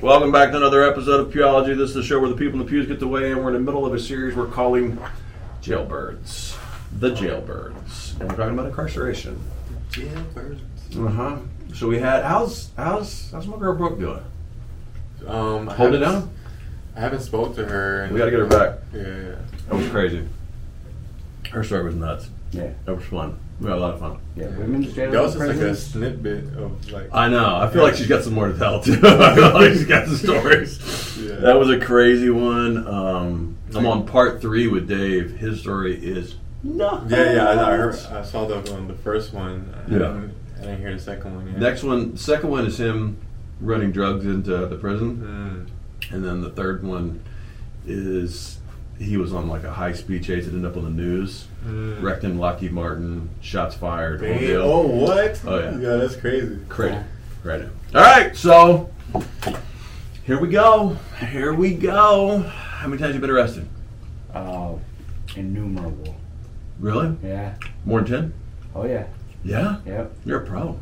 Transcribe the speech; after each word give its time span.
Welcome 0.00 0.32
back 0.32 0.50
to 0.52 0.56
another 0.56 0.82
episode 0.82 1.20
of 1.26 1.32
Pewology. 1.32 1.76
This 1.76 1.90
is 1.90 1.94
the 1.94 2.02
show 2.02 2.20
where 2.20 2.30
the 2.30 2.36
people 2.36 2.58
in 2.58 2.64
the 2.64 2.70
pews 2.70 2.86
get 2.86 3.00
to 3.00 3.06
weigh 3.06 3.30
in. 3.32 3.38
We're 3.42 3.48
in 3.48 3.54
the 3.54 3.60
middle 3.60 3.84
of 3.84 3.92
a 3.92 3.98
series 3.98 4.34
we're 4.34 4.46
calling 4.46 4.98
Jailbirds. 5.62 6.56
The 6.98 7.10
Jailbirds. 7.10 8.18
And 8.20 8.30
we're 8.30 8.36
talking 8.36 8.54
about 8.54 8.66
incarceration. 8.66 9.38
Jailbirds. 9.90 10.60
Uh 10.96 11.08
huh. 11.10 11.36
So 11.74 11.86
we 11.86 11.98
had, 11.98 12.24
how's, 12.24 12.70
how's, 12.76 13.30
how's 13.30 13.46
my 13.46 13.58
girl 13.58 13.74
Brooke 13.74 13.98
doing? 13.98 14.22
Um, 15.26 15.68
I 15.68 15.74
Hold 15.74 15.94
it 15.94 16.00
haven't- 16.00 16.20
down? 16.20 16.30
I 16.96 17.00
haven't 17.00 17.20
spoke 17.20 17.54
to 17.56 17.64
her. 17.66 18.02
and- 18.02 18.12
We 18.12 18.18
gotta 18.18 18.30
get 18.30 18.40
her 18.40 18.46
back. 18.46 18.78
Yeah, 18.94 19.02
yeah. 19.02 19.34
That 19.68 19.74
was 19.76 19.88
crazy. 19.88 20.26
Her 21.50 21.62
story 21.62 21.84
was 21.84 21.94
nuts. 21.94 22.28
Yeah, 22.52 22.70
That 22.86 22.96
was 22.96 23.04
fun. 23.04 23.38
We 23.60 23.68
had 23.68 23.76
a 23.76 23.80
lot 23.80 23.92
of 23.94 24.00
fun. 24.00 24.18
yeah. 24.36 24.46
Women's 24.56 24.94
jail. 24.94 25.10
That 25.10 25.22
was 25.22 25.34
just 25.34 25.46
like 25.46 25.56
a 25.56 25.58
prisons. 25.58 25.82
snippet 25.92 26.44
of 26.56 26.90
like. 26.92 27.10
I 27.12 27.28
know. 27.28 27.56
I 27.56 27.68
feel 27.70 27.82
like 27.82 27.94
she's 27.94 28.06
got 28.06 28.24
some 28.24 28.32
more 28.32 28.48
to 28.48 28.58
tell 28.58 28.80
too. 28.82 28.94
I 29.02 29.34
feel 29.34 29.52
like 29.52 29.72
she's 29.72 29.84
got 29.84 30.06
some 30.06 30.16
stories. 30.16 31.18
Yeah. 31.18 31.34
That 31.36 31.58
was 31.58 31.68
a 31.68 31.78
crazy 31.78 32.30
one. 32.30 32.86
Um, 32.88 33.58
I'm 33.74 33.86
on 33.86 34.06
part 34.06 34.40
three 34.40 34.66
with 34.66 34.88
Dave. 34.88 35.36
His 35.36 35.60
story 35.60 35.94
is 36.02 36.36
nuts. 36.62 37.10
yeah, 37.10 37.32
yeah. 37.34 37.48
I, 37.50 37.72
I, 37.72 37.76
heard, 37.76 37.94
I 38.10 38.22
saw 38.22 38.46
the 38.46 38.72
one, 38.72 38.88
the 38.88 38.94
first 38.94 39.32
one. 39.34 39.72
I 39.76 39.90
Yeah. 39.92 39.98
didn't- 39.98 40.34
I 40.56 40.62
didn't 40.64 40.80
hear 40.80 40.92
the 40.94 41.00
second 41.00 41.34
one. 41.36 41.46
Yet. 41.46 41.58
Next 41.58 41.82
one, 41.82 42.16
second 42.18 42.50
one 42.50 42.66
is 42.66 42.78
him 42.78 43.16
running 43.62 43.92
drugs 43.92 44.26
into 44.26 44.66
the 44.66 44.76
prison, 44.76 45.66
Mm. 46.10 46.14
and 46.14 46.22
then 46.24 46.40
the 46.42 46.50
third 46.50 46.82
one 46.82 47.20
is 47.86 48.58
he 49.00 49.16
was 49.16 49.32
on 49.32 49.48
like 49.48 49.64
a 49.64 49.70
high 49.72 49.92
speed 49.94 50.22
chase. 50.22 50.46
It 50.46 50.52
ended 50.52 50.70
up 50.70 50.76
on 50.76 50.84
the 50.84 50.90
news. 50.90 51.46
Mm. 51.64 52.02
Wrecked 52.02 52.22
in 52.24 52.38
Lockheed 52.38 52.70
Martin, 52.72 53.30
shots 53.40 53.74
fired. 53.74 54.20
whole 54.20 54.28
Damn. 54.28 54.38
deal. 54.38 54.62
Oh, 54.62 54.86
what? 54.86 55.40
Oh, 55.46 55.58
yeah. 55.58 55.78
Yeah, 55.78 55.96
that's 55.96 56.16
crazy. 56.16 56.56
Great. 56.68 56.96
Right. 57.42 57.62
All 57.94 58.00
right, 58.02 58.36
so 58.36 58.90
here 60.24 60.38
we 60.38 60.48
go. 60.48 60.96
Here 61.30 61.54
we 61.54 61.74
go. 61.74 62.38
How 62.40 62.86
many 62.86 63.00
times 63.00 63.14
you 63.14 63.20
been 63.20 63.30
arrested? 63.30 63.66
Uh, 64.32 64.74
innumerable. 65.34 66.14
Really? 66.78 67.16
Yeah. 67.22 67.54
More 67.84 68.02
than 68.02 68.10
ten? 68.10 68.34
Oh 68.74 68.84
yeah. 68.84 69.06
Yeah. 69.42 69.78
Yep. 69.86 70.12
You're 70.24 70.42
a 70.42 70.46
pro. 70.46 70.78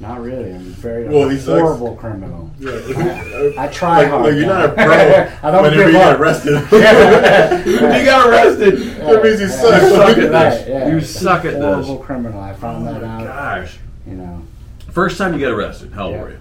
Not 0.00 0.22
really. 0.22 0.50
I'm 0.54 0.56
a 0.56 0.60
very 0.60 1.06
Well, 1.08 1.24
I'm 1.24 1.30
he 1.30 1.36
a 1.36 1.40
sucks. 1.40 1.60
horrible 1.60 1.94
criminal. 1.96 2.50
Yeah. 2.58 3.52
I 3.58 3.68
try 3.68 3.98
like, 3.98 4.08
hard. 4.08 4.24
like, 4.24 4.34
you're 4.36 4.46
not 4.46 4.64
a 4.64 4.72
pro. 4.72 4.84
I 5.42 5.50
don't 5.52 5.62
whenever 5.62 5.90
you 5.90 5.98
up. 5.98 6.12
get 6.12 6.20
arrested. 6.20 6.52
you 6.72 8.04
got 8.06 8.28
arrested. 8.30 8.78
That 9.00 9.22
means 9.22 9.40
you 9.40 9.46
Yeah. 9.46 9.52
suck. 9.52 9.82
You 9.82 9.88
suck 9.90 10.18
at 10.18 10.30
Right, 10.32 10.50
this. 10.50 10.68
yeah. 10.68 10.88
You 10.88 11.00
suck 11.02 11.44
at 11.44 11.54
horrible 11.54 11.96
this. 11.98 12.06
criminal. 12.06 12.40
I 12.40 12.54
found 12.54 12.86
that 12.86 13.04
out. 13.04 13.24
Gosh. 13.24 13.78
You 14.06 14.14
know. 14.14 14.42
First 14.90 15.18
time 15.18 15.34
you 15.34 15.38
get 15.38 15.50
arrested, 15.52 15.92
how 15.92 16.04
old 16.06 16.14
Yeah. 16.14 16.22
were 16.22 16.30
you? 16.30 16.38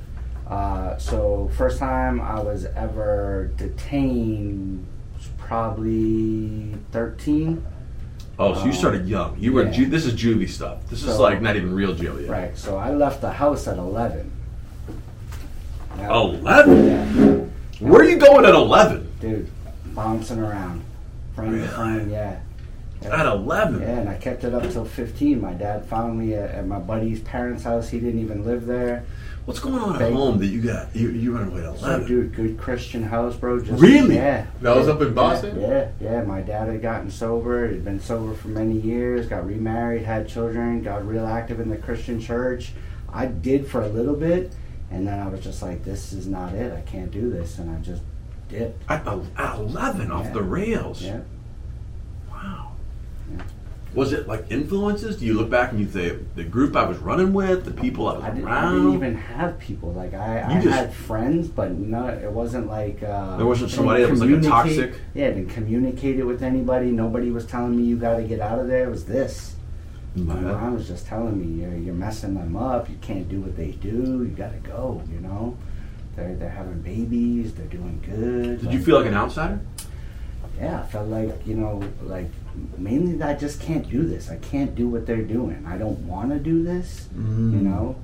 Uh, 0.49 0.97
so 0.97 1.51
first 1.57 1.79
time 1.79 2.21
I 2.21 2.39
was 2.39 2.65
ever 2.77 3.51
detained 3.57 4.85
was 5.17 5.27
probably 5.37 6.75
13. 6.91 7.63
Oh, 8.41 8.53
so 8.53 8.61
you 8.61 8.67
Um, 8.69 8.73
started 8.73 9.07
young. 9.07 9.35
You 9.37 9.51
were 9.51 9.65
yeah. 9.65 9.71
ju- 9.71 9.85
this 9.87 10.05
is 10.05 10.13
juvie 10.13 10.47
stuff. 10.49 10.77
This 10.89 11.03
is 11.03 11.19
like 11.19 11.41
not 11.41 11.55
even 11.57 11.73
real 11.73 11.93
jail 11.93 12.19
yet. 12.19 12.29
Right. 12.29 12.57
So 12.57 12.77
I 12.77 12.91
left 12.93 13.19
the 13.21 13.31
house 13.33 13.67
at 13.67 13.77
11. 13.77 14.31
Yeah. 15.97 16.13
Eleven. 16.13 16.85
Yeah. 16.85 17.85
Where 17.87 18.01
are 18.01 18.05
you 18.05 18.17
going 18.17 18.45
at 18.45 18.53
eleven? 18.55 19.11
Dude, 19.19 19.49
bouncing 19.93 20.39
around. 20.39 20.83
Friend 21.35 21.51
Really? 21.51 21.67
to 21.67 21.73
friend, 21.73 22.11
yeah. 22.11 22.39
At 23.03 23.25
eleven. 23.25 23.81
Yeah, 23.81 23.99
and 23.99 24.09
I 24.09 24.15
kept 24.15 24.43
it 24.45 24.53
up 24.53 24.69
till 24.69 24.85
15. 24.85 25.41
My 25.41 25.53
dad 25.53 25.85
found 25.85 26.17
me 26.19 26.33
at, 26.35 26.51
at 26.51 26.67
my 26.67 26.79
buddy's 26.79 27.19
parents' 27.21 27.63
house. 27.63 27.89
He 27.89 27.99
didn't 27.99 28.21
even 28.21 28.45
live 28.45 28.65
there. 28.65 29.03
What's 29.45 29.59
going 29.59 29.75
on 29.79 29.93
at 29.95 29.99
Thank- 29.99 30.15
home 30.15 30.37
that 30.39 30.47
you 30.47 30.61
got? 30.61 30.95
You 30.95 31.09
you 31.09 31.35
run 31.35 31.47
away 31.47 31.65
at 31.65 31.77
So, 31.79 31.85
eleven? 31.87 32.07
dude, 32.07 32.35
good 32.35 32.57
Christian 32.59 33.01
house, 33.03 33.35
bro. 33.35 33.59
Just, 33.59 33.81
Really? 33.81 34.15
Yeah. 34.15 34.45
That 34.61 34.75
was 34.75 34.87
Yeah, 34.87 34.93
up 34.93 35.01
in 35.01 35.13
Boston? 35.13 35.59
Yeah, 35.59 35.87
yeah. 35.99 36.21
My 36.23 36.41
dad 36.41 36.67
had 36.67 36.81
gotten 36.81 37.09
sober. 37.09 37.67
He'd 37.67 37.83
been 37.83 37.99
sober 37.99 38.33
for 38.35 38.49
many 38.49 38.77
years. 38.79 39.25
Got 39.27 39.47
remarried, 39.47 40.03
had 40.03 40.27
children. 40.27 40.83
Got 40.83 41.07
real 41.07 41.25
active 41.25 41.59
in 41.59 41.69
the 41.69 41.77
Christian 41.77 42.19
church. 42.19 42.73
I 43.11 43.25
did 43.25 43.65
for 43.67 43.81
a 43.81 43.87
little 43.89 44.15
bit, 44.15 44.53
and 44.91 45.07
then 45.07 45.17
I 45.19 45.27
was 45.27 45.39
just 45.39 45.63
like, 45.63 45.83
"This 45.83 46.13
is 46.13 46.27
not 46.27 46.53
it. 46.53 46.71
I 46.71 46.81
can't 46.81 47.09
do 47.09 47.31
this," 47.31 47.57
and 47.57 47.71
I 47.75 47.79
just 47.81 48.03
dipped. 48.49 48.83
At, 48.87 49.07
el- 49.07 49.25
at 49.35 49.57
eleven, 49.57 50.11
off 50.11 50.25
Yeah. 50.25 50.33
the 50.33 50.43
rails. 50.43 51.01
Yeah. 51.01 51.21
Wow. 52.29 52.73
Yeah. 53.35 53.41
Was 53.95 54.13
it 54.13 54.27
like 54.27 54.45
influences? 54.51 55.17
Do 55.17 55.25
you 55.25 55.33
look 55.33 55.49
back 55.49 55.71
and 55.71 55.79
you 55.79 55.89
say 55.89 56.15
the 56.35 56.43
group 56.43 56.75
I 56.75 56.85
was 56.85 56.99
running 56.99 57.33
with, 57.33 57.65
the 57.65 57.71
people 57.71 58.07
I 58.07 58.13
was 58.13 58.23
I 58.23 58.29
didn't, 58.29 58.47
I 58.47 58.71
didn't 58.71 58.93
even 58.93 59.15
have 59.15 59.57
people. 59.59 59.91
Like 59.93 60.13
I, 60.13 60.43
I 60.43 60.61
just- 60.61 60.67
had 60.75 60.93
friends, 60.93 61.47
but 61.47 61.71
no, 61.71 62.07
it 62.07 62.31
wasn't 62.31 62.67
like 62.67 63.01
uh, 63.01 63.37
There 63.37 63.47
wasn't 63.47 63.71
somebody 63.71 64.03
that 64.03 64.11
was, 64.11 64.21
like, 64.21 64.29
a 64.29 64.41
toxic- 64.41 64.93
Yeah, 65.15 65.27
I 65.27 65.31
didn't 65.31 65.49
communicate 65.49 66.19
it 66.19 66.23
with 66.23 66.43
anybody. 66.43 66.91
Nobody 66.91 67.31
was 67.31 67.45
telling 67.47 67.75
me 67.75 67.83
you 67.83 67.97
got 67.97 68.17
to 68.17 68.23
get 68.23 68.39
out 68.39 68.59
of 68.59 68.67
there. 68.67 68.85
It 68.85 68.91
was 68.91 69.05
this. 69.05 69.55
My 70.15 70.35
Yeah. 70.35 70.41
mom 70.41 70.73
was 70.75 70.87
just 70.87 71.05
telling 71.07 71.39
me 71.39 71.61
you're 71.63 71.75
you're 71.75 71.93
messing 71.93 72.33
them 72.35 72.55
up. 72.55 72.89
You 72.89 72.97
can't 73.01 73.27
do 73.29 73.41
what 73.41 73.55
they 73.57 73.71
do. 73.71 73.89
You 74.23 74.33
got 74.35 74.51
to 74.53 74.59
go. 74.69 75.01
You 75.11 75.19
know, 75.21 75.55
they're 76.15 76.35
they're 76.35 76.49
having 76.49 76.81
babies. 76.81 77.53
They're 77.53 77.65
doing 77.67 78.01
good. 78.05 78.61
Did 78.61 78.71
you 78.73 78.81
feel 78.83 78.97
like 78.97 79.05
an 79.07 79.13
outsider? 79.15 79.59
Yeah, 80.59 80.81
I 80.81 80.85
felt 80.87 81.07
like 81.07 81.45
you 81.47 81.55
know, 81.55 81.81
like 82.03 82.29
mainly 82.77 83.13
that 83.17 83.29
I 83.29 83.33
just 83.39 83.61
can't 83.61 83.89
do 83.89 84.03
this. 84.03 84.29
I 84.29 84.37
can't 84.37 84.75
do 84.75 84.87
what 84.87 85.05
they're 85.05 85.21
doing. 85.21 85.65
I 85.67 85.77
don't 85.77 85.99
want 86.07 86.31
to 86.31 86.39
do 86.39 86.63
this. 86.63 87.07
Mm. 87.15 87.53
You 87.53 87.59
know, 87.59 87.95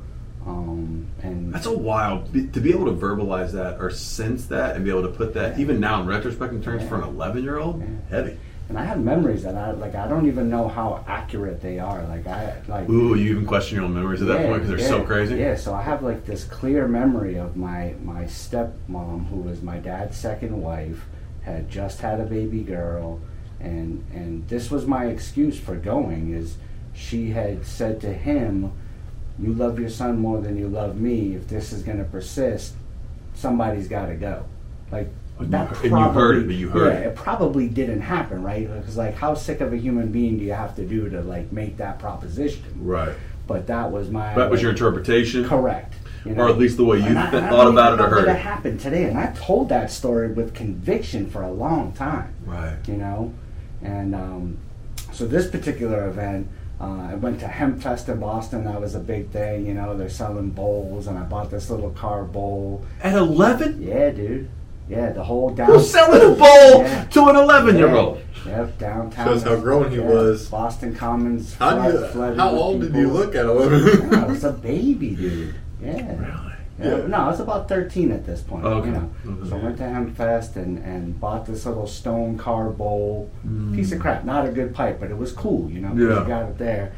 um, 0.45 1.07
and 1.23 1.53
That's 1.53 1.65
a 1.65 1.75
wild 1.77 2.31
be- 2.31 2.47
to 2.47 2.59
be 2.59 2.71
able 2.71 2.85
to 2.85 2.91
verbalize 2.93 3.51
that 3.53 3.79
or 3.81 3.89
sense 3.89 4.45
that 4.47 4.75
and 4.75 4.85
be 4.85 4.91
able 4.91 5.01
to 5.03 5.07
put 5.09 5.33
that 5.33 5.59
even 5.59 5.79
now 5.79 6.01
in 6.01 6.07
retrospect 6.07 6.53
in 6.53 6.61
terms 6.61 6.87
for 6.87 6.95
an 7.01 7.03
11 7.03 7.43
year 7.43 7.57
old 7.57 7.79
Yeah. 7.81 7.87
heavy. 8.09 8.37
and 8.67 8.79
I 8.79 8.83
have 8.83 8.99
memories 8.99 9.43
that 9.43 9.55
I 9.55 9.71
like. 9.71 9.93
I 9.93 10.07
don't 10.07 10.25
even 10.25 10.49
know 10.49 10.67
how 10.67 11.03
accurate 11.07 11.61
they 11.61 11.77
are. 11.77 12.03
Like 12.07 12.25
I 12.25 12.55
like. 12.67 12.89
Ooh, 12.89 13.13
you 13.13 13.29
even 13.31 13.45
question 13.45 13.75
your 13.75 13.85
own 13.85 13.93
memories 13.93 14.23
at 14.23 14.27
that 14.27 14.41
yeah, 14.41 14.47
point 14.47 14.63
because 14.63 14.69
they're 14.81 14.89
so 14.89 15.03
crazy. 15.03 15.35
Yeah, 15.35 15.55
so 15.55 15.73
I 15.75 15.83
have 15.83 16.01
like 16.01 16.25
this 16.25 16.45
clear 16.45 16.87
memory 16.87 17.35
of 17.37 17.55
my 17.55 17.93
my 18.03 18.23
stepmom, 18.23 19.27
who 19.29 19.37
was 19.37 19.61
my 19.61 19.77
dad's 19.77 20.17
second 20.17 20.59
wife, 20.61 21.05
had 21.43 21.69
just 21.69 22.01
had 22.01 22.19
a 22.19 22.23
baby 22.23 22.61
girl, 22.63 23.19
and 23.65 24.03
and 24.13 24.47
this 24.47 24.69
was 24.71 24.85
my 24.85 25.05
excuse 25.05 25.59
for 25.59 25.75
going 25.75 26.33
is 26.33 26.57
she 26.93 27.31
had 27.31 27.65
said 27.65 27.99
to 28.01 28.13
him, 28.13 28.71
"You 29.39 29.53
love 29.53 29.79
your 29.79 29.89
son 29.89 30.19
more 30.19 30.39
than 30.39 30.57
you 30.57 30.67
love 30.67 30.99
me. 30.99 31.35
If 31.35 31.47
this 31.47 31.73
is 31.73 31.81
going 31.83 31.97
to 31.97 32.03
persist, 32.05 32.73
somebody's 33.33 33.87
got 33.87 34.07
to 34.07 34.15
go." 34.15 34.45
Like. 34.91 35.09
And 35.37 35.47
you 35.47 35.51
that 35.51 35.71
and 35.83 35.91
you 35.91 35.97
heard 35.97 36.37
it, 36.37 36.45
but 36.47 36.55
you 36.55 36.69
heard 36.69 36.93
yeah, 36.93 36.99
it. 37.01 37.07
it 37.07 37.15
probably 37.17 37.67
didn't 37.67 37.99
happen, 37.99 38.41
right? 38.41 38.73
Because 38.73 38.95
like, 38.95 39.15
how 39.15 39.33
sick 39.33 39.59
of 39.59 39.73
a 39.73 39.77
human 39.77 40.09
being 40.09 40.37
do 40.37 40.45
you 40.45 40.53
have 40.53 40.77
to 40.77 40.85
do 40.85 41.09
to 41.09 41.19
like 41.23 41.51
make 41.51 41.75
that 41.75 41.99
proposition? 41.99 42.63
Right. 42.79 43.13
But 43.45 43.67
that 43.67 43.91
was 43.91 44.09
my. 44.09 44.33
That 44.33 44.49
was 44.49 44.59
like, 44.59 44.61
your 44.63 44.71
interpretation? 44.71 45.43
Correct. 45.43 45.93
you 46.23 46.35
Or 46.35 46.47
at 46.47 46.57
least 46.57 46.77
the 46.77 46.85
way 46.85 46.99
you 46.99 47.03
And 47.07 47.19
I- 47.19 47.31
th- 47.31 47.43
I 47.43 47.49
thought 47.49 47.67
about 47.67 47.99
it 47.99 48.01
or 48.01 48.07
heard 48.07 48.27
that 48.29 48.37
it. 48.37 48.43
happened 48.43 48.79
today, 48.79 49.03
and 49.09 49.17
I 49.19 49.33
told 49.33 49.67
that 49.67 49.91
story 49.91 50.31
with 50.31 50.53
conviction 50.53 51.29
for 51.29 51.41
a 51.41 51.51
long 51.51 51.91
time. 51.91 52.33
Right. 52.45 52.77
You 52.87 52.93
know, 52.95 53.33
and 53.85 54.15
um, 54.15 54.57
so 55.13 55.25
this 55.25 55.49
particular 55.49 56.07
event, 56.07 56.47
uh, 56.81 57.07
I 57.11 57.15
went 57.15 57.39
to 57.41 57.45
Hempfest 57.45 58.09
in 58.09 58.19
Boston. 58.19 58.65
That 58.65 58.81
was 58.81 58.95
a 58.95 58.99
big 58.99 59.29
thing. 59.29 59.65
You 59.65 59.73
know, 59.75 59.95
they're 59.95 60.09
selling 60.09 60.49
bowls, 60.49 61.07
and 61.07 61.17
I 61.17 61.23
bought 61.23 61.49
this 61.51 61.69
little 61.69 61.91
car 61.91 62.23
bowl. 62.23 62.83
At 63.01 63.13
11? 63.15 63.81
Yeah, 63.81 64.09
dude. 64.09 64.49
Yeah, 64.89 65.11
the 65.13 65.23
whole 65.23 65.49
down. 65.49 65.67
Who's 65.67 65.89
selling 65.89 66.21
a 66.21 66.35
bowl 66.35 66.81
Yeah. 66.83 67.05
to 67.05 67.25
an 67.29 67.35
11 67.35 67.77
year 67.77 67.89
old? 67.95 68.19
Yeah, 68.45 68.57
Yep, 68.59 68.77
downtown. 68.77 69.25
Shows 69.27 69.43
how 69.43 69.55
grown 69.55 69.89
he 69.89 69.97
Yeah, 69.97 70.03
was. 70.03 70.47
Boston 70.49 70.93
Commons. 70.95 71.55
How, 71.55 71.89
flood- 72.09 72.35
you, 72.35 72.39
how 72.39 72.51
with 72.51 72.61
old 72.61 72.81
did 72.81 72.93
you 72.95 73.09
look 73.09 73.33
at 73.35 73.45
11? 73.45 74.13
I 74.13 74.25
was 74.25 74.43
a 74.43 74.51
baby, 74.51 75.15
dude. 75.15 75.55
Yeah. 75.81 76.44
Really? 76.77 76.91
Yeah, 76.91 76.97
Yeah. 77.01 77.07
No, 77.07 77.17
I 77.17 77.27
was 77.27 77.39
about 77.39 77.67
13 77.69 78.11
at 78.11 78.25
this 78.25 78.41
point. 78.41 78.65
Okay. 78.65 78.87
You 78.89 78.93
know. 78.93 79.09
Okay. 79.27 79.49
So 79.49 79.55
I 79.57 79.59
went 79.63 79.77
to 79.77 79.83
Hempfest 79.83 80.55
and, 80.57 80.77
and 80.79 81.19
bought 81.19 81.45
this 81.45 81.65
little 81.65 81.87
stone 81.87 82.37
car 82.37 82.69
bowl. 82.69 83.29
Piece 83.73 83.91
of 83.91 83.99
crap. 83.99 84.25
Not 84.25 84.45
a 84.47 84.51
good 84.51 84.73
pipe, 84.73 84.99
but 84.99 85.09
it 85.11 85.17
was 85.17 85.31
cool, 85.31 85.69
you 85.71 85.79
know? 85.81 85.89
Yeah. 85.95 86.21
You 86.21 86.27
got 86.27 86.49
it 86.49 86.57
there. 86.57 86.93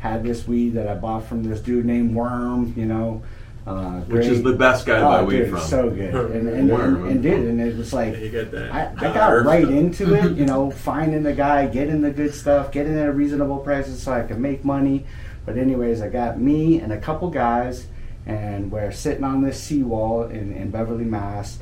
Had 0.00 0.22
this 0.24 0.46
weed 0.48 0.70
that 0.70 0.88
I 0.88 0.94
bought 0.94 1.24
from 1.26 1.42
this 1.44 1.60
dude 1.60 1.84
named 1.84 2.14
Worm, 2.14 2.72
you 2.76 2.86
know. 2.86 3.22
Uh, 3.66 4.00
Which 4.00 4.24
is 4.26 4.42
the 4.42 4.54
best 4.54 4.86
guy 4.86 4.96
to 4.96 5.02
buy 5.04 5.20
Oh, 5.20 5.24
weed 5.26 5.36
dude, 5.40 5.50
from. 5.50 5.60
So 5.60 5.90
good. 5.90 6.14
And, 6.34 6.48
and, 6.48 6.70
Worm. 6.70 7.02
and, 7.02 7.10
and 7.10 7.22
did. 7.22 7.40
And 7.46 7.60
it 7.60 7.76
was 7.76 7.92
like, 7.92 8.18
you 8.18 8.30
got 8.30 8.50
that. 8.52 8.74
I, 8.74 8.90
I 9.10 9.12
got 9.14 9.44
right 9.44 9.62
stuff. 9.64 9.74
into 9.74 10.14
it, 10.14 10.36
you 10.38 10.46
know, 10.52 10.70
finding 10.70 11.22
the 11.22 11.34
guy, 11.34 11.66
getting 11.66 12.00
the 12.00 12.10
good 12.10 12.34
stuff, 12.34 12.72
getting 12.72 12.94
it 12.96 13.00
at 13.02 13.14
reasonable 13.14 13.58
prices 13.58 14.02
so 14.02 14.12
I 14.12 14.22
could 14.22 14.40
make 14.40 14.64
money. 14.64 15.04
But 15.44 15.58
anyways, 15.58 16.00
I 16.00 16.08
got 16.08 16.40
me 16.40 16.80
and 16.80 16.92
a 16.92 16.98
couple 16.98 17.28
guys, 17.30 17.86
and 18.26 18.70
we're 18.70 18.92
sitting 18.92 19.24
on 19.24 19.42
this 19.42 19.62
seawall 19.62 20.24
in, 20.24 20.52
in 20.52 20.70
Beverly, 20.70 21.04
Mass, 21.04 21.58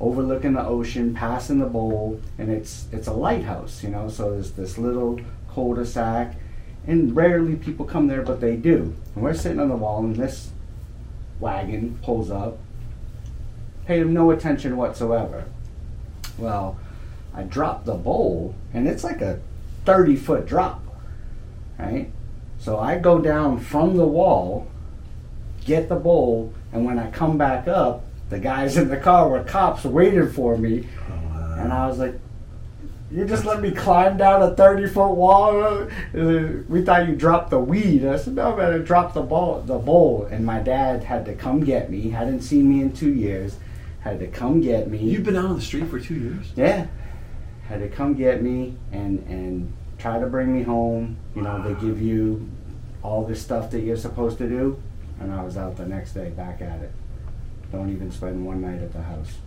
overlooking 0.00 0.54
the 0.54 0.64
ocean, 0.64 1.14
passing 1.14 1.58
the 1.58 1.66
bowl, 1.66 2.20
and 2.38 2.50
it's 2.50 2.86
it's 2.92 3.06
a 3.06 3.12
lighthouse, 3.12 3.82
you 3.82 3.90
know. 3.90 4.08
So 4.08 4.32
there's 4.32 4.52
this 4.52 4.78
little 4.78 5.20
cul-de-sac, 5.54 6.36
and 6.86 7.14
rarely 7.14 7.56
people 7.56 7.84
come 7.84 8.08
there, 8.08 8.22
but 8.22 8.40
they 8.40 8.56
do. 8.56 8.94
And 9.14 9.24
we're 9.24 9.34
sitting 9.34 9.60
on 9.60 9.68
the 9.68 9.76
wall, 9.76 10.00
and 10.00 10.16
this 10.16 10.50
wagon 11.38 11.98
pulls 12.02 12.30
up, 12.30 12.58
paid 13.86 14.02
him 14.02 14.12
no 14.12 14.30
attention 14.30 14.76
whatsoever. 14.76 15.44
Well, 16.38 16.78
I 17.34 17.42
dropped 17.42 17.86
the 17.86 17.94
bowl, 17.94 18.54
and 18.72 18.88
it's 18.88 19.04
like 19.04 19.20
a 19.20 19.40
30 19.84 20.16
foot 20.16 20.46
drop, 20.46 20.82
right? 21.78 22.10
So 22.58 22.78
I 22.78 22.98
go 22.98 23.18
down 23.18 23.58
from 23.58 23.96
the 23.96 24.06
wall, 24.06 24.69
get 25.64 25.88
the 25.88 25.96
bowl, 25.96 26.52
and 26.72 26.84
when 26.84 26.98
I 26.98 27.10
come 27.10 27.38
back 27.38 27.68
up, 27.68 28.04
the 28.28 28.38
guys 28.38 28.76
in 28.76 28.88
the 28.88 28.96
car 28.96 29.28
were 29.28 29.42
cops 29.42 29.84
waiting 29.84 30.30
for 30.30 30.56
me, 30.56 30.86
oh, 31.10 31.54
and 31.58 31.72
I 31.72 31.86
was 31.86 31.98
like, 31.98 32.14
you 33.10 33.24
just 33.24 33.44
let 33.44 33.60
me 33.60 33.72
climb 33.72 34.16
down 34.16 34.40
a 34.40 34.54
30 34.54 34.86
foot 34.86 35.10
wall? 35.10 35.88
We 36.12 36.82
thought 36.82 37.08
you 37.08 37.16
dropped 37.16 37.50
the 37.50 37.58
weed. 37.58 38.06
I 38.06 38.16
said, 38.16 38.34
no, 38.34 38.54
man, 38.54 38.72
I 38.72 38.78
dropped 38.78 39.14
the 39.14 39.22
ball, 39.22 39.62
the 39.62 39.78
bowl. 39.78 40.28
And 40.30 40.46
my 40.46 40.60
dad 40.60 41.02
had 41.02 41.24
to 41.24 41.34
come 41.34 41.64
get 41.64 41.90
me. 41.90 42.10
Hadn't 42.10 42.42
seen 42.42 42.68
me 42.68 42.82
in 42.82 42.92
two 42.92 43.12
years. 43.12 43.56
Had 43.98 44.20
to 44.20 44.28
come 44.28 44.60
get 44.60 44.88
me. 44.88 44.98
You've 44.98 45.24
been 45.24 45.36
out 45.36 45.46
on 45.46 45.56
the 45.56 45.60
street 45.60 45.88
for 45.88 45.98
two 45.98 46.14
years. 46.14 46.52
Yeah. 46.54 46.86
Had 47.66 47.80
to 47.80 47.88
come 47.88 48.14
get 48.14 48.42
me 48.42 48.76
and 48.92 49.18
and 49.26 49.72
try 49.98 50.18
to 50.18 50.26
bring 50.26 50.54
me 50.54 50.62
home. 50.62 51.16
You 51.34 51.42
know, 51.42 51.62
they 51.62 51.74
give 51.84 52.00
you 52.00 52.48
all 53.02 53.24
this 53.24 53.42
stuff 53.42 53.70
that 53.72 53.80
you're 53.80 53.96
supposed 53.96 54.38
to 54.38 54.48
do, 54.48 54.80
and 55.20 55.32
I 55.32 55.42
was 55.44 55.56
out 55.56 55.76
the 55.76 55.86
next 55.86 56.12
day 56.14 56.30
back 56.30 56.60
at 56.62 56.80
it. 56.80 56.92
Don't 57.70 57.90
even 57.90 58.10
spend 58.10 58.44
one 58.44 58.60
night 58.62 58.80
at 58.82 58.92
the 58.92 59.02
house. 59.02 59.38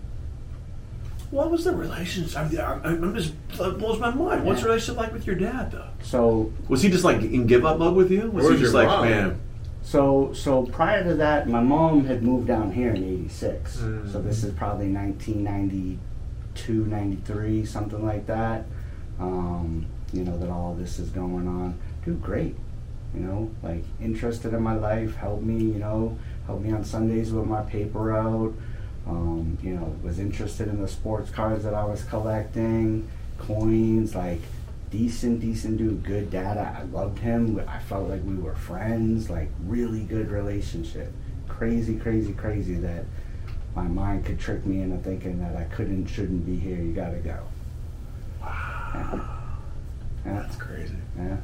What 1.31 1.49
was 1.51 1.63
the 1.65 1.75
relationship? 1.75 2.37
I 2.37 2.43
I- 2.61 2.79
I'm 2.89 3.15
just 3.15 3.33
it 3.59 3.77
blows 3.79 3.99
my 3.99 4.11
mind. 4.13 4.45
What's 4.45 4.61
the 4.61 4.67
relationship 4.67 4.97
like 5.01 5.11
with 5.13 5.25
your 5.25 5.35
dad, 5.35 5.71
though? 5.71 5.87
So 6.01 6.51
Was 6.69 6.81
he 6.83 6.89
just 6.89 7.03
like 7.03 7.21
in 7.21 7.47
give 7.47 7.65
up 7.65 7.79
mode 7.79 7.95
with 7.95 8.11
you? 8.11 8.29
Was 8.29 8.45
Where's 8.45 8.59
he 8.59 8.61
just 8.65 8.73
your 8.73 8.83
like, 8.83 8.87
mom? 8.87 9.09
man? 9.09 9.39
so 9.81 10.31
so 10.33 10.63
prior 10.67 11.03
to 11.03 11.15
that, 11.15 11.49
my 11.49 11.59
mom 11.59 12.05
had 12.05 12.21
moved 12.23 12.47
down 12.47 12.71
here 12.71 12.91
in 12.91 13.03
'86. 13.03 13.77
Mm. 13.77 14.11
So 14.11 14.21
this 14.21 14.43
is 14.43 14.53
probably 14.53 14.87
1992, 14.93 16.85
93, 16.85 17.65
something 17.65 18.05
like 18.05 18.25
that. 18.27 18.65
Um, 19.19 19.85
you 20.13 20.23
know 20.23 20.37
that 20.37 20.49
all 20.49 20.75
this 20.75 20.99
is 20.99 21.09
going 21.09 21.47
on. 21.47 21.77
Dude, 22.05 22.21
great. 22.21 22.55
You 23.13 23.21
know, 23.21 23.51
like 23.62 23.83
interested 24.01 24.54
in 24.54 24.62
my 24.63 24.75
life, 24.75 25.15
helped 25.15 25.44
me. 25.44 25.57
You 25.63 25.80
know, 25.80 26.18
helped 26.48 26.63
me 26.63 26.71
on 26.71 26.83
Sundays 26.83 27.31
with 27.31 27.45
my 27.45 27.62
paper 27.62 28.15
out, 28.15 28.54
Um, 29.07 29.57
you 29.62 29.74
know, 29.75 29.95
was 30.04 30.18
interested 30.19 30.68
in 30.68 30.81
the 30.81 30.88
sports 30.88 31.30
cards 31.30 31.63
that 31.65 31.74
I 31.74 31.83
was 31.86 32.04
collecting, 32.06 33.07
coins, 33.38 34.15
like 34.15 34.39
decent, 34.89 35.42
decent 35.42 35.77
dude, 35.77 36.04
good 36.04 36.30
dad. 36.31 36.57
I 36.57 36.81
I 36.81 36.83
loved 36.86 37.19
him. 37.19 37.62
I 37.68 37.80
felt 37.80 38.10
like 38.10 38.24
we 38.25 38.36
were 38.36 38.56
friends, 38.56 39.30
like 39.30 39.50
really 39.65 40.01
good 40.04 40.30
relationship. 40.31 41.12
Crazy, 41.48 41.98
crazy, 41.98 42.33
crazy 42.33 42.75
that 42.75 43.06
my 43.75 43.83
mind 43.88 44.25
could 44.25 44.39
trick 44.39 44.65
me 44.65 44.81
into 44.81 44.98
thinking 44.98 45.39
that 45.39 45.56
I 45.56 45.63
couldn't, 45.65 46.07
shouldn't 46.07 46.45
be 46.45 46.56
here. 46.56 46.77
You 46.77 46.94
gotta 46.94 47.18
go. 47.18 47.39
Yeah. 48.42 49.19
Yeah. 50.25 50.33
That's 50.42 50.56
crazy. 50.56 50.95
yeah. 51.18 51.38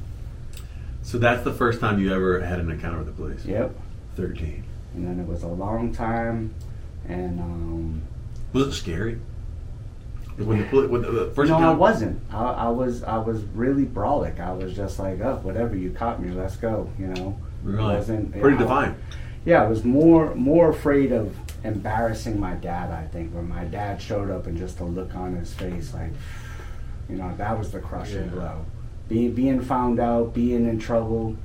So 1.10 1.18
that's 1.18 1.44
the 1.44 1.52
first 1.52 1.80
time 1.80 2.00
you 2.00 2.14
ever 2.14 2.40
had 2.40 2.60
an 2.60 2.70
encounter 2.70 3.00
with 3.00 3.08
the 3.08 3.14
police. 3.14 3.44
Yep. 3.44 3.76
Thirteen. 4.16 4.64
And 4.94 5.08
then 5.08 5.20
it 5.20 5.28
was 5.28 5.42
a 5.42 5.48
long 5.48 5.92
time, 5.92 6.54
and 7.08 7.40
um, 7.40 8.02
Was 8.54 8.68
it 8.68 8.74
scary? 8.74 9.20
When 10.38 10.60
the, 10.70 10.88
when 10.88 11.02
the, 11.02 11.32
first 11.34 11.50
no, 11.50 11.58
I 11.58 11.74
wasn't. 11.74 12.22
I, 12.32 12.44
I 12.44 12.70
was, 12.70 13.02
I 13.02 13.18
was 13.18 13.42
really 13.56 13.86
brolic. 13.86 14.40
I 14.40 14.54
was 14.54 14.76
just 14.76 15.00
like, 15.00 15.20
oh, 15.22 15.40
whatever, 15.42 15.76
you 15.76 15.90
caught 15.90 16.22
me, 16.22 16.30
let's 16.32 16.58
go. 16.58 16.88
You 17.00 17.08
know. 17.08 17.40
Really? 17.64 17.96
Wasn't 17.96 18.40
Pretty 18.40 18.64
I-. 18.64 18.94
Yeah, 19.46 19.64
I 19.64 19.68
was 19.68 19.84
more 19.84 20.36
more 20.36 20.70
afraid 20.70 21.12
of 21.12 21.36
embarrassing 21.64 22.40
my 22.40 22.54
dad. 22.54 22.92
I 22.92 23.08
think 23.08 23.34
when 23.34 23.50
my 23.50 23.64
dad 23.64 24.00
showed 24.00 24.30
up 24.30 24.46
and 24.46 24.56
just 24.56 24.78
the 24.78 24.86
look 24.86 25.16
on 25.16 25.36
his 25.38 25.56
face, 25.56 25.92
like, 25.92 26.12
you 27.10 27.16
know, 27.16 27.36
that 27.38 27.58
was 27.58 27.72
the 27.72 27.80
crushing 27.80 28.26
Yeah. 28.26 28.30
blow. 28.30 28.66
Being 29.10 29.34
being 29.34 29.60
found 29.62 30.00
out, 30.00 30.34
being 30.34 30.68
in 30.70 30.80
trouble. 30.80 31.36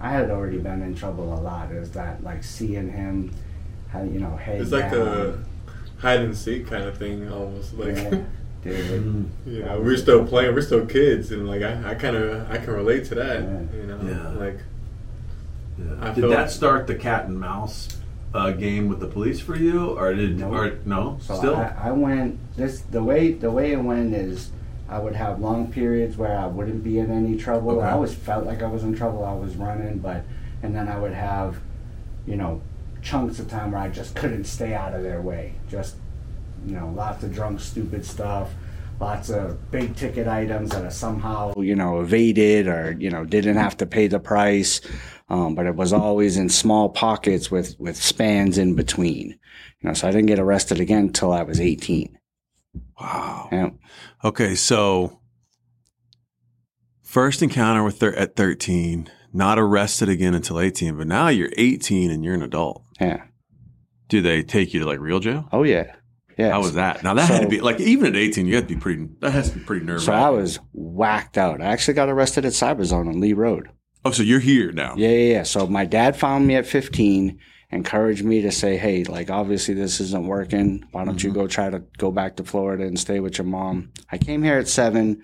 I 0.00 0.10
had 0.10 0.30
already 0.30 0.58
been 0.58 0.82
in 0.82 0.94
trouble 0.94 1.32
a 1.32 1.40
lot. 1.40 1.72
Is 1.72 1.90
that 1.92 2.22
like 2.22 2.44
seeing 2.44 2.90
him, 2.92 3.32
you 3.94 4.20
know, 4.20 4.36
head 4.36 4.60
It's 4.60 4.70
like 4.70 4.90
down. 4.90 5.00
the 5.00 5.38
hide 5.98 6.20
and 6.20 6.36
seek 6.36 6.66
kind 6.66 6.84
of 6.84 6.96
thing, 6.98 7.28
almost. 7.32 7.74
Like, 7.74 7.96
yeah, 7.96 8.10
dude. 8.62 9.02
Mm. 9.04 9.26
you 9.46 9.62
know, 9.64 9.80
we're 9.80 9.96
still 9.96 10.26
playing, 10.26 10.54
we're 10.54 10.60
still 10.60 10.84
kids, 10.84 11.32
and 11.32 11.48
like 11.48 11.62
I, 11.62 11.92
I 11.92 11.94
kind 11.94 12.14
of, 12.16 12.50
I 12.50 12.58
can 12.58 12.74
relate 12.74 13.06
to 13.06 13.14
that. 13.16 13.40
Yeah. 13.42 13.60
You 13.74 13.86
know, 13.86 14.00
Yeah. 14.04 14.28
like 14.38 14.58
Yeah. 15.78 15.84
I 16.02 16.06
Did 16.12 16.16
feel- 16.22 16.30
that 16.30 16.50
start 16.50 16.86
the 16.86 16.94
cat 16.94 17.24
and 17.26 17.40
mouse 17.40 17.88
uh, 18.34 18.50
game 18.50 18.88
with 18.88 19.00
the 19.00 19.06
police 19.06 19.40
for 19.40 19.56
you, 19.56 19.86
or 19.96 20.12
did 20.12 20.38
No. 20.40 20.52
or 20.52 20.72
no? 20.84 21.18
So 21.22 21.36
Still, 21.36 21.56
I, 21.56 21.74
I 21.84 21.90
went 21.92 22.38
this 22.56 22.80
the 22.82 23.02
way 23.02 23.32
the 23.32 23.50
way 23.50 23.72
it 23.72 23.80
went 23.82 24.12
is 24.14 24.50
I 24.94 24.98
would 25.00 25.16
have 25.16 25.40
long 25.40 25.72
periods 25.72 26.16
where 26.16 26.38
I 26.38 26.46
wouldn't 26.46 26.84
be 26.84 27.00
in 27.00 27.10
any 27.10 27.36
trouble. 27.36 27.72
Okay. 27.72 27.86
I 27.86 27.92
always 27.92 28.14
felt 28.14 28.46
like 28.46 28.62
I 28.62 28.68
was 28.68 28.84
in 28.84 28.94
trouble. 28.94 29.24
I 29.24 29.34
was 29.34 29.56
running, 29.56 29.98
but 29.98 30.24
and 30.62 30.72
then 30.72 30.86
I 30.86 30.96
would 30.96 31.12
have, 31.12 31.58
you 32.28 32.36
know, 32.36 32.62
chunks 33.02 33.40
of 33.40 33.50
time 33.50 33.72
where 33.72 33.80
I 33.80 33.88
just 33.88 34.14
couldn't 34.14 34.44
stay 34.44 34.72
out 34.72 34.94
of 34.94 35.02
their 35.02 35.20
way. 35.20 35.54
Just 35.68 35.96
you 36.64 36.76
know, 36.76 36.92
lots 36.94 37.24
of 37.24 37.34
drunk, 37.34 37.58
stupid 37.58 38.06
stuff. 38.06 38.52
Lots 39.00 39.30
of 39.30 39.72
big 39.72 39.96
ticket 39.96 40.28
items 40.28 40.70
that 40.70 40.84
are 40.84 40.92
somehow, 40.92 41.54
you 41.60 41.74
know, 41.74 42.00
evaded 42.00 42.68
or, 42.68 42.92
you 42.96 43.10
know, 43.10 43.24
didn't 43.24 43.56
have 43.56 43.76
to 43.78 43.86
pay 43.86 44.06
the 44.06 44.20
price. 44.20 44.80
Um, 45.28 45.56
but 45.56 45.66
it 45.66 45.74
was 45.74 45.92
always 45.92 46.36
in 46.36 46.48
small 46.48 46.88
pockets 46.88 47.50
with, 47.50 47.74
with 47.80 47.96
spans 47.96 48.58
in 48.58 48.76
between. 48.76 49.30
You 49.80 49.88
know, 49.88 49.94
so 49.94 50.06
I 50.06 50.12
didn't 50.12 50.26
get 50.26 50.38
arrested 50.38 50.78
again 50.78 51.06
until 51.06 51.32
I 51.32 51.42
was 51.42 51.60
18. 51.60 52.16
Wow. 53.00 53.48
Yeah. 53.52 53.70
Okay, 54.22 54.54
so 54.54 55.20
first 57.02 57.42
encounter 57.42 57.82
with 57.82 57.98
thir- 57.98 58.14
at 58.14 58.36
13, 58.36 59.10
not 59.32 59.58
arrested 59.58 60.08
again 60.08 60.34
until 60.34 60.60
18, 60.60 60.96
but 60.96 61.06
now 61.06 61.28
you're 61.28 61.50
18 61.56 62.10
and 62.10 62.24
you're 62.24 62.34
an 62.34 62.42
adult. 62.42 62.84
Yeah. 63.00 63.24
Do 64.08 64.20
they 64.22 64.42
take 64.42 64.74
you 64.74 64.80
to 64.80 64.86
like 64.86 65.00
real 65.00 65.20
jail? 65.20 65.48
Oh, 65.52 65.62
yeah. 65.62 65.94
Yeah. 66.38 66.50
How 66.50 66.60
was 66.60 66.74
that? 66.74 67.02
Now 67.04 67.14
that 67.14 67.28
had 67.28 67.42
to 67.42 67.48
be 67.48 67.60
like 67.60 67.78
even 67.80 68.06
at 68.06 68.16
18, 68.16 68.46
you 68.46 68.56
had 68.56 68.66
to 68.68 68.74
be 68.74 68.80
pretty. 68.80 69.08
That 69.20 69.30
has 69.32 69.50
to 69.50 69.58
be 69.58 69.64
pretty 69.64 69.86
nerve. 69.86 70.02
So 70.02 70.12
I 70.12 70.30
was 70.30 70.58
whacked 70.72 71.38
out. 71.38 71.60
I 71.60 71.66
actually 71.66 71.94
got 71.94 72.08
arrested 72.08 72.44
at 72.44 72.52
Cyberzone 72.52 73.06
on 73.08 73.20
Lee 73.20 73.34
Road. 73.34 73.68
Oh, 74.04 74.10
so 74.10 74.22
you're 74.24 74.40
here 74.40 74.72
now. 74.72 74.94
Yeah, 74.96 75.10
yeah, 75.10 75.32
yeah. 75.32 75.42
So 75.44 75.66
my 75.68 75.84
dad 75.84 76.16
found 76.16 76.46
me 76.46 76.56
at 76.56 76.66
15, 76.66 77.38
encouraged 77.74 78.24
me 78.24 78.40
to 78.42 78.52
say, 78.52 78.76
hey, 78.76 79.04
like, 79.04 79.30
obviously 79.30 79.74
this 79.74 80.00
isn't 80.00 80.26
working. 80.26 80.86
Why 80.92 81.04
don't 81.04 81.22
you 81.22 81.30
mm-hmm. 81.30 81.40
go 81.40 81.46
try 81.48 81.70
to 81.70 81.80
go 81.98 82.10
back 82.10 82.36
to 82.36 82.44
Florida 82.44 82.84
and 82.84 82.98
stay 82.98 83.20
with 83.20 83.36
your 83.36 83.46
mom? 83.46 83.92
I 84.10 84.18
came 84.18 84.42
here 84.42 84.58
at 84.58 84.68
seven. 84.68 85.22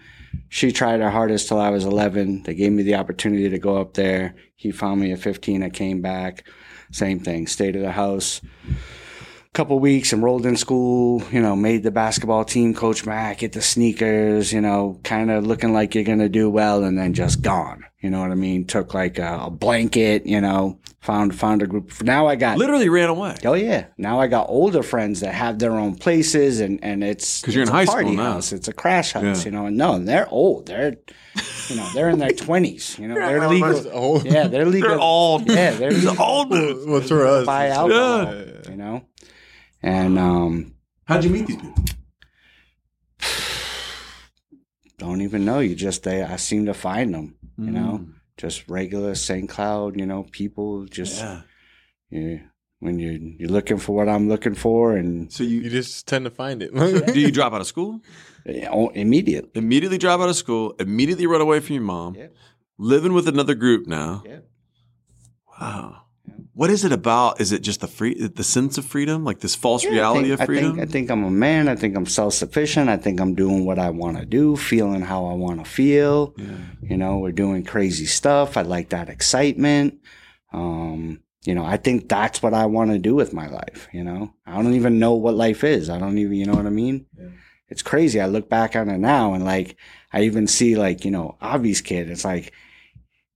She 0.49 0.73
tried 0.73 1.01
her 1.01 1.11
hardest 1.11 1.49
till 1.49 1.61
I 1.61 1.71
was 1.71 1.85
11. 1.85 2.43
They 2.43 2.55
gave 2.55 2.73
me 2.73 2.83
the 2.83 2.97
opportunity 2.97 3.49
to 3.49 3.59
go 3.59 3.77
up 3.77 3.95
there. 3.95 4.35
He 4.57 4.73
found 4.73 5.01
me 5.01 5.13
at 5.13 5.21
15. 5.21 5.63
I 5.63 5.71
came 5.71 6.03
back. 6.03 6.45
Same 6.91 7.21
thing. 7.21 7.47
Stayed 7.47 7.77
at 7.77 7.83
the 7.83 7.93
house. 7.93 8.41
A 8.69 9.53
couple 9.53 9.79
weeks, 9.79 10.13
enrolled 10.13 10.47
in 10.47 10.57
school, 10.57 11.23
you 11.33 11.41
know, 11.41 11.57
made 11.57 11.83
the 11.83 11.91
basketball 11.91 12.45
team, 12.45 12.75
Coach 12.75 13.07
Mack, 13.07 13.39
get 13.39 13.53
the 13.53 13.63
sneakers, 13.63 14.53
you 14.53 14.61
know, 14.61 15.01
kind 15.03 15.31
of 15.31 15.47
looking 15.47 15.73
like 15.73 15.95
you're 15.95 16.05
going 16.05 16.19
to 16.21 16.29
do 16.29 16.49
well 16.51 16.85
and 16.85 16.99
then 16.99 17.15
just 17.15 17.43
gone. 17.43 17.85
You 18.01 18.09
know 18.09 18.21
what 18.21 18.31
I 18.31 18.35
mean? 18.35 18.65
Took 18.65 18.95
like 18.95 19.19
a, 19.19 19.41
a 19.45 19.51
blanket, 19.51 20.25
you 20.25 20.41
know, 20.41 20.79
found, 21.03 21.35
found 21.39 21.61
a 21.61 21.67
group. 21.67 22.03
Now 22.03 22.27
I 22.29 22.35
got, 22.35 22.57
Literally 22.57 22.89
ran 22.89 23.11
away. 23.11 23.37
oh 23.45 23.53
yeah. 23.53 23.89
Now 23.99 24.21
I 24.21 24.27
got 24.27 24.49
older 24.49 24.83
friends 24.83 25.21
that 25.21 25.35
have 25.35 25.59
their 25.59 25.73
own 25.73 25.97
places 25.97 26.61
and, 26.61 26.83
and 26.83 27.05
it's 27.05 27.43
because 27.43 27.55
you're 27.55 27.63
it's 27.65 27.71
in 27.71 27.77
a 27.77 27.79
high 27.79 27.85
party 27.85 28.05
school 28.07 28.17
now. 28.17 28.33
house. 28.33 28.53
It's 28.55 28.69
a 28.69 28.73
crash 28.73 29.13
house, 29.13 29.45
Yeah. 29.45 29.45
you 29.45 29.51
know, 29.51 29.67
and 29.67 29.77
no, 29.77 29.99
they're 29.99 30.27
old. 30.31 30.65
They're, 30.67 30.97
you 31.69 31.77
know, 31.77 31.89
they're 31.93 32.09
in 32.09 32.19
their 32.19 32.33
twenties, 32.33 32.99
you 32.99 33.07
know, 33.07 33.17
they're 33.17 33.47
legal. 33.47 33.91
old. 33.93 34.25
Yeah. 34.25 34.47
They're 34.47 34.65
legal. 34.65 34.89
They're 34.89 34.99
old. 34.99 35.47
Yeah. 35.47 35.73
They're 35.73 35.93
These 35.95 36.07
legal. 36.09 36.25
old 36.25 36.51
dudes. 36.51 36.87
What's 36.87 37.09
for 37.09 37.27
us? 37.27 37.45
Buy 37.45 37.69
alcohol, 37.69 38.33
Yeah. 38.35 38.71
you 38.71 38.77
know? 38.77 39.03
And, 39.83 40.19
um, 40.19 40.75
how'd 41.05 41.23
you 41.25 41.31
meet 41.31 41.47
these 41.49 41.57
people? 41.57 41.75
don't 44.99 45.21
even 45.21 45.45
know. 45.45 45.61
You 45.61 45.75
just 45.75 46.03
they 46.03 46.23
I 46.23 46.37
seem 46.37 46.65
to 46.67 46.75
find 46.75 47.13
them. 47.15 47.35
You 47.65 47.71
know, 47.71 47.99
Mm. 48.01 48.13
just 48.37 48.69
regular 48.69 49.15
St. 49.15 49.49
Cloud. 49.49 49.99
You 50.01 50.07
know, 50.07 50.25
people 50.31 50.87
just 50.87 51.21
Yeah. 51.21 51.43
yeah. 52.11 52.39
When 52.81 52.99
you're 52.99 53.13
you're 53.39 53.51
looking 53.51 53.77
for 53.79 53.95
what 53.95 54.09
I'm 54.09 54.29
looking 54.29 54.55
for, 54.55 54.97
and 54.97 55.31
So 55.33 55.45
You 55.45 55.61
you 55.61 55.71
just 55.71 56.07
tend 56.09 56.25
to 56.25 56.31
find 56.31 56.63
it. 56.63 56.71
do 57.15 57.21
you 57.21 57.31
drop 57.39 57.53
out 57.53 57.61
of 57.61 57.67
school? 57.67 58.01
oh, 58.73 58.89
immediately. 58.95 59.51
Immediately 59.55 59.99
drop 59.99 60.21
out 60.21 60.31
of 60.31 60.37
school. 60.37 60.75
Immediately 60.79 61.27
run 61.27 61.43
away 61.43 61.61
from 61.61 61.75
your 61.75 61.85
mom. 61.85 62.15
Yep. 62.15 62.35
Living 62.79 63.13
with 63.13 63.29
another 63.29 63.55
group 63.55 63.87
now. 63.87 64.23
Yep. 64.25 64.49
Wow. 65.61 66.00
What 66.53 66.71
is 66.71 66.85
it 66.85 66.93
about? 66.93 67.41
Is 67.41 67.53
it 67.53 67.63
just 67.63 67.81
the 67.81 67.87
free, 67.87 68.15
the 68.27 68.45
sense 68.45 68.77
of 68.77 68.85
freedom, 68.85 69.25
like 69.25 69.41
this 69.41 69.55
false 69.55 69.85
reality 69.85 70.31
I 70.31 70.33
of 70.33 70.39
think, 70.41 70.47
freedom? 70.47 70.73
I 70.73 70.75
think 70.75 70.89
I 70.89 70.93
think 70.93 71.11
I'm 71.11 71.25
a 71.25 71.31
man. 71.31 71.69
I 71.69 71.77
think 71.77 71.97
I'm 71.97 72.07
self 72.07 72.35
sufficient. 72.35 72.91
I 72.91 72.97
think 72.99 73.21
I'm 73.21 73.35
doing 73.35 73.65
what 73.65 73.79
I 73.79 73.91
want 73.91 74.19
to 74.19 74.27
do, 74.27 74.57
feeling 74.57 75.01
how 75.01 75.27
I 75.27 75.35
want 75.35 75.65
to 75.65 75.71
feel. 75.71 76.35
Yeah. 76.37 76.47
You 76.83 76.97
know, 76.97 77.19
we're 77.19 77.33
doing 77.33 77.65
crazy 77.65 78.07
stuff. 78.07 78.57
I 78.57 78.63
like 78.63 78.91
that 78.91 79.09
excitement. 79.09 80.01
Um, 80.53 81.23
you 81.45 81.55
know, 81.55 81.65
I 81.65 81.79
think 81.79 82.09
that's 82.09 82.43
what 82.43 82.53
I 82.53 82.67
want 82.67 82.91
to 82.91 82.99
do 82.99 83.15
with 83.15 83.33
my 83.33 83.49
life. 83.49 83.89
You 83.93 84.05
know, 84.05 84.35
I 84.47 84.61
don't 84.61 84.75
even 84.75 84.99
know 84.99 85.15
what 85.15 85.35
life 85.35 85.65
is. 85.65 85.89
I 85.89 85.99
don't 85.99 86.19
even, 86.19 86.35
you 86.35 86.45
know 86.45 86.55
what 86.55 86.67
I 86.67 86.71
mean? 86.71 87.07
It's 87.69 87.83
crazy. 87.83 88.21
I 88.21 88.27
look 88.27 88.51
back 88.51 88.77
on 88.77 88.91
it 88.91 88.99
now 88.99 89.33
and 89.33 89.45
like, 89.45 89.77
I 90.13 90.23
even 90.23 90.47
see 90.47 90.77
like, 90.77 91.05
you 91.05 91.11
know, 91.11 91.39
Avi's 91.41 91.81
kid. 91.81 92.11
It's 92.11 92.25
like, 92.25 92.53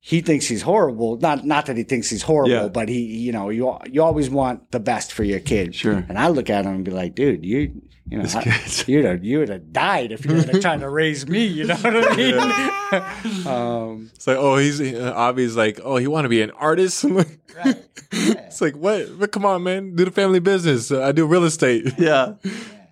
he 0.06 0.20
thinks 0.20 0.46
he's 0.46 0.60
horrible. 0.60 1.16
Not, 1.16 1.46
not 1.46 1.64
that 1.64 1.78
he 1.78 1.82
thinks 1.82 2.10
he's 2.10 2.20
horrible, 2.20 2.50
Yeah. 2.52 2.68
but 2.68 2.90
he, 2.90 3.00
you 3.00 3.32
know, 3.32 3.48
you, 3.48 3.78
you 3.90 4.02
always 4.02 4.28
want 4.28 4.70
the 4.70 4.78
best 4.78 5.12
for 5.14 5.24
your 5.24 5.40
kid. 5.40 5.74
Sure. 5.74 6.04
And 6.10 6.18
I 6.18 6.28
look 6.28 6.50
at 6.50 6.66
him 6.66 6.74
and 6.74 6.84
be 6.84 6.90
like, 6.90 7.14
dude, 7.14 7.42
you, 7.42 7.80
you 8.10 8.18
know, 8.18 8.22
This 8.24 8.36
I- 8.36 8.84
you'd 8.92 9.06
have, 9.06 9.24
you 9.24 9.38
would 9.38 9.48
have 9.48 9.72
died 9.72 10.12
if 10.12 10.26
you 10.26 10.34
were 10.34 10.60
trying 10.60 10.80
to 10.80 10.90
raise 10.90 11.26
me. 11.26 11.46
You 11.46 11.68
know 11.68 11.76
what 11.76 12.12
I 12.12 12.16
mean? 12.16 13.46
um, 13.46 14.10
It's 14.14 14.26
like, 14.26 14.36
oh, 14.36 14.58
he's 14.58 14.78
uh, 14.78 15.14
Avi's 15.16 15.56
like, 15.56 15.80
oh, 15.82 15.96
he 15.96 16.06
want 16.06 16.26
to 16.26 16.28
be 16.28 16.42
an 16.42 16.50
artist. 16.50 17.02
I'm 17.04 17.16
like- 17.16 17.38
Right. 17.64 17.76
it's 18.12 18.60
like, 18.60 18.76
what? 18.76 19.18
But 19.18 19.32
come 19.32 19.46
on, 19.46 19.62
man, 19.62 19.94
do 19.96 20.04
the 20.04 20.10
family 20.10 20.40
business. 20.40 20.90
Uh, 20.90 21.02
I 21.02 21.12
do 21.12 21.24
real 21.24 21.44
estate. 21.44 21.94
Yeah. 21.98 22.34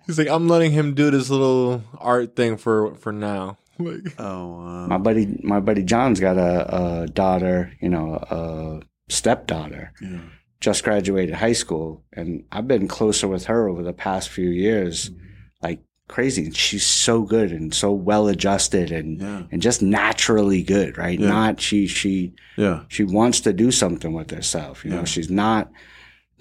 He's 0.07 0.17
like, 0.17 0.29
I'm 0.29 0.47
letting 0.47 0.71
him 0.71 0.95
do 0.95 1.11
this 1.11 1.29
little 1.29 1.83
art 1.99 2.35
thing 2.35 2.57
for 2.57 2.95
for 2.95 3.11
now. 3.11 3.57
Like, 3.79 4.13
Oh, 4.19 4.47
wow. 4.57 4.87
my 4.87 4.97
buddy, 4.97 5.39
my 5.43 5.59
buddy 5.59 5.83
John's 5.83 6.19
got 6.19 6.37
a, 6.37 7.01
a 7.03 7.07
daughter, 7.07 7.73
you 7.81 7.89
know, 7.89 8.15
a 8.15 8.81
stepdaughter. 9.11 9.91
Yeah. 10.01 10.19
Just 10.61 10.83
graduated 10.83 11.35
high 11.35 11.53
school, 11.53 12.03
and 12.13 12.45
I've 12.51 12.67
been 12.67 12.87
closer 12.87 13.27
with 13.27 13.45
her 13.45 13.67
over 13.67 13.83
the 13.83 13.91
past 13.91 14.29
few 14.29 14.49
years, 14.49 15.09
mm-hmm. 15.09 15.25
like 15.61 15.81
crazy. 16.07 16.45
And 16.45 16.55
she's 16.55 16.85
so 16.85 17.23
good 17.23 17.51
and 17.51 17.73
so 17.73 17.91
well 17.91 18.27
adjusted 18.29 18.91
and 18.91 19.19
Yeah. 19.19 19.43
and 19.51 19.61
just 19.61 19.81
naturally 19.81 20.63
good, 20.63 20.97
right? 20.97 21.19
Yeah. 21.19 21.27
Not 21.27 21.59
she 21.59 21.87
she 21.87 22.33
Yeah. 22.55 22.83
she 22.87 23.03
wants 23.03 23.41
to 23.41 23.51
do 23.53 23.71
something 23.71 24.13
with 24.13 24.31
herself. 24.31 24.85
You 24.85 24.91
know, 24.91 25.03
she's 25.03 25.29
not 25.29 25.69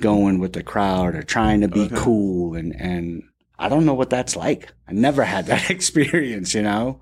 going 0.00 0.38
with 0.38 0.52
the 0.52 0.62
crowd 0.62 1.14
or 1.16 1.22
trying 1.22 1.60
to 1.62 1.68
be 1.68 1.82
Okay. 1.86 1.96
cool. 1.96 2.54
And 2.54 2.74
and 2.78 3.22
I 3.58 3.68
don't 3.68 3.86
know 3.86 3.94
what 3.94 4.10
that's 4.10 4.36
like. 4.36 4.72
I 4.86 4.92
never 4.92 5.24
had 5.24 5.46
that 5.46 5.68
experience. 5.76 6.54
You 6.54 6.62
know. 6.62 7.00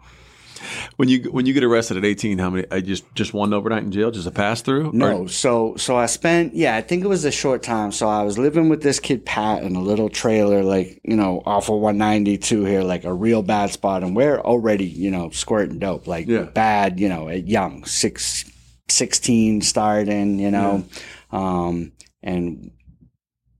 When 0.97 1.09
you 1.09 1.31
when 1.31 1.47
you 1.47 1.53
get 1.55 1.65
arrested 1.65 1.97
at 1.97 2.05
18, 2.05 2.39
how 2.39 2.51
many? 2.51 2.67
I 2.71 2.81
just 2.81 3.05
just 3.15 3.33
one 3.33 3.53
overnight 3.55 3.83
in 3.83 3.91
jail, 3.93 4.11
just 4.11 4.27
a 4.27 4.31
pass 4.31 4.61
through. 4.63 4.91
No, 4.93 5.27
so 5.27 5.77
so 5.77 5.97
I 5.97 6.07
spent 6.07 6.55
yeah, 6.55 6.77
I 6.77 6.83
think 6.83 7.05
it 7.05 7.09
was 7.09 7.25
a 7.25 7.31
short 7.31 7.63
time. 7.63 7.93
So 7.93 8.09
I 8.09 8.23
was 8.23 8.39
living 8.39 8.69
with 8.69 8.83
this 8.83 9.01
kid 9.01 9.25
Pat 9.25 9.63
in 9.63 9.77
a 9.77 9.81
little 9.81 10.09
trailer, 10.09 10.63
like 10.63 11.01
you 11.05 11.17
know, 11.17 11.43
off 11.47 11.69
of 11.71 11.81
192 11.81 12.65
here, 12.65 12.83
like 12.83 13.05
a 13.05 13.13
real 13.15 13.43
bad 13.43 13.71
spot, 13.71 14.03
and 14.03 14.15
we're 14.15 14.39
already 14.41 14.87
you 14.87 15.11
know 15.11 15.31
squirting 15.31 15.79
dope, 15.79 16.07
like 16.07 16.27
Yeah. 16.27 16.45
bad, 16.45 17.01
you 17.01 17.09
know, 17.09 17.29
at 17.29 17.49
young 17.49 17.85
six, 17.85 18.45
16 18.89 19.63
starting, 19.63 20.39
you 20.39 20.51
know, 20.51 20.85
um, 21.31 21.93
and 22.23 22.71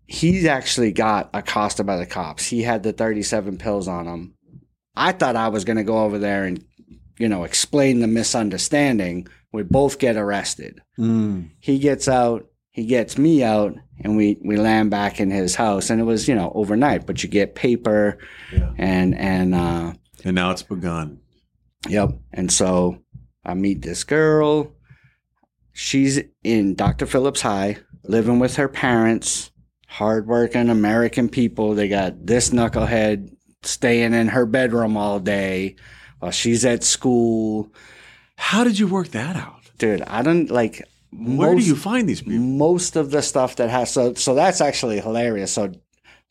he's 0.07 0.45
actually 0.45 0.93
got 0.93 1.31
accosted 1.33 1.87
by 1.87 1.97
the 1.97 2.07
cops. 2.07 2.47
He 2.47 2.63
had 2.63 2.83
the 2.83 2.93
37 2.93 3.59
pills 3.59 3.89
on 3.89 4.07
him. 4.07 4.35
I 4.97 5.13
thought 5.13 5.37
I 5.37 5.49
was 5.49 5.65
gonna 5.65 5.85
go 5.85 6.05
over 6.05 6.19
there 6.19 6.45
and 6.45 6.65
you 7.21 7.29
know 7.29 7.45
explain 7.45 8.01
the 8.01 8.07
misunderstanding. 8.09 9.29
We 9.53 9.63
both 9.65 9.99
get 9.99 10.17
arrested 10.17 10.81
Mm. 10.99 11.51
he 11.61 11.79
gets 11.79 12.07
out, 12.09 12.47
he 12.71 12.85
gets 12.87 13.17
me 13.19 13.43
out, 13.43 13.75
and 14.03 14.17
we 14.17 14.39
we 14.45 14.57
land 14.57 14.91
back 14.91 15.21
in 15.21 15.31
his 15.31 15.55
house. 15.55 15.91
And 15.91 16.01
it 16.01 16.05
was 16.05 16.27
you 16.29 16.35
know 16.35 16.51
overnight, 16.55 17.07
but 17.07 17.23
you 17.23 17.29
get 17.29 17.55
paper, 17.55 18.19
Yeah. 18.53 18.71
and 18.79 19.15
and 19.17 19.55
uh, 19.55 19.93
And 20.25 20.35
now 20.35 20.51
it's 20.51 20.63
begun. 20.63 21.19
yep. 21.89 22.11
And 22.33 22.51
so 22.53 22.99
I 23.45 23.55
meet 23.55 23.83
this 23.83 24.05
girl. 24.05 24.73
She's 25.73 26.21
in 26.45 26.75
Dr. 26.75 27.07
Phillips 27.07 27.41
High, 27.43 27.79
living 28.05 28.39
with 28.39 28.57
her 28.57 28.69
parents, 28.69 29.51
hardworking 29.89 30.69
American 30.69 31.29
people. 31.29 31.75
They 31.75 31.89
got 31.89 32.27
this 32.27 32.51
knucklehead 32.51 33.31
staying 33.63 34.15
in 34.15 34.29
her 34.29 34.47
bedroom 34.47 34.97
all 34.97 35.21
day 35.21 35.77
while 36.21 36.31
she's 36.31 36.65
at 36.65 36.85
school. 36.85 37.73
How 38.37 38.65
did 38.65 38.79
you 38.79 38.87
work 38.87 39.09
that 39.09 39.37
out? 39.37 39.61
Dude, 39.79 40.03
I 40.03 40.23
don't 40.23 40.51
like. 40.51 40.83
Where 41.13 41.53
most- 41.55 41.65
do 41.65 41.69
you 41.69 41.77
find 41.77 42.09
these 42.09 42.23
people? 42.23 42.39
most 42.39 42.95
of 42.97 43.11
the 43.11 43.21
stuff 43.23 43.57
that 43.57 43.69
has 43.69 43.91
so 43.93 44.15
so 44.15 44.35
that's 44.35 44.61
actually 44.61 45.01
hilarious. 45.01 45.53
So 45.53 45.73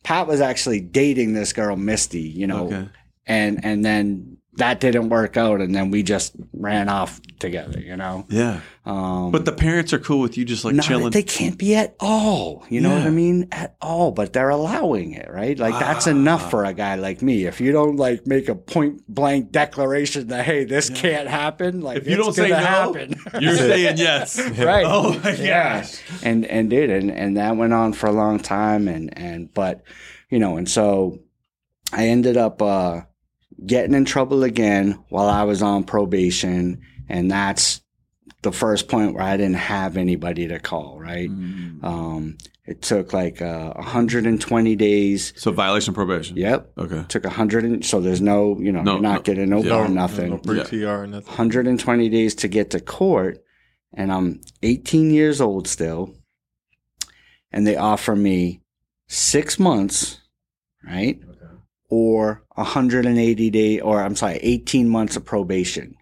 Pat 0.04 0.26
was 0.26 0.40
actually 0.40 0.80
dating 0.80 1.34
this 1.34 1.52
girl 1.52 1.76
Misty, 1.76 2.20
you 2.22 2.46
know, 2.46 2.66
Okay. 2.66 2.88
and 3.26 3.62
and 3.64 3.84
then 3.84 4.38
that 4.54 4.80
didn't 4.80 5.08
work 5.10 5.36
out, 5.36 5.60
and 5.60 5.74
then 5.74 5.90
we 5.90 6.02
just 6.02 6.34
ran 6.52 6.88
off 6.88 7.20
together, 7.38 7.78
you 7.80 7.96
know. 7.96 8.26
Yeah. 8.28 8.60
Um, 8.84 9.30
But 9.30 9.44
the 9.44 9.52
parents 9.52 9.92
are 9.92 9.98
cool 10.00 10.20
with 10.20 10.36
you 10.36 10.44
just 10.44 10.64
like 10.64 10.74
not- 10.74 10.84
chilling. 10.84 11.10
they 11.10 11.22
can't 11.22 11.56
be 11.56 11.76
at 11.76 11.94
all. 12.00 12.64
You 12.68 12.80
know 12.80 12.90
what 12.90 13.06
I 13.06 13.10
mean? 13.10 13.46
At 13.52 13.76
all, 13.80 14.10
but 14.10 14.32
they're 14.32 14.48
allowing 14.50 15.12
it, 15.12 15.30
right? 15.30 15.56
Like 15.58 15.78
that's 15.78 16.06
enough 16.08 16.50
for 16.50 16.64
a 16.64 16.74
guy 16.74 16.96
like 16.96 17.22
me. 17.22 17.44
If 17.44 17.60
you 17.60 17.70
don't 17.70 17.96
like 17.96 18.26
make 18.26 18.48
a 18.48 18.54
point 18.56 19.02
blank 19.08 19.52
declaration 19.52 20.26
that 20.28 20.44
hey, 20.44 20.64
this 20.64 20.90
can't 20.90 21.28
happen, 21.28 21.80
like 21.80 21.98
If 21.98 22.08
you 22.08 22.16
don't 22.16 22.32
say 22.34 22.48
no, 22.48 22.56
happen. 22.56 23.14
You're 23.40 23.56
saying 23.56 23.98
yes. 23.98 24.38
right. 24.58 24.84
Oh 24.86 25.18
my 25.22 25.32
Yeah. 25.36 25.80
gosh. 25.82 26.02
And 26.24 26.44
and 26.46 26.68
did 26.68 26.90
and 26.90 27.10
and 27.12 27.36
that 27.36 27.56
went 27.56 27.72
on 27.72 27.92
for 27.92 28.08
a 28.08 28.12
long 28.12 28.40
time 28.40 28.88
and 28.88 29.16
and 29.16 29.54
but 29.54 29.82
you 30.28 30.38
know 30.40 30.56
and 30.56 30.68
so 30.68 31.20
I 31.92 32.08
ended 32.08 32.36
up 32.36 32.60
uh 32.60 33.02
getting 33.66 33.94
in 33.94 34.04
trouble 34.04 34.42
again 34.44 34.98
while 35.08 35.28
I 35.28 35.42
was 35.44 35.62
on 35.62 35.84
probation 35.84 36.80
and 37.08 37.30
that's 37.30 37.80
the 38.42 38.52
first 38.52 38.88
point 38.88 39.14
where 39.14 39.22
I 39.24 39.36
didn't 39.36 39.54
have 39.56 39.96
anybody 39.96 40.48
to 40.48 40.58
call, 40.58 40.98
right? 40.98 41.28
Mm. 41.30 41.82
Um 41.84 42.38
it 42.66 42.82
took 42.82 43.12
like 43.12 43.42
uh 43.42 43.72
120 43.74 44.76
days. 44.76 45.32
So 45.36 45.50
violation 45.50 45.90
of 45.90 45.96
probation. 45.96 46.36
Yep. 46.36 46.72
Okay. 46.78 47.04
Took 47.08 47.24
100 47.24 47.64
and 47.64 47.84
so 47.84 48.00
there's 48.00 48.20
no, 48.20 48.58
you 48.60 48.70
know, 48.72 48.82
No, 48.82 48.92
you're 48.92 49.02
not 49.02 49.14
no. 49.16 49.22
getting 49.22 49.48
no 49.50 49.62
Yeah. 49.62 49.70
bar, 49.70 49.88
nothing. 49.88 50.30
no 50.30 50.38
pre 50.38 50.58
Yeah. 50.58 50.64
TR, 50.64 51.06
nothing. 51.06 51.26
120 51.26 52.08
days 52.08 52.34
to 52.36 52.48
get 52.48 52.70
to 52.70 52.80
court 52.80 53.42
and 53.92 54.12
I'm 54.12 54.40
18 54.62 55.10
years 55.10 55.40
old 55.40 55.66
still 55.68 56.14
and 57.52 57.66
they 57.66 57.76
offer 57.76 58.14
me 58.16 58.62
6 59.08 59.58
months 59.58 60.20
right 60.86 61.20
or 61.90 62.42
180 62.54 63.50
day 63.50 63.80
or 63.80 64.00
I'm 64.02 64.16
sorry 64.16 64.36
18 64.42 64.88
months 64.88 65.16
of 65.16 65.24
probation. 65.24 65.96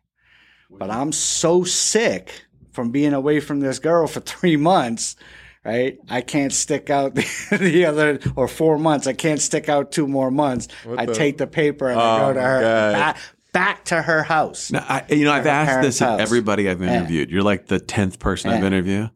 But 0.70 0.90
I'm 0.90 1.12
so 1.12 1.64
sick 1.64 2.44
from 2.72 2.90
being 2.90 3.14
away 3.14 3.40
from 3.40 3.60
this 3.60 3.78
girl 3.78 4.06
for 4.06 4.20
3 4.20 4.56
months 4.56 5.16
right? 5.64 5.98
I 6.08 6.20
can't 6.22 6.52
stick 6.52 6.88
out 6.88 7.14
the, 7.16 7.26
the 7.60 7.84
other 7.84 8.20
or 8.36 8.48
4 8.48 8.78
months. 8.78 9.06
I 9.06 9.12
can't 9.12 9.40
stick 9.40 9.68
out 9.68 9.90
2 9.92 10.06
more 10.06 10.30
months. 10.30 10.68
What 10.84 10.98
I 11.00 11.04
the- 11.06 11.14
take 11.14 11.36
the 11.38 11.46
paper 11.48 11.88
and 11.90 12.00
I 12.00 12.16
Oh, 12.16 12.26
go 12.28 12.32
to 12.34 12.40
her 12.40 12.60
back, 12.92 13.18
back 13.52 13.84
to 13.86 14.00
her 14.00 14.22
house. 14.22 14.70
Now, 14.70 14.84
I, 14.88 15.04
you 15.10 15.24
know, 15.24 15.32
I've 15.32 15.46
asked 15.46 15.68
parents' 15.70 15.98
this 15.98 16.02
of 16.02 16.20
everybody 16.20 16.70
I've 16.70 16.80
Yeah. 16.80 16.94
interviewed. 16.98 17.30
You're 17.30 17.42
like 17.42 17.66
the 17.66 17.80
tenth 17.80 18.18
person 18.18 18.50
I've 18.50 18.64
interviewed, 18.64 19.10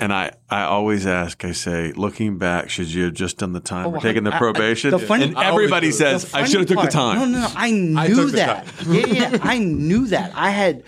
and 0.00 0.12
I, 0.12 0.32
I 0.48 0.62
always 0.62 1.06
ask. 1.06 1.44
I 1.44 1.52
say, 1.52 1.92
looking 1.92 2.38
back, 2.38 2.70
should 2.70 2.88
you 2.88 3.04
have 3.04 3.14
just 3.14 3.38
done 3.38 3.52
the 3.52 3.60
time 3.60 3.86
or 3.86 3.96
Oh, 3.98 4.00
taken 4.00 4.24
the 4.24 4.32
I- 4.32 4.36
I- 4.36 4.38
probation? 4.38 4.90
the 4.90 4.98
funny- 4.98 5.24
and 5.26 5.36
everybody 5.36 5.88
do 5.88 5.92
says, 5.92 6.32
I 6.34 6.44
should 6.44 6.60
have 6.60 6.68
took 6.68 6.82
the 6.84 6.90
time. 6.90 7.18
No, 7.18 7.24
no, 7.26 7.38
no. 7.40 7.48
I 7.54 7.70
knew 7.70 8.14
took 8.16 8.32
that. 8.32 8.66
yeah, 8.88 9.06
yeah. 9.06 9.38
I 9.42 9.58
knew 9.58 10.06
that. 10.08 10.32
I 10.34 10.50
had 10.50 10.82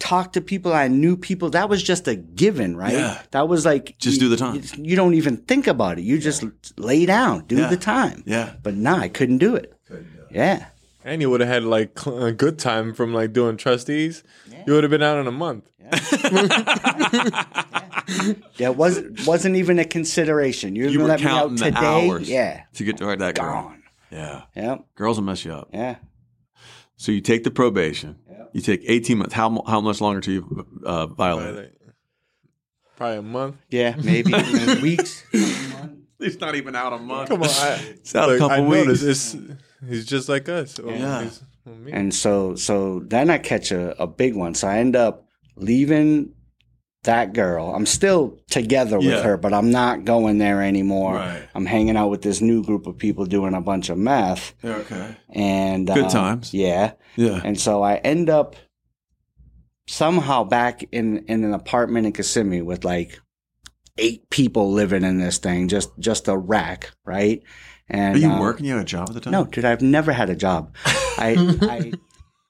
talked 0.00 0.34
to 0.34 0.40
people. 0.40 0.72
I 0.72 0.88
knew 0.88 1.16
people. 1.16 1.50
That 1.50 1.68
was 1.68 1.82
just 1.82 2.08
a 2.08 2.16
given, 2.16 2.76
right? 2.76 2.92
Yeah. 2.92 3.22
That 3.30 3.48
was 3.48 3.64
like 3.64 3.94
Just 3.98 4.16
you- 4.20 4.26
do 4.26 4.28
the 4.28 4.36
time. 4.36 4.56
You, 4.56 4.62
you 4.90 4.96
don't 4.96 5.14
even 5.14 5.36
think 5.36 5.66
about 5.66 5.98
it. 5.98 6.02
You 6.02 6.18
just 6.18 6.44
lay 6.78 7.06
down, 7.06 7.44
do 7.46 7.56
Yeah. 7.56 7.68
the 7.68 7.76
time. 7.76 8.22
Yeah. 8.26 8.54
But 8.62 8.74
nah, 8.74 8.96
I 8.98 9.08
couldn't 9.08 9.38
do 9.38 9.54
it. 9.54 9.72
Yeah. 10.30 10.66
And 11.06 11.20
you 11.20 11.28
would 11.30 11.40
have 11.40 11.50
had 11.50 11.64
like 11.64 12.06
a 12.06 12.32
good 12.32 12.58
time 12.58 12.94
from 12.94 13.12
like 13.12 13.32
doing 13.34 13.56
trustees. 13.58 14.22
You 14.66 14.72
would 14.74 14.84
have 14.84 14.90
been 14.90 15.02
out 15.02 15.18
in 15.18 15.26
a 15.26 15.32
month. 15.32 15.70
Yeah, 15.78 15.90
it 18.70 18.76
was 18.76 19.02
wasn't 19.26 19.56
even 19.56 19.78
a 19.78 19.84
consideration. 19.84 20.74
You're 20.76 20.88
You 20.88 20.98
gonna 20.98 21.14
were 21.14 21.18
let 21.18 21.20
me 21.20 21.26
out 21.26 21.38
counting 21.48 21.56
the 21.56 21.64
today. 21.66 22.08
hours 22.10 22.30
Yeah, 22.30 22.62
to 22.74 22.84
get 22.84 22.96
to 22.98 23.16
that 23.16 23.34
girl. 23.38 23.74
Yeah, 24.10 24.42
Yeah, 24.54 24.76
girls 24.94 25.18
will 25.18 25.24
mess 25.24 25.44
you 25.44 25.52
up. 25.52 25.68
yeah. 25.72 25.96
So 26.96 27.10
you 27.12 27.20
take 27.20 27.42
the 27.44 27.50
probation. 27.50 28.16
You 28.52 28.60
take 28.60 28.82
18 28.86 29.18
months. 29.18 29.34
How 29.34 29.62
how 29.66 29.80
much 29.80 30.00
longer 30.00 30.20
to 30.20 30.32
you 30.32 30.66
uh, 30.86 31.06
violate? 31.08 31.72
Probably 32.96 33.16
a 33.18 33.22
month. 33.22 33.56
Yeah, 33.70 33.96
maybe 34.00 34.32
in 34.32 34.80
weeks. 34.82 35.24
He's 36.20 36.38
not 36.40 36.54
even 36.54 36.76
out 36.76 36.92
a 36.92 36.98
month. 36.98 37.28
Come 37.30 37.42
on, 37.42 37.48
I, 37.50 37.80
It's 37.96 38.14
out 38.14 38.30
a 38.30 38.38
couple 38.38 38.56
I 38.56 38.60
weeks. 38.60 38.86
noticed 39.02 39.34
It's, 39.34 39.36
he's 39.88 40.06
just 40.06 40.28
like 40.28 40.48
us. 40.48 40.78
Yeah. 40.78 41.22
he's- 41.22 41.42
And 41.66 42.14
so, 42.14 42.56
so 42.56 43.00
then 43.06 43.30
I 43.30 43.38
catch 43.38 43.72
a, 43.72 44.00
a 44.02 44.06
big 44.06 44.34
one. 44.36 44.54
So 44.54 44.68
I 44.68 44.78
end 44.78 44.96
up 44.96 45.26
leaving 45.56 46.34
that 47.04 47.32
girl. 47.32 47.74
I'm 47.74 47.86
still 47.86 48.38
together 48.50 48.98
with 48.98 49.06
Yeah. 49.08 49.22
her, 49.22 49.36
but 49.36 49.52
I'm 49.54 49.70
not 49.70 50.04
going 50.04 50.38
there 50.38 50.62
anymore. 50.62 51.14
Right. 51.16 51.42
I'm 51.54 51.66
hanging 51.66 51.96
out 51.96 52.08
with 52.08 52.22
this 52.22 52.40
new 52.40 52.62
group 52.64 52.86
of 52.86 52.98
people 52.98 53.24
doing 53.26 53.54
a 53.54 53.60
bunch 53.60 53.88
of 53.90 53.98
meth 53.98 54.54
Yeah, 54.62 54.76
okay. 54.76 55.16
and 55.30 55.86
Good 55.86 56.04
uh, 56.06 56.10
times. 56.10 56.52
Yeah. 56.54 56.92
Yeah. 57.16 57.40
And 57.44 57.58
so 57.60 57.82
I 57.82 57.96
end 57.96 58.28
up 58.30 58.56
somehow 59.86 60.44
back 60.44 60.82
in, 60.92 61.24
in 61.26 61.44
an 61.44 61.52
apartment 61.54 62.06
in 62.06 62.12
Kissimmee 62.12 62.62
with 62.62 62.84
like 62.84 63.18
eight 63.98 64.28
people 64.30 64.72
living 64.72 65.04
in 65.04 65.18
this 65.18 65.38
thing, 65.38 65.68
just 65.68 65.90
just 65.98 66.26
a 66.28 66.36
rack, 66.36 66.90
right? 67.04 67.42
And 67.88 68.16
Are 68.16 68.18
you 68.18 68.30
uh, 68.30 68.40
working? 68.40 68.66
You 68.66 68.74
had 68.74 68.82
a 68.82 68.84
job 68.86 69.08
at 69.08 69.14
the 69.14 69.20
time? 69.20 69.32
No, 69.32 69.44
dude, 69.44 69.64
I've 69.64 69.82
never 69.82 70.12
had 70.12 70.30
a 70.30 70.36
job. 70.36 70.74
I 70.86 71.36
I 71.62 71.92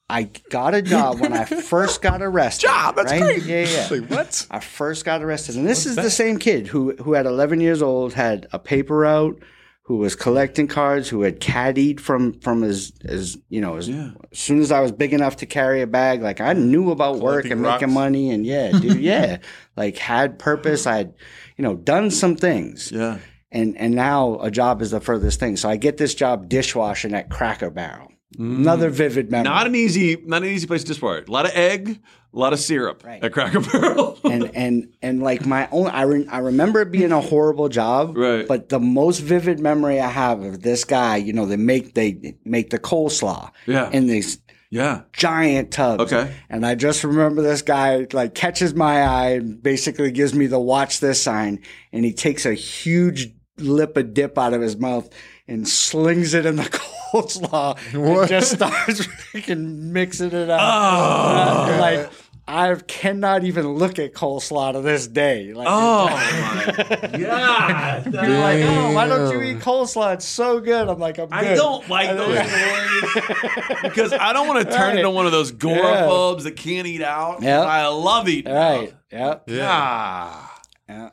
I 0.09 0.31
got 0.50 0.75
a 0.75 0.83
job 0.83 1.19
when 1.19 1.33
I 1.33 1.45
first 1.45 2.03
got 2.03 2.23
arrested. 2.23 2.67
Job? 2.69 2.95
That's 2.97 3.11
right? 3.11 3.21
great. 3.23 3.43
Yeah, 3.45 3.67
yeah. 3.67 3.88
Like 3.91 4.11
what? 4.11 4.47
I 4.50 4.61
first 4.61 5.05
got 5.05 5.23
arrested, 5.23 5.57
and 5.57 5.67
this 5.67 5.87
is 5.87 5.97
the 5.97 6.11
same 6.11 6.38
kid 6.38 6.67
who 6.69 6.95
who 6.97 7.14
at 7.14 7.26
11 7.26 7.61
years 7.61 7.83
old 7.83 8.12
had 8.12 8.47
a 8.53 8.59
paper 8.59 9.05
out, 9.07 9.43
who 9.83 9.97
was 9.97 10.14
collecting 10.14 10.69
cards, 10.69 11.09
who 11.09 11.23
had 11.23 11.41
caddied 11.41 11.99
from 12.00 12.38
from 12.41 12.62
his 12.62 12.93
his 13.03 13.37
you 13.49 13.61
know 13.61 13.76
as, 13.76 13.88
Yeah. 13.88 14.11
as 14.31 14.38
soon 14.38 14.61
as 14.61 14.71
I 14.71 14.81
was 14.81 14.93
big 14.93 15.12
enough 15.14 15.37
to 15.38 15.47
carry 15.47 15.81
a 15.83 15.87
bag, 15.87 16.23
like 16.23 16.41
I 16.41 16.53
knew 16.53 16.91
about 16.91 17.19
work 17.19 17.47
and 17.47 17.62
rocks. 17.62 17.81
making 17.81 17.95
money, 17.95 18.31
and 18.31 18.47
yeah, 18.47 18.71
dude, 18.73 19.00
yeah, 19.00 19.38
like 19.76 19.97
had 19.99 20.38
purpose. 20.38 20.87
I 20.87 20.99
had 20.99 21.14
you 21.57 21.62
know 21.64 21.75
done 21.75 22.11
some 22.12 22.37
things, 22.37 22.93
Yeah. 22.93 23.19
And 23.54 23.76
and 23.78 23.94
now 23.94 24.38
a 24.40 24.50
job 24.50 24.82
is 24.82 24.90
the 24.90 25.00
furthest 25.00 25.40
thing. 25.40 25.56
So 25.56 25.68
I 25.70 25.76
get 25.76 25.96
this 25.96 26.14
job 26.14 26.49
dishwashing 26.49 27.14
at 27.14 27.30
Cracker 27.30 27.70
Barrel. 27.70 28.11
Another 28.37 28.90
mm. 28.90 28.94
vivid 28.94 29.30
memory. 29.30 29.44
Not 29.44 29.66
an 29.68 29.76
easy, 29.76 30.16
not 30.26 30.42
an 30.42 30.49
easy 30.49 30.66
place 30.66 30.82
to 30.82 30.88
dishwasher. 30.88 31.25
A 31.28 31.30
lot 31.30 31.46
of 31.46 31.52
egg, 31.54 32.00
a 32.34 32.38
lot 32.38 32.52
of 32.52 32.58
syrup 32.58 33.04
Right. 33.04 33.23
at 33.23 33.32
Cracker 33.32 33.61
Barrel. 33.73 34.18
and 34.25 34.50
and 34.56 34.88
and 35.02 35.23
like 35.23 35.46
my 35.46 35.68
own 35.70 35.87
I, 35.87 36.02
re- 36.02 36.26
I 36.28 36.38
remember 36.38 36.80
it 36.80 36.90
being 36.90 37.12
a 37.12 37.20
horrible 37.20 37.68
job 37.68 38.16
Right. 38.16 38.46
but 38.49 38.70
the 38.70 38.80
most 38.80 39.20
vivid 39.20 39.61
memory 39.61 40.00
i 40.00 40.08
have 40.08 40.42
of 40.42 40.62
this 40.62 40.82
guy 40.84 41.16
you 41.16 41.32
know 41.32 41.46
they 41.46 41.56
make 41.56 41.94
they 41.94 42.34
make 42.44 42.70
the 42.70 42.78
coleslaw 42.80 43.50
Yeah. 43.66 43.88
in 43.90 44.08
these 44.08 44.40
yeah. 44.70 45.02
giant 45.12 45.70
tubs 45.70 46.12
Okay. 46.12 46.34
and 46.50 46.66
i 46.66 46.75
just 46.75 47.04
remember 47.04 47.40
this 47.42 47.62
guy 47.62 48.06
like 48.12 48.34
catches 48.34 48.75
my 48.75 49.02
eye 49.04 49.30
and 49.34 49.62
basically 49.62 50.11
gives 50.11 50.34
me 50.34 50.49
the 50.49 50.58
watch 50.58 50.99
this 50.99 51.23
sign 51.23 51.61
and 51.92 52.04
he 52.04 52.12
takes 52.12 52.44
a 52.46 52.54
huge 52.54 53.32
lip 53.58 53.96
of 53.96 54.14
dip 54.14 54.37
out 54.38 54.52
of 54.52 54.61
his 54.61 54.76
mouth 54.76 55.08
and 55.46 55.68
slings 55.68 56.34
it 56.34 56.44
in 56.46 56.56
the 56.56 56.62
coleslaw 57.12 57.76
and 58.20 58.28
just 58.28 58.52
starts 58.52 59.00
freaking 59.06 59.76
mixing 59.92 60.32
it 60.32 60.50
up 60.50 60.61
Oh. 60.61 61.78
Like 61.80 62.11
I 62.46 62.75
cannot 62.75 63.44
even 63.44 63.66
look 63.68 63.99
at 63.99 64.12
coleslaw 64.12 64.73
to 64.75 64.82
this 64.82 65.06
day. 65.06 65.54
Like, 65.54 65.66
Oh 65.70 66.06
my 66.11 66.64
god! 67.18 68.04
you're 68.12 68.38
like, 68.38 68.62
oh, 68.64 68.92
why 68.92 69.06
don't 69.06 69.32
you 69.32 69.40
eat 69.42 69.61
coleslaw? 69.61 70.12
It's 70.12 70.26
so 70.26 70.61
good. 70.61 70.88
I'm 70.90 70.99
like, 70.99 71.18
I'm 71.18 71.28
good. 71.30 71.32
I 71.38 71.54
don't 71.54 71.88
like 71.88 72.14
those 72.14 72.37
because 73.82 74.12
I 74.12 74.34
don't 74.34 74.46
want 74.46 74.66
to 74.68 74.70
turn 74.70 74.88
Right. 74.88 74.96
into 74.99 75.08
one 75.11 75.25
of 75.25 75.32
those 75.32 75.52
Yeah. 75.52 75.56
goraphobes 75.56 76.42
that 76.42 76.56
can't 76.56 76.87
eat 76.87 77.00
out. 77.02 77.40
Yep. 77.42 77.66
I 77.66 77.87
love 77.88 78.28
eating. 78.28 78.52
Right. 78.52 78.88
out. 78.90 78.94
Yep. 79.11 79.44
Yeah. 79.46 79.56
Yeah. 79.56 80.46
Yeah. 80.88 81.11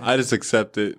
I 0.00 0.16
just 0.16 0.32
accept 0.32 0.78
it. 0.78 0.98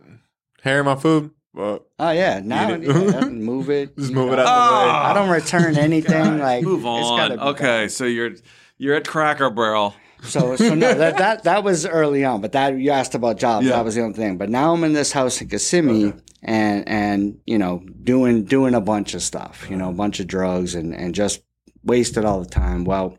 Hair 0.61 0.79
in 0.79 0.85
my 0.85 0.95
food. 0.95 1.31
Well, 1.53 1.85
Oh 1.99 2.11
yeah. 2.11 2.41
Now 2.43 2.73
Eat 2.75 2.83
it. 2.83 3.13
yeah, 3.13 3.19
move 3.29 3.69
it. 3.69 3.95
just 3.97 4.09
you 4.09 4.15
move 4.15 4.33
it 4.33 4.37
know. 4.37 4.45
out 4.45 4.81
the 4.81 4.85
way. 4.85 4.91
I 4.91 5.13
don't 5.13 5.29
ah! 5.29 5.33
return 5.33 5.77
anything. 5.77 6.39
like 6.39 6.63
Move 6.63 6.85
on. 6.85 7.17
gotta 7.17 7.47
Okay, 7.49 7.87
so 7.87 8.05
you're 8.05 8.31
you're 8.77 8.95
at 8.95 9.07
Cracker 9.07 9.49
Barrel. 9.49 9.93
So, 10.23 10.55
so 10.55 10.73
no, 10.73 10.93
that, 10.93 11.17
that 11.17 11.43
that 11.43 11.63
was 11.63 11.85
early 11.85 12.25
on, 12.25 12.41
but 12.41 12.51
that 12.53 12.77
you 12.77 12.91
asked 12.91 13.15
about 13.15 13.37
jobs. 13.37 13.65
Yeah. 13.65 13.73
That 13.73 13.85
was 13.85 13.95
the 13.95 14.01
only 14.01 14.15
thing. 14.15 14.37
But 14.37 14.49
now 14.49 14.73
I'm 14.73 14.83
in 14.83 14.93
this 14.93 15.11
house 15.11 15.39
in 15.39 15.47
Kissimmee, 15.47 16.13
and 16.43 16.87
and 16.89 17.39
you 17.45 17.57
know 17.57 17.83
doing 18.03 18.43
doing 18.43 18.73
a 18.73 18.81
bunch 18.81 19.13
of 19.13 19.21
stuff, 19.21 19.67
you 19.69 19.77
know, 19.77 19.89
a 19.89 19.93
bunch 19.93 20.19
of 20.19 20.27
drugs, 20.27 20.75
and 20.75 20.93
and 20.93 21.13
just 21.15 21.41
wasted 21.83 22.25
all 22.25 22.39
the 22.41 22.49
time. 22.49 22.83
Well, 22.85 23.17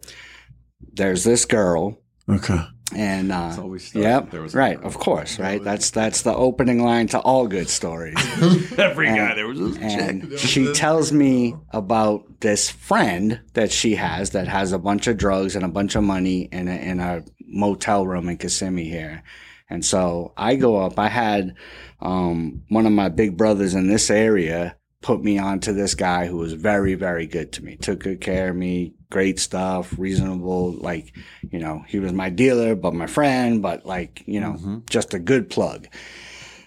there's 0.93 1.25
this 1.25 1.45
girl, 1.45 1.99
Okay. 2.29 2.59
And 2.95 3.33
uh, 3.33 3.49
That's 3.49 3.59
always 3.59 3.89
stuff. 3.89 4.03
yep, 4.03 4.31
There 4.31 4.43
was 4.43 4.55
a 4.55 4.59
right, 4.59 4.81
of 4.83 4.97
course, 4.99 5.39
right. 5.39 5.63
That's 5.63 5.91
that's 5.91 6.23
the 6.23 6.35
opening 6.35 6.83
line 6.85 7.09
to 7.09 7.19
all 7.21 7.47
good 7.49 7.69
stories. 7.69 8.15
Every 8.79 9.07
guy 9.09 9.35
there 9.35 9.49
was 9.49 9.61
a 9.61 9.73
chick. 9.75 9.83
and 9.83 10.39
she 10.39 10.73
tells 10.73 11.13
me 11.13 11.57
about 11.71 12.41
this 12.41 12.71
friend 12.71 13.41
that 13.55 13.73
she 13.73 13.97
has 13.97 14.31
that 14.31 14.47
has 14.49 14.73
a 14.73 14.79
bunch 14.79 15.07
of 15.09 15.17
drugs 15.17 15.57
and 15.57 15.65
a 15.65 15.69
bunch 15.69 15.97
of 15.97 16.05
money 16.05 16.43
in 16.53 16.69
a, 16.69 16.75
in 16.77 17.01
a 17.01 17.25
motel 17.41 18.07
room 18.07 18.29
in 18.29 18.37
Kissimmee 18.37 18.89
here. 18.89 19.23
And 19.69 19.85
so 19.85 20.33
I 20.37 20.55
go 20.55 20.77
up. 20.77 20.97
I 20.99 21.09
had 21.09 21.57
um, 22.01 22.63
one 22.69 22.87
of 22.87 22.93
my 22.93 23.09
big 23.09 23.37
brothers 23.37 23.75
in 23.75 23.89
this 23.89 24.11
area 24.11 24.77
put 25.03 25.23
me 25.23 25.39
onto 25.39 25.73
this 25.73 25.95
guy 25.95 26.27
who 26.27 26.37
was 26.37 26.53
very, 26.53 26.95
very 26.95 27.27
good 27.27 27.53
to 27.53 27.65
me. 27.65 27.77
Took 27.77 28.01
good 28.01 28.21
care 28.21 28.51
of 28.51 28.57
me. 28.57 28.95
Great 29.11 29.39
stuff. 29.39 29.95
Reasonable. 29.99 30.73
Like, 30.73 31.17
you 31.51 31.59
know, 31.59 31.85
he 31.87 31.99
was 31.99 32.13
my 32.13 32.31
dealer, 32.31 32.75
but 32.75 32.95
my 32.95 33.07
friend, 33.07 33.63
but 33.63 33.87
like, 33.87 34.23
you 34.27 34.41
know, 34.41 34.53
mm-hmm. 34.53 34.79
just 34.91 35.15
a 35.15 35.19
good 35.19 35.49
plug. 35.49 35.89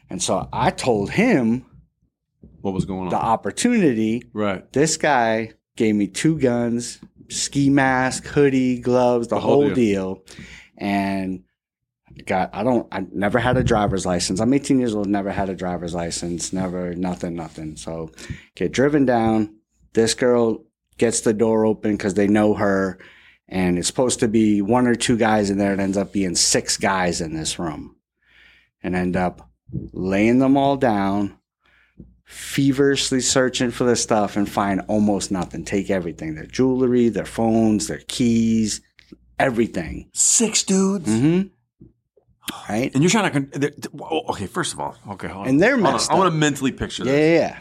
And 0.09 0.21
so 0.21 0.47
I 0.51 0.71
told 0.71 1.11
him 1.11 1.65
What 2.61 2.73
was 2.73 2.85
going 2.85 3.03
on? 3.03 3.09
the 3.09 3.17
opportunity. 3.17 4.23
right. 4.33 4.71
This 4.73 4.97
guy 4.97 5.53
gave 5.75 5.95
me 5.95 6.07
two 6.07 6.39
guns, 6.39 6.99
ski 7.29 7.69
mask, 7.69 8.25
hoodie, 8.25 8.79
gloves, 8.79 9.27
the, 9.27 9.39
whole 9.39 9.63
whole 9.63 9.73
deal. 9.73 10.23
And 10.77 11.43
got 12.25 12.49
I 12.53 12.63
don't 12.63 12.87
I 12.91 13.05
never 13.11 13.39
had 13.39 13.57
a 13.57 13.63
driver's 13.63 14.05
license. 14.05 14.39
I'm 14.39 14.53
18 14.53 14.79
years 14.79 14.95
old, 14.95 15.07
never 15.07 15.31
had 15.31 15.49
a 15.49 15.55
driver's 15.55 15.93
license, 15.93 16.51
never 16.53 16.93
nothing, 16.95 17.35
nothing. 17.35 17.75
So 17.75 18.11
get 18.55 18.71
driven 18.71 19.05
down. 19.05 19.55
This 19.93 20.13
girl 20.13 20.63
gets 20.99 21.21
the 21.21 21.33
door 21.33 21.65
open 21.65 21.93
because 21.93 22.13
they 22.13 22.27
know 22.27 22.53
her. 22.53 22.99
And 23.47 23.79
it's 23.79 23.87
supposed 23.87 24.19
to 24.19 24.27
be 24.27 24.61
one 24.61 24.85
or 24.85 24.93
two 24.93 25.17
guys 25.17 25.49
in 25.49 25.57
there. 25.57 25.73
It 25.73 25.79
ends 25.79 25.97
up 25.97 26.13
being 26.13 26.35
six 26.35 26.77
guys 26.77 27.19
in 27.21 27.33
this 27.33 27.57
room. 27.57 27.95
And 28.83 28.95
end 28.95 29.17
up 29.17 29.49
laying 29.91 30.37
them 30.39 30.55
all 30.55 30.77
down, 30.77 31.37
feverishly 32.25 33.21
searching 33.21 33.71
for 33.71 33.83
the 33.85 33.95
stuff 33.95 34.37
and 34.37 34.47
find 34.47 34.81
almost 34.87 35.31
nothing. 35.31 35.65
Take 35.65 35.89
everything 35.89 36.35
their 36.35 36.45
jewelry, 36.45 37.09
their 37.09 37.25
phones, 37.25 37.87
their 37.87 38.01
keys, 38.07 38.81
everything. 39.39 40.09
Six 40.13 40.63
dudes. 40.63 41.09
Mm 41.09 41.19
hmm. 41.19 41.47
Right? 42.67 42.91
And 42.93 43.03
you're 43.03 43.11
trying 43.11 43.31
to. 43.31 43.71
Con- 43.71 43.91
okay, 44.29 44.47
first 44.47 44.73
of 44.73 44.79
all, 44.79 44.95
okay, 45.11 45.27
hold 45.27 45.43
on. 45.45 45.49
And 45.49 45.61
they're 45.61 45.75
Hold 45.75 45.85
on. 45.85 45.93
messed 45.93 46.11
I 46.11 46.15
want 46.15 46.31
to 46.31 46.37
mentally 46.37 46.71
picture 46.71 47.03
Yeah, 47.03 47.11
this. 47.11 47.21
yeah, 47.41 47.47
yeah. 47.49 47.59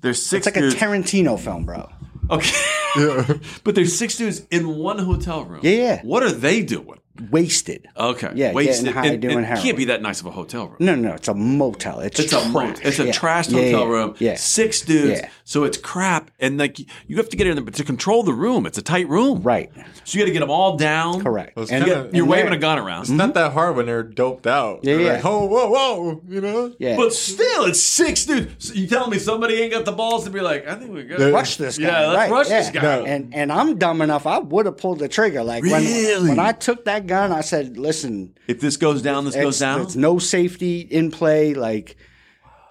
There's 0.00 0.22
six 0.24 0.46
It's 0.46 0.56
like 0.56 0.62
dudes. 0.62 0.74
a 0.74 0.78
Tarantino 0.78 1.38
film, 1.38 1.66
bro. 1.66 1.90
Okay. 2.30 3.40
but 3.64 3.74
there's 3.74 3.96
six 3.96 4.16
dudes 4.16 4.46
in 4.50 4.76
one 4.76 4.98
hotel 4.98 5.44
room. 5.44 5.60
Yeah, 5.62 5.70
yeah. 5.70 6.02
What 6.02 6.22
are 6.22 6.32
they 6.32 6.62
doing? 6.62 7.00
Wasted. 7.30 7.86
Okay. 7.96 8.30
Yeah, 8.34 8.52
Wasted. 8.52 8.86
getting 8.86 8.92
high, 9.02 9.06
And- 9.08 9.20
doing 9.22 9.36
and 9.38 9.46
heroin. 9.46 9.62
can't 9.64 9.76
be 9.76 9.84
that 9.86 10.00
nice 10.00 10.20
of 10.20 10.26
a 10.26 10.30
hotel 10.30 10.68
room. 10.68 10.76
No, 10.78 10.94
no, 10.94 11.08
no. 11.10 11.14
It's 11.14 11.28
a 11.28 11.34
motel. 11.34 12.00
It's, 12.00 12.18
It's 12.18 12.32
a 12.32 12.36
trash. 12.36 12.52
mo- 12.52 12.74
it's 12.82 12.98
a 12.98 13.06
Yeah. 13.06 13.12
trashed 13.12 13.50
Yeah, 13.50 13.62
hotel 13.64 13.80
yeah, 13.80 13.86
room. 13.88 14.14
Yeah. 14.18 14.34
Six 14.36 14.80
dudes. 14.80 15.20
Yeah. 15.20 15.28
So 15.44 15.64
it's 15.64 15.76
crap, 15.76 16.30
and 16.38 16.56
like 16.56 16.78
you 16.78 17.16
have 17.16 17.28
to 17.28 17.36
get 17.36 17.46
in 17.46 17.56
there, 17.56 17.64
but 17.64 17.74
to 17.74 17.84
control 17.84 18.22
the 18.22 18.32
room, 18.32 18.64
it's 18.64 18.78
a 18.78 18.82
tight 18.82 19.08
room. 19.08 19.42
Right. 19.42 19.70
So 20.04 20.16
you 20.18 20.24
got 20.24 20.28
to 20.28 20.32
get 20.32 20.40
them 20.40 20.50
all 20.50 20.76
down. 20.76 21.20
Correct. 21.22 21.56
Well, 21.56 21.66
And- 21.70 21.84
kinda- 21.84 22.08
You're 22.12 22.22
and 22.24 22.30
waving 22.30 22.52
a 22.52 22.56
gun 22.58 22.78
around. 22.78 23.02
It's 23.02 23.10
not 23.10 23.34
that 23.34 23.52
hard 23.52 23.76
when 23.76 23.86
they're 23.86 24.02
doped 24.02 24.46
out. 24.46 24.80
Yeah, 24.82 24.94
They're 24.96 25.04
yeah. 25.06 25.12
Like, 25.14 25.24
oh, 25.26 25.44
whoa, 25.46 25.68
whoa, 25.68 26.20
you 26.28 26.40
know? 26.40 26.72
Yeah. 26.78 26.96
But 26.96 27.12
still, 27.12 27.64
it's 27.64 27.80
six 27.80 28.24
dudes. 28.24 28.68
So 28.68 28.74
you 28.74 28.86
telling 28.86 29.10
me 29.10 29.18
somebody 29.18 29.54
ain't 29.60 29.72
got 29.72 29.84
the 29.84 29.92
balls 29.92 30.24
to 30.24 30.30
be 30.30 30.40
like, 30.40 30.66
I 30.66 30.76
think 30.76 30.92
we 30.92 31.02
got 31.02 31.18
Yeah. 31.20 31.26
rush 31.26 31.56
this 31.56 31.76
guy. 31.76 31.86
Yeah, 31.86 32.06
let's 32.06 32.16
right, 32.16 32.30
rush 32.30 32.48
yeah. 32.48 32.60
this 32.60 32.70
guy. 32.70 32.82
No. 32.82 33.04
And 33.04 33.34
and 33.34 33.52
I'm 33.52 33.76
dumb 33.76 34.00
enough. 34.00 34.26
I 34.26 34.38
would 34.38 34.64
have 34.66 34.76
pulled 34.78 35.00
the 35.00 35.08
trigger. 35.08 35.42
Like 35.42 35.64
Really? 35.64 36.14
when 36.16 36.28
when 36.28 36.38
I 36.38 36.52
took 36.52 36.84
that 36.86 37.06
gun, 37.10 37.32
I 37.32 37.42
said, 37.42 37.76
"Listen, 37.76 38.34
If 38.48 38.60
this 38.60 38.76
goes 38.78 39.02
down, 39.02 39.24
this 39.26 39.34
goes 39.34 39.58
down. 39.58 39.82
it's 39.82 39.96
no 39.96 40.18
safety 40.18 40.80
in 40.80 41.10
play. 41.10 41.52
Like 41.54 41.96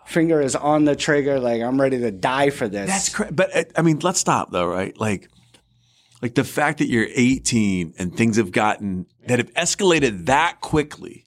finger 0.06 0.42
is 0.42 0.56
on 0.56 0.86
the 0.86 0.96
trigger. 0.96 1.40
Like 1.40 1.62
I'm 1.62 1.80
ready 1.80 2.00
to 2.00 2.12
die 2.12 2.50
for 2.50 2.68
this. 2.68 2.90
That's 2.90 3.10
crazy. 3.10 3.34
But 3.34 3.56
uh, 3.56 3.64
I 3.76 3.82
mean, 3.84 4.00
let's 4.00 4.20
stop 4.20 4.52
though, 4.52 4.66
right? 4.66 4.98
Like, 5.00 5.30
like 6.22 6.34
the 6.36 6.44
fact 6.44 6.80
that 6.80 6.88
you're 6.88 7.08
18 7.14 7.94
and 8.00 8.16
things 8.16 8.38
have 8.38 8.52
gotten 8.52 9.06
that 9.28 9.40
have 9.40 9.54
escalated 9.54 10.26
that 10.26 10.62
quickly 10.62 11.26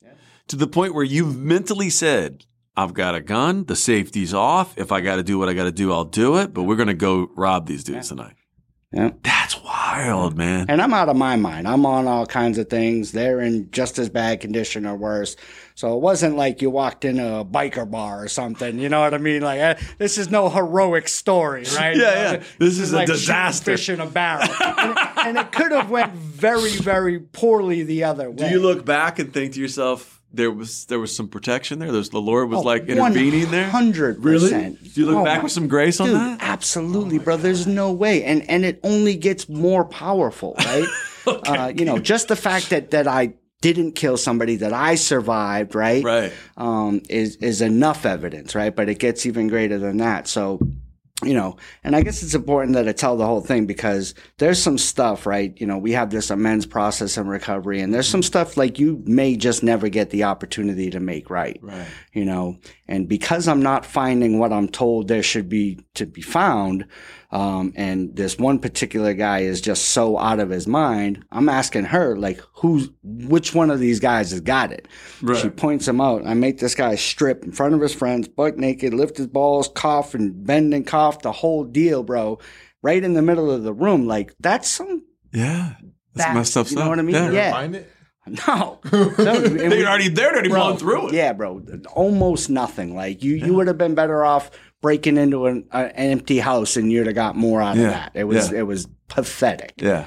to 0.49 0.57
the 0.57 0.67
point 0.67 0.95
where 0.95 1.05
you've 1.05 1.37
mentally 1.39 1.91
said, 1.91 2.45
"I've 2.77 2.95
got 2.95 3.15
a 3.15 3.21
gun. 3.21 3.65
The 3.65 3.77
safety's 3.77 4.35
off. 4.35 4.77
If 4.77 4.91
I 4.91 5.01
got 5.01 5.17
to 5.17 5.23
do 5.23 5.39
what 5.39 5.49
I 5.49 5.55
got 5.55 5.65
to 5.65 5.73
do, 5.73 5.93
I'll 5.93 6.05
do 6.05 6.39
it. 6.39 6.53
But 6.53 6.65
we're 6.65 6.77
gonna 6.77 6.95
go 6.95 7.29
rob 7.37 7.67
these 7.67 7.85
dudes 7.85 8.09
tonight." 8.09 8.35
Yeah. 8.93 9.11
That's 9.23 9.63
wild, 9.63 10.37
man. 10.37 10.67
And 10.69 10.83
I'm 10.83 10.93
out 10.93 11.09
of 11.09 11.17
my 11.17 11.37
mind. 11.37 11.67
I'm 11.67 11.87
on 11.87 12.07
all 12.07 12.27
kinds 12.27 12.59
of 12.59 12.69
things. 12.69 13.13
They're 13.13 13.41
in 13.41 13.71
just 13.71 13.99
as 13.99 14.09
bad 14.09 14.41
condition 14.41 14.87
or 14.87 14.95
worse. 14.97 15.37
So 15.75 15.95
it 15.97 16.01
wasn't 16.01 16.37
like 16.37 16.61
you 16.61 16.71
walked 16.71 17.05
in 17.05 17.19
a 17.19 17.45
biker 17.45 17.91
bar 17.91 18.23
or 18.23 18.29
something. 18.29 18.79
You 18.79 18.89
know 18.89 19.01
what 19.01 19.15
I 19.15 19.19
mean? 19.19 19.43
Like 19.43 19.61
eh, 19.61 19.75
this 19.99 20.19
is 20.19 20.31
no 20.31 20.49
heroic 20.49 21.09
story, 21.09 21.65
right? 21.77 21.97
Yeah, 22.03 22.33
yeah. 22.33 22.43
This 22.59 22.79
is 22.79 22.93
a 22.93 22.97
like 22.97 23.07
disaster. 23.07 23.73
Fish 23.73 23.89
in 23.89 24.01
a 24.01 24.07
barrel, 24.07 24.49
and, 24.61 24.91
it, 24.91 24.99
and 25.27 25.39
it 25.39 25.53
could 25.53 25.73
have 25.73 25.91
went 25.91 26.13
very, 26.13 26.73
very 26.73 27.21
poorly 27.21 27.83
the 27.85 28.05
other 28.05 28.31
way. 28.31 28.37
Do 28.37 28.49
you 28.49 28.61
look 28.61 28.85
back 28.85 29.19
and 29.19 29.33
think 29.33 29.55
to 29.55 29.61
yourself, 29.61 30.22
there 30.33 30.51
was 30.51 30.87
there 30.87 30.99
was 30.99 31.15
some 31.15 31.29
protection 31.29 31.79
there? 31.79 31.93
There's 31.93 32.11
the 32.11 32.21
Lord 32.21 32.45
Oh, 32.45 32.57
was 32.57 32.65
like 32.65 32.87
intervening 32.89 33.51
there. 33.51 33.69
Hundred 33.69 34.23
percent. 34.23 34.83
Do 34.95 35.01
you 35.01 35.11
look 35.11 35.25
back 35.25 35.43
with 35.43 35.53
some 35.53 35.69
grace 35.69 36.01
on 36.01 36.09
Dude, 36.09 36.17
that? 36.17 36.39
Oh 36.41 36.45
absolutely, 36.45 37.19
bro. 37.19 37.37
There's 37.37 37.67
no 37.67 37.93
way, 37.93 38.25
and 38.25 38.49
and 38.49 38.65
it 38.65 38.81
only 38.83 39.17
gets 39.17 39.49
more 39.49 39.85
powerful, 39.85 40.55
right? 40.59 40.89
uh, 41.27 41.73
you 41.75 41.85
know, 41.85 41.99
just 41.99 42.29
the 42.29 42.37
fact 42.37 42.71
that 42.71 42.91
that 42.93 43.07
I 43.07 43.35
didn't 43.61 43.93
kill 43.93 44.17
somebody, 44.17 44.57
that 44.57 44.73
I 44.73 44.97
survived, 44.97 45.75
right? 45.75 46.03
Right. 46.03 46.33
Um, 46.57 47.03
is 47.09 47.37
is 47.37 47.61
enough 47.61 48.05
evidence, 48.05 48.55
right? 48.55 48.75
But 48.75 48.89
it 48.89 48.99
gets 48.99 49.25
even 49.27 49.49
greater 49.49 49.79
than 49.79 49.99
that. 49.99 50.27
So 50.29 50.61
you 51.23 51.35
know, 51.35 51.57
and 51.85 51.95
I 51.95 52.03
guess 52.03 52.23
it's 52.23 52.35
important 52.35 52.75
that 52.75 52.89
I 52.89 52.93
tell 52.93 53.17
the 53.17 53.27
whole 53.27 53.41
thing 53.41 53.67
because 53.67 54.15
there's 54.39 54.63
some 54.63 54.79
stuff, 54.79 55.27
right? 55.27 55.59
You 55.61 55.67
know, 55.67 55.79
we 55.79 55.93
have 55.93 56.11
this 56.11 56.31
amends 56.31 56.67
process 56.67 57.17
and 57.17 57.29
recovery, 57.29 57.81
and 57.81 57.93
there's 57.93 58.09
some 58.09 58.23
stuff 58.23 58.57
like 58.57 58.79
you 58.79 59.03
may 59.07 59.37
just 59.37 59.63
never 59.63 59.89
get 59.89 60.11
the 60.11 60.25
opportunity 60.25 60.91
to 60.91 61.01
make 61.01 61.31
right. 61.31 61.59
Right. 61.63 61.87
You 62.13 62.25
know, 62.25 62.59
and 62.89 63.09
because 63.09 63.49
I'm 63.49 63.63
not 63.63 63.87
finding 63.87 64.39
what 64.39 64.53
I'm 64.53 64.69
told 64.69 65.09
there 65.09 65.23
should 65.23 65.49
be 65.49 65.79
to 65.95 66.07
be 66.07 66.23
found, 66.23 66.87
um, 67.33 67.73
and 67.77 68.15
this 68.15 68.37
one 68.39 68.59
particular 68.59 69.15
guy 69.15 69.41
is 69.41 69.61
just 69.63 69.87
so 69.87 70.19
out 70.19 70.39
of 70.39 70.51
his 70.51 70.67
mind, 70.67 71.25
I'm 71.33 71.49
asking 71.49 71.85
her, 71.87 72.17
like, 72.17 72.41
who's, 72.53 72.91
which 73.03 73.55
one 73.55 73.71
of 73.71 73.81
these 73.81 74.01
guys 74.01 74.31
has 74.33 74.41
got 74.41 74.71
it? 74.71 74.87
Right. 75.23 75.41
She 75.41 75.49
points 75.49 75.89
him 75.89 76.01
out. 76.01 76.27
I 76.27 76.35
make 76.35 76.59
this 76.59 76.75
guy 76.75 76.95
strip 76.95 77.43
in 77.43 77.53
front 77.53 77.75
of 77.75 77.81
his 77.81 77.95
friends, 77.95 78.29
butt 78.29 78.59
naked, 78.59 78.93
lift 78.93 79.17
his 79.17 79.29
balls, 79.29 79.69
cough 79.75 80.15
and 80.15 80.47
bend 80.47 80.75
and 80.75 80.87
cough, 80.87 81.23
the 81.23 81.33
whole 81.33 81.65
deal, 81.65 82.03
bro. 82.03 82.39
Right 82.83 83.03
in 83.03 83.15
the 83.15 83.23
middle 83.23 83.51
of 83.51 83.63
the 83.63 83.73
room. 83.73 84.07
Like, 84.07 84.35
that's 84.39 84.69
some, 84.69 85.05
Yeah. 85.33 85.77
That's 86.15 86.27
That- 86.29 86.35
messed 86.35 86.57
up 86.59 86.71
you 86.71 86.77
know 86.77 86.91
what 86.91 86.99
I 86.99 87.03
mean? 87.03 87.15
Yeah. 87.15 87.31
Yeah. 87.31 87.83
No. 88.47 88.79
They're 88.85 89.87
already 89.89 90.09
they're 90.09 90.31
already 90.33 90.49
blown 90.49 90.77
through 90.77 91.09
it. 91.09 91.15
Yeah, 91.15 91.33
bro. 91.33 91.61
Almost 91.95 92.51
nothing. 92.51 92.95
Like 92.95 93.23
you, 93.23 93.35
you 93.35 93.53
would 93.55 93.67
have 93.67 93.79
been 93.79 93.95
better 93.97 94.25
off 94.25 94.51
breaking 94.81 95.17
into 95.17 95.47
an, 95.47 95.65
an 95.73 95.91
empty 95.91 96.39
house 96.39 96.77
and 96.77 96.91
you'd 96.93 97.07
have 97.07 97.17
got 97.17 97.35
more 97.37 97.61
out 97.61 97.77
Yeah, 97.77 97.83
of 97.83 97.91
that. 97.91 98.13
It 98.15 98.25
was, 98.25 98.53
yeah. 98.53 98.61
it 98.61 98.63
was 98.63 98.87
pathetic. 99.09 99.75
Yeah. 99.77 100.07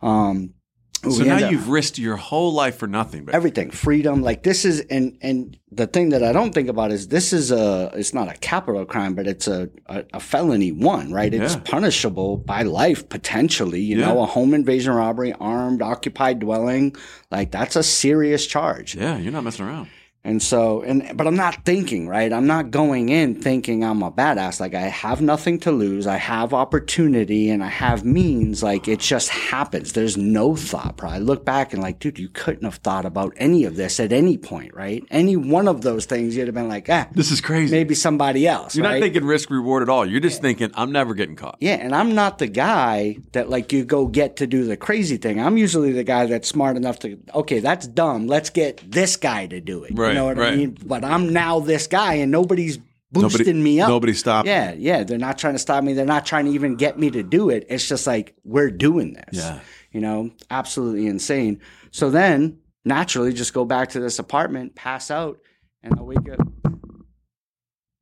Um, 0.00 0.54
So 1.02 1.22
now 1.22 1.48
you've 1.50 1.68
risked 1.68 1.98
your 1.98 2.16
whole 2.16 2.52
life 2.52 2.78
for 2.78 2.86
nothing. 2.88 3.24
But 3.26 3.34
everything 3.34 3.70
freedom 3.70 4.22
like 4.22 4.42
this 4.42 4.64
is 4.64 4.80
and 4.90 5.16
and 5.22 5.56
the 5.70 5.86
thing 5.86 6.08
that 6.10 6.22
i 6.22 6.32
don't 6.32 6.52
think 6.54 6.68
about 6.68 6.90
is 6.90 7.08
this 7.08 7.32
is 7.32 7.50
a 7.50 7.90
it's 7.94 8.14
not 8.14 8.28
a 8.28 8.34
capital 8.38 8.84
crime 8.86 9.14
but 9.14 9.26
it's 9.26 9.46
a 9.46 9.68
a, 9.86 10.04
a 10.14 10.20
felony 10.20 10.72
one 10.72 11.12
right 11.12 11.32
it's 11.34 11.54
Yeah. 11.54 11.60
punishable 11.64 12.38
by 12.38 12.62
life 12.62 13.08
potentially 13.08 13.80
you 13.80 13.98
Yeah. 13.98 14.06
know 14.06 14.22
a 14.22 14.26
home 14.26 14.54
invasion 14.54 14.94
robbery 14.94 15.32
armed 15.34 15.82
occupied 15.82 16.38
dwelling 16.40 16.94
like 17.30 17.50
that's 17.50 17.76
a 17.76 17.82
serious 17.82 18.46
charge 18.46 18.94
yeah, 18.94 19.16
you're 19.18 19.32
not 19.32 19.44
messing 19.44 19.66
around. 19.66 19.88
And 20.26 20.42
so, 20.42 20.82
and 20.82 21.16
but 21.16 21.26
I'm 21.28 21.36
not 21.36 21.64
thinking, 21.64 22.08
right? 22.08 22.32
I'm 22.32 22.48
not 22.48 22.72
going 22.72 23.08
in 23.10 23.40
thinking 23.40 23.84
I'm 23.84 24.02
a 24.02 24.10
badass. 24.10 24.58
Like 24.58 24.74
I 24.74 24.80
have 24.82 25.20
nothing 25.22 25.60
to 25.60 25.70
lose. 25.70 26.06
I 26.06 26.16
have 26.16 26.52
opportunity 26.52 27.48
and 27.48 27.62
I 27.62 27.68
have 27.68 28.04
means. 28.04 28.62
Like 28.62 28.88
it 28.88 29.00
just 29.00 29.28
happens. 29.28 29.92
There's 29.92 30.16
no 30.16 30.56
thought. 30.56 30.96
Bro. 30.96 31.10
I 31.10 31.18
look 31.18 31.44
back 31.44 31.72
and 31.72 31.80
like, 31.80 32.00
dude, 32.00 32.18
you 32.18 32.28
couldn't 32.28 32.64
have 32.64 32.76
thought 32.76 33.06
about 33.06 33.34
any 33.36 33.64
of 33.64 33.76
this 33.76 34.00
at 34.00 34.12
any 34.12 34.36
point, 34.36 34.74
right? 34.74 35.04
Any 35.10 35.36
one 35.36 35.68
of 35.68 35.82
those 35.82 36.06
things, 36.06 36.36
you'd 36.36 36.48
have 36.48 36.54
been 36.54 36.68
like, 36.68 36.88
ah, 36.90 37.06
This 37.12 37.30
is 37.30 37.40
crazy. 37.40 37.70
maybe 37.74 37.94
somebody 37.94 38.46
else. 38.48 38.74
You're 38.76 38.84
right? 38.84 38.94
not 38.94 39.00
thinking 39.00 39.24
risk 39.24 39.48
reward 39.50 39.82
at 39.82 39.88
all. 39.88 40.04
You're 40.04 40.20
just 40.20 40.42
thinking 40.42 40.70
I'm 40.74 40.90
never 40.90 41.14
getting 41.14 41.36
caught. 41.36 41.58
Yeah, 41.60 41.74
and 41.74 41.94
I'm 41.94 42.14
not 42.14 42.38
the 42.38 42.48
guy 42.48 43.18
that 43.32 43.48
like 43.48 43.72
you 43.72 43.84
go 43.84 44.06
get 44.06 44.36
to 44.36 44.46
do 44.46 44.64
the 44.64 44.76
crazy 44.76 45.16
thing. 45.18 45.40
I'm 45.40 45.56
usually 45.56 45.92
the 45.92 46.04
guy 46.04 46.26
that's 46.26 46.48
smart 46.48 46.76
enough 46.76 46.98
to 47.00 47.16
okay, 47.34 47.60
that's 47.60 47.86
dumb. 47.86 48.26
Let's 48.26 48.50
get 48.50 48.82
this 48.90 49.16
guy 49.16 49.46
to 49.46 49.60
do 49.60 49.84
it. 49.84 49.92
Right, 49.94 50.08
you 50.08 50.14
know 50.16 50.24
what 50.26 50.38
I 50.40 50.56
mean? 50.56 50.76
But 50.84 51.04
I'm 51.04 51.32
now 51.32 51.60
this 51.60 51.86
guy, 51.86 52.14
and 52.14 52.30
nobody's 52.32 52.78
boosting 53.12 53.46
Nobody- 53.46 53.62
me 53.62 53.80
up. 53.80 53.88
nobody 53.88 54.12
stopped 54.12 54.48
Yeah, 54.48 54.72
yeah. 54.76 55.04
They're 55.04 55.16
not 55.18 55.38
trying 55.38 55.54
to 55.54 55.58
stop 55.60 55.82
me. 55.84 55.92
They're 55.92 56.04
not 56.04 56.26
trying 56.26 56.46
to 56.46 56.50
even 56.50 56.74
get 56.76 56.98
me 56.98 57.10
to 57.12 57.22
do 57.22 57.50
it. 57.50 57.64
It's 57.68 57.88
just 57.88 58.06
like 58.06 58.34
we're 58.44 58.70
doing 58.70 59.12
this. 59.14 59.36
Yeah. 59.44 59.60
You 59.92 60.00
know, 60.00 60.30
absolutely 60.50 61.06
insane. 61.06 61.60
So 61.92 62.10
then 62.10 62.58
naturally, 62.84 63.32
just 63.32 63.54
go 63.54 63.64
back 63.64 63.90
to 63.90 64.00
this 64.00 64.18
apartment, 64.18 64.74
pass 64.74 65.10
out, 65.10 65.38
and 65.82 65.98
I 65.98 66.02
wake 66.02 66.28
up, 66.28 66.46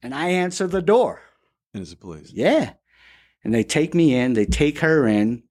and 0.03 0.15
I 0.15 0.31
answer 0.31 0.67
the 0.67 0.83
door. 0.83 1.23
And 1.73 1.83
it's 1.83 1.91
the 1.91 1.97
police. 1.97 2.33
Yeah. 2.33 2.73
And 3.45 3.55
they 3.55 3.63
take 3.63 3.95
me 3.95 4.15
in, 4.15 4.33
they 4.33 4.47
take 4.47 4.79
her 4.81 5.07
in, 5.07 5.44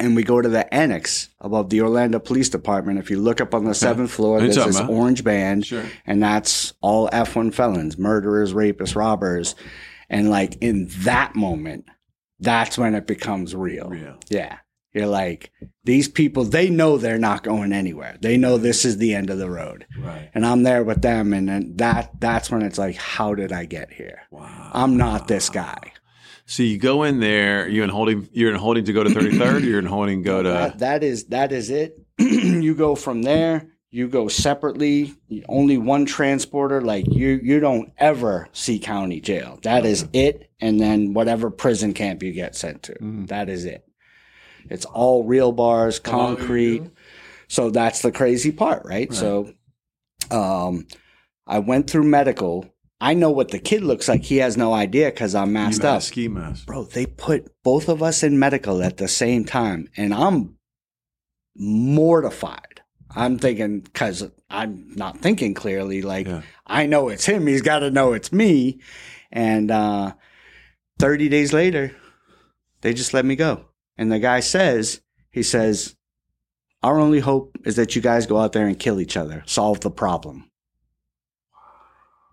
and 0.00 0.16
we 0.16 0.22
go 0.22 0.40
to 0.40 0.48
the 0.48 0.72
annex 0.72 1.28
above 1.40 1.70
the 1.70 1.82
Orlando 1.82 2.18
Police 2.18 2.48
Department. 2.48 2.98
If 2.98 3.10
you 3.10 3.18
look 3.18 3.40
up 3.40 3.54
on 3.54 3.64
the 3.64 3.70
uh-huh. 3.70 3.74
seventh 3.74 4.10
floor, 4.10 4.34
What 4.34 4.42
are 4.42 4.46
you 4.46 4.52
there's 4.52 4.66
this 4.66 4.78
about? 4.78 4.90
orange 4.90 5.22
band, 5.22 5.66
Sure. 5.66 5.84
and 6.06 6.22
that's 6.22 6.72
all 6.80 7.08
F1 7.10 7.54
felons, 7.54 7.98
murderers, 7.98 8.52
rapists, 8.52 8.96
robbers. 8.96 9.54
And 10.08 10.30
like 10.30 10.56
in 10.60 10.88
that 11.00 11.36
moment, 11.36 11.84
that's 12.40 12.78
when 12.78 12.94
it 12.94 13.06
becomes 13.06 13.54
real. 13.54 13.88
Real. 13.88 14.18
Yeah. 14.28 14.58
You're 14.92 15.06
like, 15.06 15.52
these 15.84 16.08
people, 16.08 16.42
they 16.44 16.68
know 16.68 16.96
they're 16.98 17.16
not 17.16 17.44
going 17.44 17.72
anywhere. 17.72 18.16
They 18.20 18.36
know 18.36 18.58
this 18.58 18.84
is 18.84 18.96
the 18.96 19.14
end 19.14 19.30
of 19.30 19.38
the 19.38 19.48
road. 19.48 19.86
Right. 19.96 20.30
And 20.34 20.44
I'm 20.44 20.64
there 20.64 20.82
with 20.82 21.00
them. 21.00 21.32
And 21.32 21.48
then 21.48 21.76
that, 21.76 22.18
that's 22.18 22.50
when 22.50 22.62
it's 22.62 22.78
like, 22.78 22.96
how 22.96 23.34
did 23.34 23.52
I 23.52 23.66
get 23.66 23.92
here? 23.92 24.22
Wow. 24.32 24.70
I'm 24.72 24.96
not 24.96 25.28
this 25.28 25.48
guy. 25.48 25.92
So 26.50 26.64
you 26.64 26.78
go 26.78 27.04
in 27.04 27.20
there. 27.20 27.68
You're 27.68 27.84
in 27.84 27.90
holding. 27.90 28.28
You're 28.32 28.50
in 28.50 28.58
holding 28.58 28.84
to 28.86 28.92
go 28.92 29.04
to 29.04 29.10
33rd. 29.10 29.62
you're 29.62 29.78
in 29.78 29.86
holding 29.86 30.22
go 30.22 30.42
to. 30.42 30.48
that, 30.48 30.78
that 30.80 31.04
is 31.04 31.26
that 31.26 31.52
is 31.52 31.70
it. 31.70 31.96
you 32.18 32.74
go 32.74 32.96
from 32.96 33.22
there. 33.22 33.68
You 33.92 34.08
go 34.08 34.26
separately. 34.26 35.14
Only 35.48 35.78
one 35.78 36.06
transporter. 36.06 36.80
Like 36.80 37.06
you, 37.06 37.38
you 37.40 37.60
don't 37.60 37.92
ever 37.98 38.48
see 38.52 38.80
county 38.80 39.20
jail. 39.20 39.60
That 39.62 39.86
is 39.86 40.08
it. 40.12 40.50
And 40.60 40.80
then 40.80 41.14
whatever 41.14 41.50
prison 41.50 41.94
camp 41.94 42.20
you 42.20 42.32
get 42.32 42.56
sent 42.56 42.82
to. 42.84 42.96
That 43.26 43.48
is 43.48 43.64
it. 43.64 43.84
It's 44.68 44.84
all 44.84 45.22
real 45.22 45.52
bars, 45.52 46.00
concrete. 46.00 46.82
So 47.46 47.70
that's 47.70 48.02
the 48.02 48.10
crazy 48.10 48.50
part, 48.50 48.82
right? 48.84 49.12
So, 49.12 49.52
um, 50.32 50.86
I 51.46 51.60
went 51.60 51.88
through 51.90 52.04
medical. 52.04 52.69
I 53.00 53.14
know 53.14 53.30
what 53.30 53.50
the 53.50 53.58
kid 53.58 53.82
looks 53.82 54.08
like. 54.08 54.24
He 54.24 54.38
has 54.38 54.56
no 54.56 54.74
idea 54.74 55.06
because 55.06 55.34
I'm 55.34 55.52
masked 55.52 55.84
up 55.84 56.02
Ski 56.02 56.28
mask. 56.28 56.66
bro, 56.66 56.84
they 56.84 57.06
put 57.06 57.50
both 57.62 57.88
of 57.88 58.02
us 58.02 58.22
in 58.22 58.38
medical 58.38 58.82
at 58.82 58.98
the 58.98 59.08
same 59.08 59.44
time, 59.44 59.88
and 59.96 60.12
I'm 60.12 60.56
mortified. 61.56 62.82
I'm 63.14 63.38
thinking 63.38 63.80
because 63.80 64.30
I'm 64.48 64.92
not 64.94 65.18
thinking 65.18 65.54
clearly. 65.54 66.02
Like 66.02 66.26
Yeah. 66.26 66.42
I 66.66 66.86
know 66.86 67.08
it's 67.08 67.24
him. 67.24 67.46
He's 67.46 67.62
got 67.62 67.80
to 67.80 67.90
know 67.90 68.12
it's 68.12 68.32
me. 68.32 68.80
And 69.32 69.70
uh, 69.70 70.14
30 70.98 71.28
days 71.28 71.52
later, 71.52 71.94
they 72.82 72.94
just 72.94 73.14
let 73.14 73.24
me 73.24 73.36
go. 73.36 73.64
And 73.96 74.10
the 74.10 74.18
guy 74.18 74.40
says, 74.40 75.00
he 75.30 75.42
says, 75.42 75.96
our 76.82 76.98
only 76.98 77.20
hope 77.20 77.56
is 77.64 77.76
that 77.76 77.94
you 77.94 78.02
guys 78.02 78.26
go 78.26 78.38
out 78.38 78.52
there 78.52 78.66
and 78.66 78.78
kill 78.78 79.00
each 79.00 79.16
other, 79.16 79.42
solve 79.46 79.80
the 79.80 79.90
problem. 79.90 80.49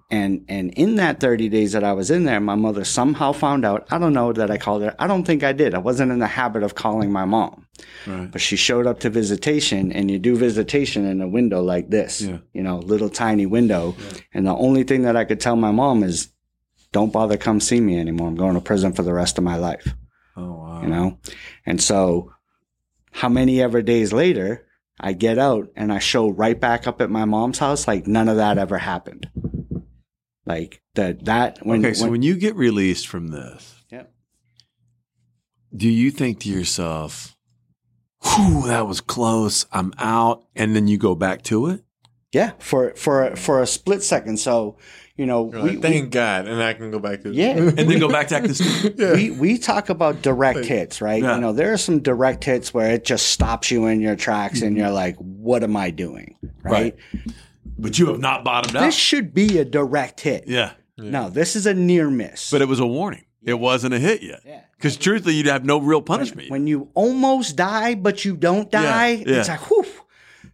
And 0.10 0.46
and 0.48 0.72
in 0.74 0.96
that 0.96 1.20
30 1.20 1.50
days 1.50 1.74
that 1.74 1.84
I 1.84 1.91
was 1.91 2.10
in 2.10 2.24
there, 2.24 2.39
my 2.39 2.56
mother 2.56 2.86
somehow 2.86 3.34
found 3.34 3.65
out. 3.65 3.88
I 3.91 3.98
don't 3.98 4.13
know 4.13 4.32
that 4.32 4.50
I 4.50 4.58
called 4.58 4.84
her. 4.84 4.96
I 5.00 5.06
don't 5.06 5.26
think 5.26 5.43
I 5.43 5.52
did. 5.52 5.74
I 5.74 5.80
wasn't 5.80 6.13
in 6.13 6.20
the 6.20 6.28
habit 6.28 6.63
of 6.63 6.76
calling 6.76 7.12
my 7.12 7.26
mom. 7.26 7.67
Right. 8.06 8.32
But 8.32 8.39
she 8.39 8.56
showed 8.56 8.88
up 8.88 9.02
to 9.02 9.10
visitation 9.10 9.91
and 9.91 10.10
you 10.10 10.17
do 10.17 10.38
visitation 10.38 11.06
in 11.06 11.22
a 11.22 11.28
window 11.28 11.62
like 11.62 11.89
this. 11.89 12.22
Yeah. 12.22 12.38
You 12.54 12.63
know, 12.63 12.78
little 12.80 13.10
tiny 13.10 13.46
window. 13.46 13.98
And 14.34 14.48
the 14.48 14.56
only 14.56 14.84
thing 14.84 15.02
that 15.02 15.17
I 15.17 15.26
could 15.26 15.41
tell 15.41 15.58
my 15.58 15.72
mom 15.72 16.04
is 16.04 16.30
don't 16.93 17.12
bother 17.12 17.36
come 17.36 17.60
see 17.60 17.82
me 17.82 18.00
anymore. 18.00 18.30
I'm 18.30 18.36
going 18.36 18.56
to 18.56 18.62
prison 18.62 18.93
for 18.93 19.04
the 19.04 19.13
rest 19.13 19.38
of 19.38 19.43
my 19.43 19.58
life. 19.58 19.93
Oh 20.38 20.54
wow. 20.54 20.82
You 20.84 20.88
know? 20.88 21.20
And 21.65 21.82
so 21.82 22.32
how 23.12 23.28
many 23.28 23.62
ever 23.62 23.82
days 23.82 24.13
later 24.13 24.65
I 25.00 25.13
get 25.13 25.38
out 25.38 25.70
and 25.76 25.91
I 25.91 26.00
show 26.00 26.30
right 26.30 26.60
back 26.60 26.88
up 26.88 27.02
at 27.02 27.10
my 27.10 27.26
mom's 27.26 27.60
house 27.60 27.88
like 27.88 28.08
none 28.08 28.30
of 28.30 28.38
that 28.38 28.58
ever 28.58 28.78
happened. 28.78 29.30
Like 30.47 30.81
that 30.95 31.25
that 31.25 31.60
when 31.65 31.86
okay, 31.86 31.93
so 31.93 32.03
when- 32.03 32.12
when 32.13 32.21
you 32.23 32.36
get 32.36 32.55
released 32.55 33.07
from 33.07 33.27
this, 33.29 33.83
Yep. 33.91 34.12
do 35.75 35.89
you 35.89 36.10
think 36.12 36.39
to 36.41 36.49
yourself, 36.49 37.36
"Whew, 38.23 38.63
that 38.67 38.88
was 38.88 39.01
close. 39.01 39.65
I'm 39.71 39.93
out," 39.97 40.43
and 40.55 40.75
then 40.75 40.88
you 40.88 40.97
go 40.97 41.15
back 41.15 41.43
to 41.43 41.67
it? 41.67 41.83
Yeah, 42.31 42.51
for 42.60 42.93
for 42.95 43.36
for 43.36 43.62
a 43.62 43.67
split 43.67 44.03
second. 44.03 44.38
So, 44.38 44.77
you 45.15 45.25
know, 45.25 45.49
You're 45.51 45.63
we, 45.63 45.69
like, 45.71 45.81
thank 45.81 46.12
God, 46.12 46.45
and 46.47 46.62
I 46.62 46.73
can 46.73 46.91
go 46.91 46.99
back 46.99 47.23
to 47.23 47.31
Yeah. 47.33 47.55
And 47.77 47.77
then 47.89 47.99
go 47.99 48.10
back 48.10 48.27
to 48.29 48.36
acting 48.36 48.53
stupid? 48.53 48.99
we, 49.15 49.31
we 49.31 49.38
we 49.53 49.57
talk 49.57 49.89
about 49.89 50.21
direct 50.21 50.65
hits, 50.65 51.01
right? 51.01 51.21
Yeah. 51.23 51.36
You 51.36 51.41
know, 51.41 51.53
there 51.53 51.71
are 51.73 51.77
some 51.77 51.99
direct 52.01 52.43
hits 52.43 52.73
where 52.73 52.91
it 52.91 53.05
just 53.05 53.27
stops 53.27 53.71
you 53.71 53.86
in 53.88 54.01
your 54.01 54.15
tracks, 54.15 54.60
Mm-hmm. 54.60 54.67
and 54.67 54.77
you're 54.77 54.91
like, 54.91 55.15
"What 55.17 55.63
am 55.63 55.75
I 55.77 55.89
doing?" 55.89 56.36
Right? 56.63 56.95
But 57.78 58.00
you 58.00 58.08
have 58.08 58.20
not 58.20 58.44
bottomed 58.44 58.76
out. 58.76 58.82
This 58.82 58.96
should 58.96 59.34
be 59.34 59.60
a 59.60 59.66
direct 59.66 60.22
hit. 60.22 60.46
yeah, 60.48 60.74
No, 60.98 61.30
this 61.30 61.56
is 61.56 61.66
a 61.66 61.74
near 61.74 62.10
miss. 62.10 62.50
but 62.52 62.62
it 62.62 62.68
was 62.68 62.80
a 62.80 62.88
warning. 62.88 63.26
It 63.44 63.60
wasn't 63.60 63.94
a 63.94 64.00
hit 64.00 64.24
yet. 64.24 64.42
Yeah. 64.46 64.62
Because 64.76 64.98
truthfully, 64.98 65.36
you'd 65.36 65.46
have 65.46 65.63
no 65.63 65.78
real 65.80 66.02
punishment. 66.02 66.50
when 66.52 66.68
you 66.68 66.90
almost 66.94 67.56
die 67.56 67.96
but 67.96 68.26
you 68.26 68.36
don't 68.36 68.70
die, 68.70 69.24
yeah. 69.26 69.40
it's 69.40 69.48
like, 69.50 69.62
whew. 69.70 69.86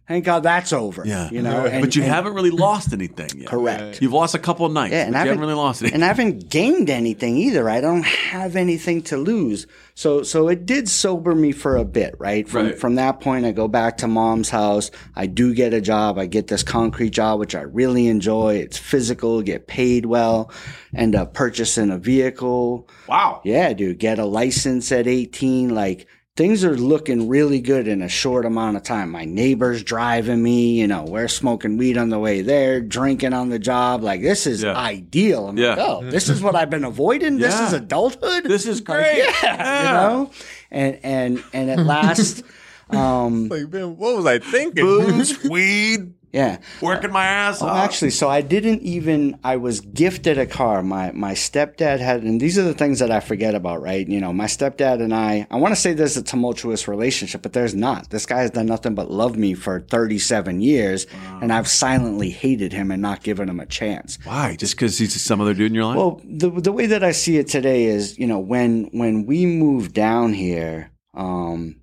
Thank 0.08 0.24
God 0.24 0.42
that's 0.42 0.72
over. 0.72 1.02
Yeah. 1.06 1.30
you 1.30 1.42
know. 1.42 1.66
And, 1.66 1.82
but 1.82 1.94
you 1.96 2.02
and- 2.02 2.12
haven't 2.12 2.34
really 2.34 2.50
lost 2.50 2.92
anything 2.92 3.28
yet. 3.40 3.48
Correct. 3.48 4.00
You've 4.02 4.12
lost 4.12 4.34
a 4.34 4.38
couple 4.38 4.66
of 4.66 4.72
nights. 4.72 4.92
Yeah, 4.92 5.02
and 5.04 5.12
but 5.12 5.16
I 5.16 5.18
haven't 5.20 5.28
haven't 5.34 5.40
really 5.48 5.54
lost 5.54 5.82
anything. 5.82 5.94
and 5.96 6.04
I 6.04 6.08
haven't 6.08 6.48
gained 6.50 6.90
anything 6.90 7.36
either. 7.36 7.68
I 7.70 7.80
don't 7.80 8.04
have 8.04 8.56
anything 8.56 9.02
to 9.02 9.16
lose. 9.16 9.66
So 9.94 10.22
so 10.22 10.48
it 10.48 10.66
did 10.66 10.88
sober 10.88 11.34
me 11.34 11.52
for 11.52 11.76
a 11.76 11.84
bit, 11.84 12.16
right? 12.18 12.48
From 12.48 12.66
Right. 12.66 12.78
from 12.78 12.96
that 12.96 13.20
point 13.20 13.44
I 13.46 13.52
go 13.52 13.68
back 13.68 13.98
to 13.98 14.08
mom's 14.08 14.50
house. 14.50 14.90
I 15.14 15.26
do 15.26 15.54
get 15.54 15.72
a 15.72 15.80
job. 15.80 16.18
I 16.18 16.26
get 16.26 16.48
this 16.48 16.62
concrete 16.62 17.10
job 17.10 17.38
which 17.38 17.54
I 17.54 17.62
really 17.62 18.08
enjoy. 18.08 18.56
It's 18.56 18.76
physical, 18.78 19.40
get 19.42 19.66
paid 19.68 20.04
well, 20.06 20.50
end 20.94 21.14
up 21.14 21.32
purchasing 21.34 21.90
a 21.90 21.98
vehicle. 21.98 22.88
wow. 23.08 23.40
Yeah, 23.44 23.72
dude, 23.72 23.98
get 23.98 24.18
a 24.18 24.24
license 24.24 24.90
at 24.92 25.06
18 25.06 25.74
like 25.74 26.06
Things 26.36 26.64
are 26.64 26.76
looking 26.76 27.28
really 27.28 27.60
good 27.60 27.86
in 27.86 28.02
a 28.02 28.08
short 28.08 28.44
amount 28.44 28.76
of 28.76 28.82
time. 28.82 29.08
My 29.12 29.24
neighbor's 29.24 29.84
driving 29.84 30.42
me, 30.42 30.80
you 30.80 30.88
know, 30.88 31.04
we're 31.04 31.28
smoking 31.28 31.76
weed 31.78 31.96
on 31.96 32.08
the 32.08 32.18
way 32.18 32.42
there, 32.42 32.80
drinking 32.80 33.32
on 33.32 33.50
the 33.50 33.58
job. 33.60 34.02
Like, 34.02 34.20
this 34.20 34.44
is 34.44 34.64
Yeah. 34.64 34.74
ideal. 34.74 35.46
I'm 35.46 35.54
like, 35.54 35.78
oh, 35.78 36.02
this 36.10 36.28
is 36.28 36.42
what 36.42 36.56
I've 36.56 36.70
been 36.70 36.82
avoiding. 36.82 37.38
This 37.38 37.54
is 37.60 37.72
adulthood. 37.72 38.42
This 38.42 38.66
is 38.66 38.80
Like, 38.80 38.84
great. 38.98 39.24
yeah, 39.44 39.82
you 39.86 39.92
know? 39.92 40.30
And, 40.72 40.98
and, 41.04 41.44
and 41.52 41.70
at 41.70 41.78
last, 41.78 42.42
um, 42.90 43.48
Like, 43.48 43.68
man, 43.72 43.96
what 43.96 44.16
was 44.16 44.26
I 44.26 44.38
thinking? 44.38 44.84
Booze, 44.84 45.42
weed, 45.48 46.14
yeah. 46.32 46.58
working 46.82 47.12
my 47.12 47.24
ass 47.24 47.62
Oh, 47.62 47.66
off. 47.66 47.76
actually, 47.84 48.10
so 48.10 48.28
I 48.28 48.40
didn't 48.40 48.82
even. 48.82 49.38
I 49.44 49.56
was 49.56 49.80
gifted 49.80 50.36
a 50.36 50.46
car. 50.46 50.82
My 50.82 51.12
my 51.12 51.32
stepdad 51.34 52.00
had, 52.00 52.22
and 52.24 52.40
these 52.40 52.58
are 52.58 52.62
the 52.64 52.74
things 52.74 52.98
that 52.98 53.10
I 53.12 53.20
forget 53.20 53.54
about, 53.54 53.80
right? 53.80 54.06
You 54.06 54.20
know, 54.20 54.32
my 54.32 54.46
stepdad 54.46 55.00
and 55.00 55.14
I. 55.14 55.46
I 55.50 55.56
want 55.56 55.72
to 55.74 55.80
say 55.80 55.92
there's 55.92 56.16
a 56.16 56.22
tumultuous 56.22 56.88
relationship, 56.88 57.42
but 57.42 57.52
there's 57.52 57.74
not. 57.74 58.10
This 58.10 58.26
guy 58.26 58.40
has 58.40 58.50
done 58.50 58.66
nothing 58.66 58.94
but 58.96 59.10
love 59.10 59.36
me 59.36 59.54
for 59.54 59.80
37 59.80 60.60
years, 60.60 61.06
and 61.40 61.52
I've 61.52 61.68
silently 61.68 62.30
hated 62.30 62.72
him 62.72 62.90
and 62.90 63.00
not 63.00 63.22
given 63.22 63.48
him 63.48 63.60
a 63.60 63.66
chance. 63.66 64.18
Why? 64.24 64.56
Just 64.56 64.74
because 64.74 64.98
he's 64.98 65.20
some 65.22 65.40
other 65.40 65.54
dude 65.54 65.70
in 65.70 65.74
your 65.74 65.84
life? 65.84 65.96
Well, 65.96 66.20
the 66.24 66.50
the 66.50 66.72
way 66.72 66.86
that 66.86 67.04
I 67.04 67.12
see 67.12 67.36
it 67.38 67.46
today 67.46 67.84
is, 67.84 68.18
you 68.18 68.26
know, 68.26 68.40
when 68.40 68.88
when 68.92 69.24
we 69.24 69.46
moved 69.46 69.94
down 69.94 70.32
here, 70.32 70.90
um, 71.14 71.76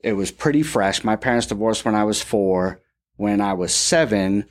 it 0.00 0.12
was 0.12 0.30
pretty 0.30 0.62
fresh. 0.62 1.04
My 1.04 1.16
parents 1.16 1.46
divorced 1.46 1.84
when 1.84 1.94
I 1.94 2.04
was 2.04 2.22
four. 2.22 2.80
When 3.16 3.40
I 3.40 3.52
was 3.54 3.74
seven, 3.74 4.44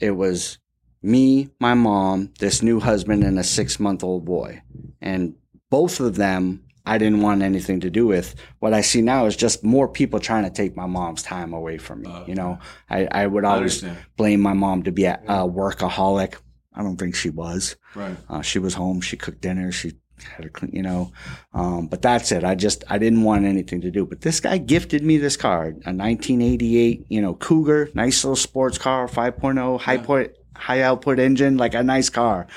it 0.00 0.10
was 0.12 0.58
me, 1.02 1.50
my 1.60 1.74
mom, 1.74 2.32
this 2.40 2.62
new 2.62 2.80
husband, 2.80 3.22
and 3.22 3.38
a 3.38 3.44
six 3.44 3.78
month 3.78 4.02
old 4.02 4.24
boy, 4.24 4.62
and 5.00 5.34
both 5.70 6.00
of 6.00 6.16
them. 6.16 6.64
I 6.86 6.96
didn't 6.96 7.20
want 7.20 7.42
anything 7.42 7.80
to 7.80 7.90
do 7.90 8.06
with. 8.06 8.34
What 8.60 8.72
I 8.72 8.80
see 8.80 9.02
now 9.02 9.26
is 9.26 9.36
just 9.36 9.62
more 9.62 9.86
people 9.88 10.20
trying 10.20 10.44
to 10.44 10.50
take 10.50 10.74
my 10.74 10.86
mom's 10.86 11.22
time 11.22 11.52
away 11.52 11.76
from 11.76 12.00
me. 12.00 12.24
You 12.26 12.34
know, 12.34 12.60
I, 12.88 13.06
I 13.12 13.26
would 13.26 13.44
always 13.44 13.84
blame 14.16 14.40
my 14.40 14.54
mom 14.54 14.84
to 14.84 14.90
be 14.90 15.04
a, 15.04 15.20
a 15.28 15.46
workaholic. 15.46 16.36
I 16.72 16.82
don't 16.82 16.96
think 16.96 17.14
she 17.14 17.28
was. 17.28 17.76
right. 17.94 18.16
Uh, 18.30 18.40
she 18.40 18.58
was 18.58 18.72
home. 18.72 19.02
She 19.02 19.18
cooked 19.18 19.42
dinner. 19.42 19.70
She 19.70 19.92
had 20.24 20.46
a 20.46 20.48
clean, 20.48 20.72
you 20.72 20.82
know. 20.82 21.12
Um, 21.52 21.86
but 21.86 22.02
that's 22.02 22.32
it. 22.32 22.44
I 22.44 22.54
just 22.54 22.84
I 22.88 22.98
didn't 22.98 23.22
want 23.22 23.44
anything 23.44 23.80
to 23.82 23.90
do. 23.90 24.04
But 24.06 24.20
this 24.20 24.40
guy 24.40 24.58
gifted 24.58 25.02
me 25.02 25.18
this 25.18 25.36
car, 25.36 25.64
a 25.64 25.92
1988, 25.92 27.06
you 27.08 27.20
know, 27.20 27.34
Cougar, 27.34 27.90
nice 27.94 28.24
little 28.24 28.36
sports 28.36 28.78
car, 28.78 29.08
5.0, 29.08 29.80
high 29.80 29.98
point. 29.98 30.32
High 30.56 30.82
output 30.82 31.20
engine, 31.20 31.56
like 31.56 31.74
a 31.74 31.84
nice 31.84 32.10
car. 32.10 32.48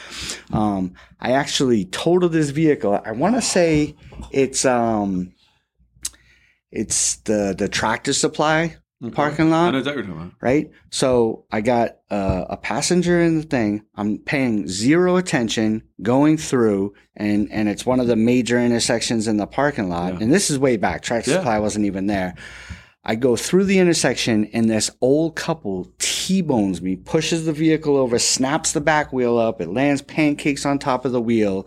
Um, 0.52 0.95
I 1.19 1.34
actually 1.34 1.86
totaled 1.86 2.32
this 2.32 2.50
vehicle. 2.50 3.00
I 3.06 3.12
want 3.12 3.36
to 3.36 3.43
say 3.43 3.95
it's 4.32 4.65
um, 4.65 5.34
it's 6.71 7.17
the 7.17 7.54
the 7.56 7.69
tractor 7.69 8.13
supply 8.13 8.78
parking 9.10 9.50
lot 9.50 9.70
I 9.70 9.72
know 9.72 9.78
exactly 9.80 10.04
what 10.04 10.08
you're 10.08 10.16
talking 10.16 10.28
about. 10.30 10.42
right? 10.42 10.72
So 10.92 11.46
I 11.52 11.62
got 11.62 11.98
uh, 12.12 12.46
a 12.50 12.58
passenger 12.58 13.20
in 13.20 13.38
the 13.38 13.44
thing. 13.44 13.84
I'm 13.96 14.20
paying 14.20 14.68
zero 14.68 15.16
attention 15.16 15.84
going 16.02 16.38
through, 16.38 16.94
and 17.16 17.52
and 17.52 17.68
it's 17.68 17.86
one 17.86 18.00
of 18.00 18.08
the 18.08 18.16
major 18.16 18.60
intersections 18.60 19.28
in 19.28 19.38
the 19.38 19.48
parking 19.48 19.90
lot. 19.90 20.14
Yeah. 20.14 20.20
And 20.22 20.32
this 20.32 20.50
is 20.52 20.60
way 20.60 20.78
back. 20.78 21.02
Tractor 21.02 21.32
Yeah. 21.32 21.38
Supply 21.38 21.58
wasn't 21.60 21.86
even 21.86 22.06
there. 22.08 22.36
I 23.04 23.16
go 23.16 23.36
through 23.36 23.64
the 23.66 23.80
intersection, 23.80 24.46
and 24.54 24.70
this 24.70 24.92
old 25.02 25.36
couple 25.36 25.92
T-bones 25.98 26.84
me, 26.84 26.96
pushes 26.96 27.46
the 27.46 27.52
vehicle 27.54 27.98
over, 27.98 28.20
snaps 28.20 28.74
the 28.74 28.82
back 28.82 29.12
wheel 29.12 29.40
up. 29.40 29.60
It 29.60 29.70
lands 29.70 30.04
pancakes 30.04 30.68
on 30.68 30.78
top 30.78 31.04
of 31.04 31.12
the 31.12 31.20
wheel, 31.22 31.66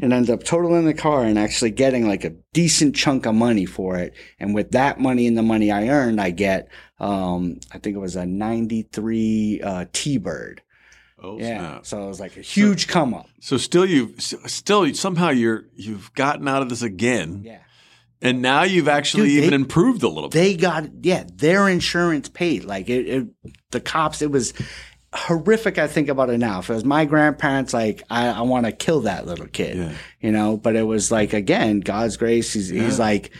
and 0.00 0.12
ends 0.12 0.28
up 0.28 0.42
totaling 0.42 0.84
the 0.84 0.92
car 0.94 1.22
and 1.22 1.38
actually 1.38 1.70
getting 1.70 2.08
like 2.08 2.24
a 2.24 2.30
decent 2.52 2.96
chunk 2.96 3.26
of 3.26 3.34
money 3.36 3.64
for 3.64 3.96
it. 3.96 4.12
And 4.40 4.54
with 4.56 4.72
that 4.72 4.98
money 4.98 5.28
and 5.28 5.38
the 5.38 5.42
money 5.42 5.70
I 5.70 5.86
earned, 5.88 6.20
I 6.20 6.30
get, 6.30 6.68
um, 6.98 7.60
I 7.72 7.78
think 7.78 7.94
it 7.94 8.00
was 8.00 8.16
a 8.16 8.26
93 8.26 9.60
uh, 9.62 9.84
T-Bird. 9.92 10.62
Oh, 11.22 11.38
Yeah. 11.38 11.58
snap. 11.58 11.86
So 11.86 12.02
it 12.02 12.08
was 12.08 12.18
like 12.18 12.36
a 12.36 12.40
huge 12.40 12.88
come 12.88 13.14
up. 13.14 13.28
So 13.40 13.56
still 13.56 13.86
you've 13.86 14.20
still 14.20 14.92
somehow 14.94 15.28
you're 15.30 15.66
you've 15.76 16.12
gotten 16.14 16.48
out 16.48 16.62
of 16.62 16.68
this 16.68 16.82
again. 16.82 17.42
Yeah. 17.44 17.58
And 18.22 18.40
now 18.40 18.62
you've 18.62 18.88
actually 18.88 19.28
Dude, 19.30 19.42
they- 19.42 19.46
even 19.48 19.54
improved 19.54 20.02
a 20.04 20.08
little 20.08 20.30
bit. 20.30 20.38
They 20.38 20.56
got, 20.56 20.84
yeah, 21.02 21.24
their 21.34 21.68
insurance 21.68 22.28
paid. 22.28 22.64
Like 22.64 22.88
it, 22.88 23.06
it 23.08 23.26
the 23.72 23.80
cops, 23.80 24.22
it 24.22 24.30
was 24.30 24.54
horrific. 25.14 25.76
I 25.78 25.88
think 25.88 26.08
about 26.08 26.30
it 26.30 26.38
now. 26.38 26.60
If 26.60 26.70
it 26.70 26.74
was 26.74 26.84
my 26.84 27.04
grandparents, 27.04 27.74
like, 27.74 28.02
I, 28.08 28.28
I 28.28 28.40
want 28.42 28.64
to 28.66 28.72
kill 28.72 29.00
that 29.02 29.26
little 29.26 29.46
kid, 29.48 29.76
Yeah. 29.76 29.92
you 30.20 30.32
know, 30.32 30.56
but 30.56 30.76
it 30.76 30.84
was 30.84 31.10
like, 31.10 31.32
again, 31.32 31.80
God's 31.80 32.16
grace. 32.16 32.52
He's, 32.52 32.68
he's 32.68 32.98
like, 32.98 33.32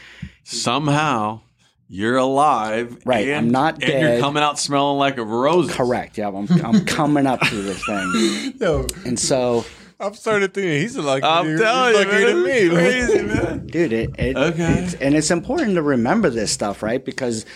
Somehow 0.44 1.40
you're 1.88 2.16
alive. 2.16 2.98
Right, 3.04 3.28
And, 3.28 3.36
I'm 3.36 3.50
not 3.50 3.82
And 3.82 3.92
you're 4.02 4.20
coming 4.20 4.42
out 4.42 4.58
smelling 4.58 4.98
like 4.98 5.18
a 5.18 5.24
rose. 5.24 5.70
correct. 5.72 6.18
Yeah. 6.18 6.28
I'm, 6.28 6.48
I'm 6.64 6.84
coming 6.84 7.26
up 7.26 7.46
through 7.46 7.62
this 7.62 7.84
thing. 7.86 8.54
Yo, 8.60 8.86
And 9.06 9.18
so, 9.18 9.64
I'm 10.02 10.14
starting 10.14 10.48
thinking 10.50 10.72
he's 10.72 10.96
a 10.96 11.02
lucky. 11.02 11.24
I'm 11.24 11.46
he's 11.50 11.60
telling 11.60 11.92
you, 11.94 11.98
luckier 11.98 12.12
man. 12.12 12.26
than 12.26 12.44
me. 12.44 12.68
Crazy, 12.74 13.22
man. 13.22 13.66
dude, 13.66 13.92
it, 13.92 14.10
it 14.18 14.36
Okay. 14.36 14.72
it's, 14.82 14.94
and 14.94 15.14
it's 15.14 15.30
important 15.30 15.76
to 15.76 15.82
remember 15.82 16.28
this 16.30 16.50
stuff, 16.50 16.82
right? 16.82 17.02
Because 17.04 17.46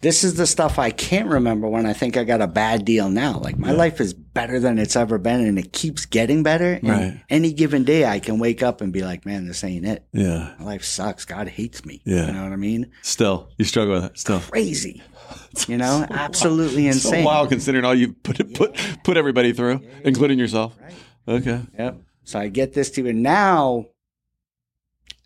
this 0.00 0.22
is 0.22 0.34
the 0.34 0.46
stuff 0.46 0.78
I 0.78 0.90
can't 0.90 1.28
remember 1.30 1.66
when 1.66 1.86
I 1.86 1.94
think 1.94 2.18
I 2.18 2.24
got 2.24 2.42
a 2.42 2.46
bad 2.46 2.84
deal 2.84 3.08
now. 3.08 3.38
Like 3.38 3.56
my 3.58 3.70
life 3.72 4.02
is 4.02 4.12
better 4.12 4.60
than 4.60 4.78
it's 4.78 4.96
ever 4.96 5.16
been 5.16 5.40
and 5.40 5.58
it 5.58 5.72
keeps 5.72 6.04
getting 6.04 6.42
better. 6.42 6.74
And 6.74 6.88
Right. 6.90 7.20
any 7.30 7.54
given 7.54 7.84
day 7.84 8.04
I 8.04 8.18
can 8.20 8.38
wake 8.38 8.62
up 8.62 8.82
and 8.82 8.92
be 8.92 9.02
like, 9.02 9.24
man, 9.24 9.46
this 9.46 9.64
ain't 9.64 9.86
it. 9.86 10.04
Yeah. 10.12 10.52
My 10.58 10.64
life 10.66 10.84
sucks. 10.84 11.24
God 11.24 11.48
hates 11.48 11.86
me. 11.86 12.02
Yeah. 12.04 12.26
You 12.26 12.32
know 12.34 12.42
what 12.42 12.52
I 12.52 12.56
mean? 12.56 12.90
Still, 13.00 13.48
you 13.56 13.64
struggle 13.64 13.94
with 13.94 14.04
it. 14.04 14.18
Still. 14.18 14.40
Crazy. 14.40 15.02
You 15.68 15.78
know, 15.78 16.04
absolutely 16.10 16.82
So 16.92 17.08
insane. 17.08 17.24
wild 17.24 17.48
considering 17.48 17.84
all 17.84 17.94
you 17.94 18.12
put 18.12 18.52
put 18.54 18.76
put 19.04 19.16
everybody 19.16 19.52
through, 19.52 19.80
including 20.04 20.38
yourself. 20.38 20.76
Okay. 21.26 21.60
Yep. 21.78 21.98
So 22.24 22.38
I 22.38 22.48
get 22.48 22.72
this 22.72 22.90
to 22.92 23.08
and 23.08 23.22
now 23.22 23.86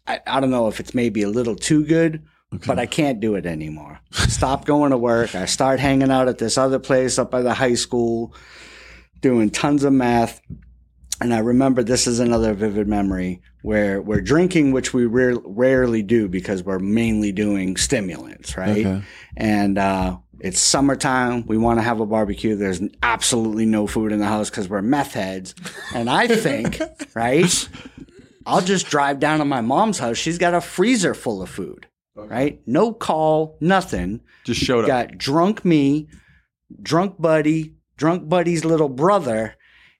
I, 0.09 0.21
I 0.27 0.41
don't 0.41 0.51
know 0.51 0.69
if 0.69 0.81
it's 0.81 0.95
maybe 0.95 1.23
a 1.23 1.29
little 1.29 1.55
too 1.55 1.85
good, 1.85 2.23
but 2.67 2.79
I 2.79 2.87
can't 2.87 3.21
do 3.21 3.35
it 3.35 3.45
anymore. 3.45 4.01
Stop 4.11 4.65
going 4.65 4.91
to 4.91 4.99
work. 4.99 5.35
I 5.35 5.45
start 5.45 5.81
hanging 5.81 6.11
out 6.11 6.29
at 6.29 6.39
this 6.39 6.57
other 6.57 6.79
place 6.79 7.19
up 7.19 7.31
by 7.31 7.43
the 7.43 7.53
high 7.53 7.75
school, 7.75 8.35
doing 9.21 9.51
tons 9.51 9.85
of 9.85 9.93
math. 9.93 10.41
And 11.21 11.35
I 11.35 11.39
remember 11.39 11.83
this 11.83 12.07
is 12.07 12.21
another 12.21 12.55
vivid 12.55 12.89
memory 12.89 13.43
where 13.63 14.01
we're 14.01 14.21
drinking, 14.21 14.73
which 14.73 14.95
we 14.95 15.05
rare, 15.05 15.37
rarely 15.45 16.03
do 16.03 16.29
because 16.29 16.63
we're 16.63 16.79
mainly 16.79 17.33
doing 17.33 17.77
stimulants, 17.77 18.57
right? 18.57 18.87
Okay. 18.87 19.03
And 19.37 19.77
uh, 19.77 20.19
it's 20.41 20.61
summertime. 20.61 21.47
We 21.47 21.57
want 21.59 21.79
to 21.79 21.83
have 21.83 22.01
a 22.01 22.07
barbecue. 22.07 22.55
There's 22.57 22.81
absolutely 23.03 23.67
no 23.67 23.87
food 23.87 24.13
in 24.13 24.19
the 24.19 24.27
house 24.27 24.51
because 24.51 24.69
we're 24.69 24.83
meth 24.83 25.15
heads. 25.15 25.55
And 25.95 26.09
I 26.09 26.27
think, 26.29 26.81
right? 27.15 27.69
I'll 28.47 28.61
just 28.61 28.87
drive 28.87 29.19
down 29.21 29.41
to 29.41 29.45
my 29.45 29.61
mom's 29.61 29.99
house. 29.99 30.17
She's 30.17 30.39
got 30.39 30.55
a 30.55 30.61
freezer 30.61 31.13
full 31.15 31.43
of 31.43 31.51
food, 31.51 31.87
right? 32.15 32.61
No 32.67 32.93
call, 32.93 33.57
nothing. 33.61 34.21
Just 34.45 34.61
showed 34.61 34.85
up. 34.85 34.87
Got 34.89 35.19
drunk 35.19 35.65
me, 35.65 36.09
drunk 36.83 37.21
buddy, 37.21 37.75
drunk 37.97 38.29
buddy's 38.29 38.65
little 38.65 38.89
brother, 38.89 39.55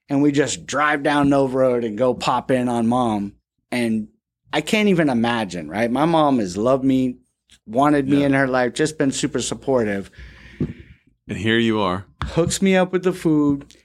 and 0.09 0.21
we 0.23 0.31
just 0.31 0.65
drive 0.65 1.03
down 1.03 1.29
Nova 1.29 1.57
Road 1.57 1.83
and 1.83 1.97
go 1.97 2.13
pop 2.15 2.49
in 2.49 2.67
on 2.69 2.87
mom. 2.87 3.33
And 3.71 4.07
I 4.51 4.61
can't 4.61 4.89
even 4.89 5.09
imagine, 5.09 5.69
right? 5.69 5.91
My 5.91 6.05
mom 6.05 6.39
has 6.39 6.57
loved 6.57 6.83
me, 6.83 7.17
wanted 7.67 8.07
me 8.09 8.21
Yeah. 8.21 8.25
in 8.27 8.33
her 8.33 8.47
life, 8.47 8.73
just 8.73 8.97
been 8.97 9.11
super 9.11 9.41
supportive. 9.41 10.09
And 11.29 11.37
here 11.37 11.59
you 11.59 11.79
are. 11.79 12.07
Hooks 12.23 12.59
me 12.59 12.75
up 12.75 12.91
with 12.91 13.03
the 13.03 13.13
food. 13.13 13.75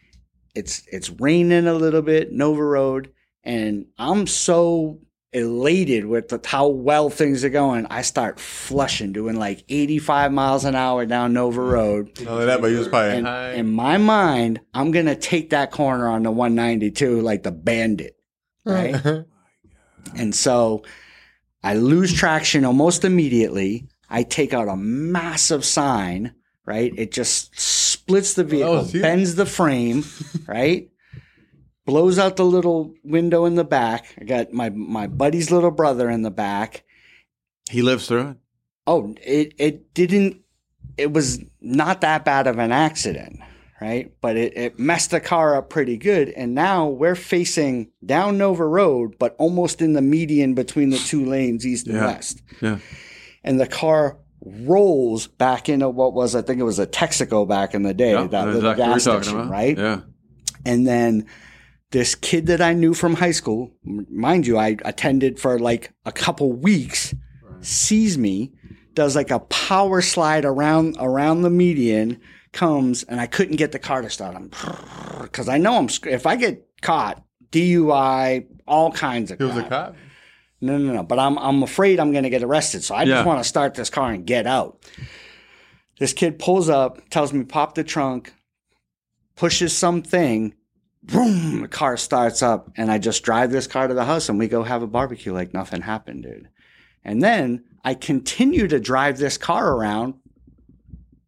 It's 0.55 0.83
it's 0.91 1.11
raining 1.11 1.67
a 1.67 1.75
little 1.75 2.01
bit, 2.01 2.33
Nova 2.33 2.65
Road, 2.65 3.13
and 3.43 3.87
I'm 3.99 4.27
so 4.27 5.01
elated 5.35 6.07
with 6.07 6.29
the, 6.29 6.41
how 6.43 6.69
well 6.69 7.11
things 7.11 7.45
are 7.45 7.51
going. 7.51 7.87
I 7.91 8.01
start 8.01 8.41
flushing, 8.41 9.13
doing 9.13 9.37
like 9.37 9.65
85 9.69 10.33
miles 10.33 10.65
an 10.65 10.75
hour 10.75 11.05
down 11.05 11.35
Nova 11.35 11.61
mm-hmm. 11.61 11.71
Road. 11.71 12.21
Not 12.21 12.33
only 12.33 12.47
that, 12.47 12.63
but 12.63 12.71
he 12.71 12.77
was 12.77 12.89
probably 12.89 13.19
And 13.19 13.27
high. 13.27 13.53
in 13.53 13.71
my 13.71 13.99
mind, 13.99 14.61
I'm 14.73 14.91
gonna 14.91 15.17
take 15.17 15.51
that 15.51 15.71
corner 15.71 16.09
on 16.09 16.23
the 16.23 16.31
192 16.31 17.21
like 17.21 17.43
the 17.43 17.53
bandit, 17.53 18.17
right? 18.65 18.97
Oh 19.07 19.25
and 20.17 20.35
so 20.35 20.83
I 21.63 21.75
lose 21.75 22.13
traction 22.13 22.67
almost 22.67 23.05
immediately. 23.05 23.89
I 24.11 24.23
take 24.23 24.53
out 24.53 24.69
a 24.69 24.77
massive 24.77 25.65
sign 25.65 26.35
right? 26.67 26.93
It 26.97 27.13
just 27.13 27.59
splits 27.59 28.35
the 28.35 28.45
vehicle, 28.45 28.85
huge. 28.85 29.03
bends 29.03 29.35
the 29.35 29.47
frame, 29.47 30.05
right? 30.47 30.91
Blows 31.87 32.19
out 32.19 32.37
the 32.37 32.45
little 32.47 32.95
window 33.05 33.45
in 33.45 33.57
the 33.57 33.65
back. 33.65 34.15
I 34.19 34.25
got 34.25 34.53
my 34.53 34.71
my 34.71 35.07
buddy's 35.07 35.51
little 35.51 35.71
brother 35.71 36.09
in 36.09 36.23
the 36.23 36.31
back. 36.31 36.85
He 37.71 37.83
lives 37.83 38.09
through 38.09 38.29
it. 38.31 38.37
Oh, 38.87 39.15
it 39.23 39.55
it 39.59 39.93
didn't. 39.93 40.41
It 40.97 41.13
was 41.13 41.41
not 41.61 42.01
that 42.01 42.25
bad 42.25 42.47
of 42.47 42.59
an 42.59 42.73
accident, 42.73 43.41
right? 43.81 44.13
But 44.21 44.37
it, 44.37 44.57
it 44.57 44.79
messed 44.79 45.11
the 45.11 45.21
car 45.21 45.57
up 45.57 45.69
pretty 45.69 45.97
good. 45.99 46.29
And 46.31 46.55
now 46.55 46.87
we're 46.89 47.17
facing 47.17 47.91
down 48.05 48.39
Nova 48.39 48.67
Road, 48.67 49.17
but 49.19 49.35
almost 49.39 49.83
in 49.83 49.93
the 49.93 50.03
median 50.03 50.55
between 50.55 50.91
the 50.91 50.99
two 50.99 51.25
lanes, 51.27 51.67
east 51.67 51.87
and 51.87 51.99
west. 51.99 52.43
Yeah. 52.61 52.79
And 53.43 53.61
the 53.61 53.67
car 53.67 54.19
rolls 54.45 55.27
back 55.27 55.69
into 55.69 55.89
what 55.89 56.15
was, 56.15 56.35
I 56.35 56.43
think 56.43 56.61
it 56.61 56.65
was 56.65 56.79
a 56.79 56.87
Texaco 56.87 57.47
back 57.49 57.75
in 57.75 57.83
the 57.83 57.95
day, 57.95 58.13
Yeah, 58.13 58.27
that 58.27 58.47
little 58.47 58.71
exactly 58.71 58.85
gas 58.85 59.03
station, 59.03 59.41
about. 59.41 59.51
right? 59.51 59.77
Yeah. 59.79 60.01
And 60.67 60.87
then 60.87 61.27
this 61.91 62.15
kid 62.15 62.47
that 62.47 62.61
I 62.61 62.73
knew 62.73 62.95
from 62.95 63.15
high 63.15 63.31
school, 63.33 63.73
mind 63.85 64.47
you, 64.47 64.59
I 64.59 64.77
attended 64.85 65.39
for 65.39 65.59
like 65.59 65.93
a 66.05 66.13
couple 66.13 66.53
weeks, 66.53 67.15
sees 67.61 68.19
me, 68.19 68.53
does 68.95 69.17
like 69.17 69.31
a 69.31 69.41
power 69.41 70.01
slide 70.03 70.45
around 70.45 70.97
around 71.01 71.43
the 71.43 71.51
median, 71.51 72.21
comes, 72.53 73.03
and 73.05 73.21
I 73.21 73.27
couldn't 73.27 73.57
get 73.57 73.73
the 73.73 73.79
car 73.79 74.03
to 74.03 74.11
start. 74.11 74.37
I'm 74.37 74.49
because 75.23 75.49
I 75.49 75.59
know 75.59 75.77
I'm 75.77 75.89
if 76.07 76.27
I 76.27 76.37
get 76.37 76.67
caught, 76.83 77.23
DUI, 77.51 78.47
all 78.67 78.93
kinds 78.93 79.31
of. 79.31 79.39
He 79.39 79.45
was 79.45 79.57
a 79.57 79.65
cop. 79.65 79.97
No, 80.65 80.79
no, 80.79 80.93
no. 80.93 81.03
But 81.03 81.19
I'm 81.19 81.39
I'm 81.39 81.63
afraid 81.63 82.01
I'm 82.01 82.11
going 82.13 82.25
to 82.25 82.31
get 82.31 82.43
arrested. 82.43 82.83
So 82.83 82.95
I 82.95 83.05
just 83.05 83.19
Yeah. 83.19 83.25
want 83.25 83.43
to 83.43 83.49
start 83.49 83.75
this 83.75 83.91
car 83.91 84.11
and 84.11 84.27
get 84.27 84.47
out. 84.47 84.79
This 85.99 86.13
kid 86.13 86.39
pulls 86.39 86.69
up, 86.69 87.09
tells 87.11 87.33
me 87.33 87.45
pop 87.45 87.75
the 87.75 87.85
trunk, 87.85 88.35
pushes 89.37 89.77
something, 89.77 90.55
boom, 91.05 91.61
the 91.63 91.69
car 91.69 91.97
starts 91.97 92.43
up, 92.43 92.71
and 92.77 92.91
I 92.91 92.99
just 92.99 93.23
drive 93.23 93.53
this 93.53 93.67
car 93.69 93.87
to 93.87 93.95
the 93.95 94.05
house 94.05 94.29
and 94.29 94.39
we 94.39 94.49
go 94.49 94.63
have 94.65 94.83
a 94.83 94.87
barbecue 94.89 95.33
like 95.33 95.55
nothing 95.55 95.83
happened, 95.83 96.25
dude. 96.25 96.49
And 97.05 97.23
then 97.23 97.65
I 97.85 97.95
continue 97.95 98.67
to 98.69 98.81
drive 98.81 99.19
this 99.19 99.37
car 99.39 99.73
around, 99.77 100.15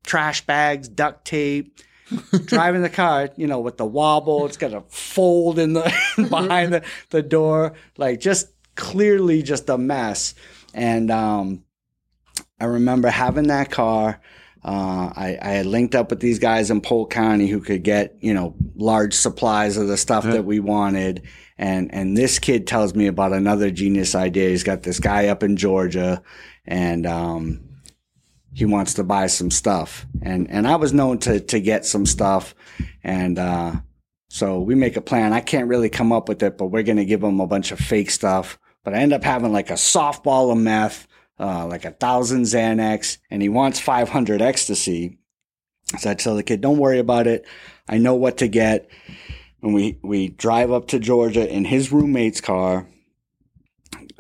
trash 0.05 0.44
bags, 0.46 0.88
duct 0.88 1.25
tape, 1.27 1.79
driving 2.46 2.83
the 2.83 2.88
car, 2.88 3.31
you 3.37 3.46
know, 3.46 3.61
with 3.61 3.77
the 3.77 3.85
wobble. 3.87 4.46
It's 4.46 4.57
got 4.57 4.72
a 4.72 4.83
fold 4.88 5.59
in 5.59 5.72
the 5.75 5.92
behind 6.31 6.72
the, 6.72 6.83
the 7.11 7.22
door, 7.22 7.75
like 7.99 8.20
just 8.20 8.49
clearly 8.77 9.43
just 9.43 9.69
a 9.69 9.79
mess. 9.79 10.35
And 10.75 11.11
um, 11.11 11.65
I 12.61 12.67
remember 12.67 13.09
having 13.09 13.49
that 13.49 13.71
car. 13.71 14.21
Uh, 14.65 15.12
I, 15.15 15.39
I 15.41 15.49
had 15.51 15.67
linked 15.67 15.95
up 15.95 16.11
with 16.11 16.21
these 16.21 16.39
guys 16.39 16.71
in 16.71 16.81
Polk 16.81 17.11
County 17.11 17.47
who 17.47 17.61
could 17.61 17.83
get, 17.83 18.17
you 18.21 18.35
know, 18.35 18.57
large 18.75 19.15
supplies 19.15 19.77
of 19.77 19.87
the 19.87 19.97
stuff 19.97 20.25
that 20.25 20.45
we 20.45 20.59
wanted. 20.61 21.23
And, 21.57 21.95
and 21.95 22.17
this 22.17 22.39
kid 22.39 22.67
tells 22.67 22.95
me 22.95 23.07
about 23.07 23.33
another 23.33 23.71
genius 23.71 24.15
idea. 24.15 24.51
He's 24.51 24.65
got 24.65 24.83
this 24.83 24.99
guy 24.99 25.29
up 25.29 25.43
in 25.43 25.57
Georgia 25.57 26.23
and, 26.67 27.07
um, 27.07 27.62
he 28.53 28.65
wants 28.65 28.95
to 28.95 29.05
buy 29.05 29.27
some 29.27 29.51
stuff. 29.51 30.07
And, 30.23 30.51
and 30.51 30.67
I 30.67 30.77
was 30.77 30.93
known 30.93 31.19
to, 31.21 31.41
to 31.41 31.61
get 31.61 31.85
some 31.85 32.07
stuff. 32.07 32.55
And, 33.05 33.39
uh, 33.39 33.73
so 34.29 34.61
we 34.61 34.75
make 34.75 34.97
a 34.97 35.01
plan. 35.01 35.33
I 35.33 35.41
can't 35.41 35.69
really 35.69 35.89
come 35.89 36.12
up 36.12 36.29
with 36.29 36.43
it, 36.43 36.59
but 36.59 36.67
we're 36.67 36.83
going 36.83 36.97
to 36.97 37.05
give 37.05 37.23
him 37.23 37.39
a 37.39 37.47
bunch 37.47 37.71
of 37.71 37.79
fake 37.79 38.11
stuff. 38.11 38.59
But 38.87 38.94
I 38.94 38.99
end 38.99 39.12
up 39.12 39.25
having 39.25 39.53
like 39.53 39.70
a 39.70 39.75
softball 39.75 40.53
of 40.53 40.59
meth, 40.59 41.09
uh, 41.40 41.66
like 41.66 41.85
a 41.85 41.90
thousand 41.90 42.42
Xanax, 42.42 43.18
and 43.33 43.42
he 43.42 43.49
wants 43.49 43.81
500 43.81 44.40
ecstasy. 44.40 45.18
So 45.99 46.12
I 46.12 46.14
tell 46.14 46.37
the 46.37 46.44
kid, 46.44 46.61
don't 46.61 46.79
worry 46.79 47.01
about 47.01 47.27
it. 47.27 47.44
I 47.88 47.99
know 47.99 48.14
what 48.14 48.37
to 48.38 48.46
get. 48.46 48.88
And 49.61 49.75
we, 49.75 49.99
we 50.05 50.29
drive 50.29 50.70
up 50.70 50.87
to 50.88 51.01
Georgia 51.01 51.53
in 51.53 51.64
his 51.64 51.90
roommate's 51.90 52.40
car, 52.40 52.87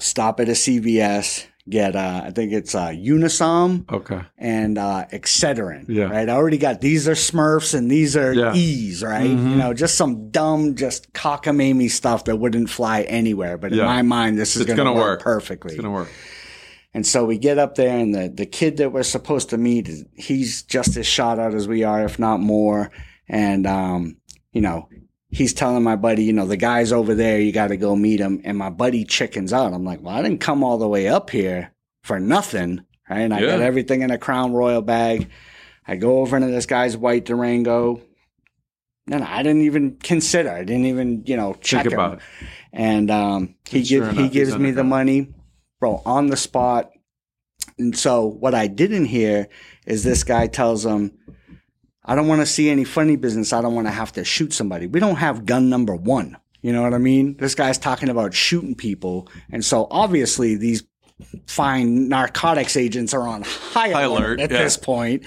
stop 0.00 0.40
at 0.40 0.48
a 0.48 0.52
CVS, 0.52 1.46
get, 1.68 1.96
uh, 1.96 2.22
I 2.24 2.30
think 2.30 2.52
it's, 2.52 2.74
uh, 2.74 2.88
Unisom 2.88 3.90
Okay. 3.92 4.20
and 4.38 4.78
uh 4.78 5.06
Excedrin. 5.12 5.86
Yeah. 5.88 6.04
Right. 6.04 6.28
I 6.28 6.32
already 6.32 6.58
got 6.58 6.80
these 6.80 7.08
are 7.08 7.12
Smurfs 7.14 7.74
and 7.74 7.90
these 7.90 8.16
are 8.16 8.32
Yeah. 8.32 8.54
E's, 8.54 9.02
right? 9.02 9.28
Mhm. 9.30 9.50
You 9.50 9.56
know, 9.56 9.74
just 9.74 9.96
some 9.96 10.30
dumb, 10.30 10.74
just 10.76 11.12
cockamamie 11.12 11.90
stuff 11.90 12.24
that 12.26 12.36
wouldn't 12.36 12.70
fly 12.70 13.02
anywhere. 13.02 13.58
But 13.58 13.72
in 13.72 13.78
Yeah. 13.78 13.86
my 13.86 14.02
mind, 14.02 14.38
this 14.38 14.56
is 14.56 14.64
gonna, 14.64 14.76
gonna 14.76 14.92
work, 14.94 15.02
work. 15.04 15.22
perfectly. 15.22 15.72
It's 15.74 15.80
gonna 15.82 15.92
work. 15.94 16.08
And 16.94 17.06
so 17.06 17.24
we 17.26 17.36
get 17.36 17.58
up 17.58 17.74
there, 17.74 17.94
and 17.98 18.14
the, 18.14 18.32
the 18.34 18.46
kid 18.46 18.78
that 18.78 18.90
we're 18.90 19.02
supposed 19.02 19.50
to 19.50 19.58
meet, 19.58 19.90
he's 20.14 20.62
just 20.62 20.96
as 20.96 21.06
shot 21.06 21.38
out 21.38 21.52
as 21.52 21.68
we 21.68 21.84
are, 21.84 22.04
if 22.04 22.18
not 22.18 22.40
more. 22.40 22.90
And, 23.28 23.66
um, 23.66 24.16
you 24.52 24.62
know, 24.62 24.88
he's 25.36 25.52
telling 25.52 25.82
my 25.82 25.96
buddy, 25.96 26.24
you 26.24 26.32
know, 26.32 26.46
the 26.46 26.56
guy's 26.56 26.92
over 26.92 27.14
there, 27.14 27.38
you 27.38 27.52
got 27.52 27.68
to 27.68 27.76
go 27.76 27.94
meet 27.94 28.20
him. 28.20 28.40
And 28.42 28.56
my 28.56 28.70
buddy 28.70 29.04
chickens 29.04 29.52
out. 29.52 29.74
I'm 29.74 29.84
like, 29.84 30.00
well, 30.00 30.16
I 30.16 30.22
didn't 30.22 30.40
come 30.40 30.64
all 30.64 30.78
the 30.78 30.88
way 30.88 31.08
up 31.08 31.28
here 31.28 31.74
for 32.04 32.18
nothing. 32.18 32.86
Right. 33.08 33.20
And 33.20 33.34
I 33.34 33.40
got 33.42 33.60
everything 33.60 34.00
in 34.00 34.10
a 34.10 34.16
Crown 34.16 34.54
Royal 34.54 34.80
bag. 34.80 35.28
I 35.86 35.96
go 35.96 36.20
over 36.20 36.38
into 36.38 36.48
this 36.48 36.64
guy's 36.64 36.96
white 36.96 37.26
Durango. 37.26 38.00
No, 39.06 39.18
no, 39.18 39.26
I 39.28 39.42
didn't 39.42 39.62
even 39.62 39.98
consider. 39.98 40.50
I 40.50 40.64
didn't 40.64 40.86
even, 40.86 41.22
you 41.26 41.36
know, 41.36 41.52
check 41.60 41.82
Think 41.82 41.92
him. 41.92 42.00
about 42.00 42.14
it. 42.14 42.22
And 42.72 43.10
um, 43.10 43.56
he 43.68 43.78
And 43.78 43.86
sure 43.86 44.06
gives 44.06 44.18
he 44.18 44.28
gives 44.30 44.58
me 44.58 44.70
the 44.70 44.84
money, 44.84 45.34
bro, 45.80 46.00
on 46.06 46.28
the 46.28 46.36
spot. 46.36 46.92
And 47.78 47.96
so 47.96 48.24
what 48.24 48.54
I 48.54 48.68
didn't 48.68 49.04
hear 49.04 49.48
is 49.86 50.02
this 50.02 50.24
guy 50.24 50.46
tells 50.46 50.86
him, 50.86 51.15
"I 52.06 52.14
don't 52.14 52.28
want 52.28 52.40
to 52.40 52.46
see 52.46 52.70
any 52.70 52.84
funny 52.84 53.16
business. 53.16 53.52
I 53.52 53.60
don't 53.60 53.74
want 53.74 53.86
to 53.86 53.92
have 53.92 54.12
to 54.12 54.24
shoot 54.24 54.52
somebody. 54.52 54.86
We 54.86 55.00
don't 55.00 55.16
have 55.16 55.46
gun 55.46 55.68
number 55.68 55.94
one. 55.94 56.36
You 56.62 56.72
know 56.72 56.82
what 56.82 56.94
I 56.94 56.98
mean? 56.98 57.36
This 57.36 57.54
guy's 57.54 57.78
talking 57.78 58.08
about 58.08 58.34
shooting 58.34 58.74
people, 58.74 59.28
and 59.50 59.64
so 59.64 59.86
obviously 59.90 60.56
these 60.56 60.82
fine 61.46 62.08
narcotics 62.08 62.76
agents 62.76 63.14
are 63.14 63.26
on 63.26 63.42
high, 63.42 63.90
High 63.90 64.02
alert, 64.02 64.18
alert, 64.18 64.40
at 64.40 64.50
yeah. 64.50 64.62
this 64.62 64.76
point. 64.76 65.24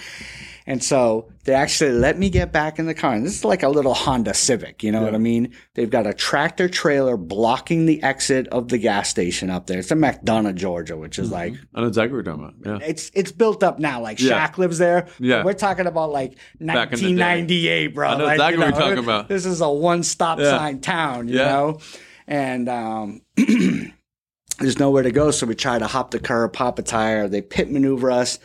And 0.69 0.84
so 0.84 1.27
they 1.45 1.55
actually 1.55 1.93
let 1.93 2.19
me 2.19 2.29
get 2.29 2.51
back 2.51 2.77
in 2.77 2.86
the 2.86 2.93
car. 2.93 3.13
And 3.15 3.25
this 3.25 3.36
is 3.38 3.43
like 3.43 3.63
a 3.63 3.69
little 3.69 3.95
Honda 3.95 4.36
Civic, 4.36 4.84
you 4.84 4.91
know 4.91 5.01
what 5.01 5.15
I 5.15 5.17
mean? 5.17 5.51
They've 5.73 5.89
got 5.89 6.05
a 6.05 6.13
tractor 6.13 6.69
trailer 6.69 7.17
blocking 7.17 7.88
the 7.88 8.03
exit 8.03 8.47
of 8.49 8.67
the 8.67 8.77
gas 8.77 9.10
station 9.10 9.49
up 9.49 9.65
there. 9.65 9.79
It's 9.79 9.89
in 9.89 9.97
McDonough, 9.97 10.53
Georgia, 10.53 10.95
which 10.95 11.17
is 11.17 11.32
like 11.32 11.55
I 11.73 11.82
know 11.82 11.88
exactly 11.88 12.17
what 12.17 12.25
you're 12.27 12.36
talking 12.36 12.62
about. 12.63 12.82
Yeah. 12.82 12.88
it's 12.88 13.10
it's 13.15 13.32
built 13.32 13.63
up 13.63 13.79
now. 13.79 13.99
Like 13.99 14.19
Yeah. 14.21 14.47
Shaq 14.47 14.60
lives 14.60 14.77
there. 14.77 15.08
Yeah. 15.17 15.43
We're 15.43 15.53
talking 15.53 15.88
about 15.88 16.12
like 16.12 16.38
the 16.60 16.65
day. 16.67 16.73
1998, 16.75 17.88
bro. 17.95 18.08
I 18.08 18.17
know 18.17 18.25
Like, 18.25 18.34
exactly 18.36 18.53
you 18.53 18.60
what 18.60 18.69
you're 18.79 18.88
talking 18.89 19.03
about. 19.03 19.27
This 19.27 19.47
is 19.47 19.62
a 19.62 19.69
one 19.69 20.03
stop 20.03 20.38
Yeah. 20.38 20.55
sign 20.55 20.82
town, 20.82 21.29
you 21.29 21.38
Yeah. 21.38 21.45
know? 21.45 21.79
And 22.27 22.69
um 22.69 23.21
there's 24.60 24.77
nowhere 24.77 25.01
to 25.03 25.12
go, 25.12 25.32
so 25.32 25.47
we 25.47 25.55
try 25.55 25.79
to 25.79 25.88
hop 25.88 26.12
the 26.12 26.19
curb, 26.19 26.53
pop 26.53 26.77
a 26.79 26.84
tire. 26.84 27.27
They 27.27 27.41
pit 27.41 27.71
maneuver 27.71 28.12
us, 28.12 28.38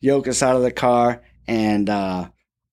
yoke 0.00 0.26
us 0.26 0.42
out 0.42 0.56
of 0.56 0.62
the 0.62 0.72
car, 0.72 1.22
and 1.46 1.88
uh 1.88 2.28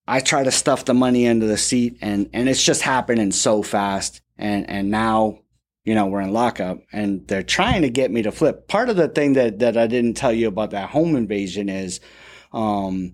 I 0.08 0.22
try 0.22 0.44
to 0.44 0.52
stuff 0.52 0.86
the 0.86 0.94
money 0.94 1.26
into 1.26 1.46
the 1.46 1.58
seat 1.58 1.98
and 2.02 2.30
and 2.34 2.50
it's 2.50 2.64
just 2.64 2.82
happening 2.82 3.32
so 3.32 3.64
fast. 3.64 4.22
And 4.38 4.70
and 4.70 4.90
now 4.90 5.40
you 5.86 5.96
know, 5.96 6.06
we're 6.06 6.22
in 6.22 6.34
lockup 6.34 6.84
and 6.92 7.28
they're 7.28 7.42
trying 7.42 7.82
to 7.82 7.90
get 7.90 8.12
me 8.12 8.22
to 8.22 8.32
flip. 8.32 8.68
Part 8.68 8.90
of 8.90 8.96
the 8.96 9.08
thing 9.08 9.34
that, 9.34 9.58
that 9.58 9.76
I 9.76 9.88
didn't 9.88 10.18
tell 10.18 10.32
you 10.32 10.48
about 10.48 10.70
that 10.70 10.90
home 10.90 11.16
invasion 11.16 11.68
is, 11.68 12.00
um, 12.54 13.14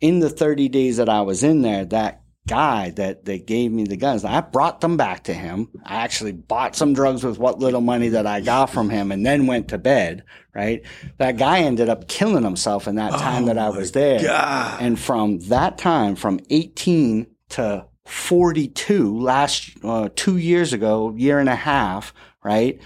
in 0.00 0.18
the 0.18 0.28
30 0.28 0.68
days 0.68 0.96
that 0.96 1.08
I 1.08 1.20
was 1.20 1.44
in 1.44 1.62
there, 1.62 1.84
that 1.84 2.22
guy 2.48 2.90
that, 2.90 3.24
that 3.26 3.46
gave 3.46 3.70
me 3.70 3.84
the 3.84 3.96
guns, 3.96 4.24
I 4.24 4.40
brought 4.40 4.80
them 4.80 4.96
back 4.96 5.24
to 5.24 5.34
him. 5.34 5.68
I 5.84 5.96
actually 5.96 6.32
bought 6.32 6.74
some 6.74 6.94
drugs 6.94 7.22
with 7.22 7.38
what 7.38 7.60
little 7.60 7.80
money 7.80 8.08
that 8.08 8.26
I 8.26 8.40
got 8.40 8.70
from 8.70 8.90
him 8.90 9.12
and 9.12 9.24
then 9.24 9.46
went 9.46 9.68
to 9.68 9.78
bed, 9.78 10.24
right? 10.54 10.82
That 11.18 11.36
guy 11.36 11.60
ended 11.60 11.88
up 11.88 12.08
killing 12.08 12.44
himself 12.44 12.88
in 12.88 12.96
that 12.96 13.12
time 13.12 13.44
that 13.46 13.58
I 13.58 13.68
was 13.68 13.92
there. 13.92 14.20
God. 14.22 14.82
And 14.82 14.98
from 14.98 15.38
that 15.40 15.78
time, 15.78 16.16
from 16.16 16.40
18 16.50 17.26
to 17.50 17.86
42, 18.06 19.18
last 19.20 19.70
uh, 19.84 20.08
two 20.16 20.38
years 20.38 20.72
ago, 20.72 21.14
year 21.16 21.38
and 21.38 21.48
a 21.48 21.54
half, 21.54 22.14
right? 22.42 22.80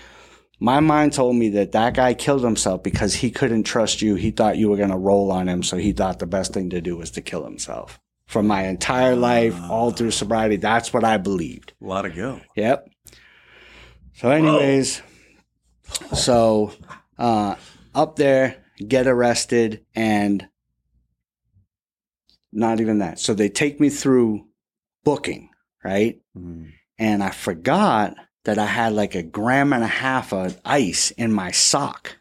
My 0.59 0.81
mind 0.81 1.13
told 1.13 1.37
me 1.37 1.49
that 1.51 1.73
that 1.73 1.95
guy 1.95 2.15
killed 2.15 2.45
himself 2.45 2.83
because 2.83 3.15
he 3.15 3.31
couldn't 3.31 3.65
trust 3.65 4.03
you. 4.03 4.15
He 4.15 4.31
thought 4.31 4.59
you 4.59 4.69
were 4.69 4.77
going 4.77 4.91
to 4.91 4.97
roll 4.97 5.33
on 5.33 5.49
him. 5.49 5.63
So 5.63 5.77
he 5.77 5.93
thought 5.93 6.21
the 6.21 6.27
best 6.27 6.53
thing 6.53 6.71
to 6.71 6.81
do 6.81 6.97
was 6.97 7.11
to 7.13 7.21
kill 7.21 7.45
himself. 7.45 7.99
For 8.33 8.43
my 8.43 8.63
entire 8.67 9.15
life, 9.15 9.55
all 9.71 9.91
through 9.91 10.11
sobriety, 10.13 10.57
that's 10.57 10.91
what 10.93 11.05
I 11.05 11.19
believed. 11.19 11.75
A 11.83 11.87
lot 11.87 12.07
of 12.07 12.17
go. 12.17 12.41
Yep. 12.57 12.89
So, 14.15 14.31
anyways, 14.31 15.03
so 16.15 16.73
uh, 17.19 17.57
up 17.95 18.17
there, 18.17 18.65
get 18.89 19.07
arrested, 19.07 19.85
and 19.95 20.49
not 22.53 22.81
even 22.81 22.99
that. 23.01 23.19
So 23.19 23.35
they 23.35 23.51
take 23.51 23.81
me 23.81 23.91
through 23.91 24.47
booking, 25.05 25.51
right? 25.85 26.19
And 26.99 27.23
I 27.23 27.31
forgot 27.31 28.15
that 28.45 28.59
I 28.59 28.67
had 28.67 28.95
like 28.95 29.15
a 29.15 29.23
gram 29.23 29.73
and 29.75 29.85
a 29.85 29.89
half 29.89 30.33
of 30.33 30.59
ice 30.65 31.11
in 31.13 31.33
my 31.33 31.51
sock, 31.51 32.17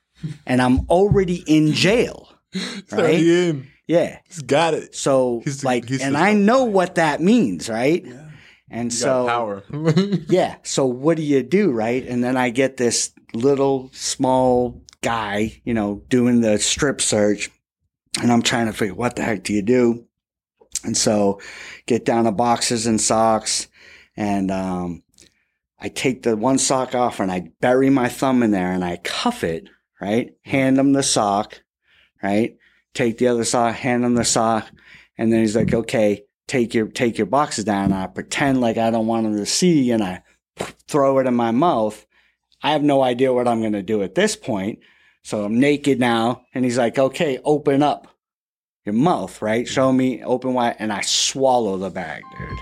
and 0.46 0.62
I'm 0.62 0.90
already 0.90 1.44
in 1.48 1.72
jail. 1.72 2.28
Right? 2.92 3.22
Yeah. 3.92 4.20
He's 4.26 4.42
got 4.42 4.74
it. 4.74 4.96
So 4.96 5.42
He's 5.44 5.60
the- 5.62 5.66
like, 5.68 5.90
he's 5.90 6.02
and 6.02 6.16
I 6.16 6.32
know 6.34 6.64
what 6.64 6.96
that 6.96 7.20
means, 7.20 7.68
right? 7.70 8.06
And 8.70 8.90
Got 8.90 8.96
so 8.98 9.28
power. 9.28 9.64
yeah. 10.30 10.56
So 10.64 10.86
what 10.86 11.18
do 11.18 11.24
you 11.24 11.44
do, 11.44 11.72
right? 11.72 12.08
And 12.08 12.24
then 12.24 12.38
I 12.38 12.52
get 12.52 12.78
this 12.78 13.12
little 13.34 13.90
small 13.92 14.82
guy, 15.02 15.60
you 15.66 15.74
know, 15.74 16.04
doing 16.08 16.40
the 16.40 16.58
strip 16.58 17.02
search, 17.02 17.52
and 18.22 18.32
I'm 18.32 18.42
trying 18.42 18.68
to 18.68 18.74
figure 18.74 18.96
what 18.96 19.18
the 19.18 19.24
heck 19.24 19.44
do 19.44 19.52
you 19.52 19.62
do? 19.62 20.06
And 20.86 20.96
so 20.96 21.42
get 21.86 22.06
down 22.06 22.24
to 22.24 22.32
boxes 22.32 22.88
and 22.88 23.02
socks, 23.02 23.68
and 24.16 24.50
um, 24.52 25.04
I 25.78 25.90
take 25.90 26.24
the 26.24 26.38
one 26.38 26.58
sock 26.58 26.96
off 26.96 27.20
and 27.20 27.30
I 27.30 27.50
bury 27.60 27.90
my 27.90 28.08
thumb 28.08 28.42
in 28.42 28.52
there 28.52 28.72
and 28.72 28.86
I 28.86 28.98
cuff 29.04 29.44
it, 29.44 29.68
right? 30.00 30.32
Hand 30.46 30.78
him 30.80 30.94
the 30.94 31.04
sock, 31.04 31.62
right? 32.24 32.56
Take 32.94 33.18
the 33.18 33.28
other 33.28 33.44
sock, 33.44 33.76
hand 33.76 34.04
him 34.04 34.16
the 34.16 34.26
sock, 34.26 34.70
and 35.18 35.32
then 35.32 35.40
he's 35.42 35.56
like, 35.56 35.74
okay, 35.74 36.26
take 36.48 36.74
your 36.74 36.88
take 36.88 37.18
your 37.18 37.28
boxes 37.28 37.66
down. 37.66 37.86
And 37.86 37.94
I 37.94 38.08
pretend 38.08 38.60
like 38.60 38.78
I 38.78 38.92
don't 38.92 39.08
want 39.08 39.26
him 39.26 39.38
to 39.38 39.46
see, 39.46 39.92
and 39.92 40.04
I 40.04 40.24
throw 40.88 41.20
it 41.20 41.28
in 41.28 41.36
my 41.36 41.52
mouth. 41.52 42.06
I 42.62 42.72
have 42.72 42.84
no 42.84 43.02
idea 43.02 43.34
what 43.34 43.48
I'm 43.48 43.72
to 43.72 43.82
do 43.82 44.04
at 44.04 44.16
this 44.16 44.36
point. 44.36 44.80
So 45.24 45.44
I'm 45.44 45.60
naked 45.60 46.00
now, 46.00 46.44
and 46.54 46.66
he's 46.66 46.78
like, 46.78 46.98
okay, 46.98 47.40
open 47.44 47.84
up 47.84 48.08
your 48.86 48.94
mouth, 48.94 49.42
right? 49.42 49.68
Show 49.68 49.92
me 49.94 50.24
open 50.24 50.54
wide, 50.54 50.78
and 50.80 50.92
I 50.92 51.02
swallow 51.02 51.78
the 51.78 51.90
bag, 51.90 52.24
dude. 52.38 52.60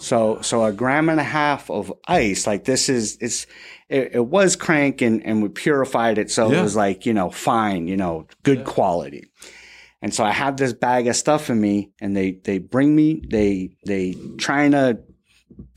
So, 0.00 0.40
so 0.42 0.64
a 0.64 0.72
gram 0.72 1.08
and 1.08 1.20
a 1.20 1.24
half 1.24 1.70
of 1.70 1.92
ice, 2.08 2.46
like 2.46 2.64
this 2.64 2.88
is, 2.88 3.16
it's, 3.20 3.46
it, 3.88 4.10
it 4.14 4.26
was 4.26 4.56
crank 4.56 5.02
and, 5.02 5.24
and 5.24 5.42
we 5.42 5.48
purified 5.48 6.18
it. 6.18 6.30
So 6.30 6.50
Yeah. 6.50 6.60
it 6.60 6.62
was 6.62 6.76
like, 6.76 7.06
you 7.06 7.12
know, 7.14 7.30
fine, 7.30 7.86
you 7.86 7.96
know, 7.96 8.26
good 8.42 8.64
quality. 8.64 9.30
And 10.02 10.12
so 10.14 10.24
I 10.24 10.30
have 10.32 10.56
this 10.56 10.72
bag 10.72 11.06
of 11.06 11.16
stuff 11.16 11.48
in 11.50 11.60
me 11.60 11.90
and 12.00 12.16
they, 12.16 12.32
they 12.32 12.58
bring 12.58 12.94
me, 12.94 13.22
they, 13.28 13.76
they 13.86 14.14
trying 14.38 14.72
to 14.72 14.98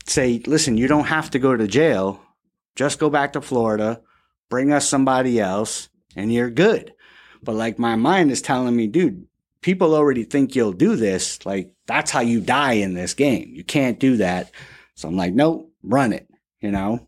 say, 0.06 0.42
listen, 0.46 0.76
you 0.76 0.86
don't 0.88 1.06
have 1.06 1.30
to 1.30 1.38
go 1.38 1.56
to 1.56 1.66
jail. 1.66 2.20
Just 2.76 2.98
go 2.98 3.10
back 3.10 3.32
to 3.32 3.40
Florida, 3.40 4.00
bring 4.50 4.72
us 4.72 4.88
somebody 4.88 5.40
else 5.40 5.88
and 6.16 6.32
you're 6.32 6.50
good. 6.50 6.94
But 7.42 7.54
like 7.54 7.78
my 7.78 7.96
mind 7.96 8.30
is 8.30 8.42
telling 8.42 8.74
me, 8.76 8.86
dude, 8.86 9.26
people 9.60 9.94
already 9.94 10.24
think 10.24 10.54
you'll 10.54 10.72
do 10.72 10.96
this. 10.96 11.44
Like 11.46 11.72
that's 11.86 12.10
how 12.10 12.20
you 12.20 12.40
die 12.40 12.72
in 12.74 12.94
this 12.94 13.14
game. 13.14 13.50
You 13.54 13.64
can't 13.64 13.98
do 13.98 14.16
that. 14.18 14.50
So 14.94 15.08
I'm 15.08 15.16
like, 15.16 15.32
nope, 15.34 15.72
run 15.82 16.12
it, 16.12 16.28
you 16.60 16.70
know? 16.70 17.06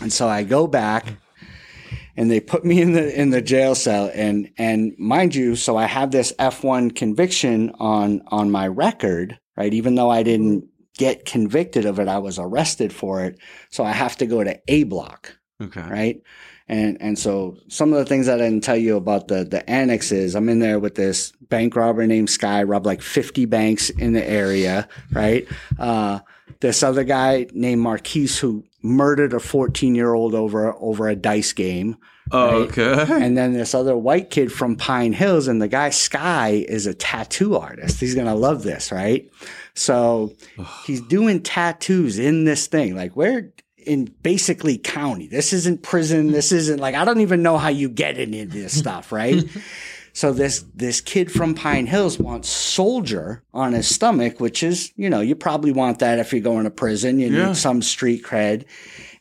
And 0.00 0.12
so 0.12 0.28
I 0.28 0.42
go 0.44 0.66
back 0.66 1.14
and 2.16 2.30
they 2.30 2.40
put 2.40 2.64
me 2.64 2.80
in 2.82 2.92
the 2.92 3.18
in 3.20 3.30
the 3.30 3.42
jail 3.42 3.74
cell 3.74 4.10
and 4.14 4.50
and 4.58 4.94
mind 4.98 5.34
you, 5.34 5.56
so 5.56 5.76
I 5.76 5.84
have 5.86 6.10
this 6.10 6.32
F1 6.38 6.94
conviction 6.94 7.70
on 7.78 8.22
on 8.28 8.50
my 8.50 8.66
record, 8.68 9.38
right? 9.56 9.72
Even 9.72 9.94
though 9.94 10.10
I 10.10 10.22
didn't 10.22 10.66
get 10.98 11.24
convicted 11.24 11.86
of 11.86 11.98
it, 11.98 12.08
I 12.08 12.18
was 12.18 12.38
arrested 12.38 12.92
for 12.92 13.24
it. 13.24 13.38
So 13.70 13.84
I 13.84 13.92
have 13.92 14.16
to 14.18 14.26
go 14.26 14.44
to 14.44 14.58
A 14.68 14.82
block 14.84 15.36
Okay. 15.62 15.82
right? 15.82 16.22
And 16.68 16.98
and 17.00 17.18
so 17.18 17.56
some 17.68 17.92
of 17.92 17.98
the 17.98 18.04
things 18.04 18.26
that 18.26 18.40
I 18.40 18.44
didn't 18.44 18.64
tell 18.64 18.76
you 18.76 18.96
about 18.96 19.28
the 19.28 19.44
the 19.44 19.68
annexes, 19.68 20.34
I'm 20.36 20.48
in 20.48 20.58
there 20.60 20.78
with 20.78 20.94
this 20.94 21.32
bank 21.40 21.74
robber 21.74 22.06
named 22.06 22.30
Sky, 22.30 22.62
robbed 22.62 22.86
like 22.86 23.02
50 23.02 23.44
banks 23.46 23.90
in 23.90 24.12
the 24.12 24.28
area, 24.28 24.88
right? 25.12 25.48
Uh, 25.78 26.20
this 26.60 26.82
other 26.82 27.04
guy 27.04 27.46
named 27.54 27.80
Marquise 27.80 28.38
who 28.38 28.64
murdered 28.82 29.32
a 29.32 29.40
14 29.40 29.94
year 29.94 30.14
old 30.14 30.34
over 30.34 30.74
over 30.74 31.08
a 31.08 31.16
dice 31.16 31.52
game. 31.52 31.96
Okay. 32.32 33.06
And 33.08 33.36
then 33.36 33.54
this 33.54 33.74
other 33.74 33.96
white 33.96 34.30
kid 34.30 34.52
from 34.52 34.76
Pine 34.76 35.12
Hills, 35.12 35.48
and 35.48 35.60
the 35.60 35.66
guy 35.66 35.90
Sky 35.90 36.64
is 36.68 36.86
a 36.86 36.94
tattoo 36.94 37.56
artist. 37.56 37.98
He's 37.98 38.14
gonna 38.14 38.36
love 38.36 38.62
this, 38.62 38.92
right? 38.92 39.28
So 39.74 40.34
he's 40.84 41.00
doing 41.00 41.42
tattoos 41.42 42.18
in 42.18 42.44
this 42.44 42.66
thing. 42.66 42.94
Like 42.94 43.16
we're 43.16 43.52
in 43.86 44.04
basically 44.22 44.78
county. 44.78 45.26
This 45.26 45.52
isn't 45.52 45.82
prison. 45.82 46.30
This 46.30 46.52
isn't 46.52 46.78
like 46.78 46.94
I 46.94 47.04
don't 47.04 47.20
even 47.20 47.42
know 47.42 47.58
how 47.58 47.68
you 47.68 47.88
get 47.88 48.18
into 48.18 48.46
this 48.46 48.78
stuff, 48.78 49.10
right? 49.10 49.42
So 50.12 50.32
this 50.32 50.64
this 50.74 51.00
kid 51.00 51.30
from 51.30 51.54
Pine 51.54 51.86
Hills 51.86 52.18
wants 52.18 52.48
soldier 52.48 53.42
on 53.54 53.72
his 53.72 53.86
stomach, 53.92 54.40
which 54.40 54.62
is 54.62 54.92
you 54.96 55.08
know 55.10 55.20
you 55.20 55.34
probably 55.34 55.72
want 55.72 55.98
that 56.00 56.18
if 56.18 56.32
you're 56.32 56.40
going 56.42 56.64
to 56.64 56.70
prison. 56.70 57.18
You 57.18 57.28
Yeah. 57.28 57.46
need 57.48 57.56
some 57.56 57.80
street 57.82 58.24
cred, 58.24 58.64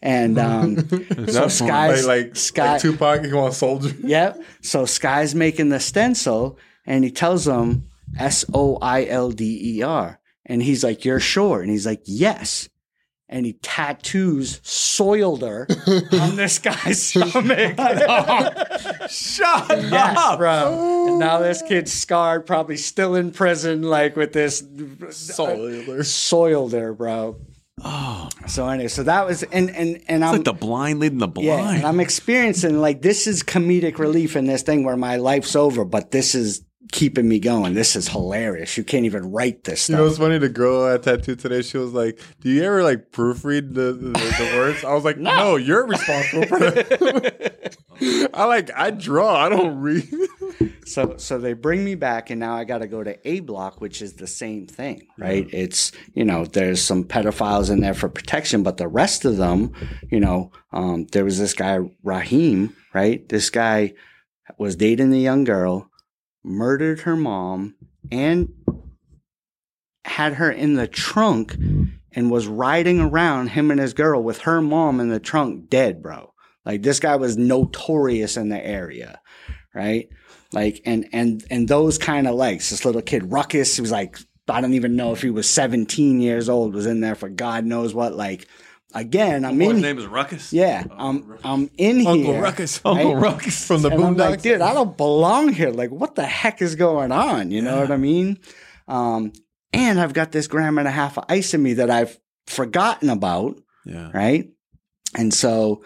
and 0.02 0.38
um, 0.40 0.78
so 1.28 1.42
like 1.44 1.52
Sky's 1.52 2.08
like, 2.08 2.36
Sky, 2.36 2.72
like 2.74 2.82
Tupac, 2.82 3.24
you 3.26 3.36
want 3.36 3.54
soldier? 3.54 3.94
Yep. 4.04 4.42
So 4.62 4.86
Sky's 4.86 5.36
making 5.36 5.70
the 5.70 5.80
stencil 5.80 6.58
and 6.86 7.04
he 7.04 7.12
tells 7.12 7.48
him 7.48 7.88
S 8.18 8.44
O 8.54 8.78
I 8.82 9.06
L 9.06 9.32
D 9.32 9.78
E 9.78 9.82
R. 9.84 10.20
And 10.46 10.64
he's 10.64 10.84
like, 10.84 11.06
You're 11.06 11.20
sure? 11.20 11.62
And 11.62 11.70
he's 11.70 11.86
like, 11.86 12.02
Yes. 12.06 12.68
And 13.32 13.46
he 13.46 13.54
tattoos 13.54 14.60
Soilder 14.62 15.70
on 16.20 16.36
this 16.36 16.58
guy's 16.58 17.04
stomach. 17.10 17.78
Shut 19.10 19.70
yes, 19.70 20.18
up. 20.18 20.40
bro. 20.40 21.08
And 21.10 21.20
now 21.20 21.38
this 21.40 21.62
kid's 21.62 21.94
scarred, 21.94 22.46
probably 22.48 22.76
still 22.78 23.14
in 23.16 23.32
prison, 23.32 23.84
like 23.84 24.16
with 24.16 24.34
this 24.34 24.64
uh, 24.64 25.12
Soldier. 25.12 26.00
Soilder, 26.00 26.98
bro. 26.98 27.40
Oh, 27.82 28.28
So 28.48 28.68
anyway, 28.68 28.88
so 28.90 29.04
that 29.04 29.26
was 29.26 29.44
and 29.44 29.70
and 29.70 30.04
and 30.08 30.26
I'm 30.26 30.34
like 30.34 30.44
the 30.44 30.54
blind 30.54 31.00
leading 31.00 31.20
the 31.20 31.28
blind. 31.28 31.48
Yeah, 31.48 31.72
and 31.76 31.86
I'm 31.86 32.00
experiencing 32.02 32.82
like 32.82 33.02
this 33.02 33.26
is 33.26 33.42
comedic 33.42 34.00
relief 34.00 34.36
in 34.36 34.46
this 34.46 34.64
thing 34.64 34.84
where 34.84 34.98
my 34.98 35.16
life's 35.16 35.56
over, 35.56 35.86
but 35.86 36.12
this 36.12 36.36
is 36.36 36.62
keeping 36.92 37.28
me 37.28 37.40
going. 37.40 37.74
This 37.74 37.96
is 37.96 38.08
hilarious. 38.08 38.78
You 38.78 38.84
can't 38.84 39.06
even 39.06 39.32
write 39.32 39.64
this 39.64 39.90
You 39.90 39.96
know 39.96 40.06
it's 40.06 40.18
funny? 40.18 40.38
The 40.38 40.50
girl 40.50 40.84
I 40.84 40.98
tattooed 40.98 41.40
today, 41.40 41.62
she 41.62 41.78
was 41.78 41.94
like, 41.94 42.20
"Do 42.42 42.50
you 42.50 42.64
ever 42.64 42.84
like 42.84 43.12
proofread 43.12 43.74
the 43.74 43.94
the, 43.94 44.12
the 44.12 44.54
words?" 44.58 44.84
I 44.84 44.94
was 44.94 45.04
like, 45.04 45.18
"No, 45.18 45.56
you're 45.56 45.86
responsible 45.86 46.46
for 46.48 46.60
that." 46.60 47.78
I 48.34 48.46
like 48.46 48.72
I 48.76 48.92
draw. 48.92 49.36
I 49.36 49.50
don't 49.50 49.80
read. 49.80 50.08
so 50.86 51.16
so 51.18 51.38
they 51.38 51.54
bring 51.54 51.84
me 51.84 51.96
back 51.96 52.30
and 52.30 52.40
now 52.40 52.56
I 52.56 52.64
got 52.64 52.80
to 52.80 52.88
go 52.88 53.04
to 53.04 53.16
A 53.28 53.42
block, 53.42 53.82
which 53.82 54.02
is 54.02 54.14
the 54.14 54.28
same 54.28 54.68
thing, 54.68 55.08
right? 55.18 55.48
It's, 55.52 55.92
you 56.14 56.24
know, 56.24 56.46
there's 56.46 56.82
some 56.82 57.04
pedophiles 57.04 57.70
in 57.70 57.82
there 57.82 57.94
for 57.94 58.10
protection, 58.10 58.64
but 58.64 58.78
the 58.78 58.88
rest 58.88 59.26
of 59.26 59.38
them, 59.38 59.74
you 60.10 60.20
know, 60.20 60.52
um, 60.72 61.08
there 61.12 61.26
was 61.26 61.38
this 61.40 61.54
guy 61.54 61.80
Raheem, 62.04 62.76
right? 62.94 63.28
This 63.28 63.50
guy 63.50 63.94
was 64.58 64.76
dating 64.76 65.12
the 65.12 65.20
young 65.20 65.44
girl, 65.44 65.89
murdered 66.44 67.02
her 67.02 67.16
mom 67.16 67.76
and 68.12 68.54
had 70.06 70.34
her 70.34 70.52
in 70.52 70.74
the 70.74 70.88
trunk 70.88 71.56
and 72.14 72.32
was 72.32 72.48
riding 72.48 73.00
around 73.00 73.48
him 73.50 73.72
and 73.72 73.80
his 73.80 73.94
girl 73.94 74.22
with 74.22 74.40
her 74.40 74.62
mom 74.62 75.00
in 75.00 75.10
the 75.10 75.20
trunk 75.20 75.70
dead, 75.70 76.02
bro. 76.02 76.34
Like 76.66 76.82
this 76.82 77.00
guy 77.00 77.16
was 77.16 77.38
notorious 77.38 78.38
in 78.38 78.50
the 78.50 78.66
area, 78.66 79.22
right? 79.74 80.10
Like 80.52 80.82
and 80.86 81.08
and 81.14 81.44
and 81.50 81.68
those 81.68 81.98
kind 81.98 82.28
of 82.28 82.36
legs. 82.36 82.70
This 82.70 82.86
little 82.86 83.02
kid 83.02 83.32
Ruckus, 83.32 83.76
he 83.76 83.82
was 83.82 83.92
like 83.92 84.18
I 84.48 84.62
don't 84.62 84.74
even 84.74 84.96
know 84.96 85.14
if 85.14 85.22
he 85.22 85.30
was 85.30 85.48
17 85.48 86.20
years 86.20 86.50
old, 86.50 86.74
was 86.74 86.88
in 86.88 87.02
there 87.02 87.16
for 87.16 87.30
God 87.30 87.66
knows 87.66 87.94
what. 87.94 88.16
Like 88.16 88.48
again, 88.94 89.46
I'm 89.46 89.60
His 89.60 89.82
name 89.82 89.98
is 90.00 90.06
Ruckus. 90.06 90.52
Yeah, 90.54 90.84
I'm 90.92 91.38
I'm 91.44 91.70
in 91.78 92.00
Uncle 92.06 92.16
here. 92.34 92.42
Ruckus, 92.42 92.82
Uncle 92.84 93.16
right? 93.16 93.22
Ruckus. 93.24 93.66
from 93.66 93.82
the 93.82 93.90
and 93.90 94.04
I'm 94.04 94.18
like, 94.18 94.40
Boondocks. 94.40 94.44
dude, 94.44 94.62
I 94.62 94.74
don't 94.74 94.96
belong 94.98 95.54
here. 95.54 95.70
Like, 95.72 95.92
what 95.92 96.16
the 96.16 96.26
heck 96.26 96.62
is 96.62 96.76
going 96.76 97.12
on? 97.12 97.52
You 97.52 97.62
know 97.62 97.80
what 97.80 97.92
I 97.92 97.98
mean? 97.98 98.40
Um, 98.88 99.34
and 99.74 100.00
I've 100.00 100.14
got 100.14 100.32
this 100.32 100.48
gram 100.48 100.78
and 100.80 100.88
a 100.88 100.92
half 100.92 101.18
of 101.18 101.26
ice 101.30 101.54
in 101.54 101.62
me 101.62 101.74
that 101.74 101.90
I've 101.92 102.18
forgotten 102.48 103.10
about, 103.10 103.58
Yeah. 103.86 104.10
right? 104.14 104.50
And 105.16 105.32
so, 105.34 105.84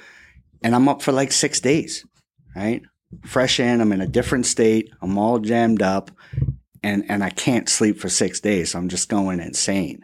and 0.62 0.74
I'm 0.74 0.88
up 0.88 1.02
for 1.02 1.12
like 1.12 1.32
six 1.34 1.60
days, 1.60 2.06
right? 2.56 2.82
Fresh 3.26 3.60
in, 3.60 3.82
I'm 3.82 3.92
in 3.92 4.02
a 4.02 4.08
different 4.08 4.46
state, 4.46 4.90
I'm 5.02 5.18
all 5.18 5.40
jammed 5.40 5.82
up, 5.82 6.12
and 6.82 7.06
and 7.10 7.24
I 7.24 7.30
can't 7.30 7.70
sleep 7.70 8.00
for 8.00 8.10
six 8.10 8.40
days. 8.40 8.72
So 8.72 8.80
I'm 8.80 8.90
just 8.90 9.08
going 9.10 9.40
insane. 9.40 10.02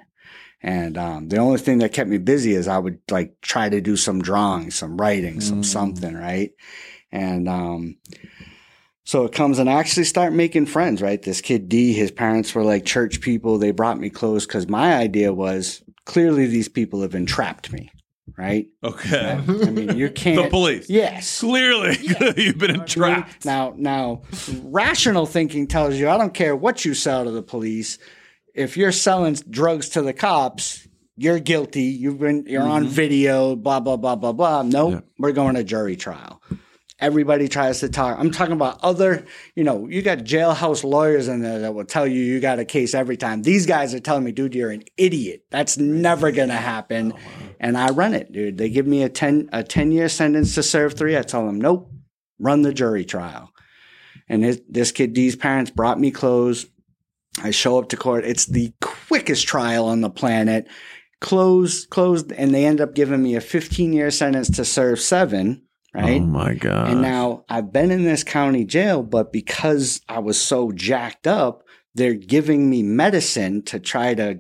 And 0.62 0.98
um, 0.98 1.30
the 1.30 1.38
only 1.38 1.58
thing 1.60 1.78
that 1.80 1.94
kept 1.94 2.10
me 2.10 2.18
busy 2.18 2.54
is 2.54 2.68
I 2.68 2.78
would 2.80 3.00
like 3.10 3.40
try 3.42 3.70
to 3.70 3.80
do 3.80 3.96
some 3.96 4.22
drawing, 4.22 4.72
some 4.72 4.98
writing, 4.98 5.40
some 5.40 5.62
Mm. 5.62 5.66
something, 5.66 6.14
right? 6.16 6.52
And 7.12 7.48
um, 7.48 7.96
so 9.06 9.24
it 9.26 9.32
comes 9.32 9.58
and 9.58 9.70
I 9.70 9.74
actually 9.80 10.04
start 10.04 10.34
making 10.34 10.66
friends, 10.68 11.02
right? 11.02 11.22
This 11.22 11.42
kid 11.42 11.70
D, 11.70 11.94
his 11.94 12.12
parents 12.12 12.54
were 12.54 12.64
like 12.64 12.86
church 12.86 13.22
people. 13.22 13.58
They 13.58 13.72
brought 13.72 14.00
me 14.00 14.10
close 14.10 14.46
because 14.46 14.68
my 14.68 14.96
idea 14.96 15.34
was 15.34 15.82
clearly 16.06 16.46
these 16.46 16.68
people 16.70 17.02
have 17.02 17.16
entrapped 17.16 17.72
me, 17.72 17.90
right? 18.38 18.68
Okay. 18.84 19.32
I 19.32 19.70
mean, 19.72 19.98
you 19.98 20.10
can't. 20.12 20.44
the 20.44 20.50
police. 20.50 20.90
Yes. 20.90 21.40
Clearly, 21.40 21.98
you've 22.38 22.58
been 22.58 22.76
entrapped. 22.76 23.46
Now, 23.46 23.74
now, 23.78 24.22
rational 24.64 25.26
thinking 25.26 25.68
tells 25.68 25.96
you 25.96 26.10
I 26.10 26.18
don't 26.18 26.34
care 26.34 26.56
what 26.56 26.84
you 26.86 26.94
sell 26.94 27.24
to 27.24 27.32
the 27.32 27.42
police. 27.44 27.98
If 28.54 28.78
you're 28.78 28.92
selling 28.92 29.36
drugs 29.50 29.90
to 29.90 30.02
the 30.02 30.14
cops, 30.14 30.88
you're 31.18 31.40
guilty. 31.40 31.84
You've 31.84 32.20
been 32.20 32.46
you're 32.48 32.64
on 32.64 32.86
mm-hmm. 32.86 32.92
video. 32.92 33.56
Blah 33.56 33.82
blah 33.82 33.98
blah 33.98 34.16
blah 34.16 34.32
blah. 34.32 34.62
Nope, 34.64 34.94
Yeah. 34.94 35.00
we're 35.18 35.34
going 35.34 35.56
to 35.56 35.64
jury 35.64 35.96
trial. 35.96 36.42
Everybody 37.02 37.48
tries 37.48 37.80
to 37.80 37.88
talk. 37.88 38.20
I'm 38.20 38.30
talking 38.30 38.54
about 38.54 38.80
other, 38.84 39.26
you 39.56 39.64
know, 39.64 39.88
you 39.88 40.02
got 40.02 40.18
jailhouse 40.20 40.84
lawyers 40.84 41.30
in 41.30 41.42
there 41.42 41.60
that 41.60 41.74
will 41.74 41.86
tell 41.86 42.06
you 42.06 42.22
you 42.22 42.42
got 42.42 42.60
a 42.60 42.66
case 42.66 42.94
every 42.94 43.16
time. 43.16 43.42
These 43.42 43.66
guys 43.66 43.94
are 43.94 44.02
telling 44.02 44.26
me, 44.26 44.34
dude, 44.34 44.54
you're 44.54 44.70
an 44.72 44.84
idiot. 44.98 45.46
That's 45.50 45.78
never 45.78 46.32
going 46.34 46.50
to 46.50 46.56
happen. 46.56 47.14
Oh, 47.16 47.20
and 47.58 47.78
I 47.78 47.92
run 47.92 48.14
it, 48.14 48.34
dude. 48.34 48.58
They 48.58 48.70
give 48.70 48.86
me 48.86 49.04
a 49.04 49.10
10, 49.10 49.50
a 49.54 49.64
10 49.64 49.94
year 49.94 50.10
sentence 50.10 50.56
to 50.56 50.64
serve 50.64 50.96
three. 50.96 51.18
I 51.18 51.22
tell 51.22 51.46
them, 51.46 51.62
nope, 51.62 51.90
run 52.38 52.64
the 52.64 52.74
jury 52.74 53.06
trial. 53.06 53.50
And 54.28 54.44
this, 54.44 54.60
this 54.68 54.92
kid 54.92 55.14
D's 55.14 55.38
parents 55.38 55.72
brought 55.72 56.02
me 56.02 56.12
clothes. 56.12 56.66
I 57.42 57.52
show 57.52 57.78
up 57.80 57.90
to 57.90 57.98
court. 57.98 58.26
It's 58.26 58.46
the 58.46 58.74
quickest 58.82 59.48
trial 59.48 59.86
on 59.86 60.02
the 60.02 60.10
planet. 60.10 60.68
Closed, 61.22 61.90
closed, 61.90 62.32
and 62.32 62.54
they 62.54 62.66
end 62.66 62.80
up 62.80 62.96
giving 62.96 63.22
me 63.22 63.36
a 63.36 63.42
15 63.42 63.92
year 63.94 64.10
sentence 64.10 64.50
to 64.52 64.64
serve 64.64 65.00
seven, 65.02 65.64
right? 65.94 66.22
Oh 66.22 66.26
my 66.26 66.54
god! 66.54 66.92
And 66.92 67.02
now 67.02 67.44
I've 67.50 67.74
been 67.74 67.92
in 67.92 68.06
this 68.06 68.24
county 68.24 68.64
jail, 68.64 69.04
but 69.04 69.34
because 69.34 70.02
I 70.08 70.20
was 70.20 70.42
so 70.42 70.72
jacked 70.72 71.28
up, 71.28 71.64
they're 71.94 72.14
giving 72.14 72.70
me 72.70 72.84
medicine 72.84 73.64
to 73.64 73.80
try 73.80 74.14
to 74.14 74.40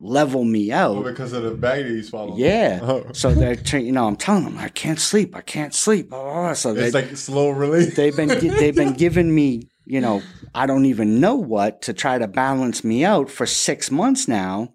level 0.00 0.44
me 0.44 0.72
out. 0.72 0.96
Oh, 0.96 1.02
because 1.02 1.34
of 1.34 1.42
the 1.42 1.50
bag 1.52 1.84
that 1.84 1.92
you 1.92 2.02
swallowed. 2.02 2.38
Yeah. 2.38 2.80
Oh. 2.82 3.12
So 3.12 3.32
they're, 3.34 3.56
tra- 3.56 3.80
you 3.80 3.92
know, 3.92 4.06
I'm 4.06 4.16
telling 4.16 4.44
them 4.44 4.58
I 4.58 4.68
can't 4.68 5.00
sleep. 5.00 5.34
I 5.36 5.40
can't 5.42 5.74
sleep. 5.74 6.08
Oh, 6.12 6.22
blah, 6.22 6.32
blah. 6.32 6.52
So 6.54 6.72
they, 6.74 6.84
It's 6.86 6.94
like 6.94 7.14
slow 7.16 7.50
release. 7.50 7.94
they've 7.94 8.16
been 8.16 8.28
they've 8.28 8.74
been 8.74 8.92
giving 9.04 9.34
me, 9.34 9.68
you 9.86 10.00
know, 10.00 10.20
I 10.54 10.66
don't 10.66 10.84
even 10.86 11.20
know 11.20 11.36
what 11.36 11.82
to 11.82 11.92
try 11.94 12.18
to 12.18 12.26
balance 12.28 12.82
me 12.84 13.04
out 13.04 13.30
for 13.30 13.46
six 13.46 13.90
months 13.90 14.26
now, 14.28 14.74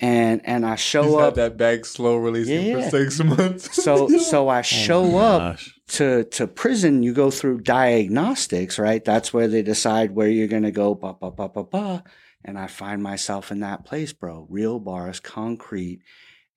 and 0.00 0.40
and 0.44 0.64
I 0.64 0.72
He's 0.72 0.80
show 0.80 1.18
had 1.18 1.28
up. 1.28 1.34
that 1.34 1.56
bag 1.56 1.84
slow 1.84 2.16
releasing 2.16 2.66
Yeah. 2.66 2.84
for 2.88 2.90
six 2.90 3.18
months. 3.22 3.82
So 3.82 4.08
so 4.30 4.48
I 4.48 4.60
oh 4.60 4.62
show 4.62 5.18
up 5.18 5.58
to 5.88 6.24
to 6.24 6.46
prison. 6.46 7.02
You 7.02 7.12
go 7.12 7.30
through 7.30 7.60
diagnostics, 7.62 8.78
right? 8.78 9.04
That's 9.04 9.32
where 9.32 9.48
they 9.48 9.62
decide 9.62 10.14
where 10.14 10.28
you're 10.28 10.48
gonna 10.48 10.70
go. 10.70 10.94
Ba 10.94 11.14
ba 11.20 11.30
ba 11.30 11.48
ba 11.48 11.64
ba. 11.64 12.04
And 12.44 12.58
I 12.58 12.66
find 12.66 13.02
myself 13.02 13.52
in 13.52 13.60
that 13.60 13.84
place, 13.84 14.12
bro. 14.12 14.46
Real 14.50 14.80
bars, 14.80 15.20
concrete, 15.20 16.00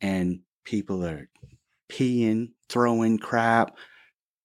and 0.01 0.39
people 0.63 1.05
are 1.05 1.29
peeing, 1.89 2.49
throwing 2.69 3.19
crap, 3.19 3.77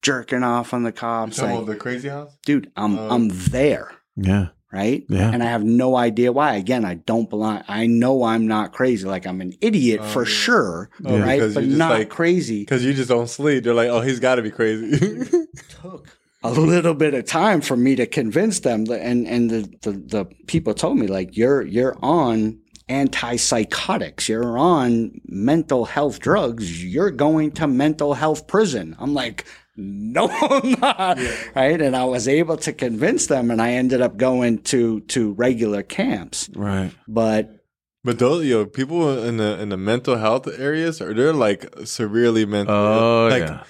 jerking 0.03 0.43
off 0.43 0.73
on 0.75 0.83
the 0.83 0.89
You 0.89 0.93
cops. 0.95 1.37
talking 1.37 1.57
Like, 1.57 1.67
the 1.67 1.77
crazy 1.77 2.09
house? 2.09 2.37
dude, 2.45 2.71
I'm 2.77 2.99
Um, 2.99 3.11
I'm 3.13 3.29
there, 3.51 3.91
Yeah. 4.17 4.49
right? 4.73 5.05
Yeah. 5.09 5.31
And 5.33 5.43
I 5.43 5.47
have 5.47 5.63
no 5.65 5.97
idea 5.97 6.33
why. 6.33 6.55
Again, 6.57 6.85
I 6.85 6.95
don't 6.95 7.29
belong. 7.29 7.63
I 7.69 7.87
know 7.87 8.23
I'm 8.25 8.47
not 8.47 8.73
crazy. 8.73 9.07
Like 9.07 9.27
I'm 9.27 9.41
an 9.41 9.53
idiot 9.61 10.01
Oh, 10.03 10.07
for 10.09 10.23
yeah. 10.23 10.29
sure, 10.33 10.91
Oh, 11.05 11.19
right? 11.19 11.43
But 11.53 11.65
not 11.67 11.91
like- 11.93 12.09
crazy. 12.09 12.61
Because 12.61 12.85
you 12.85 12.95
just 12.95 13.09
don't 13.09 13.29
sleep. 13.29 13.65
They're 13.65 13.75
like, 13.75 13.91
oh, 13.91 14.01
he's 14.01 14.21
got 14.21 14.37
to 14.37 14.43
be 14.43 14.51
crazy. 14.51 14.99
Took 15.83 16.09
a 16.43 16.51
little 16.51 16.95
bit 16.95 17.13
of 17.13 17.27
time 17.27 17.61
for 17.61 17.77
me 17.77 17.95
to 17.97 18.07
convince 18.07 18.61
them, 18.61 18.87
that- 18.87 19.03
and 19.03 19.27
and 19.29 19.51
the 19.51 19.71
the, 19.83 19.93
the 19.93 20.25
people 20.47 20.73
told 20.73 20.97
me 20.99 21.07
like 21.07 21.37
you're 21.37 21.61
you're 21.63 21.97
on 22.03 22.59
antipsychotics, 22.89 24.29
you're 24.29 24.59
on 24.59 25.13
mental 25.27 25.85
health 25.85 26.19
drugs, 26.21 26.85
you're 26.85 27.11
going 27.11 27.53
to 27.53 27.67
mental 27.67 28.15
health 28.15 28.47
prison. 28.47 28.97
I'm 28.99 29.15
like. 29.15 29.45
No, 29.81 30.29
I'm 30.29 30.73
not. 30.81 31.19
Right. 31.55 31.81
And 31.81 31.97
I 31.97 32.05
was 32.05 32.29
able 32.29 32.57
to 32.59 32.73
convince 32.73 33.27
them 33.27 33.51
and 33.51 33.61
I 33.63 33.73
ended 33.73 34.01
up 34.01 34.17
going 34.17 34.59
to, 34.65 35.01
to 35.01 35.33
regular 35.33 35.83
camps. 35.83 36.51
Right. 36.55 36.93
But 37.09 37.57
but 38.05 38.19
those, 38.19 38.47
yo, 38.47 38.65
people 38.67 39.23
in 39.25 39.37
the 39.37 39.61
in 39.61 39.69
the 39.69 39.77
mental 39.77 40.17
health 40.17 40.47
areas 40.59 41.01
are 41.01 41.13
they're 41.15 41.33
like 41.33 41.67
severely 41.85 42.45
mental. 42.47 42.75
Oh 42.75 43.29
like, 43.31 43.43
yeah. 43.43 43.65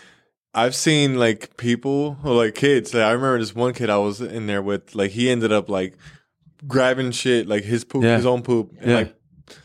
I've 0.55 0.75
seen 0.75 1.17
like 1.19 1.57
people 1.57 2.17
or 2.25 2.35
like 2.35 2.55
kids. 2.55 2.95
Like, 2.95 3.05
I 3.05 3.11
remember 3.13 3.39
this 3.39 3.55
one 3.55 3.73
kid 3.75 3.91
I 3.91 3.99
was 3.99 4.21
in 4.21 4.47
there 4.47 4.63
with. 4.63 4.95
Like 4.95 5.11
he 5.13 5.29
ended 5.31 5.53
up 5.53 5.69
like 5.69 5.97
grabbing 6.67 7.11
shit, 7.13 7.47
like 7.49 7.65
his 7.65 7.85
poop, 7.85 8.03
Yeah. 8.05 8.17
his 8.17 8.27
own 8.27 8.43
poop. 8.43 8.73
And, 8.81 8.91
Yeah. 8.91 8.97
Like, 8.99 9.17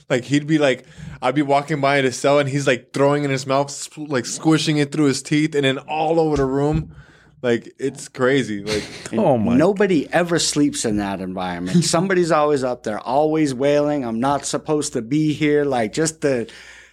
like 0.10 0.26
he'd 0.26 0.48
be 0.48 0.58
like, 0.58 0.86
I'd 1.22 1.36
be 1.36 1.42
walking 1.42 1.82
by 1.82 2.02
his 2.02 2.18
cell 2.18 2.40
and 2.40 2.50
he's 2.50 2.68
like 2.68 2.94
throwing 2.94 3.24
in 3.24 3.32
his 3.32 3.48
mouth, 3.48 3.98
like 3.98 4.26
squishing 4.26 4.78
it 4.78 4.92
through 4.92 5.06
his 5.06 5.22
teeth, 5.22 5.56
and 5.56 5.66
then 5.66 5.78
all 5.80 6.20
over 6.20 6.38
the 6.38 6.46
room. 6.46 6.96
Like 7.42 7.74
it's 7.78 8.08
crazy. 8.08 8.64
Like 8.64 8.84
Oh 9.14 9.38
my. 9.38 9.56
Nobody 9.56 10.12
ever 10.12 10.40
sleeps 10.40 10.84
in 10.86 10.98
that 10.98 11.22
environment. 11.22 11.84
Somebody's 11.86 12.32
always 12.32 12.64
up 12.64 12.84
there, 12.84 13.00
always 13.00 13.54
wailing. 13.54 14.04
I'm 14.04 14.20
not 14.20 14.46
supposed 14.46 14.94
to 14.94 15.02
be 15.02 15.34
here. 15.34 15.64
Like 15.64 15.94
just 15.94 16.22
the, 16.22 16.50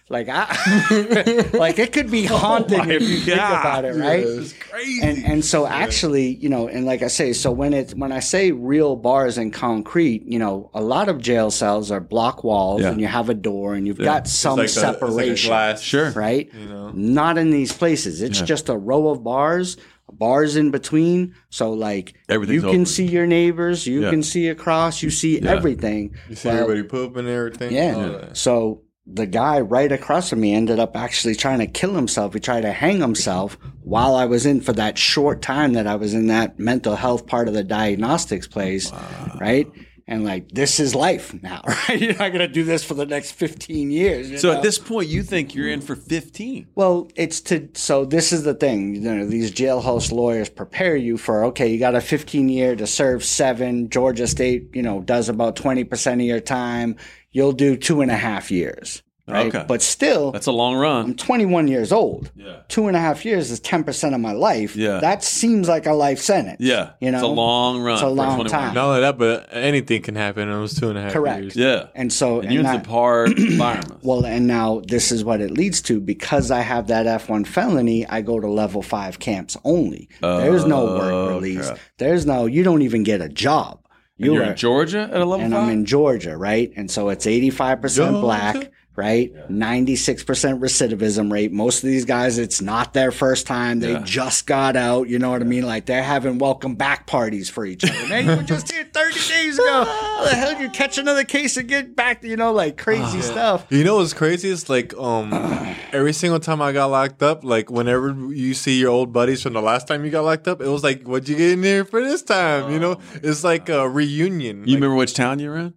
like 0.09 0.27
I, 0.29 1.49
like 1.53 1.79
it 1.79 1.93
could 1.93 2.11
be 2.11 2.27
oh 2.29 2.37
haunting 2.37 2.89
if 2.89 3.01
you 3.01 3.17
think 3.19 3.37
God. 3.37 3.59
about 3.61 3.85
it, 3.85 3.95
right? 3.95 4.19
it's 4.23 4.53
crazy. 4.53 5.01
And 5.01 5.25
and 5.25 5.45
so 5.45 5.65
actually, 5.65 6.35
you 6.35 6.49
know, 6.49 6.67
and 6.67 6.85
like 6.85 7.01
I 7.01 7.07
say, 7.07 7.33
so 7.33 7.51
when 7.51 7.73
it 7.73 7.91
when 7.91 8.11
I 8.11 8.19
say 8.19 8.51
real 8.51 8.95
bars 8.95 9.37
and 9.37 9.53
concrete, 9.53 10.23
you 10.25 10.39
know, 10.39 10.69
a 10.73 10.81
lot 10.81 11.09
of 11.09 11.19
jail 11.21 11.51
cells 11.51 11.89
are 11.89 11.99
block 12.01 12.43
walls, 12.43 12.81
Yeah. 12.81 12.89
and 12.91 13.01
you 13.01 13.07
have 13.07 13.29
a 13.29 13.33
door, 13.33 13.75
and 13.75 13.87
you've 13.87 13.97
got 13.97 14.27
some 14.27 14.59
it's 14.59 14.75
like 14.75 14.85
a- 14.85 14.89
it's 14.91 15.01
like 15.01 15.09
a 15.09 15.13
separation 15.13 15.49
glass. 15.49 15.81
Sure. 15.81 16.11
right? 16.11 16.49
You 16.53 16.65
know. 16.67 16.91
Not 16.93 17.37
in 17.37 17.49
these 17.49 17.71
places. 17.71 18.21
It's 18.21 18.39
Yeah. 18.39 18.45
just 18.45 18.69
a 18.69 18.75
row 18.77 19.07
of 19.09 19.23
bars, 19.23 19.77
bars 20.11 20.57
in 20.57 20.69
between. 20.69 21.33
So 21.49 21.71
like 21.71 22.13
Everything's 22.29 22.55
you 22.55 22.61
can 22.61 22.69
open. 22.69 22.85
see 22.85 23.05
your 23.07 23.25
neighbors, 23.25 23.87
you 23.87 24.01
Yeah. 24.03 24.09
can 24.09 24.21
see 24.21 24.49
across, 24.49 25.01
you 25.01 25.09
see 25.09 25.39
Yeah. 25.39 25.51
everything. 25.51 26.13
You 26.29 26.35
see 26.35 26.49
Well, 26.49 26.57
everybody 26.59 26.83
pooping 26.87 27.19
and 27.25 27.29
everything. 27.29 27.73
Yeah. 27.73 27.95
all 27.95 28.01
that. 28.19 28.37
So 28.37 28.81
the 29.05 29.25
guy 29.25 29.59
right 29.59 29.91
across 29.91 30.29
from 30.29 30.39
me 30.39 30.53
ended 30.53 30.79
up 30.79 30.95
actually 30.95 31.35
trying 31.35 31.59
to 31.59 31.67
kill 31.67 31.93
himself. 31.93 32.33
He 32.33 32.39
tried 32.39 32.61
to 32.61 32.71
hang 32.71 33.01
himself 33.01 33.57
while 33.83 34.15
I 34.15 34.25
was 34.25 34.45
in 34.45 34.61
for 34.61 34.73
that 34.73 34.97
short 34.97 35.41
time 35.41 35.73
that 35.73 35.87
I 35.87 35.95
was 35.95 36.13
in 36.13 36.27
that 36.27 36.57
mental 36.57 36.95
health 36.95 37.27
part 37.27 37.47
of 37.47 37.53
the 37.53 37.63
diagnostics 37.63 38.47
place. 38.47 38.91
Right. 39.39 39.67
And 40.05 40.25
like, 40.25 40.49
this 40.49 40.79
is 40.79 40.93
life 40.93 41.33
now, 41.41 41.61
right? 41.67 42.01
You're 42.01 42.17
not 42.17 42.29
going 42.29 42.39
to 42.39 42.47
do 42.47 42.63
this 42.63 42.83
for 42.83 42.93
the 42.93 43.05
next 43.05 43.31
15 43.31 43.89
years. 43.89 44.41
So 44.41 44.51
know? 44.51 44.57
at 44.57 44.63
this 44.63 44.77
point, 44.77 45.07
you 45.07 45.23
think 45.23 45.55
you're 45.55 45.69
in 45.69 45.81
for 45.81 45.95
15. 45.95 46.67
Well, 46.75 47.07
it's 47.15 47.39
to 47.41 47.69
so 47.73 48.03
this 48.03 48.33
is 48.33 48.43
the 48.43 48.53
thing. 48.53 48.95
You 48.95 49.01
know, 49.01 49.25
these 49.25 49.51
jailhouse 49.51 50.11
lawyers 50.11 50.49
prepare 50.49 50.95
you 50.95 51.17
for 51.17 51.45
okay, 51.45 51.67
you 51.67 51.79
got 51.79 51.95
a 51.95 52.01
15 52.01 52.49
year 52.49 52.75
to 52.75 52.85
serve 52.85 53.23
seven. 53.23 53.89
Georgia 53.89 54.27
State, 54.27 54.69
you 54.73 54.81
know, 54.81 55.01
does 55.01 55.29
about 55.29 55.55
20 55.55 55.83
percent 55.85 56.19
of 56.21 56.27
your 56.27 56.41
time. 56.41 56.97
You'll 57.31 57.53
do 57.53 57.75
two 57.77 58.01
and 58.01 58.11
a 58.11 58.15
half 58.15 58.51
years, 58.51 59.01
right? 59.27 59.47
Okay. 59.47 59.65
But 59.67 59.81
still, 59.81 60.31
That's 60.31 60.47
a 60.47 60.51
long 60.51 60.75
run. 60.75 61.05
I'm 61.05 61.15
21 61.15 61.67
years 61.67 61.91
old. 61.91 62.31
Yeah. 62.35 62.57
Two 62.67 62.87
and 62.87 62.97
a 62.97 62.99
half 62.99 63.23
years 63.25 63.51
is 63.51 63.59
10 63.61 63.83
percent 63.83 64.13
of 64.15 64.21
my 64.21 64.33
life. 64.33 64.75
Yeah. 64.75 64.99
that 64.99 65.23
seems 65.23 65.67
like 65.67 65.85
a 65.85 65.93
life 65.93 66.19
sentence. 66.19 66.57
Yeah. 66.59 66.91
you 66.99 67.11
know, 67.11 67.17
It's 67.19 67.23
a 67.23 67.27
long 67.27 67.81
run. 67.81 67.93
It's 67.93 68.03
a 68.03 68.09
long 68.09 68.43
time. 68.45 68.73
Not 68.73 68.85
only 68.89 69.01
that, 69.01 69.17
but 69.17 69.47
anything 69.51 70.01
can 70.01 70.15
happen 70.15 70.43
in 70.49 70.53
those 70.53 70.73
two 70.79 70.89
and 70.89 70.97
a 70.97 71.01
half 71.03 71.13
Correct. 71.13 71.41
years. 71.41 71.55
Yeah. 71.55 71.87
And 71.95 72.11
so, 72.11 72.41
And 72.41 72.51
you're 72.51 72.59
in 72.61 72.65
that- 72.65 72.83
the 72.83 72.89
hard 72.89 73.37
environment. 73.39 73.99
Well, 74.03 74.25
and 74.25 74.45
now 74.47 74.81
this 74.87 75.11
is 75.11 75.23
what 75.23 75.39
it 75.41 75.51
leads 75.51 75.81
to 75.83 75.99
because 76.01 76.51
I 76.51 76.61
have 76.61 76.87
that 76.87 77.05
F1 77.05 77.47
felony, 77.47 78.05
I 78.07 78.21
go 78.21 78.39
to 78.39 78.47
level 78.49 78.81
five 78.81 79.19
camps 79.19 79.55
only. 79.63 80.09
There's 80.21 80.65
no 80.65 80.87
Oh, 80.87 80.97
work 80.97 81.35
release. 81.41 81.65
crap. 81.65 81.79
There's 81.97 82.25
no, 82.25 82.45
you 82.45 82.63
don't 82.63 82.81
even 82.81 83.03
get 83.03 83.21
a 83.21 83.29
job. 83.29 83.79
And 84.17 84.27
You 84.27 84.33
you're 84.35 84.43
are, 84.43 84.51
in 84.51 84.55
Georgia 84.55 85.09
at 85.11 85.21
a 85.21 85.25
level 85.25 85.43
and 85.45 85.53
five? 85.53 85.63
I'm 85.63 85.69
in 85.69 85.85
Georgia, 85.85 86.37
right? 86.37 86.71
And 86.75 86.89
so 86.91 87.09
it's 87.09 87.25
85% 87.25 87.95
Georgia. 87.95 88.19
black, 88.21 88.71
right? 88.95 89.31
96% 89.49 90.59
recidivism 90.59 91.31
rate. 91.31 91.51
Most 91.51 91.83
of 91.83 91.89
these 91.89 92.05
guys, 92.05 92.37
it's 92.37 92.61
not 92.61 92.93
their 92.93 93.11
first 93.11 93.47
time. 93.47 93.79
They 93.79 93.93
Yeah. 93.93 94.01
just 94.03 94.45
got 94.45 94.75
out. 94.75 95.07
You 95.09 95.19
know 95.19 95.31
what 95.31 95.41
I 95.41 95.45
mean? 95.45 95.65
Like 95.65 95.85
they're 95.85 96.03
having 96.03 96.37
welcome 96.37 96.75
back 96.75 97.07
parties 97.07 97.49
for 97.49 97.65
each 97.65 97.83
other. 97.83 98.07
Man, 98.07 98.25
you 98.27 98.35
were 98.35 98.43
just 98.43 98.71
here 98.71 98.85
30 98.93 99.13
days 99.27 99.57
ago. 99.57 99.83
How 99.87 100.23
the 100.25 100.29
hell 100.35 100.61
you 100.61 100.69
catch 100.69 100.97
another 100.97 101.23
case 101.23 101.57
and 101.57 101.67
get 101.67 101.95
back, 101.95 102.23
you 102.23 102.35
know, 102.37 102.51
like 102.53 102.77
crazy 102.77 103.21
stuff. 103.21 103.65
You 103.69 103.83
know 103.83 103.95
what's 103.97 104.13
crazy 104.13 104.49
is 104.49 104.69
like 104.69 104.93
um 104.95 105.33
every 105.91 106.13
single 106.13 106.39
time 106.39 106.61
I 106.61 106.71
got 106.71 106.87
locked 106.87 107.23
up, 107.23 107.43
like 107.43 107.71
whenever 107.71 108.11
you 108.33 108.53
see 108.53 108.79
your 108.79 108.91
old 108.91 109.11
buddies 109.11 109.41
from 109.41 109.53
the 109.53 109.61
last 109.61 109.87
time 109.87 110.05
you 110.05 110.11
got 110.11 110.23
locked 110.23 110.47
up, 110.47 110.61
it 110.61 110.67
was 110.67 110.83
like, 110.83 111.03
what'd 111.03 111.27
you 111.29 111.35
get 111.35 111.51
in 111.51 111.61
there 111.61 111.83
for 111.85 112.01
this 112.01 112.21
time? 112.21 112.71
You 112.71 112.79
know, 112.79 112.99
it's 113.15 113.43
like 113.43 113.69
a 113.69 113.89
reunion. 113.89 114.57
You 114.67 114.75
Like, 114.75 114.75
remember 114.75 114.95
which 114.95 115.13
town 115.13 115.39
you 115.39 115.49
were 115.49 115.57
in? 115.57 115.73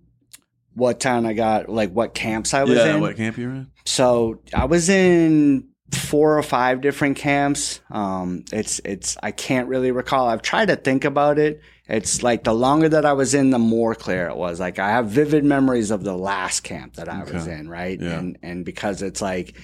What 0.77 1.01
town 1.01 1.25
I 1.25 1.33
got, 1.33 1.71
like 1.71 1.91
what 1.91 2.15
camps 2.15 2.53
I 2.53 2.65
was 2.65 2.77
yeah, 2.77 2.95
in. 2.95 3.01
what 3.01 3.17
camp 3.17 3.39
you 3.39 3.49
were 3.49 3.55
in? 3.55 3.71
So 3.87 4.41
I 4.55 4.67
was 4.67 4.91
in 4.91 5.67
four 5.91 6.37
or 6.37 6.43
five 6.43 6.83
different 6.83 7.17
camps. 7.17 7.81
Um, 7.91 8.45
it's 8.53 8.81
it's 8.85 9.17
I 9.23 9.31
can't 9.31 9.69
really 9.69 9.91
recall. 9.91 10.29
I've 10.29 10.43
tried 10.43 10.67
to 10.67 10.77
think 10.77 11.05
about 11.05 11.39
it. 11.39 11.63
It's 11.89 12.23
like 12.23 12.45
the 12.45 12.53
longer 12.53 12.91
that 12.91 13.07
I 13.07 13.15
was 13.15 13.33
in, 13.33 13.51
the 13.51 13.59
more 13.59 13.95
clear 13.95 14.29
it 14.29 14.37
was. 14.37 14.61
Like 14.61 14.79
I 14.79 14.91
have 14.91 15.07
vivid 15.07 15.45
memories 15.45 15.91
of 15.91 16.05
the 16.05 16.17
last 16.17 16.61
camp 16.61 16.95
that 16.97 17.09
I 17.09 17.25
was 17.25 17.47
in, 17.47 17.71
right? 17.71 17.99
Yeah. 17.99 18.19
And 18.19 18.39
and 18.43 18.65
because 18.65 19.01
it's 19.01 19.23
like, 19.23 19.59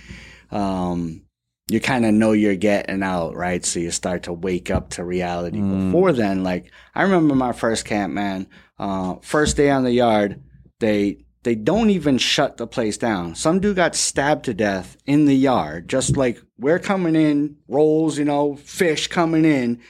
um, 0.50 1.22
you 1.68 1.78
kind 1.78 2.06
of 2.06 2.14
know 2.14 2.32
you're 2.32 2.56
getting 2.56 3.02
out, 3.02 3.36
right? 3.36 3.62
So 3.64 3.80
you 3.80 3.90
start 3.90 4.22
to 4.24 4.32
wake 4.32 4.70
up 4.70 4.90
to 4.90 5.04
reality. 5.04 5.58
Mm. 5.58 5.90
Before 5.90 6.12
then, 6.12 6.42
like 6.42 6.70
I 6.94 7.02
remember 7.02 7.34
my 7.34 7.52
first 7.52 7.84
camp, 7.84 8.14
man. 8.14 8.46
Uh, 8.78 9.16
first 9.20 9.58
day 9.58 9.68
on 9.68 9.84
the 9.84 9.92
yard, 9.92 10.42
they 10.82 11.24
they 11.44 11.54
don't 11.54 11.88
even 11.90 12.18
shut 12.18 12.56
the 12.58 12.66
place 12.66 12.98
down. 12.98 13.34
Some 13.34 13.58
dude 13.58 13.76
got 13.76 13.94
stabbed 13.96 14.44
to 14.44 14.54
death 14.54 14.96
in 15.06 15.24
the 15.24 15.34
yard, 15.34 15.88
just 15.88 16.16
like 16.16 16.40
we're 16.58 16.78
coming 16.78 17.16
in, 17.16 17.56
rolls, 17.66 18.18
you 18.18 18.24
know, 18.26 18.54
fish 18.56 19.06
coming 19.08 19.44
in. 19.44 19.80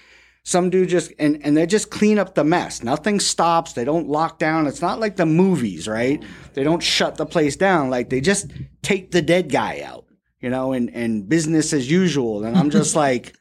Some 0.44 0.70
dude 0.70 0.88
just 0.88 1.12
and 1.18 1.38
and 1.44 1.56
they 1.56 1.66
just 1.66 1.90
clean 1.90 2.18
up 2.18 2.34
the 2.34 2.42
mess. 2.44 2.82
Nothing 2.82 3.20
stops. 3.20 3.74
They 3.74 3.84
don't 3.84 4.08
lock 4.08 4.38
down. 4.38 4.66
It's 4.66 4.80
not 4.82 4.98
like 4.98 5.16
the 5.16 5.26
movies, 5.26 5.86
right? 5.86 6.22
They 6.54 6.64
don't 6.64 6.82
shut 6.82 7.16
the 7.16 7.26
place 7.26 7.56
down. 7.56 7.90
Like 7.90 8.08
they 8.10 8.20
just 8.20 8.50
take 8.82 9.10
the 9.12 9.22
dead 9.22 9.50
guy 9.50 9.82
out, 9.82 10.04
you 10.40 10.50
know, 10.50 10.72
and 10.72 10.90
and 10.94 11.28
business 11.28 11.72
as 11.72 11.90
usual. 11.90 12.44
And 12.44 12.56
I'm 12.56 12.70
just 12.70 12.96
like, 13.06 13.34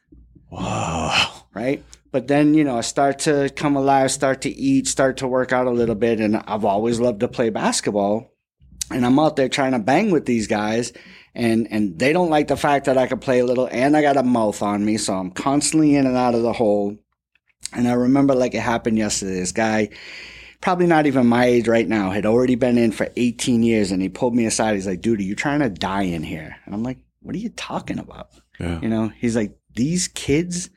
Wow. 0.50 1.44
right? 1.54 1.82
But 2.12 2.28
then, 2.28 2.52
you 2.52 2.62
know, 2.62 2.76
I 2.76 2.82
start 2.82 3.20
to 3.20 3.50
come 3.56 3.74
alive, 3.74 4.12
start 4.12 4.42
to 4.42 4.50
eat, 4.50 4.86
start 4.86 5.16
to 5.16 5.26
work 5.26 5.50
out 5.50 5.66
a 5.66 5.70
little 5.70 5.94
bit. 5.94 6.20
And 6.20 6.36
I've 6.36 6.64
always 6.64 7.00
loved 7.00 7.20
to 7.20 7.28
play 7.28 7.48
basketball. 7.48 8.30
And 8.90 9.06
I'm 9.06 9.18
out 9.18 9.36
there 9.36 9.48
trying 9.48 9.72
to 9.72 9.78
bang 9.78 10.10
with 10.10 10.26
these 10.26 10.46
guys. 10.46 10.92
And, 11.34 11.66
and 11.70 11.98
they 11.98 12.12
don't 12.12 12.28
like 12.28 12.48
the 12.48 12.56
fact 12.58 12.84
that 12.84 12.98
I 12.98 13.06
can 13.06 13.18
play 13.18 13.38
a 13.38 13.46
little 13.46 13.66
and 13.72 13.96
I 13.96 14.02
got 14.02 14.18
a 14.18 14.22
mouth 14.22 14.60
on 14.60 14.84
me. 14.84 14.98
So 14.98 15.14
I'm 15.14 15.30
constantly 15.30 15.96
in 15.96 16.06
and 16.06 16.16
out 16.16 16.34
of 16.34 16.42
the 16.42 16.52
hole. 16.52 16.98
And 17.72 17.88
I 17.88 17.94
remember 17.94 18.34
like 18.34 18.54
it 18.54 18.60
happened 18.60 18.98
yesterday. 18.98 19.36
This 19.36 19.52
guy, 19.52 19.88
probably 20.60 20.86
not 20.86 21.06
even 21.06 21.26
my 21.26 21.46
age 21.46 21.66
right 21.66 21.88
now, 21.88 22.10
had 22.10 22.26
already 22.26 22.56
been 22.56 22.76
in 22.76 22.92
for 22.92 23.08
18 23.16 23.62
years. 23.62 23.90
And 23.90 24.02
he 24.02 24.10
pulled 24.10 24.34
me 24.34 24.44
aside. 24.44 24.74
He's 24.74 24.86
like, 24.86 25.00
dude, 25.00 25.20
are 25.20 25.22
you 25.22 25.34
trying 25.34 25.60
to 25.60 25.70
die 25.70 26.02
in 26.02 26.22
here? 26.22 26.56
And 26.66 26.74
I'm 26.74 26.82
like, 26.82 26.98
what 27.22 27.34
are 27.34 27.38
you 27.38 27.48
talking 27.48 27.98
about? 27.98 28.28
Yeah. 28.60 28.80
You 28.82 28.90
know, 28.90 29.08
he's 29.08 29.34
like, 29.34 29.56
these 29.74 30.08
kids 30.08 30.68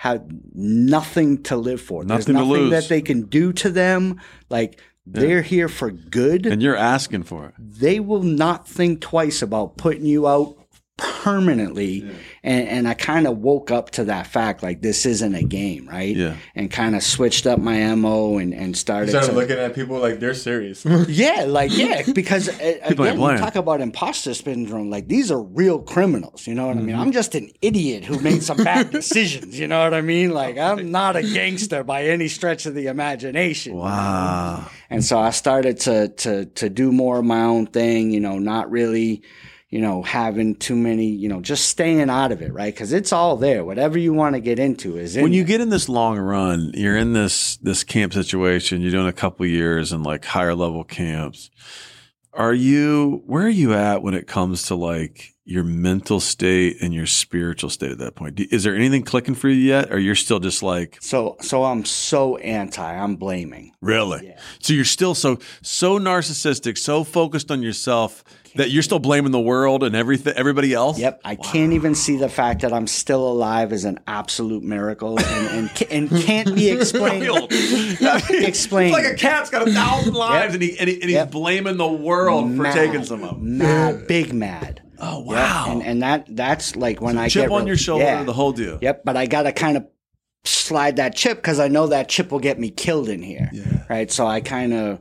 have 0.00 0.24
nothing 0.54 1.42
to 1.42 1.56
live 1.58 1.78
for. 1.78 2.02
There's 2.06 2.20
Nothing 2.26 2.34
to 2.36 2.40
nothing 2.40 2.62
lose. 2.62 2.70
that 2.70 2.88
they 2.88 3.02
can 3.02 3.26
do 3.26 3.52
to 3.52 3.68
them. 3.68 4.18
Like 4.48 4.80
they're 5.04 5.42
here 5.42 5.68
for 5.68 5.90
good. 5.90 6.46
And 6.46 6.62
you're 6.62 6.74
asking 6.74 7.24
for 7.24 7.48
it. 7.48 7.54
they 7.58 8.00
will 8.00 8.22
not 8.22 8.66
think 8.66 9.02
twice 9.02 9.42
about 9.42 9.76
putting 9.76 10.06
you 10.06 10.26
out 10.26 10.56
permanently. 11.00 12.08
And, 12.42 12.68
and 12.68 12.88
I 12.88 12.94
kind 12.94 13.26
of 13.26 13.38
woke 13.38 13.70
up 13.70 13.90
to 13.92 14.04
that 14.04 14.26
fact, 14.26 14.62
like 14.62 14.80
this 14.80 15.04
isn't 15.04 15.34
a 15.34 15.42
game, 15.42 15.88
right? 15.88 16.16
Yeah. 16.16 16.36
And 16.54 16.70
kind 16.70 16.94
of 16.96 17.02
switched 17.02 17.46
up 17.46 17.58
my 17.58 17.94
mo 17.94 18.38
and, 18.38 18.54
and 18.54 18.76
started, 18.76 19.10
Started 19.10 19.28
to, 19.28 19.34
looking 19.34 19.58
at 19.58 19.74
people 19.74 19.98
like 19.98 20.20
they're 20.20 20.34
serious. 20.34 20.84
yeah, 21.08 21.44
like 21.46 21.76
yeah, 21.76 22.02
because 22.14 22.48
uh, 22.48 22.78
People 22.88 23.06
again, 23.06 23.20
we 23.20 23.36
talk 23.36 23.56
about 23.56 23.80
imposter 23.80 24.32
syndrome. 24.34 24.90
Like 24.90 25.08
these 25.08 25.30
are 25.30 25.42
real 25.42 25.80
criminals. 25.80 26.46
You 26.46 26.54
know 26.54 26.68
what 26.68 26.76
I 26.76 26.80
mean? 26.80 26.90
Mm-hmm. 26.90 27.00
I'm 27.00 27.12
just 27.12 27.34
an 27.34 27.50
idiot 27.60 28.04
who 28.04 28.18
made 28.20 28.42
some 28.42 28.58
bad 28.58 28.90
decisions. 28.92 29.58
You 29.58 29.68
know 29.68 29.82
what 29.84 29.94
I 29.94 30.00
mean? 30.00 30.30
Like 30.30 30.56
I'm 30.56 30.90
not 30.90 31.16
a 31.16 31.22
gangster 31.22 31.84
by 31.84 32.04
any 32.04 32.28
stretch 32.28 32.66
of 32.66 32.74
the 32.74 32.86
imagination. 32.86 33.74
Wow. 33.74 34.66
And 34.88 35.04
so 35.04 35.18
I 35.18 35.30
started 35.30 35.80
to 35.80 36.08
to 36.08 36.46
to 36.46 36.70
do 36.70 36.92
more 36.92 37.18
of 37.18 37.24
my 37.24 37.42
own 37.42 37.66
thing. 37.66 38.10
You 38.10 38.20
know, 38.20 38.38
not 38.38 38.70
really. 38.70 39.22
You 39.70 39.80
know, 39.80 40.02
having 40.02 40.56
too 40.56 40.74
many, 40.74 41.06
you 41.06 41.28
know, 41.28 41.40
just 41.40 41.68
staying 41.68 42.10
out 42.10 42.32
of 42.32 42.42
it, 42.42 42.52
right? 42.52 42.74
Because 42.74 42.92
it's 42.92 43.12
all 43.12 43.36
there. 43.36 43.64
Whatever 43.64 43.98
you 43.98 44.12
want 44.12 44.34
to 44.34 44.40
get 44.40 44.58
into 44.58 44.96
is 44.96 45.16
in 45.16 45.22
When 45.22 45.32
you 45.32 45.42
there. 45.42 45.58
get 45.58 45.60
in 45.60 45.68
this 45.68 45.88
long 45.88 46.18
run, 46.18 46.72
you're 46.74 46.96
in 46.96 47.12
this 47.12 47.56
this 47.58 47.84
camp 47.84 48.12
situation. 48.12 48.80
You're 48.80 48.90
doing 48.90 49.06
a 49.06 49.12
couple 49.12 49.46
years 49.46 49.92
in 49.92 50.02
like 50.02 50.24
higher 50.24 50.56
level 50.56 50.82
camps. 50.82 51.50
Are 52.32 52.52
you 52.54 53.22
where 53.26 53.44
are 53.46 53.48
you 53.48 53.72
at 53.74 54.02
when 54.02 54.14
it 54.14 54.26
comes 54.26 54.64
to 54.66 54.74
like 54.74 55.34
your 55.50 55.64
mental 55.64 56.20
state 56.20 56.76
and 56.80 56.94
your 56.94 57.06
spiritual 57.06 57.68
state 57.70 57.90
at 57.90 57.98
that 57.98 58.14
point? 58.14 58.38
Is 58.38 58.62
there 58.64 58.74
anything 58.76 59.02
clicking 59.02 59.34
for 59.34 59.48
you 59.48 59.56
yet, 59.56 59.92
or 59.92 59.98
you're 59.98 60.14
still 60.14 60.38
just 60.40 60.62
like 60.62 60.98
So, 61.00 61.36
so 61.40 61.64
I'm 61.64 61.84
so 61.84 62.36
anti. 62.36 62.82
I'm 62.82 63.16
blaming. 63.16 63.72
really? 63.80 64.34
So 64.60 64.72
you're 64.72 64.84
still 64.84 65.14
so 65.14 65.38
so 65.62 65.98
narcissistic, 65.98 66.78
so 66.78 67.04
focused 67.04 67.50
on 67.50 67.62
yourself 67.62 68.22
that 68.56 68.70
you're 68.70 68.82
still 68.82 68.98
blaming 68.98 69.30
the 69.30 69.38
world 69.40 69.84
and 69.84 69.94
everything, 69.94 70.32
everybody 70.36 70.72
else. 70.74 70.98
Yep, 70.98 71.20
I 71.24 71.36
can't 71.36 71.72
even 71.72 71.94
see 71.94 72.16
the 72.16 72.28
fact 72.28 72.62
that 72.62 72.72
I'm 72.72 72.88
still 72.88 73.26
alive 73.28 73.72
as 73.72 73.84
an 73.84 74.00
absolute 74.08 74.62
miracle, 74.64 75.18
and 75.20 75.70
and, 75.90 76.10
and 76.10 76.22
can't 76.22 76.54
be 76.54 76.68
explained. 76.76 77.24
explained. 78.30 78.94
It's 78.94 79.04
like 79.04 79.12
a 79.12 79.16
cat's 79.16 79.50
got 79.50 79.66
a 79.68 79.72
thousand 79.72 80.14
lives, 80.14 80.54
and 80.54 80.62
he 80.62 80.78
and, 80.78 80.88
he, 80.88 80.94
and 80.96 81.04
he's 81.04 81.12
Yep. 81.12 81.30
blaming 81.30 81.76
the 81.76 81.88
world 81.90 82.56
for 82.56 82.64
taking 82.72 83.04
some 83.04 83.22
of 83.22 83.30
them. 83.36 83.58
Mad, 83.58 84.06
big 84.06 84.32
mad. 84.32 84.82
Oh 85.00 85.18
Yep, 85.20 85.26
wow! 85.26 85.66
And 85.70 85.82
and 85.82 86.02
that 86.02 86.26
that's 86.28 86.76
like 86.76 87.00
when 87.00 87.16
I 87.18 87.28
chip 87.28 87.44
get 87.44 87.50
on 87.52 87.58
real- 87.60 87.68
your 87.68 87.76
shoulder, 87.76 88.04
yeah. 88.04 88.22
the 88.24 88.32
whole 88.32 88.52
deal. 88.52 88.78
Yep, 88.80 89.02
but 89.04 89.16
I 89.16 89.26
gotta 89.26 89.52
kind 89.52 89.76
of 89.76 89.86
slide 90.44 90.96
that 90.96 91.14
chip 91.14 91.38
because 91.38 91.60
I 91.60 91.68
know 91.68 91.88
that 91.88 92.08
chip 92.08 92.30
will 92.32 92.38
get 92.40 92.58
me 92.58 92.70
killed 92.70 93.08
in 93.08 93.22
here. 93.22 93.50
Yeah. 93.52 93.84
Right. 93.88 94.10
So 94.10 94.26
I 94.26 94.40
kind 94.40 94.72
of. 94.72 95.00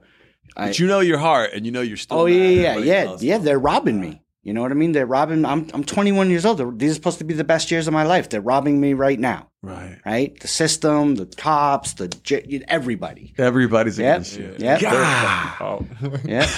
But 0.55 0.77
you 0.79 0.87
know 0.87 0.99
your 0.99 1.19
heart, 1.19 1.51
and 1.53 1.65
you 1.65 1.71
know 1.71 1.81
you're 1.81 1.95
still. 1.97 2.19
Oh 2.19 2.25
yeah, 2.25 2.75
yeah, 2.75 2.77
yeah, 2.77 3.17
yeah. 3.19 3.37
They're 3.37 3.59
robbing 3.59 4.01
me. 4.01 4.21
You 4.41 4.53
know 4.53 4.61
what 4.61 4.71
I 4.71 4.73
mean? 4.75 4.93
They're 4.93 5.05
robbing. 5.05 5.45
I'm 5.45 5.67
I'm 5.73 5.83
21 5.83 6.29
years 6.29 6.45
old. 6.45 6.79
These 6.79 6.91
are 6.91 6.95
supposed 6.95 7.19
to 7.19 7.23
be 7.23 7.33
the 7.33 7.43
best 7.43 7.69
years 7.71 7.87
of 7.87 7.93
my 7.93 8.03
life. 8.03 8.29
They're 8.29 8.41
robbing 8.41 8.79
me 8.81 8.93
right 8.93 9.19
now. 9.19 9.49
Right. 9.61 9.99
Right. 10.05 10.39
The 10.39 10.47
system, 10.47 11.15
the 11.15 11.25
cops, 11.27 11.93
the 11.93 12.07
j- 12.07 12.63
everybody. 12.67 13.33
Everybody's 13.37 13.99
Yep. 13.99 14.15
against 14.15 14.37
you. 14.39 14.55
Yep. 14.57 14.81
God. 14.81 15.53
oh. 15.61 15.85
Yeah. 16.25 16.49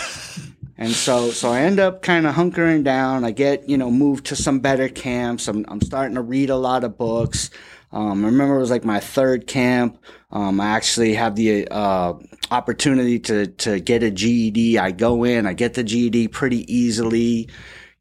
And 0.82 0.94
so, 0.94 1.30
so 1.30 1.52
I 1.52 1.62
end 1.62 1.80
up 1.80 2.02
kind 2.02 2.26
of 2.26 2.34
hunkering 2.34 2.84
down. 2.84 3.24
I 3.24 3.30
get, 3.30 3.70
you 3.70 3.78
know, 3.78 3.92
moved 3.92 4.26
to 4.26 4.36
some 4.36 4.62
better 4.62 4.90
camps. 4.90 5.48
I'm, 5.48 5.64
I'm 5.68 5.80
starting 5.80 6.16
to 6.16 6.24
read 6.24 6.50
a 6.50 6.56
lot 6.56 6.84
of 6.84 6.98
books. 6.98 7.52
Um, 7.92 8.26
I 8.26 8.30
remember 8.30 8.56
it 8.56 8.62
was 8.62 8.72
like 8.72 8.84
my 8.84 9.00
third 9.00 9.46
camp. 9.46 10.00
Um, 10.32 10.60
I 10.60 10.70
actually 10.70 11.14
have 11.14 11.36
the 11.36 11.68
uh, 11.70 12.14
opportunity 12.50 13.20
to 13.20 13.46
to 13.46 13.80
get 13.80 14.02
a 14.02 14.10
GED. 14.10 14.80
I 14.80 14.90
go 14.90 15.24
in, 15.24 15.46
I 15.46 15.54
get 15.54 15.76
the 15.76 15.84
GED 15.84 16.30
pretty 16.30 16.74
easily. 16.74 17.48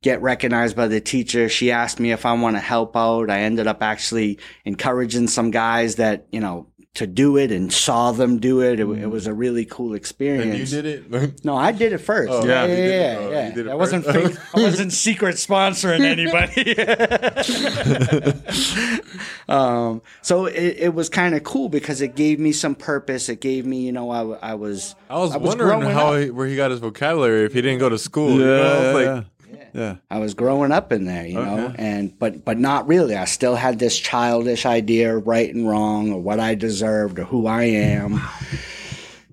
Get 0.00 0.22
recognized 0.22 0.74
by 0.74 0.88
the 0.88 1.02
teacher. 1.02 1.50
She 1.50 1.70
asked 1.70 2.00
me 2.00 2.12
if 2.12 2.24
I 2.24 2.32
want 2.32 2.56
to 2.56 2.60
help 2.60 2.96
out. 2.96 3.28
I 3.28 3.40
ended 3.40 3.66
up 3.66 3.82
actually 3.82 4.38
encouraging 4.64 5.28
some 5.28 5.50
guys 5.50 5.96
that 5.96 6.28
you 6.32 6.40
know 6.40 6.66
to 6.94 7.06
do 7.06 7.36
it 7.36 7.52
and 7.52 7.72
saw 7.72 8.10
them 8.10 8.40
do 8.40 8.60
it. 8.60 8.80
It, 8.80 8.88
it 8.88 9.06
was 9.06 9.26
a 9.26 9.32
really 9.32 9.64
cool 9.64 9.94
experience. 9.94 10.50
And 10.50 10.58
you 10.58 10.82
did 10.82 10.86
it? 10.86 11.40
No, 11.44 11.56
I 11.56 11.72
did 11.72 11.92
it 11.92 11.98
first. 11.98 12.30
Oh, 12.30 12.44
yeah, 12.44 12.66
yeah, 12.66 12.76
yeah. 12.76 13.16
oh, 13.18 13.30
yeah. 13.30 13.58
it 13.58 13.68
I 13.68 13.74
wasn't 13.74 14.04
fake, 14.04 14.36
I 14.54 14.60
wasn't 14.60 14.92
secret 14.92 15.36
sponsoring 15.36 16.00
anybody. 16.00 16.76
um, 19.48 20.02
so 20.22 20.46
it, 20.46 20.76
it 20.78 20.94
was 20.94 21.08
kind 21.08 21.34
of 21.34 21.44
cool 21.44 21.68
because 21.68 22.00
it 22.00 22.16
gave 22.16 22.40
me 22.40 22.52
some 22.52 22.74
purpose. 22.74 23.28
It 23.28 23.40
gave 23.40 23.64
me, 23.64 23.80
you 23.80 23.92
know, 23.92 24.10
I 24.10 24.54
was 24.54 24.94
I 25.08 25.18
was, 25.18 25.36
wondering 25.36 25.80
growing 25.80 25.94
how 25.94 26.14
up. 26.14 26.20
he, 26.20 26.30
where 26.30 26.46
he 26.46 26.56
got 26.56 26.70
his 26.70 26.80
vocabulary 26.80 27.44
if 27.44 27.52
he 27.52 27.62
didn't 27.62 27.78
go 27.78 27.88
to 27.88 27.98
school. 27.98 28.30
Yeah, 28.30 28.36
you 28.36 28.44
know? 28.44 29.00
Yeah, 29.00 29.14
like, 29.14 29.24
yeah. 29.72 29.96
I 30.10 30.18
was 30.18 30.34
growing 30.34 30.72
up 30.72 30.92
in 30.92 31.04
there, 31.04 31.26
you 31.26 31.34
know, 31.34 31.74
and 31.76 32.18
but 32.18 32.44
but 32.44 32.58
not 32.58 32.88
really. 32.88 33.16
I 33.16 33.24
still 33.24 33.54
had 33.54 33.78
this 33.78 33.98
childish 33.98 34.66
idea 34.66 35.16
of 35.16 35.26
right 35.26 35.52
and 35.54 35.68
wrong, 35.68 36.12
or 36.12 36.20
what 36.20 36.40
I 36.40 36.54
deserved, 36.54 37.18
or 37.18 37.24
who 37.24 37.46
I 37.46 37.64
am. 37.64 38.20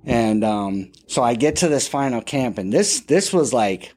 And 0.07 0.41
um, 0.45 0.93
so 1.07 1.21
I 1.21 1.35
get 1.35 1.57
to 1.57 1.67
this 1.67 1.89
final 1.89 2.21
camp, 2.21 2.57
and 2.57 2.71
this 2.71 3.01
this 3.01 3.33
was 3.33 3.51
like 3.51 3.93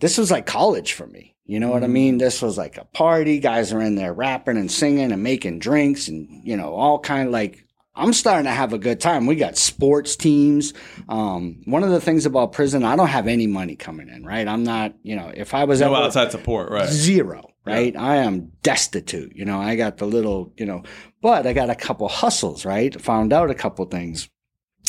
this 0.00 0.16
was 0.16 0.30
like 0.30 0.46
college 0.46 0.94
for 0.94 1.06
me. 1.06 1.36
You 1.44 1.60
know 1.60 1.68
what 1.68 1.84
I 1.84 1.86
mean? 1.88 2.16
This 2.16 2.40
was 2.40 2.56
like 2.56 2.78
a 2.78 2.86
party. 2.86 3.40
Guys 3.40 3.70
are 3.72 3.80
in 3.82 3.94
there 3.94 4.14
rapping 4.14 4.56
and 4.56 4.72
singing 4.72 5.12
and 5.12 5.22
making 5.22 5.58
drinks, 5.58 6.08
and 6.08 6.26
you 6.44 6.56
know 6.56 6.74
all 6.74 6.98
kind 6.98 7.26
of 7.26 7.32
like. 7.32 7.66
I'm 7.94 8.12
starting 8.12 8.44
to 8.44 8.52
have 8.52 8.72
a 8.72 8.78
good 8.78 9.00
time. 9.00 9.26
We 9.26 9.34
got 9.34 9.58
sports 9.58 10.16
teams. 10.16 10.72
Um, 11.08 11.60
one 11.64 11.82
of 11.82 11.90
the 11.90 12.00
things 12.00 12.24
about 12.24 12.52
prison, 12.52 12.84
I 12.84 12.96
don't 12.96 13.08
have 13.08 13.26
any 13.26 13.46
money 13.46 13.76
coming 13.76 14.08
in. 14.08 14.24
Right? 14.24 14.46
I'm 14.46 14.62
not. 14.62 14.94
You 15.02 15.16
know, 15.16 15.32
if 15.34 15.54
I 15.54 15.64
was 15.64 15.80
No 15.80 15.92
ever, 15.94 16.04
outside 16.04 16.30
support, 16.30 16.70
right? 16.70 16.88
zero 16.88 17.50
right 17.66 17.94
i 17.96 18.16
am 18.16 18.50
destitute 18.62 19.34
you 19.36 19.44
know 19.44 19.60
i 19.60 19.76
got 19.76 19.98
the 19.98 20.06
little 20.06 20.52
you 20.56 20.64
know 20.64 20.82
but 21.20 21.46
i 21.46 21.52
got 21.52 21.68
a 21.68 21.74
couple 21.74 22.08
hustles 22.08 22.64
right 22.64 23.00
found 23.00 23.32
out 23.32 23.50
a 23.50 23.54
couple 23.54 23.84
things 23.84 24.30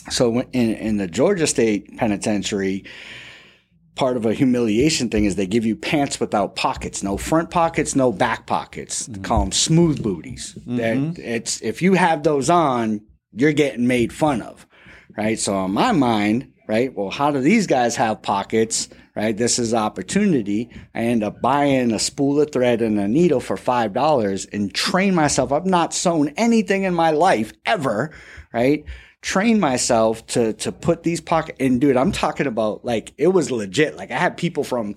so 0.09 0.39
in, 0.39 0.75
in 0.75 0.97
the 0.97 1.07
georgia 1.07 1.45
state 1.47 1.97
penitentiary 1.97 2.85
part 3.95 4.17
of 4.17 4.25
a 4.25 4.33
humiliation 4.33 5.09
thing 5.09 5.25
is 5.25 5.35
they 5.35 5.47
give 5.47 5.65
you 5.65 5.75
pants 5.75 6.19
without 6.19 6.55
pockets. 6.55 7.03
No 7.03 7.17
front 7.17 7.49
pockets 7.49 7.95
no 7.95 8.11
back 8.11 8.45
pockets. 8.47 9.05
They 9.05 9.13
mm-hmm. 9.13 9.23
call 9.23 9.39
them 9.41 9.51
smooth 9.51 10.01
booties. 10.01 10.57
That 10.65 10.97
mm-hmm. 10.97 11.21
it's 11.21 11.61
if 11.61 11.81
you 11.81 11.93
have 11.93 12.23
those 12.23 12.49
on 12.49 13.01
you're 13.33 13.53
getting 13.53 13.87
made 13.87 14.13
fun 14.13 14.41
of 14.41 14.65
right? 15.17 15.39
So 15.39 15.55
on 15.55 15.71
my 15.71 15.91
mind 15.91 16.53
right 16.67 16.93
well 16.95 17.09
how 17.09 17.31
do 17.31 17.39
these 17.41 17.67
guys 17.67 17.95
have 17.95 18.21
pockets 18.21 18.89
right? 19.13 19.35
This 19.35 19.59
is 19.59 19.73
opportunity. 19.73 20.69
I 20.95 21.01
end 21.01 21.21
up 21.23 21.41
buying 21.41 21.91
a 21.91 21.99
spool 21.99 22.39
of 22.39 22.51
thread 22.51 22.81
and 22.81 22.97
a 22.97 23.09
needle 23.09 23.41
for 23.41 23.57
five 23.57 23.93
dollars 23.93 24.45
and 24.45 24.73
train 24.73 25.13
myself. 25.15 25.51
I've 25.51 25.65
not 25.65 25.93
sewn 25.93 26.29
anything 26.37 26.83
in 26.83 26.93
my 26.93 27.11
life 27.11 27.51
ever 27.65 28.11
right 28.53 28.85
train 29.21 29.59
myself 29.59 30.25
to 30.27 30.53
to 30.53 30.71
put 30.71 31.03
these 31.03 31.21
pocket 31.21 31.55
and 31.59 31.79
dude 31.79 31.95
i'm 31.95 32.11
talking 32.11 32.47
about 32.47 32.83
like 32.83 33.13
it 33.17 33.27
was 33.27 33.51
legit. 33.51 33.95
Like 33.95 34.11
i 34.11 34.17
had 34.17 34.35
people 34.35 34.63
from 34.63 34.95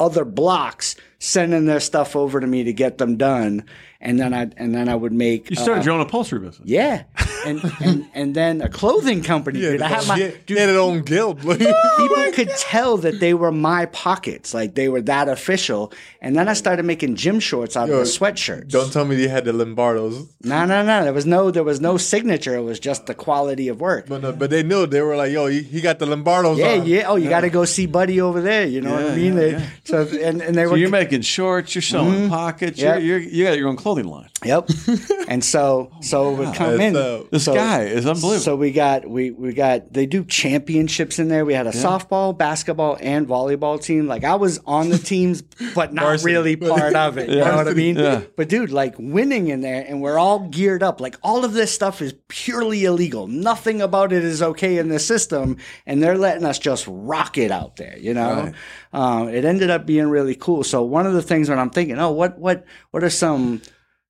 other 0.00 0.24
blocks 0.24 0.96
sending 1.18 1.66
their 1.66 1.80
stuff 1.80 2.14
over 2.16 2.40
to 2.40 2.46
me 2.46 2.64
to 2.64 2.72
get 2.72 2.98
them 2.98 3.16
done 3.16 3.64
and 4.00 4.20
then 4.20 4.34
i 4.34 4.42
and 4.58 4.74
then 4.74 4.88
i 4.88 4.94
would 4.94 5.12
make 5.12 5.48
You 5.48 5.56
started 5.56 5.80
uh, 5.80 5.84
your 5.84 5.94
own 5.94 6.00
upholstery 6.02 6.40
business. 6.40 6.68
yeah. 6.68 7.04
and, 7.46 7.60
and 7.80 8.06
and 8.12 8.34
then 8.34 8.60
a 8.60 8.68
clothing 8.68 9.22
company. 9.22 9.60
Yeah, 9.60 9.70
dude. 9.72 9.82
I 9.82 9.88
had 9.88 10.06
my 10.08 10.34
dude, 10.46 10.58
had 10.58 10.68
own 10.70 11.02
guild. 11.02 11.40
People 11.40 12.32
could 12.32 12.50
tell 12.58 12.96
that 12.98 13.20
they 13.20 13.34
were 13.34 13.52
my 13.52 13.86
pockets, 13.86 14.52
like 14.52 14.74
they 14.74 14.88
were 14.88 15.00
that 15.02 15.28
official. 15.28 15.92
And 16.20 16.34
then 16.36 16.48
I 16.48 16.54
started 16.54 16.84
making 16.84 17.14
gym 17.14 17.38
shorts 17.38 17.76
out 17.76 17.88
Yo, 17.88 17.94
of 17.94 18.00
the 18.00 18.04
sweatshirts. 18.06 18.68
don't 18.70 18.92
tell 18.92 19.04
me 19.04 19.14
you 19.22 19.28
had 19.28 19.44
the 19.44 19.52
Lombardos. 19.52 20.28
No, 20.42 20.64
no, 20.64 20.82
no. 20.84 21.04
There 21.04 21.12
was 21.12 21.24
no, 21.24 21.50
there 21.52 21.62
was 21.62 21.80
no 21.80 21.96
signature. 21.96 22.56
It 22.56 22.62
was 22.62 22.80
just 22.80 23.06
the 23.06 23.14
quality 23.14 23.68
of 23.68 23.80
work. 23.80 24.06
But 24.08 24.22
no, 24.22 24.32
but 24.32 24.50
they 24.50 24.62
knew 24.64 24.86
they 24.86 25.00
were 25.02 25.16
like, 25.16 25.30
yo, 25.32 25.46
he, 25.46 25.62
he 25.62 25.80
got 25.80 26.00
the 26.00 26.06
Lombardos. 26.06 26.58
Yeah, 26.58 26.80
on. 26.80 26.86
yeah. 26.86 27.04
Oh, 27.06 27.16
you 27.16 27.28
got 27.28 27.42
to 27.42 27.50
go 27.50 27.64
see 27.64 27.86
Buddy 27.86 28.20
over 28.20 28.40
there. 28.42 28.66
You 28.66 28.80
know 28.80 28.92
what 28.92 29.06
I 29.12 29.14
mean? 29.16 29.34
yeah, 29.34 29.40
They- 29.40 29.50
yeah. 29.52 29.66
So 29.84 30.02
and 30.02 30.42
and 30.42 30.54
they 30.56 30.64
So 30.64 30.70
were 30.72 30.76
making 31.06 31.22
shorts, 31.22 31.74
you're 31.74 31.82
selling 31.82 32.28
pockets, 32.28 32.78
Yep. 32.78 33.02
you're, 33.02 33.18
you're, 33.18 33.30
you 33.30 33.44
got 33.44 33.56
your 33.58 33.68
own 33.68 33.76
clothing 33.76 34.06
line. 34.06 34.28
Yep. 34.44 34.68
and 35.28 35.42
so 35.44 35.90
so 36.02 36.32
it 36.34 36.38
would 36.38 36.54
come 36.54 36.76
That's, 36.76 36.82
in. 36.82 36.96
uh, 36.96 37.22
This 37.30 37.44
So- 37.44 37.54
guy 37.54 37.84
is 37.84 38.06
unbelievable. 38.06 38.40
So 38.40 38.54
we 38.56 38.70
got 38.70 39.08
we 39.08 39.30
we 39.30 39.52
got 39.54 39.92
they 39.92 40.06
do 40.06 40.24
championships 40.24 41.18
in 41.18 41.28
there. 41.28 41.44
We 41.44 41.54
had 41.54 41.66
a 41.66 41.70
softball, 41.72 42.36
basketball, 42.36 42.98
and 43.00 43.26
volleyball 43.26 43.82
team. 43.82 44.06
Like 44.06 44.24
I 44.24 44.34
was 44.34 44.58
on 44.66 44.90
the 44.90 44.98
teams, 44.98 45.42
but 45.74 45.92
not 45.94 46.02
Varsity. 46.04 46.32
really 46.32 46.56
part 46.74 46.94
of 46.94 47.18
it. 47.18 47.30
You 47.30 47.36
know 47.36 47.56
what 47.56 47.68
I 47.68 47.72
mean? 47.72 47.96
Yeah. 47.96 48.22
But 48.36 48.48
dude, 48.48 48.70
like 48.70 48.94
winning 48.98 49.48
in 49.48 49.62
there, 49.62 49.84
and 49.88 50.00
we're 50.02 50.18
all 50.18 50.48
geared 50.48 50.82
up. 50.82 51.00
Like 51.00 51.16
all 51.22 51.44
of 51.44 51.52
this 51.54 51.72
stuff 51.72 52.02
is 52.02 52.14
purely 52.28 52.84
illegal. 52.84 53.26
Nothing 53.26 53.80
about 53.80 54.12
it 54.12 54.22
is 54.22 54.42
okay 54.42 54.76
in 54.78 54.88
the 54.88 54.98
system, 54.98 55.56
and 55.86 56.02
they're 56.02 56.18
letting 56.18 56.44
us 56.44 56.58
just 56.58 56.84
rock 56.88 57.38
it 57.38 57.50
out 57.50 57.76
there. 57.76 57.96
You 57.98 58.14
know, 58.14 58.26
Right. 58.36 58.54
um, 58.92 59.28
it 59.28 59.44
ended 59.44 59.70
up 59.70 59.86
being 59.86 60.08
really 60.08 60.34
cool. 60.34 60.62
So 60.62 60.82
one 60.96 61.06
of 61.06 61.12
the 61.14 61.22
things 61.30 61.48
when 61.50 61.58
I'm 61.58 61.70
thinking, 61.70 61.98
oh, 61.98 62.10
what 62.12 62.38
what 62.38 62.64
what 62.90 63.02
are 63.04 63.10
some 63.10 63.60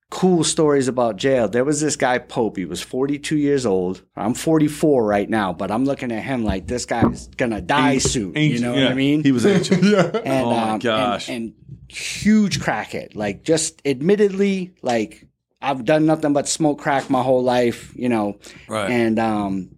cool 0.09 0.41
stories 0.45 0.87
about 0.87 1.17
jail. 1.17 1.49
There 1.49 1.65
was 1.65 1.81
this 1.81 1.97
guy 1.97 2.17
Pope. 2.17 2.55
He 2.55 2.63
was 2.63 2.81
42 2.81 3.35
years 3.35 3.65
old. 3.65 4.03
I'm 4.15 4.33
44 4.33 5.05
right 5.05 5.29
now, 5.29 5.51
but 5.51 5.69
I'm 5.69 5.83
looking 5.83 6.13
at 6.13 6.23
him 6.23 6.45
like 6.45 6.65
this 6.65 6.85
guy's 6.85 7.27
gonna 7.35 7.59
die 7.59 7.97
soon. 7.97 8.29
you 8.35 8.39
Ancient- 8.41 8.61
know 8.63 8.73
what 8.73 8.91
I 8.91 8.93
mean? 8.93 9.21
He 9.23 9.33
was 9.33 9.45
ancient. 9.55 9.83
and, 9.83 10.45
Oh 10.45 10.51
my 10.51 10.61
um, 10.61 10.69
and- 10.75 10.81
gosh. 10.81 11.29
And, 11.29 11.53
huge 11.89 12.59
crackhead. 12.59 13.15
Like 13.15 13.43
just 13.43 13.81
admittedly, 13.85 14.73
like 14.81 15.25
I've 15.61 15.85
done 15.85 16.05
nothing 16.05 16.33
but 16.33 16.47
smoke 16.47 16.79
crack 16.79 17.09
my 17.09 17.21
whole 17.23 17.43
life, 17.43 17.93
you 17.95 18.09
know. 18.09 18.39
Right. 18.67 18.89
And 18.91 19.17
um 19.19 19.69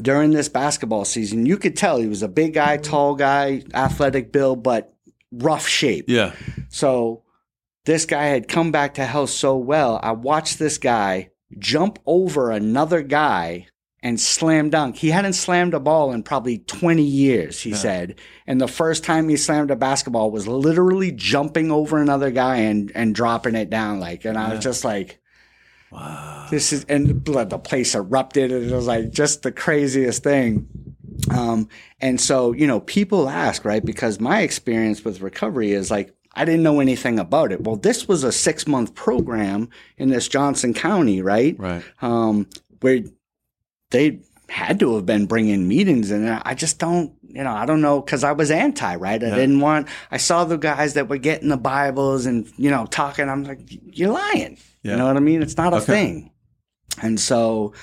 during 0.00 0.30
this 0.32 0.48
basketball 0.50 1.04
season, 1.06 1.46
you 1.46 1.56
could 1.56 1.74
tell 1.76 1.96
he 1.98 2.06
was 2.06 2.22
a 2.22 2.28
big 2.28 2.52
guy, 2.54 2.76
tall 2.76 3.14
guy, 3.14 3.62
athletic 3.74 4.30
build, 4.32 4.62
but 4.62 4.94
rough 5.32 5.66
shape. 5.66 6.06
yeah. 6.08 6.34
So 6.68 7.22
this 7.84 8.04
guy 8.04 8.26
had 8.26 8.48
come 8.48 8.70
back 8.72 8.94
to 8.94 9.04
health 9.04 9.30
so 9.30 9.56
well. 9.56 9.98
I 10.02 10.12
watched 10.12 10.58
this 10.58 10.78
guy 10.78 11.30
jump 11.58 11.98
over 12.06 12.50
another 12.50 13.02
guy 13.02 13.66
and 14.02 14.20
slam 14.20 14.70
dunk. 14.70 14.96
He 14.96 15.08
hadn't 15.10 15.32
slammed 15.32 15.74
a 15.74 15.80
ball 15.80 16.12
in 16.12 16.22
probably 16.22 16.58
20 16.58 17.02
years, 17.02 17.60
he 17.60 17.72
said. 17.74 18.20
And 18.46 18.60
the 18.60 18.68
first 18.68 19.02
time 19.04 19.28
he 19.28 19.36
slammed 19.36 19.70
a 19.70 19.76
basketball 19.76 20.30
was 20.30 20.46
literally 20.46 21.10
jumping 21.10 21.70
over 21.72 22.00
another 22.00 22.30
guy 22.30 22.56
and, 22.58 22.92
and 22.94 23.14
dropping 23.14 23.54
it 23.56 23.70
down. 23.70 23.98
Like, 23.98 24.24
and 24.24 24.38
I 24.38 24.52
was 24.54 24.62
just 24.62 24.84
like, 24.84 25.18
Wow. 25.90 26.46
this 26.50 26.70
is 26.74 26.84
and 26.84 27.24
the 27.24 27.44
the 27.46 27.58
place 27.58 27.94
erupted 27.94 28.52
and 28.52 28.70
it 28.70 28.74
was 28.74 28.86
like 28.86 29.10
just 29.10 29.42
the 29.42 29.50
craziest 29.50 30.22
thing 30.22 30.68
um 31.30 31.68
and 32.00 32.20
so 32.20 32.52
you 32.52 32.66
know 32.66 32.80
people 32.80 33.28
ask 33.28 33.64
right 33.64 33.84
because 33.84 34.20
my 34.20 34.40
experience 34.42 35.04
with 35.04 35.20
recovery 35.20 35.72
is 35.72 35.90
like 35.90 36.14
i 36.34 36.44
didn't 36.44 36.62
know 36.62 36.80
anything 36.80 37.18
about 37.18 37.50
it 37.52 37.62
well 37.62 37.76
this 37.76 38.06
was 38.06 38.22
a 38.24 38.30
six 38.32 38.66
month 38.66 38.94
program 38.94 39.68
in 39.96 40.08
this 40.08 40.28
johnson 40.28 40.72
county 40.74 41.20
right 41.22 41.58
Right. 41.58 41.82
um 42.02 42.46
where 42.80 43.00
they 43.90 44.20
had 44.48 44.78
to 44.80 44.94
have 44.94 45.04
been 45.06 45.26
bringing 45.26 45.66
meetings 45.68 46.10
and 46.10 46.28
i 46.44 46.54
just 46.54 46.78
don't 46.78 47.12
you 47.22 47.42
know 47.44 47.52
i 47.52 47.66
don't 47.66 47.80
know 47.82 48.00
because 48.00 48.22
i 48.24 48.32
was 48.32 48.50
anti 48.50 48.94
right 48.96 49.22
i 49.22 49.26
Yeah. 49.28 49.34
didn't 49.34 49.60
want 49.60 49.88
i 50.10 50.16
saw 50.16 50.44
the 50.44 50.56
guys 50.56 50.94
that 50.94 51.08
were 51.08 51.18
getting 51.18 51.48
the 51.48 51.56
bibles 51.58 52.26
and 52.26 52.48
you 52.56 52.70
know 52.70 52.86
talking 52.86 53.28
i'm 53.28 53.44
like 53.44 53.60
you're 53.68 54.12
lying 54.12 54.56
Yeah. 54.82 54.92
you 54.92 54.96
know 54.98 55.06
what 55.06 55.16
i 55.16 55.20
mean 55.20 55.42
it's 55.42 55.56
not 55.56 55.72
a 55.72 55.76
Okay. 55.76 55.86
thing 55.86 56.30
and 57.02 57.18
so 57.20 57.74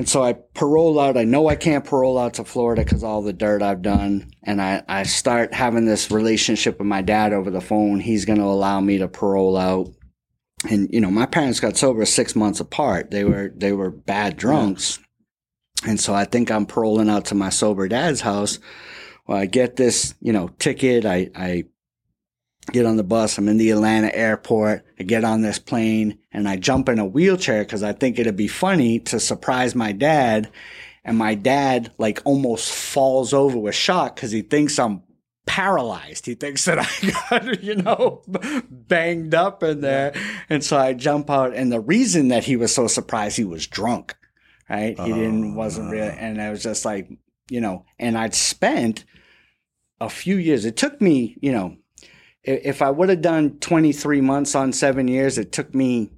and 0.00 0.08
so 0.08 0.22
i 0.22 0.32
parole 0.32 0.98
out 0.98 1.18
i 1.18 1.24
know 1.24 1.46
i 1.46 1.54
can't 1.54 1.84
parole 1.84 2.18
out 2.18 2.32
to 2.32 2.42
florida 2.42 2.82
because 2.82 3.04
all 3.04 3.20
the 3.20 3.34
dirt 3.34 3.60
i've 3.60 3.82
done. 3.82 4.30
And 4.42 4.62
i 4.62 4.82
i 4.88 5.02
start 5.02 5.52
having 5.52 5.84
this 5.84 6.10
relationship 6.10 6.78
with 6.78 6.86
my 6.86 7.02
dad 7.02 7.34
over 7.34 7.50
the 7.50 7.60
phone. 7.60 8.00
He's 8.00 8.24
going 8.24 8.38
to 8.38 8.46
allow 8.46 8.80
me 8.80 8.96
to 8.96 9.08
parole 9.08 9.58
out. 9.58 9.92
And 10.70 10.88
you 10.90 11.02
know 11.02 11.10
my 11.10 11.26
parents 11.26 11.60
got 11.60 11.76
sober 11.76 12.06
six 12.06 12.34
months 12.34 12.60
apart. 12.60 13.10
They 13.10 13.24
were 13.24 13.52
they 13.54 13.74
were 13.74 13.90
bad 13.90 14.38
drunks. 14.38 15.00
And 15.86 16.00
so 16.00 16.14
i 16.14 16.24
think 16.24 16.50
i'm 16.50 16.64
paroling 16.64 17.10
out 17.10 17.26
to 17.26 17.34
my 17.34 17.50
sober 17.50 17.86
dad's 17.86 18.22
house. 18.22 18.58
Well 19.26 19.36
i 19.36 19.44
get 19.44 19.76
this 19.76 20.14
you 20.22 20.32
know 20.32 20.48
ticket. 20.58 21.04
I 21.04 21.28
i 21.34 21.64
get 22.72 22.86
on 22.86 22.96
the 22.96 23.02
bus 23.02 23.38
i'm 23.38 23.48
in 23.48 23.56
the 23.56 23.70
atlanta 23.70 24.14
airport 24.14 24.84
i 24.98 25.02
get 25.02 25.24
on 25.24 25.42
this 25.42 25.58
plane 25.58 26.18
and 26.32 26.48
i 26.48 26.56
jump 26.56 26.88
in 26.88 26.98
a 26.98 27.06
wheelchair 27.06 27.64
because 27.64 27.82
i 27.82 27.92
think 27.92 28.18
it'd 28.18 28.36
be 28.36 28.48
funny 28.48 28.98
to 28.98 29.18
surprise 29.18 29.74
my 29.74 29.92
dad 29.92 30.50
and 31.04 31.16
my 31.16 31.34
dad 31.34 31.90
like 31.98 32.20
almost 32.24 32.72
falls 32.72 33.32
over 33.32 33.58
with 33.58 33.74
shock 33.74 34.14
because 34.14 34.30
he 34.30 34.42
thinks 34.42 34.78
i'm 34.78 35.02
paralyzed. 35.50 36.26
He 36.26 36.36
thinks 36.36 36.64
that 36.66 36.78
I 37.32 37.40
got, 37.40 37.62
you 37.62 37.74
know, 37.74 38.22
banged 38.70 39.34
up 39.34 39.64
in 39.64 39.80
there. 39.80 40.14
And 40.48 40.62
so 40.62 40.78
I 40.78 40.92
jump 40.92 41.28
out. 41.28 41.54
And 41.54 41.72
the 41.72 41.80
reason 41.80 42.28
that 42.28 42.44
he 42.44 42.54
was 42.54 42.72
so 42.72 42.86
surprised, 42.86 43.36
he 43.36 43.44
was 43.44 43.66
drunk, 43.66 44.14
right? 44.68 44.96
He 44.96 45.12
didn't, 45.12 45.52
oh, 45.52 45.56
wasn't 45.56 45.90
real. 45.90 46.04
And 46.04 46.40
I 46.40 46.50
was 46.50 46.62
just 46.62 46.84
like, 46.84 47.10
you 47.50 47.60
know, 47.60 47.84
and 47.98 48.16
I'd 48.16 48.34
spent 48.34 49.04
a 50.00 50.08
few 50.08 50.36
years. 50.36 50.64
It 50.64 50.76
took 50.76 51.00
me, 51.00 51.36
you 51.42 51.50
know, 51.50 51.76
if 52.42 52.80
I 52.82 52.90
would 52.90 53.08
have 53.10 53.20
done 53.22 53.58
23 53.58 54.20
months 54.20 54.54
on 54.54 54.72
seven 54.72 55.08
years, 55.08 55.36
it 55.38 55.52
took 55.52 55.74
me 55.74 56.10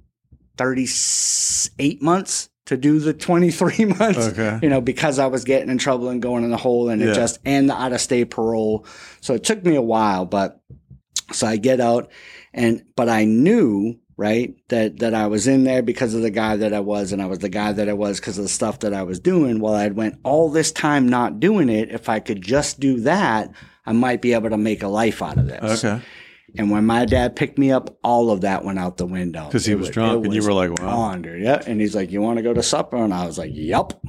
38 0.57 2.01
months 2.01 2.49
to 2.65 2.77
do 2.77 2.99
the 2.99 3.13
23 3.13 3.85
months 3.99 4.19
Okay. 4.19 4.59
you 4.61 4.69
know, 4.69 4.79
because 4.81 5.19
I 5.19 5.25
was 5.27 5.43
getting 5.43 5.69
in 5.69 5.77
trouble 5.77 6.09
and 6.09 6.21
going 6.21 6.43
in 6.43 6.49
the 6.51 6.57
hole 6.57 6.89
and 6.89 7.01
Yeah. 7.01 7.11
it 7.11 7.15
just, 7.15 7.39
and 7.43 7.69
the 7.69 7.73
out 7.73 7.91
of 7.91 7.99
state 8.01 8.29
parole. 8.29 8.85
So 9.21 9.33
it 9.33 9.43
took 9.43 9.63
me 9.65 9.75
a 9.75 9.81
while, 9.81 10.25
but 10.25 10.61
so 11.33 11.45
I 11.47 11.57
get 11.57 11.81
out 11.81 12.09
and, 12.53 12.83
but 12.95 13.09
I 13.09 13.25
knew, 13.25 13.99
right, 14.15 14.55
that, 14.69 14.99
that 14.99 15.13
I 15.13 15.27
was 15.27 15.45
in 15.47 15.65
there 15.65 15.81
because 15.81 16.13
of 16.13 16.21
the 16.21 16.29
guy 16.29 16.55
that 16.55 16.73
I 16.73 16.79
was 16.79 17.11
and 17.11 17.21
I 17.21 17.25
was 17.25 17.39
the 17.39 17.49
guy 17.49 17.73
that 17.73 17.89
I 17.89 17.93
was 17.93 18.19
because 18.19 18.37
of 18.37 18.43
the 18.45 18.49
stuff 18.49 18.79
that 18.79 18.93
I 18.93 19.03
was 19.03 19.19
doing. 19.19 19.59
Well, 19.59 19.73
I'd 19.73 19.97
went 19.97 20.19
all 20.23 20.49
this 20.49 20.71
time 20.71 21.09
not 21.09 21.41
doing 21.41 21.67
it. 21.69 21.91
If 21.91 22.07
I 22.07 22.19
could 22.21 22.41
just 22.41 22.79
do 22.79 23.01
that, 23.01 23.51
I 23.85 23.91
might 23.93 24.21
be 24.21 24.33
able 24.33 24.49
to 24.49 24.57
make 24.57 24.83
a 24.83 24.87
life 24.87 25.21
out 25.21 25.37
of 25.37 25.47
this. 25.47 25.83
Okay. 25.83 26.01
And 26.55 26.69
when 26.69 26.85
my 26.85 27.05
dad 27.05 27.35
picked 27.35 27.57
me 27.57 27.71
up, 27.71 27.97
all 28.03 28.29
of 28.29 28.41
that 28.41 28.63
went 28.63 28.79
out 28.79 28.97
the 28.97 29.05
window 29.05 29.45
because 29.45 29.65
he 29.65 29.71
It 29.73 29.79
was 29.79 29.89
drunk 29.89 30.25
and 30.25 30.33
you 30.33 30.43
were 30.43 30.53
like, 30.53 30.71
wow. 30.79 31.15
Yeah. 31.15 31.61
And 31.65 31.81
he's 31.81 31.95
like, 31.95 32.11
"You 32.11 32.21
want 32.21 32.37
to 32.37 32.43
go 32.43 32.53
to 32.53 32.61
supper?" 32.61 32.97
And 32.97 33.13
I 33.13 33.25
was 33.25 33.37
like, 33.37 33.51
"Yup." 33.53 33.99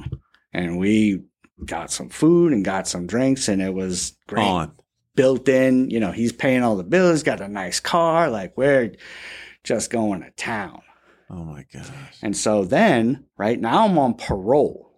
And 0.53 0.77
we 0.77 1.23
got 1.65 1.91
some 1.91 2.09
food 2.09 2.53
and 2.53 2.63
got 2.63 2.87
some 2.87 3.07
drinks, 3.07 3.47
and 3.47 3.61
it 3.61 3.73
was 3.73 4.15
great. 4.27 4.45
On. 4.45 4.71
Built 5.15 5.47
in, 5.47 5.89
you 5.89 5.99
know, 5.99 6.11
he's 6.11 6.33
paying 6.33 6.61
all 6.61 6.75
the 6.75 6.83
bills, 6.83 7.23
got 7.23 7.39
a 7.41 7.47
nice 7.47 7.79
car. 7.79 8.29
Like 8.29 8.57
we're 8.57 8.95
just 9.63 9.89
going 9.89 10.21
to 10.21 10.29
town. 10.31 10.81
Oh 11.29 11.43
my 11.43 11.65
gosh. 11.73 11.87
And 12.21 12.35
so 12.37 12.65
then, 12.65 13.25
right 13.37 13.59
now, 13.59 13.85
I'm 13.85 13.97
on 13.97 14.13
parole. 14.15 14.91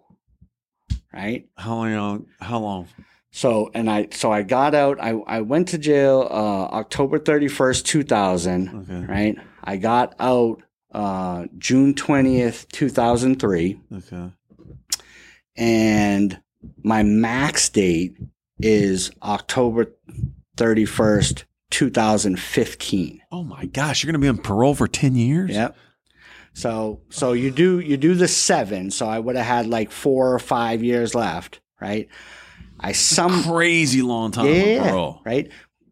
Right. 1.14 1.48
How 1.56 1.76
long? 1.76 2.26
How 2.40 2.58
long? 2.58 2.88
So 3.38 3.70
and 3.72 3.88
I 3.88 4.08
so 4.10 4.32
I 4.32 4.42
got 4.42 4.74
out. 4.74 4.98
I 5.00 5.10
I 5.10 5.42
went 5.42 5.68
to 5.68 5.78
jail 5.78 6.26
uh, 6.28 6.74
October 6.74 7.20
thirty 7.20 7.46
first, 7.46 7.86
two 7.86 8.02
thousand. 8.02 8.88
Okay. 8.90 9.06
Right. 9.06 9.36
I 9.62 9.76
got 9.76 10.16
out 10.18 10.60
uh, 10.92 11.46
June 11.56 11.94
twentieth, 11.94 12.66
two 12.72 12.88
thousand 12.88 13.38
three, 13.38 13.78
Okay. 13.94 14.32
and 15.56 16.40
my 16.82 17.04
max 17.04 17.68
date 17.68 18.16
is 18.58 19.12
October 19.22 19.92
thirty 20.56 20.84
first, 20.84 21.44
two 21.70 21.90
thousand 21.90 22.40
fifteen. 22.40 23.20
Oh 23.30 23.44
my 23.44 23.66
gosh, 23.66 24.02
you're 24.02 24.10
going 24.12 24.20
to 24.20 24.24
be 24.24 24.36
on 24.36 24.42
parole 24.42 24.74
for 24.74 24.88
10 24.88 25.14
years? 25.14 25.50
Yep. 25.50 25.76
So 26.54 27.02
so 27.08 27.34
you 27.34 27.52
do 27.52 27.78
you 27.78 27.96
do 27.96 28.16
the 28.16 28.26
seven. 28.26 28.90
So 28.90 29.06
I 29.06 29.20
would 29.20 29.36
have 29.36 29.46
had 29.46 29.68
like 29.68 29.92
four 29.92 30.34
or 30.34 30.40
five 30.40 30.82
years 30.82 31.14
left. 31.14 31.60
Right. 31.80 32.08
I 32.80 32.92
some 32.92 33.42
Crazy 33.42 34.02
long 34.02 34.30
time 34.30 34.46
yeah, 34.46 34.94
on 34.94 35.20
right. 35.24 35.50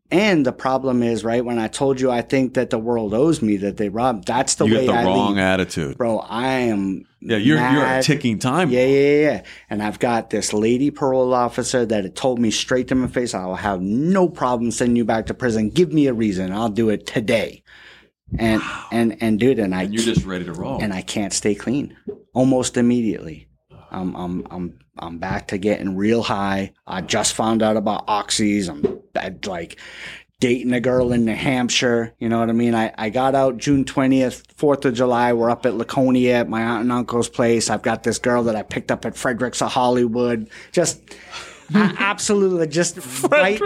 And 0.09 0.47
the 0.47 0.53
problem 0.53 1.03
is, 1.03 1.25
right, 1.25 1.45
when 1.45 1.59
I 1.59 1.67
told 1.67 2.01
you 2.01 2.13
I 2.13 2.23
think 2.23 2.55
that 2.55 2.71
the 2.71 2.79
world 2.79 3.13
owes 3.13 3.43
me 3.43 3.57
that 3.57 3.77
they 3.77 3.89
robbed, 3.89 4.27
that's 4.29 4.55
the 4.55 4.65
You 4.65 4.77
way 4.77 4.87
got 4.87 4.93
the 4.93 4.99
I 5.01 5.05
wrong 5.05 5.39
attitude. 5.41 5.99
Bro, 5.99 6.19
I 6.21 6.47
am 6.47 7.07
Yeah, 7.21 7.39
you're 7.39 7.59
you're 7.59 7.85
a 7.85 8.03
ticking 8.05 8.39
time. 8.39 8.71
Yeah, 8.71 8.85
yeah, 8.87 9.21
yeah. 9.21 9.43
And 9.69 9.83
I've 9.83 9.99
got 9.99 10.31
this 10.31 10.53
lady 10.53 10.93
parole 10.93 11.35
officer 11.35 11.85
that 11.85 12.05
had 12.05 12.15
told 12.15 12.39
me 12.39 12.53
straight 12.53 12.87
to 12.89 12.95
my 12.95 13.09
face, 13.09 13.35
I'll 13.35 13.57
have 13.57 13.81
no 13.81 14.29
problem 14.29 14.71
sending 14.71 14.95
you 14.95 15.05
back 15.05 15.27
to 15.27 15.35
prison. 15.35 15.71
Give 15.71 15.93
me 15.93 16.07
a 16.07 16.15
reason. 16.15 16.53
I'll 16.53 16.69
do 16.69 16.89
it 16.91 17.05
today. 17.07 17.65
And 18.39 18.63
and 18.93 19.17
and 19.21 19.41
dude, 19.41 19.59
and 19.59 19.75
I 19.75 19.83
And 19.83 19.95
you're 19.95 20.05
just 20.05 20.25
ready 20.25 20.45
to 20.45 20.53
roll. 20.53 20.81
and 20.83 20.93
I 20.93 21.03
can't 21.03 21.33
stay 21.33 21.57
clean. 21.57 21.97
almost 22.33 22.77
immediately. 22.77 23.49
I'm 23.91 24.15
I'm 24.15 24.47
I'm 24.51 24.79
I'm 24.99 25.19
back 25.19 25.49
to 25.49 25.59
getting 25.59 25.97
real 25.97 26.23
high. 26.23 26.73
I 26.87 27.01
just 27.03 27.35
found 27.35 27.63
out 27.63 27.77
about 27.77 28.07
oxys. 28.07 28.69
I'm 28.69 29.01
like 29.45 29.79
dating 30.41 30.73
a 30.73 30.81
girl 30.81 31.13
in 31.13 31.25
New 31.25 31.35
Hampshire. 31.35 32.15
You 32.19 32.29
know 32.29 32.39
what 32.39 32.51
I 32.51 32.53
mean? 32.53 32.75
I, 32.75 32.93
I 32.99 33.11
got 33.11 33.35
out 33.35 33.57
June 33.57 33.85
20th, 33.85 34.45
4th 34.55 34.85
of 34.85 34.95
July. 34.95 35.33
We're 35.33 35.51
up 35.51 35.65
at 35.65 35.75
Laconia 35.75 36.35
at 36.35 36.49
my 36.49 36.63
aunt 36.63 36.83
and 36.83 36.93
uncle's 36.93 37.29
place. 37.29 37.71
I've 37.71 37.83
got 37.83 38.03
this 38.03 38.19
girl 38.19 38.43
that 38.45 38.57
I 38.57 38.63
picked 38.63 38.91
up 38.91 39.05
at 39.07 39.17
Fredericks 39.17 39.63
of 39.63 39.73
Hollywood. 39.73 40.51
Just 40.73 41.01
absolutely 41.75 42.67
just 42.67 42.99
right, 43.31 43.61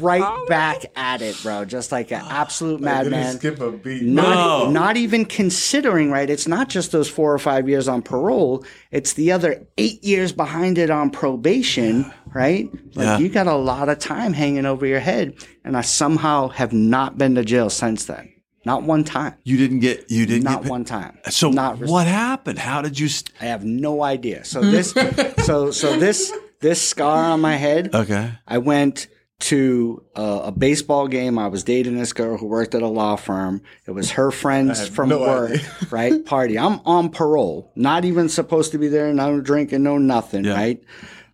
right 0.00 0.46
back 0.48 0.86
at 0.96 1.22
it, 1.22 1.38
bro. 1.42 1.64
Just 1.64 1.92
like 1.92 2.10
an 2.12 2.22
absolute 2.28 2.80
madman. 2.80 3.36
skip 3.36 3.60
a 3.60 3.70
beat. 3.72 4.02
Not, 4.02 4.64
No. 4.66 4.70
not 4.70 4.96
even 4.96 5.24
considering, 5.24 6.10
right? 6.10 6.28
It's 6.30 6.48
not 6.48 6.68
just 6.68 6.92
those 6.92 7.08
four 7.08 7.32
or 7.32 7.38
five 7.38 7.68
years 7.68 7.88
on 7.88 8.02
parole. 8.02 8.64
It's 8.90 9.12
the 9.14 9.32
other 9.32 9.66
eight 9.78 10.02
years 10.04 10.32
behind 10.32 10.78
it 10.78 10.90
on 10.90 11.10
probation, 11.10 12.10
right? 12.34 12.68
Like 12.94 13.04
Yeah. 13.06 13.18
you 13.18 13.28
got 13.28 13.46
a 13.46 13.56
lot 13.56 13.88
of 13.88 13.98
time 13.98 14.32
hanging 14.32 14.66
over 14.66 14.86
your 14.86 15.00
head. 15.00 15.34
And 15.64 15.76
I 15.76 15.80
somehow 15.82 16.48
have 16.48 16.72
not 16.72 17.16
been 17.18 17.34
to 17.36 17.44
jail 17.44 17.70
since 17.70 18.04
then. 18.04 18.30
Not 18.66 18.84
one 18.84 19.04
time. 19.04 19.34
You 19.44 19.58
didn't 19.58 19.80
get. 19.80 20.10
You 20.10 20.24
didn't 20.24 20.44
Not 20.44 20.62
get. 20.62 20.70
one 20.70 20.84
time. 20.86 21.18
So 21.28 21.50
not 21.50 21.80
what 21.80 22.06
happened? 22.06 22.58
How 22.58 22.80
did 22.80 22.98
you? 22.98 23.08
St- 23.08 23.30
I 23.42 23.44
have 23.44 23.62
no 23.62 24.02
idea. 24.02 24.42
So 24.46 24.62
this, 24.62 24.92
so 25.44 25.70
so 25.70 25.98
this 25.98 26.32
this 26.64 26.82
scar 26.82 27.30
on 27.30 27.40
my 27.40 27.54
head. 27.56 27.94
okay. 27.94 28.32
I 28.48 28.58
went 28.58 29.06
to 29.40 30.02
a, 30.16 30.22
a 30.46 30.52
baseball 30.52 31.06
game. 31.08 31.38
I 31.38 31.48
was 31.48 31.62
dating 31.64 31.98
this 31.98 32.12
girl 32.12 32.38
who 32.38 32.46
worked 32.46 32.74
at 32.74 32.82
a 32.82 32.88
law 32.88 33.16
firm. 33.16 33.60
It 33.86 33.90
was 33.90 34.12
her 34.12 34.30
friends 34.30 34.88
from 34.88 35.10
no 35.10 35.20
work, 35.20 35.50
idea. 35.52 35.66
right? 35.90 36.24
Party. 36.24 36.58
I'm 36.58 36.80
on 36.86 37.10
parole, 37.10 37.70
not 37.76 38.04
even 38.04 38.28
supposed 38.28 38.72
to 38.72 38.78
be 38.78 38.88
there. 38.88 39.12
No 39.12 39.40
drinking, 39.40 39.82
no 39.82 39.98
nothing, 39.98 40.44
Yeah. 40.44 40.54
right? 40.54 40.82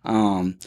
Um, 0.03 0.57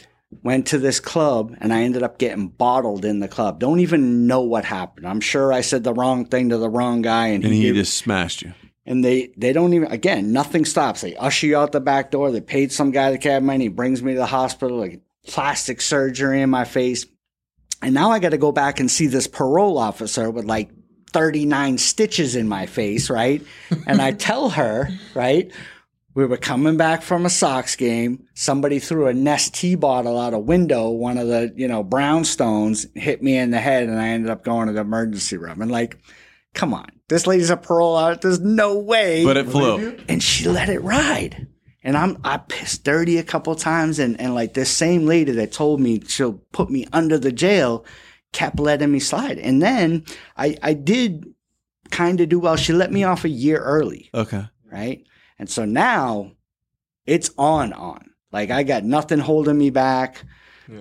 went 0.43 0.67
to 0.67 0.77
this 0.77 0.99
club 0.99 1.55
and 1.61 1.71
I 1.73 1.83
ended 1.83 2.03
up 2.03 2.17
getting 2.17 2.47
bottled 2.47 3.05
in 3.05 3.19
the 3.19 3.27
club. 3.27 3.59
Don't 3.59 3.79
even 3.79 4.27
know 4.27 4.41
what 4.41 4.65
happened. 4.65 5.07
I'm 5.07 5.21
sure 5.21 5.53
I 5.53 5.61
said 5.61 5.83
the 5.83 5.93
wrong 5.93 6.25
thing 6.25 6.49
to 6.49 6.57
the 6.57 6.69
wrong 6.69 7.01
guy, 7.01 7.27
and, 7.27 7.43
And 7.43 7.53
he 7.53 7.61
gave- 7.63 7.75
just 7.75 7.97
smashed 7.97 8.41
you. 8.41 8.53
And 8.85 9.03
they 9.03 9.31
they 9.35 9.53
don't 9.53 9.73
even 9.73 9.91
again 9.91 10.31
nothing 10.31 10.65
stops. 10.65 11.01
They 11.01 11.15
usher 11.15 11.47
you 11.47 11.57
out 11.57 11.71
the 11.71 11.79
back 11.79 12.11
door. 12.11 12.31
They 12.31 12.41
paid 12.41 12.71
some 12.71 12.91
guy 12.91 13.11
the 13.11 13.17
cab 13.17 13.43
money. 13.43 13.65
He 13.65 13.69
brings 13.69 14.03
me 14.03 14.13
to 14.13 14.19
the 14.19 14.25
hospital. 14.25 14.77
Like 14.77 15.01
plastic 15.27 15.81
surgery 15.81 16.41
in 16.41 16.51
my 16.51 16.65
face, 16.65 17.05
and 17.81 17.95
now 17.95 18.11
I 18.11 18.19
got 18.19 18.29
to 18.29 18.37
go 18.37 18.51
back 18.51 18.79
and 18.79 18.91
see 18.91 19.07
this 19.07 19.27
parole 19.27 19.77
officer 19.77 20.29
with 20.29 20.45
like. 20.45 20.69
39 21.13 21.77
stitches 21.77 22.35
in 22.35 22.45
my 22.45 22.65
face, 22.65 23.09
right? 23.09 23.41
And 23.87 24.01
I 24.01 24.11
tell 24.27 24.49
her, 24.49 24.89
right? 25.13 25.49
We 26.15 26.25
were 26.25 26.37
coming 26.37 26.77
back 26.77 27.01
from 27.01 27.25
a 27.25 27.29
Sox 27.29 27.75
game. 27.75 28.25
Somebody 28.33 28.79
threw 28.79 29.07
a 29.07 29.13
Nestea 29.13 29.77
bottle 29.77 30.17
out 30.17 30.33
a 30.33 30.39
window, 30.39 30.89
one 30.89 31.17
of 31.17 31.27
the, 31.27 31.53
you 31.57 31.67
know, 31.67 31.83
brownstones 31.83 32.87
hit 32.97 33.21
me 33.21 33.37
in 33.37 33.51
the 33.51 33.59
head, 33.59 33.83
and 33.83 33.99
I 33.99 34.07
ended 34.07 34.29
up 34.29 34.45
going 34.45 34.67
to 34.67 34.73
the 34.73 34.79
emergency 34.79 35.35
room. 35.35 35.61
And 35.61 35.69
like, 35.69 35.97
come 36.53 36.73
on, 36.73 36.87
this 37.09 37.27
lady's 37.27 37.49
a 37.49 37.57
parole 37.57 37.97
out. 37.97 38.21
There's 38.21 38.39
no 38.39 38.77
way. 38.77 39.23
But 39.23 39.37
it 39.37 39.47
flew. 39.47 39.97
and 40.07 40.21
she 40.23 40.47
let 40.49 40.69
it 40.69 40.79
ride. 40.81 41.47
And 41.83 41.95
I'm 41.95 42.17
I 42.23 42.37
pissed 42.37 42.83
dirty 42.83 43.17
a 43.19 43.23
couple 43.23 43.53
times, 43.55 43.99
and 43.99 44.19
and 44.19 44.33
like 44.33 44.53
this 44.55 44.71
same 44.71 45.05
lady 45.05 45.31
that 45.33 45.51
told 45.51 45.79
me 45.79 46.01
she'll 46.07 46.33
put 46.51 46.69
me 46.69 46.87
under 46.91 47.17
the 47.17 47.31
jail 47.31 47.85
kept 48.33 48.59
letting 48.59 48.91
me 48.91 48.99
slide. 48.99 49.37
And 49.37 49.61
then 49.61 50.03
I 50.35 50.57
I 50.63 50.73
did 50.73 51.33
kind 51.91 52.19
of 52.19 52.27
do 52.29 52.39
well. 52.39 52.55
She 52.55 52.73
let 52.73 52.91
me 52.91 53.03
off 53.03 53.23
a 53.23 53.29
year 53.29 53.59
early 53.59 54.09
Okay. 54.13 54.43
right? 54.69 55.05
And 55.39 55.49
so 55.49 55.63
now 55.63 56.31
it's 57.05 57.29
on 57.37 57.71
on. 57.73 58.09
Like 58.31 58.49
I 58.49 58.63
got 58.63 58.83
nothing 58.83 59.19
holding 59.19 59.57
me 59.57 59.69
back. 59.69 60.23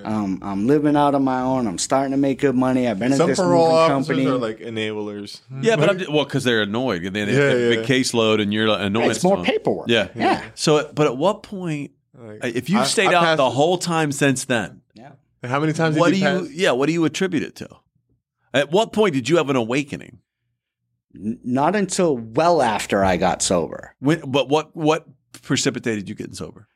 Um, 0.05 0.39
I'm 0.43 0.67
living 0.67 0.97
out 0.97 1.15
on 1.15 1.25
my 1.25 1.41
own. 1.41 1.67
I'm 1.67 1.79
starting 1.79 2.13
to 2.13 2.17
make 2.17 2.41
good 2.41 2.55
money. 2.55 2.89
I've 2.89 2.99
been 2.99 3.13
at 3.13 3.19
Some 3.19 3.29
this 3.31 3.39
parole 3.39 3.67
officers 3.71 4.07
company. 4.09 4.27
are 4.27 4.37
like 4.39 4.59
enablers. 4.59 5.41
Yeah, 5.61 5.77
but 5.77 5.91
I'm 5.91 5.99
just, 5.99 6.11
well 6.11 6.25
because 6.25 6.45
they're 6.45 6.63
annoyed. 6.63 7.03
They, 7.03 7.11
they 7.11 7.21
Yeah, 7.21 7.27
have 7.27 7.57
a 7.57 7.61
yeah. 7.61 7.81
big 7.83 7.87
caseload, 7.87 8.41
and 8.41 8.53
you're 8.53 8.69
annoyed. 8.69 9.11
it's 9.11 9.23
more 9.25 9.43
paperwork. 9.45 9.89
Yeah. 9.89 10.09
Yeah. 10.15 10.43
So, 10.55 10.91
but 10.95 11.07
at 11.07 11.17
what 11.17 11.43
point, 11.43 11.93
Like, 12.17 12.55
if 12.55 12.71
you've 12.71 12.81
I- 12.83 12.85
stayed 12.85 13.09
I 13.13 13.33
out 13.33 13.37
the 13.37 13.51
whole 13.51 13.77
time 13.79 14.11
since 14.13 14.45
then, 14.47 14.81
Yeah. 14.95 15.13
how 15.43 15.61
many 15.61 15.73
times 15.73 15.97
what 15.97 16.13
did 16.13 16.21
do 16.21 16.27
you 16.27 16.39
you? 16.45 16.49
Yeah, 16.53 16.71
what 16.73 16.87
do 16.87 16.93
you 16.93 17.05
attribute 17.05 17.43
it 17.43 17.55
to? 17.57 17.69
At 18.55 18.71
what 18.71 18.93
point 18.93 19.15
did 19.15 19.29
you 19.29 19.37
have 19.37 19.51
an 19.51 19.57
awakening? 19.57 20.21
N- 21.15 21.41
Not 21.45 21.77
until 21.77 22.17
well 22.17 22.63
after 22.63 23.05
I 23.05 23.17
got 23.17 23.43
sober. 23.43 23.95
When, 24.01 24.21
but 24.31 24.49
what 24.49 24.75
what 24.75 25.07
precipitated 25.43 26.09
you 26.09 26.15
getting 26.15 26.35
sober? 26.35 26.69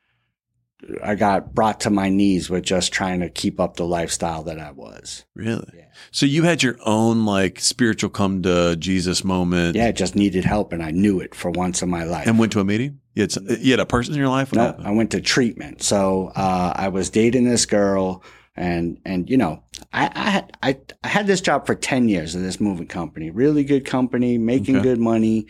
I 1.03 1.15
got 1.15 1.53
brought 1.53 1.81
to 1.81 1.89
my 1.89 2.09
knees 2.09 2.49
with 2.49 2.63
just 2.63 2.93
trying 2.93 3.19
to 3.19 3.29
keep 3.29 3.59
up 3.59 3.75
the 3.75 3.85
lifestyle 3.85 4.43
that 4.43 4.59
I 4.59 4.71
was. 4.71 5.25
Really? 5.35 5.69
Yeah. 5.75 5.85
So 6.11 6.25
you 6.25 6.43
had 6.43 6.63
your 6.63 6.77
own 6.85 7.25
like 7.25 7.59
spiritual 7.59 8.09
come 8.09 8.41
to 8.43 8.75
Jesus 8.77 9.23
moment. 9.23 9.75
Yeah, 9.75 9.87
I 9.87 9.91
just 9.91 10.15
needed 10.15 10.45
help 10.45 10.71
and 10.71 10.81
I 10.81 10.91
knew 10.91 11.19
it 11.19 11.35
for 11.35 11.51
once 11.51 11.81
in 11.81 11.89
my 11.89 12.03
life. 12.05 12.27
And 12.27 12.39
went 12.39 12.53
to 12.53 12.61
a 12.61 12.63
meeting. 12.63 12.99
You 13.13 13.23
had, 13.23 13.35
you 13.59 13.71
had 13.71 13.81
a 13.81 13.85
person 13.85 14.13
in 14.13 14.19
your 14.19 14.29
life. 14.29 14.53
No? 14.53 14.75
I 14.79 14.91
went 14.91 15.11
to 15.11 15.19
treatment. 15.19 15.83
So 15.83 16.31
uh, 16.35 16.71
I 16.75 16.87
was 16.87 17.09
dating 17.09 17.43
this 17.43 17.65
girl, 17.65 18.23
and 18.55 18.99
and 19.03 19.29
you 19.29 19.35
know, 19.35 19.63
I 19.91 20.09
I 20.15 20.29
had, 20.29 20.57
I, 20.63 20.79
I 21.03 21.07
had 21.09 21.27
this 21.27 21.41
job 21.41 21.65
for 21.65 21.75
ten 21.75 22.07
years 22.07 22.35
at 22.37 22.41
this 22.41 22.61
moving 22.61 22.87
company, 22.87 23.29
really 23.29 23.65
good 23.65 23.83
company, 23.83 24.37
making 24.37 24.77
Okay. 24.77 24.83
good 24.83 24.99
money. 24.99 25.47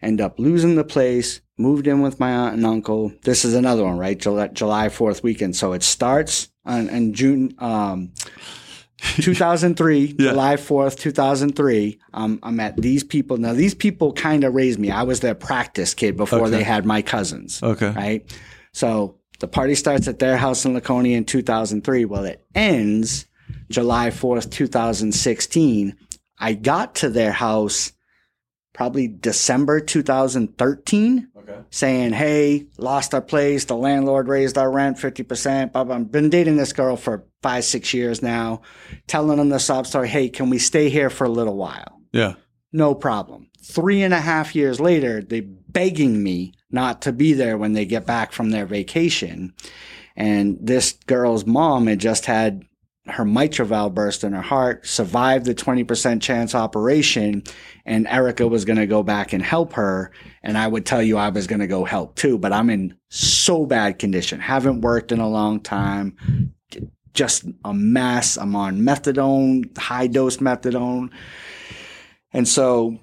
End 0.00 0.20
up 0.20 0.40
losing 0.40 0.74
the 0.74 0.82
place. 0.82 1.40
Moved 1.58 1.86
in 1.86 2.00
with 2.00 2.18
my 2.18 2.32
aunt 2.32 2.54
and 2.56 2.64
uncle. 2.66 3.12
This 3.22 3.44
is 3.44 3.54
another 3.54 3.84
one, 3.84 3.98
right? 3.98 4.18
July, 4.18 4.48
July 4.48 4.88
Fourth 4.88 5.22
weekend. 5.22 5.54
So 5.54 5.72
it 5.74 5.82
starts 5.82 6.50
on, 6.64 6.88
in 6.88 7.12
June. 7.14 7.54
Um, 7.58 8.12
2003, 9.16 10.14
Yeah. 10.18 10.30
July 10.30 10.54
4th, 10.56 10.96
2003. 10.98 11.98
Um, 12.14 12.38
I'm 12.42 12.60
at 12.60 12.76
these 12.76 13.02
people. 13.02 13.36
Now, 13.36 13.52
these 13.52 13.74
people 13.74 14.12
kind 14.12 14.44
of 14.44 14.54
raised 14.54 14.78
me. 14.78 14.90
I 14.92 15.02
was 15.02 15.18
their 15.20 15.34
practice 15.34 15.92
kid 15.92 16.16
before 16.16 16.42
Okay. 16.42 16.50
they 16.50 16.62
had 16.62 16.86
my 16.86 17.02
cousins 17.02 17.60
okay. 17.64 17.90
right? 17.90 18.38
So 18.72 19.18
the 19.40 19.48
party 19.48 19.74
starts 19.74 20.06
at 20.06 20.20
their 20.20 20.36
house 20.36 20.64
in 20.64 20.74
Laconia 20.74 21.16
in 21.16 21.24
2003. 21.24 22.04
Well, 22.04 22.24
it 22.24 22.46
ends 22.54 23.26
July 23.70 24.10
4th, 24.10 24.50
2016. 24.52 25.96
I 26.38 26.52
got 26.54 26.94
to 26.96 27.08
their 27.10 27.32
house 27.32 27.92
probably 28.72 29.08
December 29.08 29.80
2013 29.80 31.28
Okay. 31.42 31.60
saying, 31.70 32.12
Hey, 32.12 32.66
lost 32.78 33.14
our 33.14 33.20
place. 33.20 33.64
The 33.64 33.76
landlord 33.76 34.28
raised 34.28 34.56
our 34.56 34.70
rent 34.70 34.96
50%. 34.98 35.72
Blah, 35.72 35.84
blah. 35.84 35.96
I've 35.96 36.12
been 36.12 36.30
dating 36.30 36.56
this 36.56 36.72
girl 36.72 36.96
for 36.96 37.24
five, 37.42 37.64
six 37.64 37.92
years 37.92 38.22
now, 38.22 38.62
telling 39.06 39.38
them 39.38 39.48
the 39.48 39.58
sob 39.58 39.86
story. 39.86 40.08
Hey, 40.08 40.28
can 40.28 40.50
we 40.50 40.58
stay 40.58 40.88
here 40.88 41.10
for 41.10 41.24
a 41.24 41.30
little 41.30 41.56
while? 41.56 42.00
Yeah. 42.12 42.34
No 42.72 42.94
problem. 42.94 43.48
Three 43.64 44.02
and 44.02 44.14
a 44.14 44.20
half 44.20 44.54
years 44.54 44.80
later, 44.80 45.22
they 45.22 45.40
begging 45.40 46.22
me 46.22 46.52
not 46.70 47.02
to 47.02 47.12
be 47.12 47.32
there 47.32 47.58
when 47.58 47.72
they 47.72 47.84
get 47.84 48.06
back 48.06 48.32
from 48.32 48.50
their 48.50 48.66
vacation. 48.66 49.54
And 50.16 50.58
this 50.60 50.92
girl's 51.06 51.46
mom 51.46 51.86
had 51.86 51.98
just 51.98 52.26
had 52.26 52.64
her 53.06 53.24
mitral 53.24 53.66
valve 53.66 53.94
burst 53.94 54.22
in 54.22 54.32
her 54.32 54.42
heart, 54.42 54.86
survived 54.86 55.44
the 55.44 55.54
20% 55.54 56.22
chance 56.22 56.54
operation, 56.54 57.42
and 57.84 58.06
Erica 58.06 58.46
was 58.46 58.64
going 58.64 58.78
to 58.78 58.86
go 58.86 59.02
back 59.02 59.32
and 59.32 59.42
help 59.42 59.72
her. 59.72 60.12
And 60.42 60.56
I 60.56 60.68
would 60.68 60.86
tell 60.86 61.02
you 61.02 61.16
I 61.16 61.30
was 61.30 61.48
going 61.48 61.60
to 61.60 61.66
go 61.66 61.84
help 61.84 62.14
too, 62.14 62.38
but 62.38 62.52
I'm 62.52 62.70
in 62.70 62.96
so 63.08 63.66
bad 63.66 63.98
condition. 63.98 64.38
Haven't 64.38 64.82
worked 64.82 65.10
in 65.10 65.18
a 65.18 65.28
long 65.28 65.60
time. 65.60 66.16
Just 67.12 67.44
a 67.64 67.74
mess. 67.74 68.38
I'm 68.38 68.54
on 68.54 68.80
methadone, 68.80 69.76
high 69.76 70.06
dose 70.06 70.36
methadone. 70.36 71.10
And 72.32 72.46
so 72.46 72.98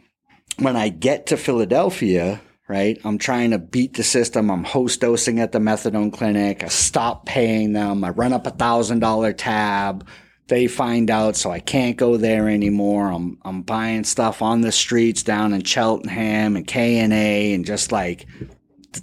when 0.57 0.75
I 0.75 0.89
get 0.89 1.27
to 1.27 1.37
Philadelphia, 1.37 2.41
right, 2.69 2.97
I'm 3.03 3.17
trying 3.17 3.51
to 3.51 3.57
beat 3.57 3.95
the 3.95 4.03
system. 4.03 4.49
I'm 4.49 4.63
host 4.63 5.01
dosing 5.01 5.39
at 5.39 5.51
the 5.51 5.59
methadone 5.59 6.13
clinic. 6.13 6.63
I 6.63 6.67
stop 6.67 7.25
paying 7.25 7.73
them. 7.73 8.03
I 8.03 8.11
run 8.11 8.31
up 8.31 8.47
a 8.47 8.51
thousand 8.51 8.99
dollar 8.99 9.33
tab. 9.33 10.07
They 10.47 10.67
find 10.67 11.11
out, 11.11 11.35
so 11.35 11.51
I 11.51 11.59
can't 11.59 11.97
go 11.97 12.15
there 12.17 12.47
anymore. 12.47 13.11
I'm 13.11 13.39
I'm 13.43 13.63
buying 13.63 14.03
stuff 14.03 14.41
on 14.41 14.61
the 14.61 14.71
streets 14.71 15.23
down 15.23 15.53
in 15.53 15.63
Cheltenham 15.63 16.55
and 16.55 16.65
K 16.65 16.99
and 16.99 17.11
A 17.11 17.53
and 17.53 17.65
just 17.65 17.91
like 17.91 18.25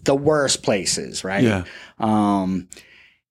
the 0.04 0.14
worst 0.14 0.62
places, 0.62 1.24
right? 1.24 1.44
Yeah. 1.44 1.64
Um, 1.98 2.68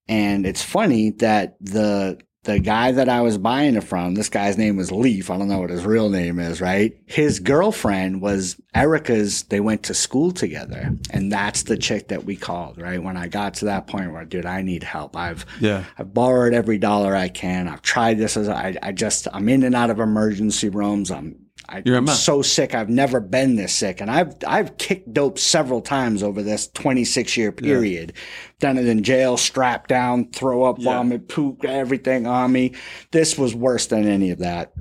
and 0.07 0.45
it's 0.45 0.61
funny 0.61 1.11
that 1.11 1.55
the 1.59 2.19
the 2.45 2.59
guy 2.59 2.91
that 2.91 3.09
I 3.09 3.21
was 3.21 3.37
buying 3.37 3.75
it 3.75 3.83
from, 3.83 4.13
this 4.15 4.29
guy's 4.29 4.57
name 4.57 4.77
was 4.77 4.91
Leaf. 4.91 5.29
I 5.29 5.37
don't 5.37 5.47
know 5.47 5.59
what 5.59 5.71
his 5.71 5.85
real 5.85 6.09
name 6.09 6.39
is, 6.39 6.61
right? 6.61 6.95
His 7.05 7.39
girlfriend 7.39 8.21
was 8.21 8.55
Erica's. 8.73 9.43
They 9.43 9.59
went 9.59 9.83
to 9.83 9.93
school 9.93 10.31
together, 10.31 10.91
and 11.09 11.31
that's 11.31 11.63
the 11.63 11.77
chick 11.77 12.07
that 12.09 12.23
we 12.23 12.35
called, 12.35 12.79
right? 12.79 13.01
When 13.01 13.17
I 13.17 13.27
got 13.27 13.55
to 13.55 13.65
that 13.65 13.87
point 13.87 14.11
where, 14.11 14.25
dude, 14.25 14.45
I 14.45 14.61
need 14.61 14.83
help. 14.83 15.17
I've 15.17 15.45
Yeah. 15.59 15.83
I've 15.97 16.13
borrowed 16.13 16.53
every 16.53 16.77
dollar 16.77 17.15
I 17.15 17.29
can. 17.29 17.67
I've 17.67 17.81
tried 17.81 18.17
this 18.17 18.37
as 18.37 18.47
I, 18.47 18.75
I 18.81 18.91
just 18.91 19.27
I'm 19.33 19.49
in 19.49 19.63
and 19.63 19.75
out 19.75 19.89
of 19.89 19.99
emergency 19.99 20.69
rooms. 20.69 21.11
I'm 21.11 21.44
I, 21.67 21.81
You're 21.85 21.95
a 21.95 21.97
I'm 21.99 22.07
so 22.07 22.41
sick. 22.41 22.75
I've 22.75 22.89
never 22.89 23.19
been 23.19 23.55
this 23.55 23.73
sick, 23.73 24.01
and 24.01 24.11
I've 24.11 24.35
I've 24.45 24.77
kicked 24.77 25.11
dope 25.13 25.39
several 25.39 25.81
times 25.81 26.21
over 26.21 26.43
this 26.43 26.67
26 26.67 27.37
year 27.37 27.51
period. 27.51 28.13
Done 28.59 28.77
it 28.77 28.87
in 28.87 29.03
jail, 29.03 29.37
strapped 29.37 29.89
down, 29.89 30.29
throw 30.31 30.63
up, 30.63 30.77
Yeah. 30.79 30.93
vomit, 30.95 31.27
poop, 31.27 31.65
everything 31.65 32.27
on 32.27 32.51
me. 32.51 32.73
This 33.11 33.37
was 33.37 33.55
worse 33.55 33.87
than 33.87 34.07
any 34.07 34.31
of 34.31 34.39
that. 34.39 34.73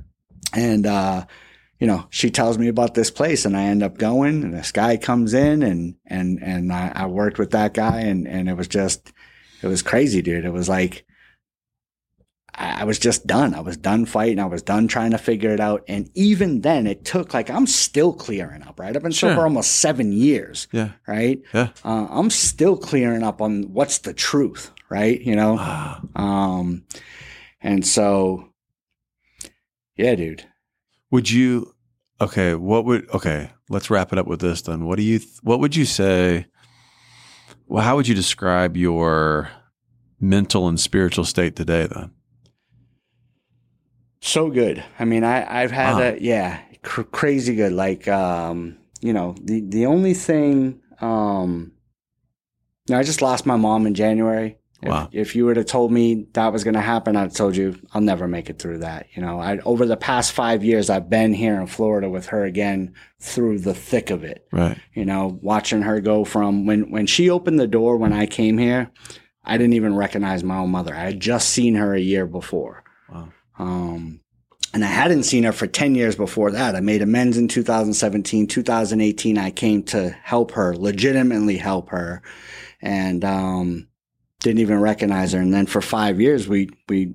And 0.53 0.87
uh, 0.87 1.25
you 1.79 1.87
know, 1.87 2.07
she 2.11 2.31
tells 2.31 2.59
me 2.59 2.69
about 2.69 2.95
this 2.95 3.11
place, 3.11 3.45
and 3.45 3.57
I 3.57 3.65
end 3.65 3.83
up 3.83 3.97
going. 3.97 4.43
And 4.43 4.53
this 4.53 4.73
guy 4.73 4.97
comes 4.97 5.33
in, 5.33 5.63
and 5.63 5.95
and 6.07 6.39
and 6.43 6.73
I, 6.73 6.93
I 6.95 7.07
worked 7.07 7.39
with 7.39 7.53
that 7.53 7.73
guy, 7.73 8.01
and 8.01 8.29
and 8.29 8.49
it 8.49 8.57
was 8.57 8.69
just, 8.69 9.13
it 9.63 9.69
was 9.69 9.83
crazy, 9.83 10.23
dude. 10.23 10.45
It 10.45 10.53
was 10.53 10.69
like. 10.69 11.07
I 12.57 12.85
was 12.85 12.99
just 12.99 13.27
done. 13.27 13.53
I 13.55 13.61
was 13.61 13.77
done 13.77 14.07
fighting. 14.07 14.39
I 14.39 14.45
was 14.47 14.63
done 14.63 14.87
trying 14.87 15.11
to 15.11 15.19
figure 15.19 15.51
it 15.51 15.59
out. 15.61 15.83
And 15.89 16.09
even 16.15 16.61
then, 16.61 16.87
it 16.87 17.05
took 17.05 17.35
like 17.35 17.51
I'm 17.51 17.67
still 17.67 18.13
clearing 18.13 18.63
up. 18.63 18.79
Right, 18.79 18.95
I've 18.95 19.03
been 19.03 19.13
Sure. 19.13 19.31
sober 19.31 19.43
almost 19.43 19.81
seven 19.81 20.13
years. 20.13 20.69
Yeah. 20.73 20.91
Right, 21.09 21.43
Yeah. 21.53 21.71
uh, 21.85 22.07
I'm 22.11 22.31
still 22.31 22.77
clearing 22.77 23.23
up 23.23 23.41
on 23.43 23.73
what's 23.73 23.99
the 23.99 24.13
truth. 24.15 24.71
Right, 24.91 25.21
you 25.21 25.35
know. 25.35 25.57
Ah. 25.59 26.01
Um, 26.15 26.85
and 27.61 27.85
so, 27.87 28.51
yeah, 29.97 30.15
dude. 30.15 30.45
Would 31.11 31.31
you? 31.31 31.75
Okay. 32.21 32.55
What 32.55 32.85
would? 32.85 33.09
Okay. 33.11 33.51
Let's 33.69 33.91
wrap 33.91 34.13
it 34.13 34.19
up 34.19 34.27
with 34.27 34.41
this 34.41 34.63
then. 34.63 34.85
What 34.85 34.97
do 34.97 35.03
you? 35.03 35.21
What 35.43 35.59
would 35.61 35.75
you 35.75 35.85
say? 35.85 36.47
Well, 37.67 37.83
how 37.83 37.97
would 37.97 38.07
you 38.07 38.15
describe 38.15 38.77
your 38.77 39.49
mental 40.21 40.69
and 40.69 40.79
spiritual 40.79 41.25
state 41.25 41.57
today 41.57 41.87
then? 41.93 42.11
So 44.27 44.49
good. 44.51 44.83
I 44.99 45.05
mean, 45.05 45.23
I 45.23 45.63
I've 45.63 45.71
had 45.71 45.95
Wow. 45.97 46.01
a 46.03 46.19
yeah, 46.19 46.61
cr- 46.83 47.03
crazy 47.03 47.55
good. 47.55 47.73
Like 47.73 48.09
um, 48.09 48.79
you 49.03 49.13
know, 49.13 49.35
the 49.43 49.61
the 49.61 49.85
only 49.87 50.15
thing 50.15 50.81
um, 51.03 51.73
you 52.89 52.95
know, 52.95 52.99
I 53.01 53.03
just 53.03 53.21
lost 53.21 53.45
my 53.45 53.57
mom 53.57 53.87
in 53.87 53.95
January. 53.95 54.57
If, 54.83 54.89
Wow. 54.89 55.09
if 55.13 55.37
you 55.37 55.45
would 55.47 55.57
have 55.59 55.67
told 55.67 55.93
me 55.93 56.27
that 56.35 56.53
was 56.53 56.65
going 56.65 56.75
to 56.75 56.81
happen, 56.81 57.17
I'd 57.17 57.23
have 57.23 57.33
told 57.35 57.55
you 57.57 57.77
I'll 57.93 58.01
never 58.03 58.27
make 58.27 58.49
it 58.49 58.59
through 58.59 58.79
that. 58.79 59.07
You 59.15 59.21
know, 59.23 59.39
I 59.41 59.59
over 59.59 59.85
the 59.85 59.97
past 59.97 60.33
five 60.33 60.65
years, 60.65 60.89
I've 60.89 61.11
been 61.11 61.35
here 61.35 61.61
in 61.61 61.67
Florida 61.67 62.09
with 62.09 62.27
her 62.29 62.45
again 62.45 62.95
through 63.21 63.59
the 63.59 63.75
thick 63.75 64.09
of 64.11 64.25
it. 64.25 64.47
Right. 64.53 64.79
you 64.95 65.05
know, 65.05 65.39
watching 65.43 65.83
her 65.83 66.01
go 66.01 66.25
from 66.25 66.65
when 66.65 66.91
when 66.91 67.07
she 67.07 67.29
opened 67.29 67.61
the 67.61 67.67
door 67.67 67.99
when 67.99 68.15
I 68.15 68.25
came 68.25 68.57
here, 68.57 68.91
I 69.45 69.59
didn't 69.59 69.75
even 69.75 69.95
recognize 69.95 70.43
my 70.43 70.57
own 70.57 70.71
mother. 70.71 70.95
I 70.95 71.01
had 71.11 71.21
just 71.21 71.51
seen 71.51 71.75
her 71.75 71.93
a 71.95 72.01
year 72.01 72.27
before. 72.27 72.85
Wow. 73.13 73.29
Um 73.59 74.21
and 74.73 74.85
I 74.85 74.89
hadn't 74.89 75.23
seen 75.23 75.45
her 75.45 75.53
for 75.53 75.69
10 75.69 75.95
years 75.95 76.17
before 76.17 76.51
that. 76.51 76.75
I 76.75 76.81
made 76.81 77.01
amends 77.01 77.37
in 77.39 77.47
2017. 77.47 78.49
2018, 78.49 79.39
I 79.39 79.51
came 79.53 79.85
to 79.85 80.11
help 80.11 80.51
her, 80.53 80.75
legitimately 80.75 81.59
help 81.59 81.91
her, 81.91 82.23
and 82.83 83.25
um, 83.25 83.87
didn't 84.41 84.59
even 84.59 84.81
recognize 84.81 85.33
her. 85.33 85.39
And 85.41 85.55
then 85.55 85.67
for 85.67 85.81
five 85.81 86.21
years, 86.21 86.49
we, 86.49 86.71
we, 86.89 87.15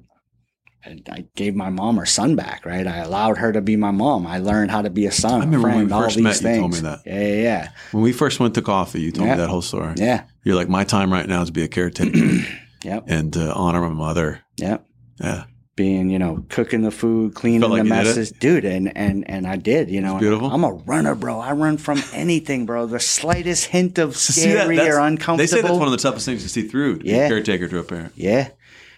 I 0.85 1.01
I 1.11 1.25
gave 1.35 1.53
my 1.53 1.69
mom 1.69 1.97
her 1.97 2.05
son 2.05 2.37
back, 2.37 2.65
right? 2.65 2.87
I 2.87 2.99
allowed 2.99 3.37
her 3.39 3.51
to 3.51 3.59
be 3.59 3.75
my 3.75 3.91
mom. 3.91 4.25
I 4.25 4.37
learned 4.39 4.71
how 4.71 4.81
to 4.81 4.89
be 4.89 5.05
a 5.05 5.11
son, 5.11 5.41
I 5.41 5.43
remember 5.43 5.67
a 5.67 5.71
when 5.71 5.83
we 5.83 5.89
friend, 5.89 6.03
first 6.05 6.15
these 6.15 6.23
met, 6.23 6.35
you 6.35 6.41
things. 6.41 6.59
told 6.61 6.71
me 6.71 6.79
that. 6.89 6.99
Yeah, 7.05 7.19
yeah, 7.27 7.41
yeah. 7.43 7.69
When 7.91 8.03
we 8.03 8.13
first 8.13 8.39
went 8.39 8.55
to 8.55 8.61
coffee, 8.61 9.01
you 9.01 9.11
told 9.11 9.27
Yeah. 9.27 9.35
me 9.35 9.41
that 9.41 9.49
whole 9.49 9.61
story. 9.61 9.95
Yeah. 9.97 10.23
You're 10.45 10.55
like, 10.55 10.69
my 10.69 10.85
time 10.85 11.11
right 11.11 11.27
now 11.27 11.41
is 11.41 11.47
to 11.49 11.51
be 11.53 11.63
a 11.63 11.67
caretaker 11.67 12.17
Yep. 12.85 13.03
and 13.07 13.35
uh, 13.35 13.51
honor 13.53 13.81
my 13.81 13.89
mother. 13.89 14.39
Yep. 14.55 14.85
Yeah. 15.19 15.43
Being, 15.79 16.09
you 16.09 16.19
know, 16.19 16.43
cooking 16.49 16.81
the 16.81 16.91
food, 16.91 17.35
cleaning 17.35 17.61
like 17.61 17.83
the 17.83 17.87
you 17.87 17.93
did 17.93 18.01
it? 18.01 18.05
messes, 18.05 18.31
dude, 18.33 18.65
and 18.65 18.97
and 18.97 19.29
and 19.29 19.47
I 19.47 19.55
did, 19.55 19.89
you 19.89 20.01
know. 20.01 20.19
beautiful. 20.19 20.51
I'm 20.51 20.65
a 20.65 20.73
runner, 20.73 21.15
bro. 21.15 21.39
I 21.39 21.53
run 21.53 21.77
from 21.77 22.03
anything, 22.13 22.65
bro. 22.65 22.85
The 22.85 22.99
slightest 22.99 23.67
hint 23.67 23.97
of 23.97 24.17
See 24.17 24.51
that? 24.51 24.65
scary 24.65 24.77
or 24.89 24.99
uncomfortable. 24.99 25.37
They 25.37 25.47
say 25.47 25.61
that's 25.61 25.73
one 25.73 25.87
of 25.87 25.91
the 25.91 25.97
toughest 25.97 26.25
things 26.25 26.43
to 26.43 26.49
see 26.49 26.63
through. 26.67 26.99
Yeah. 27.05 27.29
caretaker 27.29 27.69
to 27.69 27.79
a 27.79 27.83
parent. 27.83 28.11
Yeah. 28.17 28.49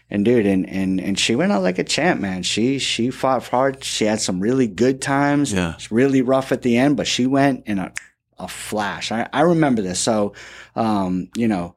And 0.10 0.26
dude, 0.26 0.48
and, 0.48 0.68
and 0.68 1.00
and 1.00 1.20
she 1.20 1.36
went 1.36 1.52
out 1.52 1.62
like 1.62 1.78
a 1.78 1.84
champ, 1.84 2.20
man. 2.20 2.42
She 2.42 2.80
she 2.80 3.12
fought 3.12 3.48
hard. 3.48 3.84
She 3.84 4.06
had 4.06 4.20
some 4.20 4.40
really 4.40 4.66
good 4.66 5.04
times. 5.04 5.54
Yeah. 5.54 5.76
It's 5.76 5.92
really 5.92 6.24
rough 6.24 6.52
at 6.52 6.64
the 6.64 6.78
end, 6.78 6.98
but 6.98 7.06
she 7.06 7.28
went 7.28 7.68
in 7.68 7.78
a 7.78 7.94
a 8.40 8.48
flash. 8.48 9.12
I, 9.12 9.30
I 9.32 9.42
remember 9.42 9.84
this. 9.84 10.00
So 10.00 10.34
um, 10.76 11.30
you 11.38 11.48
know, 11.48 11.76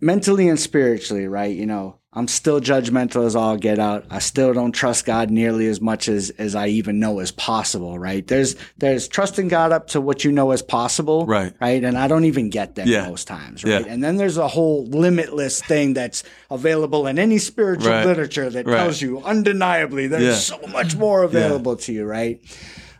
mentally 0.00 0.48
and 0.48 0.58
spiritually, 0.58 1.26
right? 1.28 1.54
You 1.54 1.66
know, 1.66 1.96
I'm 2.14 2.28
still 2.28 2.60
judgmental 2.60 3.24
as 3.24 3.34
all 3.34 3.56
get 3.56 3.78
out. 3.78 4.04
I 4.10 4.18
still 4.18 4.52
don't 4.52 4.72
trust 4.72 5.06
God 5.06 5.30
nearly 5.30 5.66
as 5.66 5.80
much 5.80 6.08
as 6.08 6.28
as 6.30 6.54
I 6.54 6.66
even 6.68 7.00
know 7.00 7.20
is 7.20 7.32
possible, 7.32 7.98
right? 7.98 8.26
There's 8.26 8.54
there's 8.76 9.08
trusting 9.08 9.48
God 9.48 9.72
up 9.72 9.86
to 9.88 10.00
what 10.00 10.22
you 10.22 10.30
know 10.30 10.52
is 10.52 10.60
possible, 10.60 11.24
Right. 11.24 11.54
Right, 11.60 11.82
and 11.82 11.96
I 11.96 12.08
don't 12.08 12.26
even 12.26 12.50
get 12.50 12.74
there 12.74 12.86
Yeah. 12.86 13.08
most 13.08 13.26
times, 13.28 13.64
right? 13.64 13.86
Yeah. 13.86 13.92
And 13.92 14.04
then 14.04 14.18
there's 14.18 14.36
a 14.36 14.46
whole 14.48 14.84
limitless 14.88 15.62
thing 15.62 15.94
that's 15.94 16.22
available 16.50 17.06
in 17.06 17.18
any 17.18 17.38
spiritual 17.38 17.90
Right. 17.92 18.04
literature 18.06 18.50
that 18.50 18.66
Right. 18.66 18.76
tells 18.76 19.00
you 19.00 19.22
undeniably 19.24 20.06
there's 20.06 20.22
Yeah. 20.50 20.58
so 20.58 20.66
much 20.70 20.94
more 20.94 21.22
available 21.22 21.76
to 21.76 21.92
you, 21.94 22.04
right? 22.04 22.40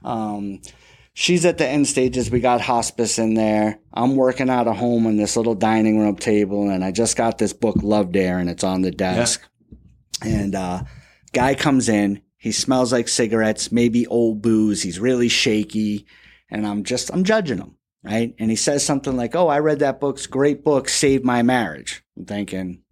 Um, 0.04 0.60
she's 1.14 1.44
at 1.44 1.58
the 1.58 1.66
end 1.66 1.86
stages. 1.86 2.30
We 2.30 2.40
got 2.40 2.60
hospice 2.60 3.18
in 3.18 3.34
there. 3.34 3.78
I'm 3.92 4.16
working 4.16 4.50
out 4.50 4.66
of 4.66 4.76
home 4.76 5.06
on 5.06 5.16
this 5.16 5.36
little 5.36 5.54
dining 5.54 5.98
room 5.98 6.16
table, 6.16 6.70
and 6.70 6.84
I 6.84 6.90
just 6.90 7.16
got 7.16 7.38
this 7.38 7.52
book, 7.52 7.76
Love 7.82 8.12
Dare, 8.12 8.38
and 8.38 8.48
it's 8.48 8.64
on 8.64 8.82
the 8.82 8.90
desk. 8.90 9.42
And 10.24 10.54
uh, 10.54 10.84
guy 11.32 11.54
comes 11.54 11.88
in. 11.88 12.22
He 12.36 12.52
smells 12.52 12.92
like 12.92 13.08
cigarettes, 13.08 13.70
maybe 13.70 14.06
old 14.06 14.42
booze. 14.42 14.82
He's 14.82 14.98
really 14.98 15.28
shaky, 15.28 16.06
and 16.50 16.66
I'm 16.66 16.82
just 16.84 17.10
I'm 17.12 17.24
judging 17.24 17.58
him, 17.58 17.76
right? 18.02 18.34
And 18.38 18.50
he 18.50 18.56
says 18.56 18.84
something 18.84 19.16
like, 19.16 19.36
"Oh, 19.36 19.48
I 19.48 19.60
read 19.60 19.78
that 19.80 20.00
book. 20.00 20.16
It's 20.16 20.26
great 20.26 20.64
book. 20.64 20.88
Saved 20.88 21.24
my 21.24 21.42
marriage." 21.42 22.02
I'm 22.16 22.24
thinking, 22.24 22.82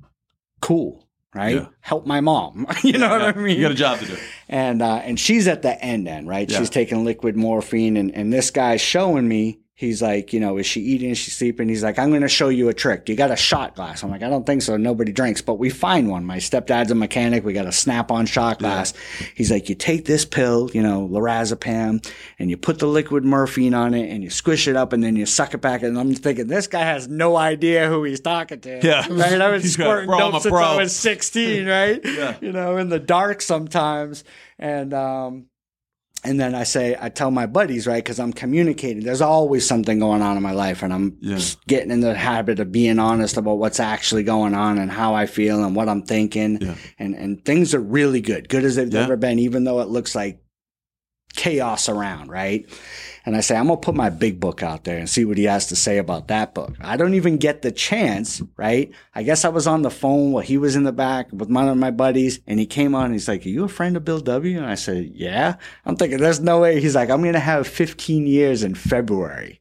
cool, 0.60 1.08
right? 1.34 1.56
Yeah. 1.56 1.66
Help 1.80 2.06
my 2.06 2.20
mom. 2.20 2.66
you 2.84 2.98
know 2.98 3.08
what 3.08 3.22
I 3.22 3.32
mean? 3.32 3.56
You 3.56 3.62
got 3.62 3.72
a 3.72 3.74
job 3.74 3.98
to 4.00 4.06
do. 4.06 4.16
and 4.48 4.82
uh, 4.82 4.96
and 4.96 5.18
she's 5.18 5.48
at 5.48 5.62
the 5.62 5.82
end 5.82 6.08
end, 6.08 6.28
right? 6.28 6.50
Yeah. 6.50 6.58
She's 6.58 6.70
taking 6.70 7.04
liquid 7.04 7.36
morphine, 7.36 7.96
and 7.96 8.14
and 8.14 8.32
this 8.32 8.50
guy's 8.50 8.80
showing 8.80 9.28
me. 9.28 9.60
He's 9.80 10.02
like, 10.02 10.34
you 10.34 10.40
know, 10.40 10.58
is 10.58 10.66
she 10.66 10.82
eating? 10.82 11.08
Is 11.08 11.16
she 11.16 11.30
sleeping? 11.30 11.66
He's 11.70 11.82
like, 11.82 11.98
I'm 11.98 12.10
going 12.10 12.20
to 12.20 12.28
show 12.28 12.50
you 12.50 12.68
a 12.68 12.74
trick. 12.74 13.08
You 13.08 13.16
got 13.16 13.30
a 13.30 13.36
shot 13.36 13.76
glass. 13.76 14.02
I'm 14.02 14.10
like, 14.10 14.22
I 14.22 14.28
don't 14.28 14.44
think 14.44 14.60
so. 14.60 14.76
Nobody 14.76 15.10
drinks, 15.10 15.40
but 15.40 15.54
we 15.54 15.70
find 15.70 16.10
one. 16.10 16.26
My 16.26 16.36
stepdad's 16.36 16.90
a 16.90 16.94
mechanic. 16.94 17.46
We 17.46 17.54
got 17.54 17.64
a 17.64 17.72
snap-on 17.72 18.26
shot 18.26 18.58
glass. 18.58 18.92
He's 19.34 19.50
like, 19.50 19.70
you 19.70 19.74
take 19.74 20.04
this 20.04 20.26
pill, 20.26 20.70
you 20.74 20.82
know, 20.82 21.08
lorazepam, 21.08 22.06
and 22.38 22.50
you 22.50 22.58
put 22.58 22.78
the 22.78 22.86
liquid 22.86 23.24
morphine 23.24 23.72
on 23.72 23.94
it, 23.94 24.10
and 24.10 24.22
you 24.22 24.28
squish 24.28 24.68
it 24.68 24.76
up, 24.76 24.92
and 24.92 25.02
then 25.02 25.16
you 25.16 25.24
suck 25.24 25.54
it 25.54 25.62
back. 25.62 25.82
And 25.82 25.98
I'm 25.98 26.14
thinking, 26.14 26.46
this 26.46 26.66
guy 26.66 26.82
has 26.82 27.08
no 27.08 27.38
idea 27.38 27.88
who 27.88 28.04
he's 28.04 28.20
talking 28.20 28.60
to. 28.60 28.80
Yeah. 28.86 29.06
right. 29.10 29.40
I 29.40 29.48
was 29.48 29.72
squirting 29.72 30.08
"Bro, 30.08 30.18
I'm 30.18 30.32
dope 30.32 30.42
since 30.42 30.52
pro." 30.52 30.62
I 30.62 30.76
was 30.76 30.94
16, 30.94 31.66
right? 31.66 32.00
Yeah. 32.04 32.36
You 32.42 32.52
know, 32.52 32.76
in 32.76 32.90
the 32.90 32.98
dark 32.98 33.40
sometimes. 33.40 34.24
And, 34.58 34.92
um, 34.92 35.46
and 36.24 36.38
then 36.38 36.54
I 36.54 36.64
say, 36.64 36.96
I 37.00 37.08
tell 37.08 37.30
my 37.30 37.46
buddies, 37.46 37.86
right? 37.86 38.04
Cause 38.04 38.20
I'm 38.20 38.32
communicating. 38.32 39.04
There's 39.04 39.22
always 39.22 39.66
something 39.66 39.98
going 39.98 40.20
on 40.22 40.36
in 40.36 40.42
my 40.42 40.52
life 40.52 40.82
and 40.82 40.92
I'm 40.92 41.16
Yeah. 41.20 41.38
getting 41.66 41.90
in 41.90 42.00
the 42.00 42.14
habit 42.14 42.60
of 42.60 42.70
being 42.70 42.98
honest 42.98 43.36
about 43.38 43.58
what's 43.58 43.80
actually 43.80 44.22
going 44.24 44.54
on 44.54 44.78
and 44.78 44.90
how 44.90 45.14
I 45.14 45.24
feel 45.26 45.64
and 45.64 45.74
what 45.74 45.88
I'm 45.88 46.02
thinking. 46.02 46.58
Yeah. 46.60 46.74
And, 46.98 47.14
and 47.14 47.42
things 47.44 47.74
are 47.74 47.80
really 47.80 48.20
good. 48.20 48.48
Good 48.50 48.64
as 48.64 48.76
they've 48.76 48.92
Yeah. 48.92 49.04
ever 49.04 49.16
been, 49.16 49.38
even 49.38 49.64
though 49.64 49.80
it 49.80 49.88
looks 49.88 50.14
like 50.14 50.42
chaos 51.34 51.88
around, 51.88 52.28
right? 52.28 52.68
And 53.26 53.36
I 53.36 53.40
say, 53.40 53.56
I'm 53.56 53.66
going 53.66 53.78
to 53.78 53.84
put 53.84 53.94
my 53.94 54.10
big 54.10 54.40
book 54.40 54.62
out 54.62 54.84
there 54.84 54.98
and 54.98 55.08
see 55.08 55.24
what 55.24 55.36
he 55.36 55.44
has 55.44 55.66
to 55.68 55.76
say 55.76 55.98
about 55.98 56.28
that 56.28 56.54
book. 56.54 56.74
I 56.80 56.96
don't 56.96 57.14
even 57.14 57.36
get 57.36 57.62
the 57.62 57.72
chance, 57.72 58.42
right? 58.56 58.92
I 59.14 59.22
guess 59.22 59.44
I 59.44 59.50
was 59.50 59.66
on 59.66 59.82
the 59.82 59.90
phone 59.90 60.32
while 60.32 60.42
he 60.42 60.56
was 60.56 60.76
in 60.76 60.84
the 60.84 60.92
back 60.92 61.28
with 61.32 61.50
one 61.50 61.68
of 61.68 61.76
my 61.76 61.90
buddies 61.90 62.40
and 62.46 62.58
he 62.58 62.66
came 62.66 62.94
on 62.94 63.12
he's 63.12 63.28
like, 63.28 63.44
Are 63.44 63.50
you 63.50 63.64
a 63.64 63.68
friend 63.68 63.96
of 63.96 64.04
Bill 64.04 64.20
W? 64.20 64.56
And 64.56 64.66
I 64.66 64.74
said, 64.74 65.10
Yeah. 65.14 65.56
I'm 65.84 65.96
thinking, 65.96 66.18
There's 66.18 66.40
no 66.40 66.60
way. 66.60 66.80
He's 66.80 66.94
like, 66.94 67.10
I'm 67.10 67.22
going 67.22 67.34
to 67.34 67.40
have 67.40 67.66
15 67.66 68.26
years 68.26 68.62
in 68.62 68.74
February. 68.74 69.60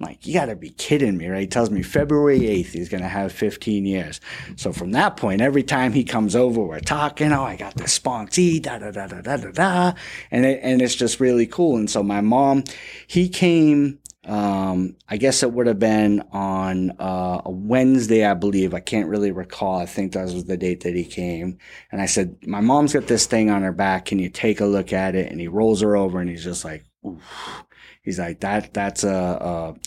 I'm 0.00 0.06
like, 0.06 0.26
you 0.26 0.34
gotta 0.34 0.54
be 0.54 0.70
kidding 0.70 1.16
me, 1.16 1.26
right? 1.26 1.40
He 1.40 1.46
tells 1.48 1.70
me 1.70 1.82
February 1.82 2.40
8th, 2.40 2.66
he's 2.66 2.88
gonna 2.88 3.08
have 3.08 3.32
15 3.32 3.84
years. 3.84 4.20
So 4.56 4.72
from 4.72 4.92
that 4.92 5.16
point, 5.16 5.40
every 5.40 5.64
time 5.64 5.92
he 5.92 6.04
comes 6.04 6.36
over, 6.36 6.60
we're 6.62 6.80
talking, 6.80 7.32
oh, 7.32 7.42
I 7.42 7.56
got 7.56 7.74
this 7.74 7.98
sponsee, 7.98 8.62
da 8.62 8.78
da 8.78 8.92
da 8.92 9.08
da 9.08 9.20
da 9.20 9.36
da 9.36 9.50
da. 9.50 9.92
And 10.30 10.44
it, 10.44 10.60
and 10.62 10.80
it's 10.80 10.94
just 10.94 11.18
really 11.18 11.46
cool. 11.46 11.76
And 11.76 11.90
so 11.90 12.02
my 12.02 12.20
mom, 12.20 12.62
he 13.08 13.28
came, 13.28 13.98
um, 14.24 14.94
I 15.08 15.16
guess 15.16 15.42
it 15.42 15.52
would 15.52 15.66
have 15.66 15.78
been 15.80 16.22
on 16.32 16.92
uh, 17.00 17.42
a 17.44 17.50
Wednesday, 17.50 18.24
I 18.24 18.34
believe. 18.34 18.74
I 18.74 18.80
can't 18.80 19.08
really 19.08 19.32
recall. 19.32 19.78
I 19.78 19.86
think 19.86 20.12
that 20.12 20.24
was 20.24 20.44
the 20.44 20.56
date 20.56 20.82
that 20.82 20.94
he 20.94 21.04
came. 21.04 21.58
And 21.90 22.00
I 22.00 22.06
said, 22.06 22.36
My 22.46 22.60
mom's 22.60 22.92
got 22.92 23.06
this 23.06 23.26
thing 23.26 23.50
on 23.50 23.62
her 23.62 23.72
back. 23.72 24.04
Can 24.04 24.18
you 24.18 24.28
take 24.28 24.60
a 24.60 24.66
look 24.66 24.92
at 24.92 25.14
it? 25.14 25.32
And 25.32 25.40
he 25.40 25.48
rolls 25.48 25.80
her 25.80 25.96
over 25.96 26.20
and 26.20 26.28
he's 26.28 26.44
just 26.44 26.64
like, 26.64 26.84
Oof. 27.06 27.64
He's 28.08 28.18
like 28.18 28.40
that. 28.40 28.72
That's 28.72 29.04
a, 29.04 29.08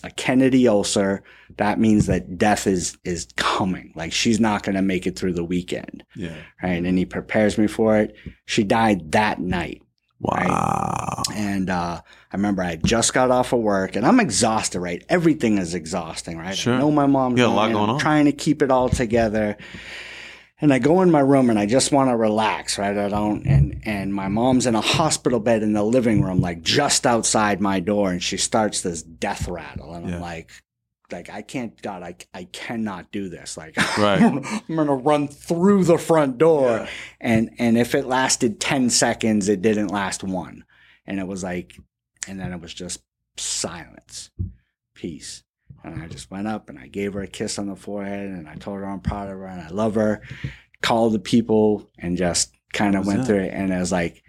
a 0.04 0.06
a 0.06 0.10
Kennedy 0.12 0.68
ulcer. 0.68 1.22
That 1.58 1.78
means 1.80 2.06
that 2.06 2.38
death 2.38 2.66
is 2.66 2.96
is 3.04 3.26
coming. 3.36 3.92
Like 3.96 4.12
she's 4.12 4.38
not 4.40 4.62
going 4.62 4.76
to 4.76 4.82
make 4.82 5.06
it 5.06 5.18
through 5.18 5.32
the 5.34 5.44
weekend, 5.44 6.04
Yeah. 6.16 6.36
right? 6.62 6.82
And 6.84 6.96
he 6.96 7.04
prepares 7.04 7.58
me 7.58 7.66
for 7.66 7.96
it. 7.98 8.14
She 8.46 8.62
died 8.64 9.12
that 9.12 9.40
night. 9.40 9.82
Wow. 10.20 11.22
And 11.34 11.68
uh, 11.68 12.00
I 12.32 12.36
remember 12.36 12.62
I 12.62 12.76
just 12.76 13.12
got 13.12 13.30
off 13.32 13.52
of 13.52 13.58
work 13.60 13.96
and 13.96 14.06
I'm 14.06 14.20
exhausted, 14.20 14.78
right? 14.80 15.04
Everything 15.08 15.58
is 15.58 15.74
exhausting, 15.74 16.38
right? 16.38 16.56
Sure. 16.56 16.74
I 16.74 16.78
know 16.78 16.92
my 16.92 17.06
mom's 17.06 17.38
You 17.38 17.44
got 17.46 17.52
a 17.52 17.54
lot 17.56 17.72
going 17.72 17.84
I'm 17.90 17.94
on. 17.96 17.98
trying 18.00 18.24
to 18.26 18.32
keep 18.32 18.62
it 18.62 18.70
all 18.70 18.88
together. 18.88 19.56
And 20.62 20.72
I 20.72 20.78
go 20.78 21.02
in 21.02 21.10
my 21.10 21.20
room 21.20 21.50
and 21.50 21.58
I 21.58 21.66
just 21.66 21.90
want 21.92 22.08
to 22.10 22.16
relax, 22.16 22.78
right? 22.78 22.96
I 22.96 23.08
don't, 23.08 23.44
and, 23.46 23.82
and 23.84 24.14
my 24.14 24.28
mom's 24.28 24.64
in 24.66 24.76
a 24.76 24.80
hospital 24.80 25.40
bed 25.40 25.62
in 25.64 25.72
the 25.72 25.82
living 25.82 26.22
room, 26.22 26.40
like 26.40 26.62
just 26.62 27.04
outside 27.04 27.60
my 27.60 27.80
door. 27.80 28.12
And 28.12 28.22
she 28.22 28.36
starts 28.36 28.80
this 28.80 29.02
death 29.02 29.48
rattle. 29.48 29.92
And 29.92 30.08
Yeah. 30.08 30.14
I'm 30.14 30.20
like, 30.22 30.50
like, 31.10 31.28
I 31.28 31.42
can't, 31.42 31.80
God, 31.82 32.02
I, 32.02 32.14
I 32.32 32.44
cannot 32.44 33.10
do 33.10 33.28
this. 33.28 33.56
Like, 33.56 33.76
Right. 33.98 34.22
I'm 34.22 34.40
going 34.74 34.86
to 34.86 34.94
run 34.94 35.26
through 35.28 35.84
the 35.84 35.98
front 35.98 36.38
door. 36.38 36.70
Yeah. 36.70 36.88
And, 37.20 37.50
and 37.58 37.76
if 37.76 37.94
it 37.96 38.06
lasted 38.06 38.60
10 38.60 38.88
seconds, 38.88 39.48
it 39.48 39.62
didn't 39.62 39.88
last 39.88 40.22
one. 40.24 40.64
And 41.06 41.18
it 41.18 41.26
was 41.26 41.42
like, 41.42 41.74
and 42.28 42.38
then 42.38 42.52
it 42.52 42.60
was 42.60 42.72
just 42.72 43.02
silence, 43.36 44.30
peace. 44.94 45.42
And 45.84 46.00
I 46.02 46.06
just 46.08 46.30
went 46.30 46.46
up 46.46 46.68
and 46.68 46.78
I 46.78 46.86
gave 46.86 47.14
her 47.14 47.22
a 47.22 47.26
kiss 47.26 47.58
on 47.58 47.66
the 47.66 47.76
forehead 47.76 48.28
and 48.28 48.48
I 48.48 48.54
told 48.54 48.78
her 48.78 48.86
I'm 48.86 49.00
proud 49.00 49.28
of 49.28 49.38
her 49.38 49.46
and 49.46 49.60
I 49.60 49.68
love 49.68 49.94
her. 49.96 50.22
Called 50.82 51.12
the 51.12 51.18
people 51.18 51.90
and 51.98 52.16
just 52.16 52.52
kind 52.72 52.96
of 52.96 53.06
went 53.06 53.20
that? 53.20 53.26
through 53.26 53.40
it. 53.40 53.52
And 53.54 53.72
I 53.72 53.78
was 53.78 53.92
like, 53.92 54.22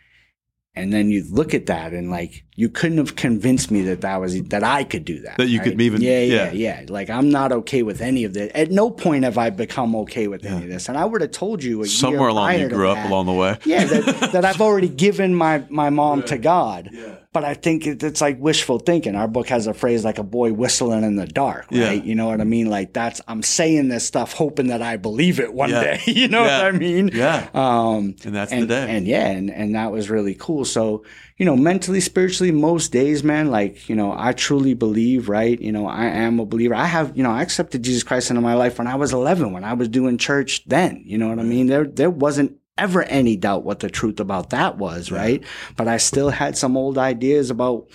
and 0.75 0.91
then 0.91 1.09
you 1.09 1.23
look 1.29 1.53
at 1.53 1.67
that 1.67 1.93
and 1.93 2.09
like 2.09 2.45
you 2.55 2.67
couldn't 2.67 2.97
have 2.97 3.15
convinced 3.15 3.69
me 3.69 3.83
that 3.83 4.01
that 4.01 4.19
was 4.19 4.41
that 4.45 4.63
I 4.63 4.83
could 4.83 5.05
do 5.05 5.21
that. 5.21 5.37
That 5.37 5.47
you 5.47 5.59
could 5.59 5.79
even- 5.79 6.01
yeah, 6.01 6.21
yeah. 6.21 6.51
yeah, 6.51 6.51
yeah. 6.51 6.85
Like 6.89 7.11
I'm 7.11 7.29
not 7.29 7.51
okay 7.51 7.83
with 7.83 8.01
any 8.01 8.23
of 8.23 8.33
this. 8.33 8.51
At 8.55 8.71
no 8.71 8.89
point 8.89 9.23
have 9.23 9.37
I 9.37 9.51
become 9.51 9.95
okay 9.97 10.27
with 10.27 10.43
any 10.43 10.63
of 10.63 10.69
this. 10.69 10.89
And 10.89 10.97
I 10.97 11.05
would 11.05 11.21
have 11.21 11.29
told 11.31 11.63
you 11.63 11.85
Somewhere 11.85 12.29
along 12.29 12.59
you 12.59 12.69
grew 12.69 12.89
up 12.89 12.97
that, 12.97 13.07
along 13.09 13.27
the 13.27 13.33
way. 13.33 13.57
yeah, 13.65 13.85
that, 13.85 14.31
that 14.31 14.45
I've 14.45 14.61
already 14.61 14.89
given 14.89 15.35
my 15.35 15.63
my 15.69 15.91
mom 15.91 16.23
to 16.23 16.39
God. 16.39 16.89
Yeah. 16.91 17.17
But 17.34 17.43
I 17.43 17.55
think 17.55 17.88
it's 17.88 18.21
like 18.21 18.39
wishful 18.39 18.77
thinking. 18.77 19.15
Our 19.15 19.27
book 19.27 19.49
has 19.49 19.65
a 19.65 19.73
phrase 19.73 20.05
like 20.05 20.19
a 20.19 20.23
boy 20.23 20.53
whistling 20.53 21.03
in 21.03 21.15
the 21.15 21.25
dark, 21.25 21.65
right? 21.71 21.79
Yeah. 21.79 21.91
You 21.93 22.13
know 22.13 22.27
what 22.27 22.39
I 22.39 22.43
mean? 22.43 22.69
Like 22.69 22.93
that's 22.93 23.21
I'm 23.27 23.41
saying 23.41 23.89
this 23.89 24.05
stuff 24.05 24.34
hoping 24.34 24.67
that 24.67 24.84
I 24.84 24.97
believe 24.97 25.39
it 25.39 25.51
one 25.51 25.71
Yeah. 25.71 25.81
day. 25.84 26.01
you 26.11 26.27
know 26.27 26.45
Yeah. 26.45 26.63
what 26.63 26.75
I 26.75 26.77
mean? 26.77 27.09
Yeah. 27.11 27.49
Um, 27.55 28.15
And 28.23 28.36
that's 28.36 28.51
and, 28.51 28.61
the 28.63 28.67
day. 28.67 28.86
And 28.95 29.07
yeah, 29.07 29.25
and, 29.27 29.49
and 29.49 29.73
that 29.73 29.91
was 29.91 30.11
really 30.11 30.36
cool. 30.36 30.63
So, 30.63 31.03
you 31.38 31.45
know, 31.47 31.55
mentally, 31.57 31.99
spiritually, 32.01 32.51
most 32.51 32.91
days, 32.91 33.23
man, 33.23 33.49
like, 33.49 33.89
you 33.89 33.95
know, 33.95 34.13
I 34.15 34.34
truly 34.34 34.75
believe, 34.75 35.27
right? 35.27 35.59
You 35.59 35.71
know, 35.71 35.88
I 35.88 36.05
am 36.05 36.39
a 36.39 36.45
believer. 36.45 36.75
I 36.75 36.86
have, 36.86 37.17
you 37.17 37.23
know, 37.23 37.31
I 37.31 37.41
accepted 37.41 37.81
Jesus 37.84 38.03
Christ 38.03 38.29
into 38.29 38.41
my 38.43 38.53
life 38.53 38.77
when 38.77 38.86
I 38.86 38.93
was 38.95 39.11
11, 39.11 39.51
when 39.53 39.63
I 39.63 39.73
was 39.73 39.88
doing 39.88 40.19
church 40.19 40.63
then. 40.67 41.01
You 41.03 41.17
know 41.17 41.29
what 41.29 41.39
I 41.39 41.43
mean? 41.43 41.65
There, 41.65 41.86
there 41.86 42.11
wasn't 42.11 42.57
ever 42.78 43.03
any 43.03 43.36
doubt 43.36 43.63
what 43.63 43.82
the 43.82 43.89
truth 43.89 44.19
about 44.19 44.49
that 44.49 44.78
was, 44.78 45.11
right? 45.11 45.43
But 45.78 45.88
I 45.88 45.97
still 45.97 46.32
had 46.32 46.57
some 46.57 46.76
old 46.76 46.97
ideas 46.97 47.51
about, 47.51 47.88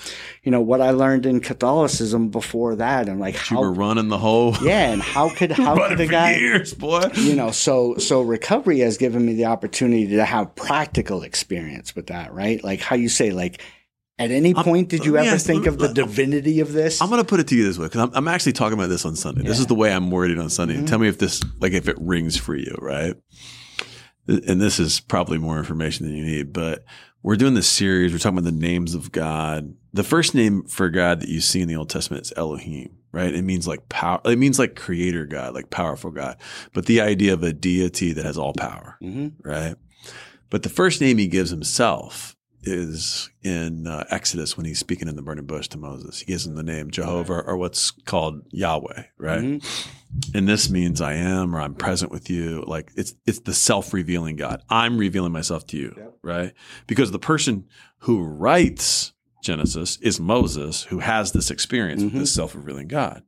you 0.45 0.53
know, 0.53 0.61
what 0.61 0.81
I 0.81 0.91
learned 0.91 1.27
in 1.27 1.41
Catholicism 1.41 2.29
before 2.29 2.77
that 2.77 3.09
and 3.09 3.19
like 3.19 3.35
You 3.35 3.57
how, 3.57 3.61
were 3.61 3.73
running 3.73 4.09
the 4.09 4.19
whole 4.19 4.55
yeah, 4.63 4.93
and 4.93 5.03
how 5.03 5.31
could, 5.35 5.51
how 5.51 5.89
could 5.89 5.99
the 5.99 6.07
guy, 6.07 6.37
years, 6.37 6.75
boy. 6.75 7.03
you 7.15 7.35
know 7.35 7.51
so 7.51 7.97
so 7.97 8.23
recovery 8.23 8.81
has 8.81 8.97
given 8.97 9.25
me 9.25 9.35
the 9.35 9.47
opportunity 9.47 10.07
to 10.07 10.25
have 10.25 10.55
practical 10.55 11.23
experience 11.23 11.97
with 11.97 12.09
that 12.09 12.33
right 12.33 12.63
like 12.63 12.81
how 12.81 12.95
you 12.95 13.09
say 13.09 13.31
like 13.31 13.61
at 14.19 14.31
any 14.31 14.55
point 14.55 14.89
did 14.89 15.05
you 15.05 15.17
ever 15.17 15.39
think 15.39 15.67
of 15.67 15.79
the 15.79 15.89
divinity 15.89 16.61
of 16.61 16.73
this 16.73 17.01
I'm 17.01 17.09
going 17.09 17.21
to 17.21 17.27
put 17.27 17.41
it 17.41 17.49
to 17.49 17.57
you 17.57 17.65
this 17.65 17.79
way 17.79 17.87
because 17.87 18.01
I'm, 18.01 18.11
I'm 18.15 18.29
actually 18.29 18.53
talking 18.53 18.79
about 18.79 18.89
this 18.89 19.05
on 19.05 19.17
Sunday. 19.17 19.43
This 19.43 19.59
is 19.59 19.67
the 19.67 19.75
way 19.75 19.93
I'm 19.93 20.11
wording 20.11 20.39
on 20.39 20.51
Sunday. 20.51 20.75
Mm-hmm. 20.75 20.87
Tell 20.87 20.99
me 20.99 21.09
if 21.09 21.19
this, 21.19 21.43
like, 21.61 21.73
if 21.73 21.89
it 21.89 21.97
rings 22.01 22.37
for 22.37 22.57
you, 22.57 22.75
right? 22.81 23.15
And 24.29 24.61
this 24.61 24.79
is 24.79 25.01
probably 25.01 25.39
more 25.39 25.59
information 25.59 26.07
than 26.07 26.15
you 26.15 26.25
need, 26.25 26.53
but 26.53 26.85
we're 27.23 27.37
doing 27.37 27.55
this 27.55 27.67
series. 27.69 28.13
We're 28.13 28.19
talking 28.19 28.39
about 28.39 28.51
the 28.51 28.57
names 28.61 28.95
of 28.95 29.11
God. 29.11 29.75
The 29.93 30.05
first 30.05 30.35
name 30.35 30.65
for 30.65 30.89
God 30.91 31.21
that 31.21 31.29
you 31.29 31.41
see 31.41 31.61
in 31.63 31.69
the 31.69 31.77
Old 31.77 31.89
Testament 31.91 32.23
is 32.27 32.33
Elohim, 32.37 32.91
right? 33.11 33.35
It 33.35 33.43
means 33.43 33.67
like 33.67 33.89
power. 33.89 34.21
It 34.27 34.39
means 34.39 34.59
like 34.59 34.77
creator 34.77 35.25
God, 35.25 35.55
like 35.55 35.71
powerful 35.71 36.11
God. 36.11 36.37
But 36.75 36.87
the 36.87 37.01
idea 37.01 37.33
of 37.33 37.43
a 37.43 37.53
deity 37.55 38.13
that 38.13 38.25
has 38.27 38.37
all 38.39 38.53
power, 38.53 38.99
Mhm. 39.03 39.33
right? 39.43 39.75
But 40.51 40.63
the 40.63 40.69
first 40.69 41.01
name 41.01 41.19
he 41.19 41.27
gives 41.27 41.51
himself 41.51 42.37
is 42.71 43.31
in 43.43 43.87
uh, 43.87 44.05
Exodus 44.11 44.57
when 44.57 44.67
he's 44.67 44.79
speaking 44.79 45.09
in 45.09 45.17
the 45.17 45.23
burning 45.23 45.47
bush 45.47 45.69
to 45.69 45.79
Moses. 45.79 46.21
He 46.21 46.27
gives 46.27 46.47
him 46.47 46.55
the 46.55 46.63
name 46.63 46.91
Jehovah 46.91 47.41
or 47.41 47.57
what's 47.57 47.91
called 47.91 48.43
Yahweh, 48.51 49.05
right? 49.19 49.41
Mhm. 49.41 49.89
And 50.35 50.49
this 50.49 50.71
means 50.71 51.01
I 51.01 51.15
am 51.15 51.55
or 51.55 51.61
I'm 51.61 51.75
present 51.75 52.11
with 52.11 52.31
you. 52.31 52.65
Like 52.67 52.91
it's 52.97 53.15
it's 53.27 53.41
the 53.41 53.53
self-revealing 53.55 54.37
God. 54.37 54.63
I'm 54.71 54.97
revealing 54.99 55.33
myself 55.33 55.67
to 55.69 55.77
you, 55.77 55.95
Yep. 55.97 56.15
right? 56.23 56.53
Because 56.87 57.11
the 57.11 57.19
person 57.19 57.65
who 58.01 58.23
writes 58.23 59.13
Genesis 59.43 59.99
is 60.03 60.19
Moses, 60.19 60.85
who 60.85 60.99
has 60.99 61.33
this 61.33 61.51
experience 61.51 62.03
with 62.03 62.13
this 62.13 62.33
self-revealing 62.35 62.89
God, 62.89 63.23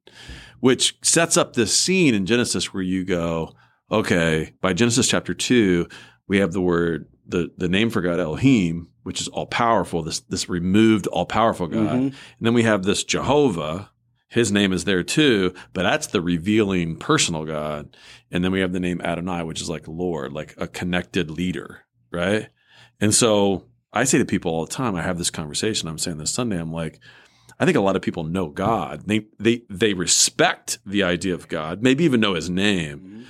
which 0.61 0.97
sets 1.03 1.37
up 1.37 1.53
this 1.55 1.73
scene 1.79 2.15
in 2.15 2.27
Genesis 2.27 2.75
where 2.75 2.83
you 2.83 3.05
go, 3.05 3.55
okay, 3.91 4.53
by 4.61 4.73
Genesis 4.73 5.09
chapter 5.09 5.35
two, 5.35 5.87
we 6.29 6.39
have 6.39 6.53
the 6.53 6.61
word 6.61 7.07
the 7.27 7.51
the 7.59 7.69
name 7.69 7.91
for 7.91 8.01
God 8.01 8.19
Elohim, 8.19 8.89
which 9.03 9.21
is 9.21 9.29
all 9.29 9.47
powerful. 9.47 10.03
This 10.03 10.21
this 10.21 10.49
removed 10.49 11.07
all 11.09 11.27
powerful 11.27 11.67
God, 11.67 11.91
Mhm. 11.99 12.05
and 12.07 12.15
then 12.41 12.55
we 12.55 12.63
have 12.65 12.83
this 12.85 13.05
Jehovah. 13.05 13.91
His 14.29 14.53
name 14.53 14.73
is 14.73 14.85
there 14.85 15.03
too, 15.03 15.53
but 15.73 15.83
that's 15.83 16.07
the 16.07 16.21
revealing 16.21 16.97
personal 16.97 17.45
God. 17.45 17.97
And 18.31 18.45
then 18.45 18.53
we 18.53 18.61
have 18.61 18.73
the 18.73 18.79
name 18.79 19.01
Adonai, 19.01 19.43
which 19.43 19.61
is 19.61 19.69
like 19.69 19.89
Lord, 19.89 20.33
like 20.33 20.55
a 20.57 20.69
connected 20.69 21.31
leader, 21.33 21.81
right? 22.13 22.49
And 23.01 23.13
so 23.13 23.65
I 23.93 24.05
say 24.05 24.19
to 24.19 24.25
people 24.25 24.53
all 24.53 24.65
the 24.67 24.73
time, 24.73 24.95
I 24.95 25.03
have 25.03 25.19
this 25.19 25.31
conversation. 25.31 25.89
I'm 25.89 25.99
saying 25.99 26.19
this 26.19 26.31
Sunday, 26.31 26.61
I'm 26.61 26.73
like, 26.73 27.01
I 27.59 27.65
think 27.65 27.77
a 27.77 27.81
lot 27.81 27.97
of 27.97 28.03
people 28.03 28.23
know 28.23 28.49
God. 28.49 29.03
They 29.07 29.27
they 29.41 29.63
they 29.69 29.95
respect 29.95 30.79
the 30.87 31.03
idea 31.03 31.35
of 31.35 31.49
God, 31.49 31.83
maybe 31.83 32.05
even 32.05 32.21
know 32.21 32.35
his 32.35 32.49
name. 32.49 33.27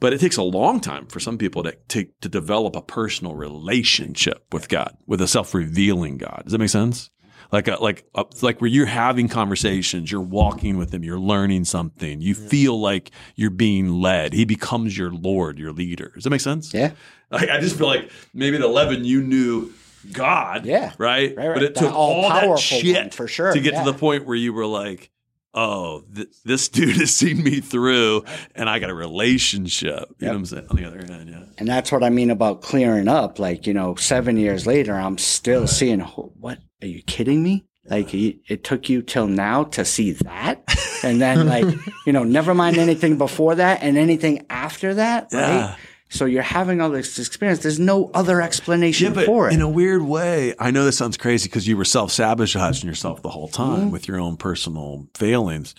But 0.00 0.12
it 0.12 0.20
takes 0.20 0.36
a 0.36 0.42
long 0.42 0.80
time 0.80 1.06
for 1.06 1.18
some 1.20 1.38
people 1.38 1.64
to, 1.64 1.76
to 1.88 2.06
to 2.20 2.28
develop 2.28 2.76
a 2.76 2.82
personal 2.82 3.34
relationship 3.34 4.52
with 4.52 4.68
God, 4.68 4.96
with 5.06 5.20
a 5.20 5.28
self-revealing 5.28 6.18
God. 6.18 6.42
Does 6.44 6.52
that 6.52 6.58
make 6.58 6.68
sense? 6.70 7.10
Like 7.50 7.66
a, 7.66 7.76
like 7.82 8.04
a, 8.14 8.26
like 8.42 8.60
where 8.60 8.68
you're 8.68 8.84
having 8.84 9.26
conversations, 9.26 10.12
you're 10.12 10.20
walking 10.20 10.76
with 10.76 10.92
him, 10.92 11.02
you're 11.02 11.18
learning 11.18 11.64
something, 11.64 12.20
you 12.20 12.34
feel 12.34 12.78
like 12.78 13.10
you're 13.36 13.48
being 13.48 13.88
led. 14.02 14.34
He 14.34 14.44
becomes 14.44 14.98
your 14.98 15.10
Lord, 15.10 15.58
your 15.58 15.72
leader. 15.72 16.12
Does 16.14 16.24
that 16.24 16.30
make 16.30 16.42
sense? 16.42 16.74
yeah 16.74 16.90
Like, 17.30 17.48
I 17.48 17.58
just 17.58 17.76
feel 17.78 17.86
like 17.86 18.10
maybe 18.34 18.56
at 18.56 18.62
11 18.62 19.04
you 19.04 19.22
knew 19.22 19.72
God, 20.12 20.66
Yeah. 20.66 20.92
right? 20.98 21.34
Right, 21.34 21.48
right. 21.48 21.54
But 21.54 21.62
it 21.62 21.74
That 21.74 21.80
took 21.80 21.94
all 21.94 22.28
that 22.28 22.58
shit 22.58 23.14
for 23.14 23.26
sure, 23.26 23.52
to 23.54 23.60
get 23.60 23.72
yeah. 23.72 23.84
to 23.84 23.92
the 23.92 23.98
point 23.98 24.26
where 24.26 24.36
you 24.36 24.52
were 24.52 24.66
like, 24.66 25.10
oh, 25.54 26.02
th- 26.14 26.28
this 26.44 26.68
dude 26.68 26.96
has 26.96 27.14
seen 27.14 27.42
me 27.42 27.60
through, 27.60 28.24
and 28.54 28.68
I 28.68 28.78
got 28.78 28.90
a 28.90 28.94
relationship. 28.94 30.08
You 30.18 30.26
know 30.26 30.32
what 30.32 30.36
I'm 30.36 30.46
saying? 30.46 30.66
On 30.70 30.76
the 30.76 30.84
other 30.84 31.04
hand, 31.06 31.28
yeah. 31.28 31.42
and 31.58 31.68
that's 31.68 31.90
what 31.90 32.02
i 32.04 32.10
mean 32.10 32.30
about 32.30 32.62
clearing 32.62 33.08
up 33.08 33.38
like 33.38 33.66
you 33.66 33.74
know 33.74 33.94
seven 33.96 34.36
years 34.36 34.66
later 34.66 34.94
i'm 34.94 35.18
still 35.18 35.66
seeing 35.66 36.00
what 36.00 36.58
are 36.82 36.86
you 36.86 37.02
kidding 37.02 37.42
me 37.42 37.64
like 37.84 38.12
it 38.12 38.64
took 38.64 38.88
you 38.88 39.02
till 39.02 39.26
now 39.26 39.64
to 39.64 39.84
see 39.84 40.12
that 40.12 40.62
and 41.02 41.20
then 41.20 41.46
like 41.46 41.64
you 42.06 42.12
know 42.12 42.24
never 42.24 42.54
mind 42.54 42.76
anything 42.78 43.16
before 43.18 43.54
that 43.56 43.82
and 43.82 43.96
anything 43.96 44.44
after 44.50 44.94
that 44.94 45.28
Yeah. 45.32 45.74
So 46.10 46.24
you're 46.24 46.42
having 46.42 46.80
all 46.80 46.90
this 46.90 47.18
experience 47.18 47.60
there's 47.60 47.78
no 47.78 48.10
other 48.14 48.40
explanation 48.40 49.14
Yeah, 49.14 49.24
for 49.24 49.48
it 49.48 49.54
in 49.54 49.60
a 49.60 49.68
weird 49.68 50.02
way, 50.02 50.54
I 50.58 50.70
know 50.70 50.84
this 50.84 50.96
sounds 50.98 51.16
crazy 51.16 51.48
because 51.48 51.66
you 51.68 51.76
were 51.76 51.84
self 51.84 52.10
sabotaging 52.12 52.88
yourself 52.88 53.22
the 53.22 53.30
whole 53.30 53.48
time 53.48 53.80
Mm-hmm. 53.80 53.90
with 53.90 54.08
your 54.08 54.18
own 54.20 54.36
personal 54.36 55.06
failings. 55.14 55.74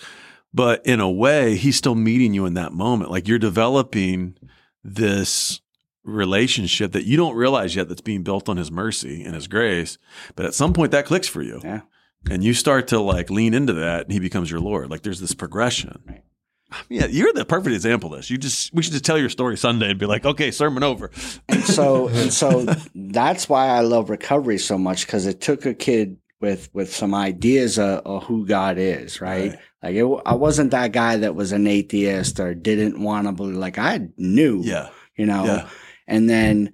But 0.53 0.85
in 0.85 0.99
a 0.99 1.09
way, 1.09 1.55
he's 1.55 1.75
still 1.75 1.93
meeting 1.95 2.33
you 2.33 2.45
in 2.45 2.55
that 2.55 2.73
moment. 2.73 3.11
Like 3.11 3.27
you're 3.27 3.37
developing 3.39 4.35
this 4.83 5.61
relationship 6.03 6.91
that 6.93 7.05
you 7.05 7.17
don't 7.17 7.35
realize 7.35 7.75
yet 7.75 7.87
that's 7.87 8.01
being 8.01 8.23
built 8.23 8.49
on 8.49 8.57
his 8.57 8.71
mercy 8.71 9.23
and 9.23 9.35
his 9.35 9.47
grace. 9.47 9.97
But 10.35 10.45
at 10.47 10.53
some 10.55 10.73
point, 10.73 10.91
that 10.91 11.05
clicks 11.05 11.27
for 11.27 11.41
you. 11.43 11.61
Yeah. 11.63 11.81
And 12.29 12.43
you 12.43 12.53
start 12.53 12.87
to 12.87 12.99
like 12.99 13.29
lean 13.29 13.53
into 13.53 13.73
that 13.73 14.03
and 14.05 14.11
he 14.11 14.19
becomes 14.19 14.49
your 14.49 14.59
Lord. 14.59 14.89
Like 14.89 15.03
there's 15.03 15.21
this 15.21 15.33
progression. 15.35 16.01
Right. 16.07 16.23
Yeah, 16.89 17.07
you're 17.07 17.33
the 17.33 17.45
perfect 17.45 17.73
example 17.73 18.13
of 18.13 18.19
this. 18.19 18.29
You 18.29 18.37
just 18.37 18.73
we 18.73 18.83
should 18.83 18.93
just 18.93 19.05
tell 19.05 19.17
your 19.17 19.29
story 19.29 19.57
Sunday 19.57 19.89
and 19.89 19.99
be 19.99 20.05
like, 20.05 20.25
okay, 20.25 20.51
sermon 20.51 20.83
over. 20.83 21.09
And 21.47 21.63
so 21.63 22.07
and 22.09 22.31
so 22.31 22.65
that's 22.95 23.49
why 23.49 23.67
I 23.69 23.81
love 23.81 24.09
recovery 24.09 24.57
so 24.59 24.77
much 24.77 25.05
because 25.05 25.25
it 25.25 25.41
took 25.41 25.65
a 25.65 25.73
kid 25.73 26.17
with 26.41 26.69
with 26.73 26.93
some 26.95 27.13
ideas 27.15 27.77
of, 27.79 27.99
of 28.05 28.23
who 28.23 28.45
God 28.45 28.77
is, 28.77 29.19
right? 29.19 29.51
Right. 29.51 29.59
Like 29.81 29.95
it, 29.95 30.21
I 30.25 30.35
wasn't 30.35 30.71
that 30.71 30.91
guy 30.91 31.17
that 31.17 31.35
was 31.35 31.51
an 31.53 31.65
atheist 31.67 32.39
or 32.39 32.53
didn't 32.53 33.01
want 33.01 33.27
to 33.27 33.31
believe. 33.33 33.55
Like 33.57 33.77
I 33.77 34.07
knew, 34.17 34.61
Yeah. 34.63 34.89
you 35.15 35.25
know. 35.25 35.45
Yeah. 35.45 35.69
And 36.07 36.29
then, 36.29 36.73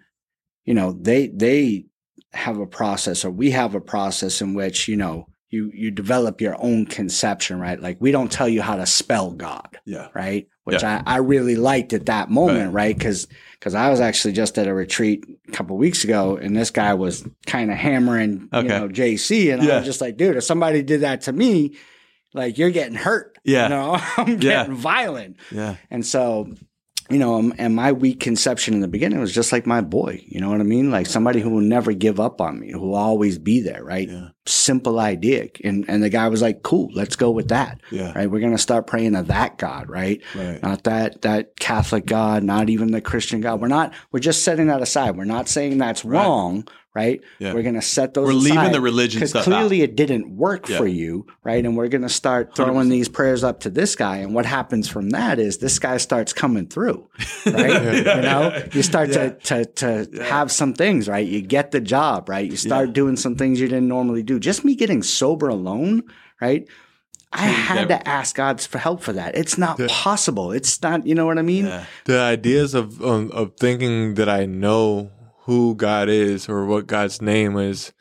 you 0.66 0.74
know, 0.74 0.92
they 0.92 1.28
they 1.28 1.86
have 2.34 2.60
a 2.60 2.66
process 2.68 3.24
or 3.24 3.32
we 3.32 3.52
have 3.52 3.76
a 3.76 3.82
process 3.82 4.42
in 4.42 4.56
which 4.56 4.88
you 4.90 4.98
know 4.98 5.28
you 5.56 5.72
you 5.74 5.92
develop 5.92 6.42
your 6.42 6.56
own 6.62 6.86
conception, 6.86 7.60
right? 7.60 7.80
Like 7.80 7.98
we 8.00 8.12
don't 8.12 8.32
tell 8.32 8.48
you 8.50 8.62
how 8.62 8.76
to 8.76 8.86
spell 8.86 9.32
God, 9.32 9.78
Yeah. 9.86 10.10
right? 10.14 10.48
Which 10.66 10.84
I, 10.84 11.02
I 11.06 11.18
really 11.18 11.56
liked 11.56 11.94
at 11.94 12.08
that 12.08 12.30
moment, 12.30 12.74
right? 12.74 12.96
Because 12.98 13.28
because 13.60 13.76
I 13.76 13.90
was 13.90 14.00
actually 14.00 14.34
just 14.34 14.58
at 14.58 14.68
a 14.68 14.74
retreat 14.74 15.24
a 15.48 15.52
couple 15.52 15.78
weeks 15.78 16.04
ago, 16.04 16.38
and 16.38 16.56
this 16.56 16.72
guy 16.72 16.94
was 16.96 17.24
kind 17.46 17.72
of 17.72 17.78
hammering, 17.78 18.50
Okay. 18.54 18.64
you 18.64 18.70
know, 18.70 18.88
JC, 18.90 19.54
and 19.54 19.62
I 19.62 19.78
was 19.78 19.86
just 19.86 20.02
like, 20.02 20.18
dude, 20.18 20.38
if 20.38 20.44
somebody 20.44 20.82
did 20.84 21.02
that 21.02 21.22
to 21.22 21.34
me, 21.34 21.76
like 22.34 22.58
you're 22.58 22.72
getting 22.72 22.96
hurt, 22.96 23.38
Yeah. 23.44 23.64
you 23.64 23.70
know, 23.70 23.98
I'm 24.18 24.28
Yeah. 24.30 24.36
getting 24.66 24.76
violent, 24.76 25.38
Yeah. 25.52 25.76
and 25.92 26.04
so, 26.06 26.52
you 27.12 27.20
know, 27.20 27.52
and 27.60 27.76
my 27.76 27.92
weak 27.92 28.20
conception 28.20 28.74
in 28.74 28.80
the 28.82 28.88
beginning 28.88 29.20
was 29.20 29.34
just 29.34 29.52
like 29.52 29.68
my 29.68 29.82
boy. 29.82 30.24
You 30.28 30.42
know 30.42 30.50
what 30.50 30.60
I 30.60 30.64
mean? 30.64 30.90
Like 30.90 31.06
somebody 31.06 31.40
who 31.42 31.52
will 31.52 31.62
never 31.62 31.94
give 31.94 32.20
up 32.20 32.42
on 32.42 32.60
me, 32.60 32.72
who 32.72 32.80
will 32.80 32.96
always 32.96 33.38
be 33.38 33.62
there, 33.62 33.84
right? 33.84 34.10
Yeah. 34.10 34.30
Simple 34.48 35.00
idea. 35.00 35.48
And 35.64 35.86
and 35.88 36.04
the 36.04 36.10
guy 36.10 36.28
was 36.28 36.42
like, 36.42 36.62
cool, 36.62 36.90
let's 36.94 37.16
go 37.16 37.32
with 37.32 37.48
that. 37.48 37.82
Yeah. 37.92 38.12
Right. 38.14 38.30
We're 38.30 38.42
gonna 38.42 38.58
start 38.60 38.86
praying 38.86 39.14
to 39.14 39.24
that 39.24 39.58
God, 39.58 39.90
right? 39.90 40.22
Right. 40.36 40.62
Not 40.62 40.84
that 40.84 41.24
that 41.24 41.58
Catholic 41.60 42.06
God, 42.06 42.44
not 42.44 42.70
even 42.70 42.92
the 42.92 43.02
Christian 43.02 43.42
God. 43.42 43.60
We're 43.60 43.68
not 43.70 43.94
we're 44.12 44.20
just 44.20 44.44
setting 44.44 44.68
that 44.68 44.82
aside. 44.84 45.18
We're 45.18 45.26
not 45.26 45.48
saying 45.50 45.80
that's 45.80 46.06
wrong, 46.06 46.68
right? 46.94 47.22
Yeah. 47.40 47.54
We're 47.54 47.64
gonna 47.64 47.82
set 47.82 48.14
those 48.14 48.28
We're 48.28 48.34
leaving 48.34 48.72
the 48.72 48.82
religion 48.82 49.20
because 49.20 49.34
clearly 49.44 49.82
it 49.82 49.96
didn't 49.96 50.30
work 50.30 50.70
Yeah. 50.70 50.78
for 50.78 50.88
you, 50.88 51.26
right? 51.44 51.66
And 51.66 51.76
we're 51.76 51.88
gonna 51.88 52.08
start 52.08 52.56
throwing 52.56 52.88
100%. 52.88 52.90
these 52.92 53.10
prayers 53.10 53.44
up 53.44 53.62
to 53.62 53.70
this 53.72 53.96
guy. 53.96 54.18
And 54.18 54.34
what 54.36 54.46
happens 54.46 54.88
from 54.88 55.10
that 55.10 55.40
is 55.40 55.58
this 55.58 55.80
guy 55.80 55.98
starts 55.98 56.34
coming 56.34 56.68
through, 56.68 57.08
right? 57.48 57.84
You 57.96 58.04
know, 58.04 58.64
you 58.74 58.84
start 58.84 59.12
to 59.14 59.32
to 59.46 59.66
to 59.66 60.24
have 60.24 60.52
some 60.52 60.74
things, 60.74 61.08
right? 61.10 61.26
You 61.28 61.42
get 61.42 61.72
the 61.72 61.82
job, 61.82 62.30
right? 62.30 62.50
You 62.50 62.58
start 62.58 62.94
doing 62.94 63.18
some 63.18 63.36
things 63.36 63.60
you 63.60 63.68
didn't 63.68 63.88
normally 63.88 64.22
do. 64.24 64.35
Just 64.40 64.66
me 64.66 64.76
getting 64.76 65.04
sober 65.04 65.48
alone, 65.48 66.04
right? 66.42 66.68
I 67.32 67.48
had 67.48 67.90
to 67.90 68.08
ask 68.08 68.36
God 68.36 68.62
for 68.62 68.78
help 68.78 69.02
for 69.02 69.12
that. 69.14 69.36
It's 69.36 69.58
not 69.58 69.78
possible. 69.90 70.52
It's 70.52 70.82
not, 70.82 71.06
you 71.06 71.16
know 71.16 71.26
what 71.26 71.38
I 71.38 71.42
mean? 71.42 71.66
Yeah. 71.66 71.86
the 72.06 72.20
ideas 72.20 72.74
of 72.74 73.04
um, 73.04 73.30
of 73.32 73.58
thinking 73.60 74.14
that 74.16 74.30
I 74.30 74.46
know 74.46 75.12
who 75.42 75.76
God 75.76 76.08
is 76.08 76.48
or 76.48 76.66
what 76.66 76.88
God's 76.88 77.22
name 77.22 77.58
is 77.58 77.92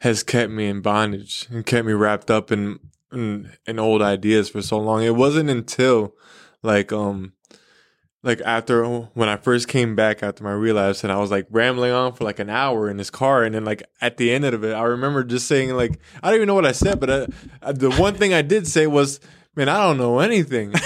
has 0.00 0.22
kept 0.22 0.50
me 0.50 0.68
in 0.68 0.80
bondage 0.80 1.46
and 1.50 1.66
kept 1.66 1.86
me 1.86 1.92
wrapped 1.92 2.30
up 2.30 2.50
in 2.50 2.78
in, 3.12 3.50
in 3.66 3.78
old 3.78 4.00
ideas 4.00 4.48
for 4.48 4.62
so 4.62 4.78
long. 4.78 5.02
It 5.02 5.16
wasn't 5.16 5.50
until 5.50 6.14
like 6.62 6.92
um 6.92 7.34
like 8.22 8.40
after 8.40 8.84
uh, 8.84 9.06
when 9.14 9.28
I 9.28 9.36
first 9.36 9.68
came 9.68 9.94
back 9.94 10.22
after 10.22 10.42
my 10.42 10.52
relapse 10.52 11.04
and 11.04 11.12
I 11.12 11.18
was 11.18 11.30
like 11.30 11.46
rambling 11.50 11.92
on 11.92 12.12
for 12.14 12.24
like 12.24 12.38
an 12.40 12.50
hour 12.50 12.90
in 12.90 12.98
his 12.98 13.10
car 13.10 13.44
and 13.44 13.54
then 13.54 13.64
like 13.64 13.82
at 14.00 14.16
the 14.16 14.32
end 14.32 14.44
of 14.44 14.64
it 14.64 14.72
I 14.74 14.82
remember 14.82 15.22
just 15.24 15.46
saying 15.46 15.70
like 15.76 15.98
I 16.22 16.28
don't 16.28 16.36
even 16.36 16.46
know 16.48 16.54
what 16.54 16.66
I 16.66 16.72
said 16.72 16.98
but 17.00 17.10
I, 17.10 17.26
I- 17.62 17.72
the 17.72 17.90
one 17.92 18.14
thing 18.14 18.34
I 18.34 18.42
did 18.42 18.66
say 18.66 18.86
was 18.86 19.20
man 19.54 19.68
I 19.68 19.76
don't 19.78 19.98
know 19.98 20.18
anything. 20.18 20.72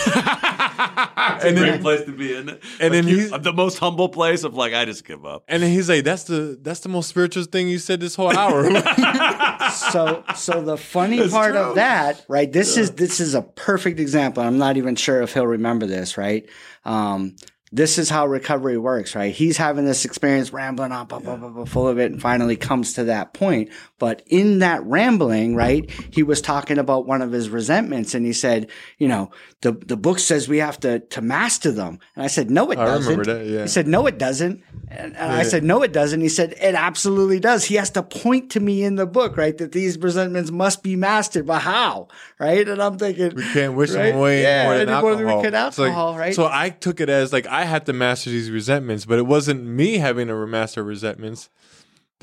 And 1.45 1.57
great 1.57 1.81
place 1.81 2.05
to 2.05 2.13
be 2.13 2.35
in 2.35 2.49
and 2.49 2.59
then 2.95 3.05
Like, 3.05 3.13
you- 3.13 3.19
he's- 3.29 3.41
the 3.43 3.53
most 3.53 3.79
humble 3.79 4.09
place 4.09 4.45
of 4.45 4.55
like, 4.55 4.75
I 4.75 4.85
just 4.85 5.05
give 5.05 5.25
up. 5.27 5.45
And 5.49 5.63
then 5.63 5.71
he's 5.71 5.89
like, 5.89 6.05
"That's 6.05 6.25
the 6.25 6.59
that's 6.61 6.81
the 6.81 6.89
most 6.89 7.09
spiritual 7.09 7.45
thing 7.45 7.69
you 7.69 7.79
said 7.79 8.01
this 8.01 8.15
whole 8.15 8.37
hour." 8.37 8.65
so 9.91 10.25
so 10.35 10.63
the 10.63 10.77
funny 10.77 11.29
part 11.29 11.57
of 11.57 11.77
that 11.77 12.25
right 12.29 12.53
this 12.53 12.77
is 12.77 12.93
this 12.93 13.21
is 13.21 13.35
a 13.35 13.43
perfect 13.43 13.99
example 14.01 14.43
i'm 14.43 14.59
not 14.59 14.77
even 14.77 14.95
sure 14.97 15.23
if 15.23 15.33
he'll 15.33 15.47
remember 15.47 15.87
this 15.87 16.19
right 16.19 16.47
um 16.85 17.35
this 17.75 17.97
is 17.99 18.11
how 18.11 18.27
recovery 18.27 18.77
works, 18.77 19.15
right? 19.15 19.35
He's 19.35 19.57
having 19.57 19.87
this 19.87 20.05
experience 20.05 20.53
rambling 20.53 20.93
on, 20.93 21.07
blah, 21.07 21.21
blah, 21.21 21.37
blah, 21.37 21.49
blah, 21.49 21.65
full 21.65 21.89
of 21.89 21.99
it, 21.99 22.13
and 22.13 22.21
finally 22.21 22.55
comes 22.57 22.93
to 22.95 23.05
that 23.05 23.33
point. 23.33 23.71
But 23.99 24.23
in 24.27 24.59
that 24.59 24.85
rambling, 24.85 25.57
right, 25.57 25.91
he 26.13 26.23
was 26.23 26.43
talking 26.43 26.77
about 26.79 27.07
one 27.07 27.23
of 27.23 27.33
his 27.33 27.49
resentments, 27.49 28.15
and 28.15 28.27
he 28.27 28.33
said, 28.35 28.69
you 28.99 29.09
know, 29.09 29.31
the 29.63 29.73
the 29.73 29.97
book 29.97 30.19
says 30.19 30.49
we 30.49 30.59
have 30.59 30.79
to 30.81 30.99
to 31.01 31.23
master 31.23 31.71
them, 31.73 31.99
and 32.15 32.25
I 32.25 32.29
said, 32.29 32.51
no, 32.51 32.71
it 32.71 32.79
I 32.79 32.85
doesn't. 32.85 33.11
remember 33.19 33.39
that, 33.39 33.47
yeah. 33.47 33.63
He 33.63 33.69
said, 33.69 33.87
no, 33.87 34.07
it 34.07 34.19
doesn't, 34.19 34.63
and, 34.89 35.17
and 35.17 35.33
I 35.33 35.43
said, 35.45 35.65
no, 35.65 35.83
it 35.83 35.93
doesn't. 35.93 36.21
He 36.21 36.29
said, 36.29 36.53
it 36.61 36.75
absolutely 36.75 37.41
does. 37.41 37.65
He 37.65 37.77
has 37.77 37.91
to 37.91 38.03
point 38.03 38.51
to 38.51 38.61
me 38.61 38.83
in 38.85 38.97
the 38.97 39.07
book, 39.07 39.37
right, 39.39 39.57
that 39.59 39.73
these 39.73 39.97
resentments 39.99 40.51
must 40.51 40.83
be 40.83 40.97
mastered, 40.97 41.47
but 41.47 41.61
how, 41.63 42.09
right? 42.39 42.69
And 42.69 42.83
I'm 42.83 42.99
thinking, 42.99 43.35
we 43.35 43.45
can't 43.53 43.75
wish 43.75 43.91
Right? 43.93 44.11
them 44.11 44.19
away 44.19 44.43
Yeah, 44.43 44.65
more 44.65 44.79
than 44.79 45.01
more 45.01 45.15
than 45.17 45.27
we 45.27 45.33
alcohol. 45.33 45.53
like- 45.53 45.55
alcohol, 45.55 46.19
right? 46.19 46.35
So 46.35 46.49
I 46.51 46.69
took 46.71 47.01
it 47.01 47.09
as 47.09 47.33
like 47.33 47.47
I 47.47 47.62
had 47.65 47.87
to 47.87 47.93
master 47.93 48.31
these 48.31 48.51
resentments, 48.51 49.05
but 49.05 49.19
it 49.19 49.27
wasn't 49.27 49.65
me 49.65 49.99
having 49.99 50.29
to 50.29 50.47
master 50.47 50.83
resentments. 50.83 51.49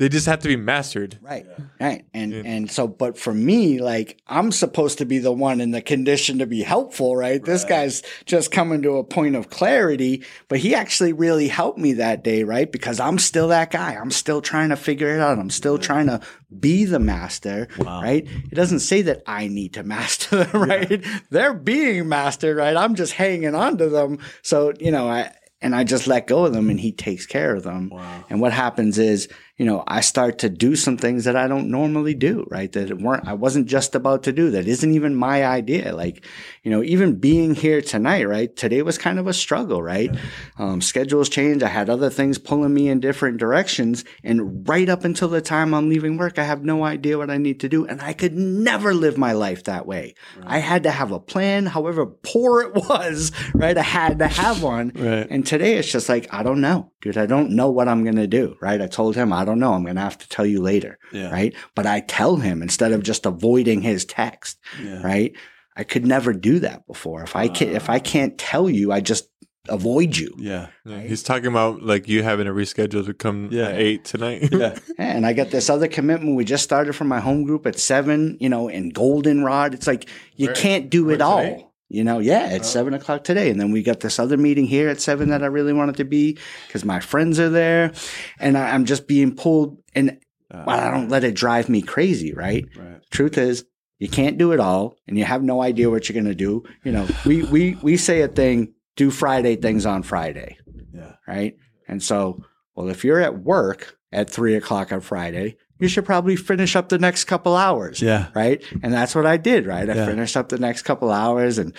They 0.00 0.08
just 0.08 0.24
have 0.24 0.38
to 0.40 0.48
be 0.48 0.56
mastered. 0.56 1.18
Right. 1.20 1.46
Right. 1.78 2.06
And 2.14 2.32
and 2.32 2.70
so 2.70 2.88
but 2.88 3.18
for 3.18 3.34
me, 3.34 3.82
like 3.82 4.18
I'm 4.26 4.50
supposed 4.50 4.96
to 4.98 5.04
be 5.04 5.18
the 5.18 5.30
one 5.30 5.60
in 5.60 5.72
the 5.72 5.82
condition 5.82 6.38
to 6.38 6.46
be 6.46 6.62
helpful, 6.62 7.14
right? 7.14 7.44
This 7.44 7.64
guy's 7.64 8.02
just 8.24 8.50
coming 8.50 8.80
to 8.80 8.96
a 8.96 9.04
point 9.04 9.36
of 9.36 9.50
clarity, 9.50 10.24
but 10.48 10.58
he 10.58 10.74
actually 10.74 11.12
really 11.12 11.48
helped 11.48 11.78
me 11.78 11.92
that 11.92 12.24
day, 12.24 12.44
right? 12.44 12.72
Because 12.72 12.98
I'm 12.98 13.18
still 13.18 13.48
that 13.48 13.70
guy. 13.70 13.92
I'm 13.92 14.10
still 14.10 14.40
trying 14.40 14.70
to 14.70 14.76
figure 14.76 15.14
it 15.14 15.20
out. 15.20 15.38
I'm 15.38 15.50
still 15.50 15.76
trying 15.76 16.06
to 16.06 16.22
be 16.58 16.86
the 16.86 16.98
master, 16.98 17.68
right? 17.78 18.26
It 18.26 18.54
doesn't 18.54 18.80
say 18.80 19.02
that 19.02 19.22
I 19.26 19.48
need 19.48 19.74
to 19.74 19.82
master 19.90 20.44
them, 20.44 20.62
right? 20.62 21.04
They're 21.28 21.52
being 21.52 22.08
mastered, 22.08 22.56
right? 22.56 22.74
I'm 22.74 22.94
just 22.94 23.12
hanging 23.12 23.54
on 23.54 23.76
to 23.76 23.90
them. 23.90 24.18
So, 24.40 24.72
you 24.80 24.92
know, 24.92 25.10
I 25.10 25.34
and 25.62 25.74
I 25.76 25.84
just 25.84 26.06
let 26.06 26.26
go 26.26 26.46
of 26.46 26.54
them 26.54 26.70
and 26.70 26.80
he 26.80 26.90
takes 26.90 27.26
care 27.26 27.54
of 27.54 27.62
them. 27.64 27.92
And 28.30 28.40
what 28.40 28.52
happens 28.52 28.98
is, 28.98 29.28
you 29.60 29.66
know, 29.66 29.84
I 29.86 30.00
start 30.00 30.38
to 30.38 30.48
do 30.48 30.74
some 30.74 30.96
things 30.96 31.24
that 31.24 31.36
I 31.36 31.46
don't 31.46 31.70
normally 31.70 32.14
do, 32.14 32.46
right? 32.50 32.72
That 32.72 32.98
weren't, 32.98 33.28
I 33.28 33.34
wasn't 33.34 33.66
just 33.66 33.94
about 33.94 34.22
to 34.22 34.32
do. 34.32 34.50
That 34.52 34.66
isn't 34.66 34.94
even 34.94 35.14
my 35.14 35.44
idea. 35.44 35.94
Like, 35.94 36.24
you 36.62 36.70
know, 36.70 36.82
even 36.82 37.16
being 37.16 37.54
here 37.54 37.82
tonight, 37.82 38.26
right? 38.26 38.56
Today 38.56 38.80
was 38.80 38.96
kind 38.96 39.18
of 39.18 39.26
a 39.26 39.34
struggle, 39.34 39.82
right? 39.82 40.16
Um, 40.56 40.80
schedules 40.80 41.28
change. 41.28 41.62
I 41.62 41.68
had 41.68 41.90
other 41.90 42.08
things 42.08 42.38
pulling 42.38 42.72
me 42.72 42.88
in 42.88 43.00
different 43.00 43.36
directions. 43.36 44.02
And 44.24 44.66
right 44.66 44.88
up 44.88 45.04
until 45.04 45.28
the 45.28 45.42
time 45.42 45.74
I'm 45.74 45.90
leaving 45.90 46.16
work, 46.16 46.38
I 46.38 46.44
have 46.44 46.64
no 46.64 46.82
idea 46.84 47.18
what 47.18 47.28
I 47.28 47.36
need 47.36 47.60
to 47.60 47.68
do. 47.68 47.84
And 47.84 48.00
I 48.00 48.14
could 48.14 48.32
never 48.32 48.94
live 48.94 49.18
my 49.18 49.32
life 49.32 49.64
that 49.64 49.84
way. 49.84 50.14
I 50.42 50.60
had 50.60 50.84
to 50.84 50.90
have 50.90 51.12
a 51.12 51.20
plan, 51.20 51.66
however 51.66 52.06
poor 52.06 52.62
it 52.62 52.74
was, 52.74 53.30
right? 53.52 53.76
I 53.76 53.82
had 53.82 54.20
to 54.20 54.26
have 54.26 54.62
one. 54.62 54.92
Right. 54.94 55.26
And 55.28 55.46
today 55.46 55.74
it's 55.74 55.92
just 55.92 56.08
like, 56.08 56.32
I 56.32 56.42
don't 56.42 56.62
know, 56.62 56.92
dude. 57.02 57.18
I 57.18 57.26
don't 57.26 57.50
know 57.50 57.70
what 57.70 57.88
I'm 57.88 58.04
going 58.04 58.16
to 58.16 58.26
do, 58.26 58.56
right? 58.62 58.80
I 58.80 58.86
told 58.86 59.16
him, 59.16 59.34
I 59.34 59.44
don't 59.44 59.49
know. 59.58 59.72
I'm 59.74 59.82
going 59.82 59.96
to 59.96 60.00
have 60.02 60.18
to 60.18 60.28
tell 60.28 60.46
you 60.46 60.60
later, 60.60 60.98
Yeah. 61.12 61.30
right? 61.30 61.54
But 61.74 61.86
I 61.86 62.00
tell 62.00 62.36
him 62.36 62.62
instead 62.62 62.92
of 62.92 63.02
just 63.02 63.26
avoiding 63.26 63.82
his 63.82 64.04
text, 64.04 64.58
Yeah. 64.82 65.02
right? 65.02 65.32
I 65.76 65.84
could 65.84 66.06
never 66.06 66.32
do 66.32 66.58
that 66.60 66.86
before. 66.86 67.22
If 67.22 67.34
I 67.36 67.48
can, 67.48 67.68
if 67.70 67.88
I 67.90 67.96
ah. 67.96 68.00
can't 68.00 68.36
tell 68.38 68.68
you, 68.68 68.92
I 68.92 69.00
just 69.00 69.28
avoid 69.68 70.16
you. 70.16 70.34
Yeah. 70.38 70.68
Yeah, 70.84 71.00
He's 71.02 71.22
talking 71.22 71.46
about 71.46 71.82
like 71.82 72.08
you 72.08 72.22
having 72.22 72.46
a 72.46 72.50
reschedule 72.50 73.04
to 73.06 73.14
come 73.14 73.48
Yeah. 73.52 73.68
at 73.68 73.76
eight 73.76 74.04
tonight. 74.04 74.48
Yeah. 74.52 74.78
And 74.98 75.24
I 75.26 75.32
got 75.32 75.50
this 75.50 75.70
other 75.70 75.86
commitment. 75.88 76.36
We 76.36 76.44
just 76.44 76.64
started 76.64 76.94
from 76.94 77.08
my 77.08 77.20
home 77.20 77.44
group 77.44 77.66
at 77.66 77.78
seven, 77.78 78.36
you 78.40 78.48
know, 78.48 78.68
in 78.68 78.90
Goldenrod. 78.90 79.74
It's 79.74 79.86
like 79.86 80.06
you 80.34 80.46
Where- 80.46 80.56
can't 80.56 80.90
do 80.90 81.08
it 81.10 81.18
where 81.20 81.26
all. 81.26 81.69
You 81.92 82.04
know, 82.04 82.20
yeah, 82.20 82.50
it's 82.50 82.68
seven 82.68 82.94
o'clock 82.94 83.24
today. 83.24 83.50
And 83.50 83.60
then 83.60 83.72
we 83.72 83.82
got 83.82 83.98
this 84.00 84.18
other 84.20 84.36
meeting 84.36 84.64
here 84.64 84.88
at 84.88 85.00
seven 85.00 85.30
that 85.30 85.42
I 85.42 85.46
really 85.46 85.72
wanted 85.72 85.96
to 85.96 86.04
be 86.04 86.38
because 86.68 86.84
my 86.84 87.00
friends 87.00 87.40
are 87.40 87.48
there. 87.50 87.92
And 88.38 88.56
I, 88.56 88.70
I'm 88.70 88.84
just 88.84 89.08
being 89.08 89.34
pulled 89.34 89.82
and 89.94 90.18
Uh, 90.52 90.64
but 90.64 90.78
I 90.80 90.90
don't 90.90 91.08
let 91.08 91.24
it 91.24 91.34
drive 91.34 91.68
me 91.68 91.82
crazy, 91.82 92.32
right? 92.32 92.64
Right. 92.76 93.00
Truth 93.10 93.38
is, 93.38 93.64
you 93.98 94.08
can't 94.08 94.38
do 94.38 94.52
it 94.52 94.60
all 94.60 94.96
and 95.08 95.18
you 95.18 95.24
have 95.24 95.42
no 95.42 95.62
idea 95.62 95.90
what 95.90 96.08
you're 96.08 96.14
going 96.14 96.24
to 96.32 96.34
do. 96.34 96.62
You 96.84 96.92
know, 96.92 97.06
we, 97.26 97.42
we, 97.42 97.76
we 97.82 97.96
say 97.96 98.22
a 98.22 98.28
thing, 98.28 98.72
do 98.96 99.10
Friday 99.10 99.56
things 99.56 99.84
on 99.84 100.02
Friday 100.04 100.56
Yeah. 100.94 101.14
right? 101.26 101.56
And 101.88 102.02
so, 102.02 102.44
well, 102.76 102.88
if 102.88 103.04
you're 103.04 103.20
at 103.20 103.42
work 103.42 103.96
at 104.12 104.30
three 104.30 104.54
o'clock 104.54 104.92
on 104.92 105.00
Friday, 105.00 105.56
you 105.80 105.88
should 105.88 106.04
probably 106.04 106.36
finish 106.36 106.76
up 106.76 106.88
the 106.88 106.98
next 106.98 107.24
couple 107.24 107.56
hours. 107.56 108.00
Yeah. 108.00 108.28
Right. 108.34 108.62
And 108.82 108.92
that's 108.92 109.14
what 109.14 109.26
I 109.26 109.36
did, 109.36 109.66
right? 109.66 109.88
I 109.88 109.94
Yeah. 109.94 110.06
finished 110.06 110.36
up 110.36 110.48
the 110.48 110.58
next 110.58 110.82
couple 110.82 111.10
hours 111.10 111.58
and, 111.58 111.74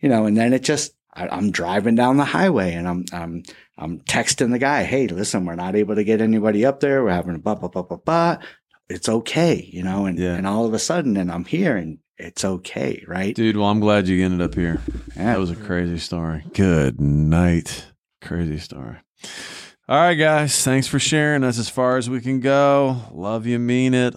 you 0.00 0.08
know, 0.08 0.26
and 0.26 0.36
then 0.36 0.52
it 0.52 0.62
just, 0.62 0.94
I, 1.14 1.28
I'm 1.28 1.50
driving 1.50 1.94
down 1.94 2.16
the 2.18 2.24
highway 2.24 2.74
and 2.74 2.86
I'm, 2.86 3.04
I'm, 3.12 3.42
I'm 3.78 4.00
texting 4.00 4.50
the 4.52 4.58
guy, 4.58 4.84
Hey, 4.84 5.06
listen, 5.08 5.44
we're 5.46 5.54
not 5.54 5.74
able 5.76 5.94
to 5.94 6.04
get 6.04 6.20
anybody 6.20 6.64
up 6.64 6.80
there. 6.80 7.02
We're 7.02 7.10
having 7.10 7.34
a 7.34 7.38
ba, 7.38 7.56
ba, 7.56 7.68
ba, 7.68 7.82
ba, 7.82 7.96
ba. 7.98 8.38
It's 8.88 9.08
okay, 9.08 9.68
you 9.72 9.82
know, 9.82 10.06
and, 10.06 10.18
Yeah. 10.18 10.34
and 10.34 10.46
all 10.46 10.64
of 10.66 10.72
a 10.74 10.78
sudden, 10.78 11.16
and 11.16 11.32
I'm 11.32 11.44
here 11.44 11.76
and 11.76 11.98
it's 12.18 12.44
okay. 12.44 13.02
Right. 13.08 13.34
Dude, 13.34 13.56
well, 13.56 13.66
I'm 13.68 13.80
glad 13.80 14.08
you 14.08 14.24
ended 14.24 14.40
up 14.40 14.54
here. 14.54 14.80
Yeah. 15.16 15.24
That 15.24 15.38
was 15.38 15.50
a 15.50 15.56
crazy 15.56 15.98
story. 15.98 16.44
Good 16.54 17.00
night. 17.00 17.86
Crazy 18.22 18.58
story. 18.58 18.96
All 19.88 19.96
right, 19.96 20.14
guys. 20.14 20.64
Thanks 20.64 20.88
for 20.88 20.98
sharing. 20.98 21.42
That's 21.42 21.60
as 21.60 21.68
far 21.68 21.96
as 21.96 22.10
we 22.10 22.20
can 22.20 22.40
go. 22.40 23.02
Love 23.12 23.46
you, 23.46 23.60
mean 23.60 23.94
it. 23.94 24.14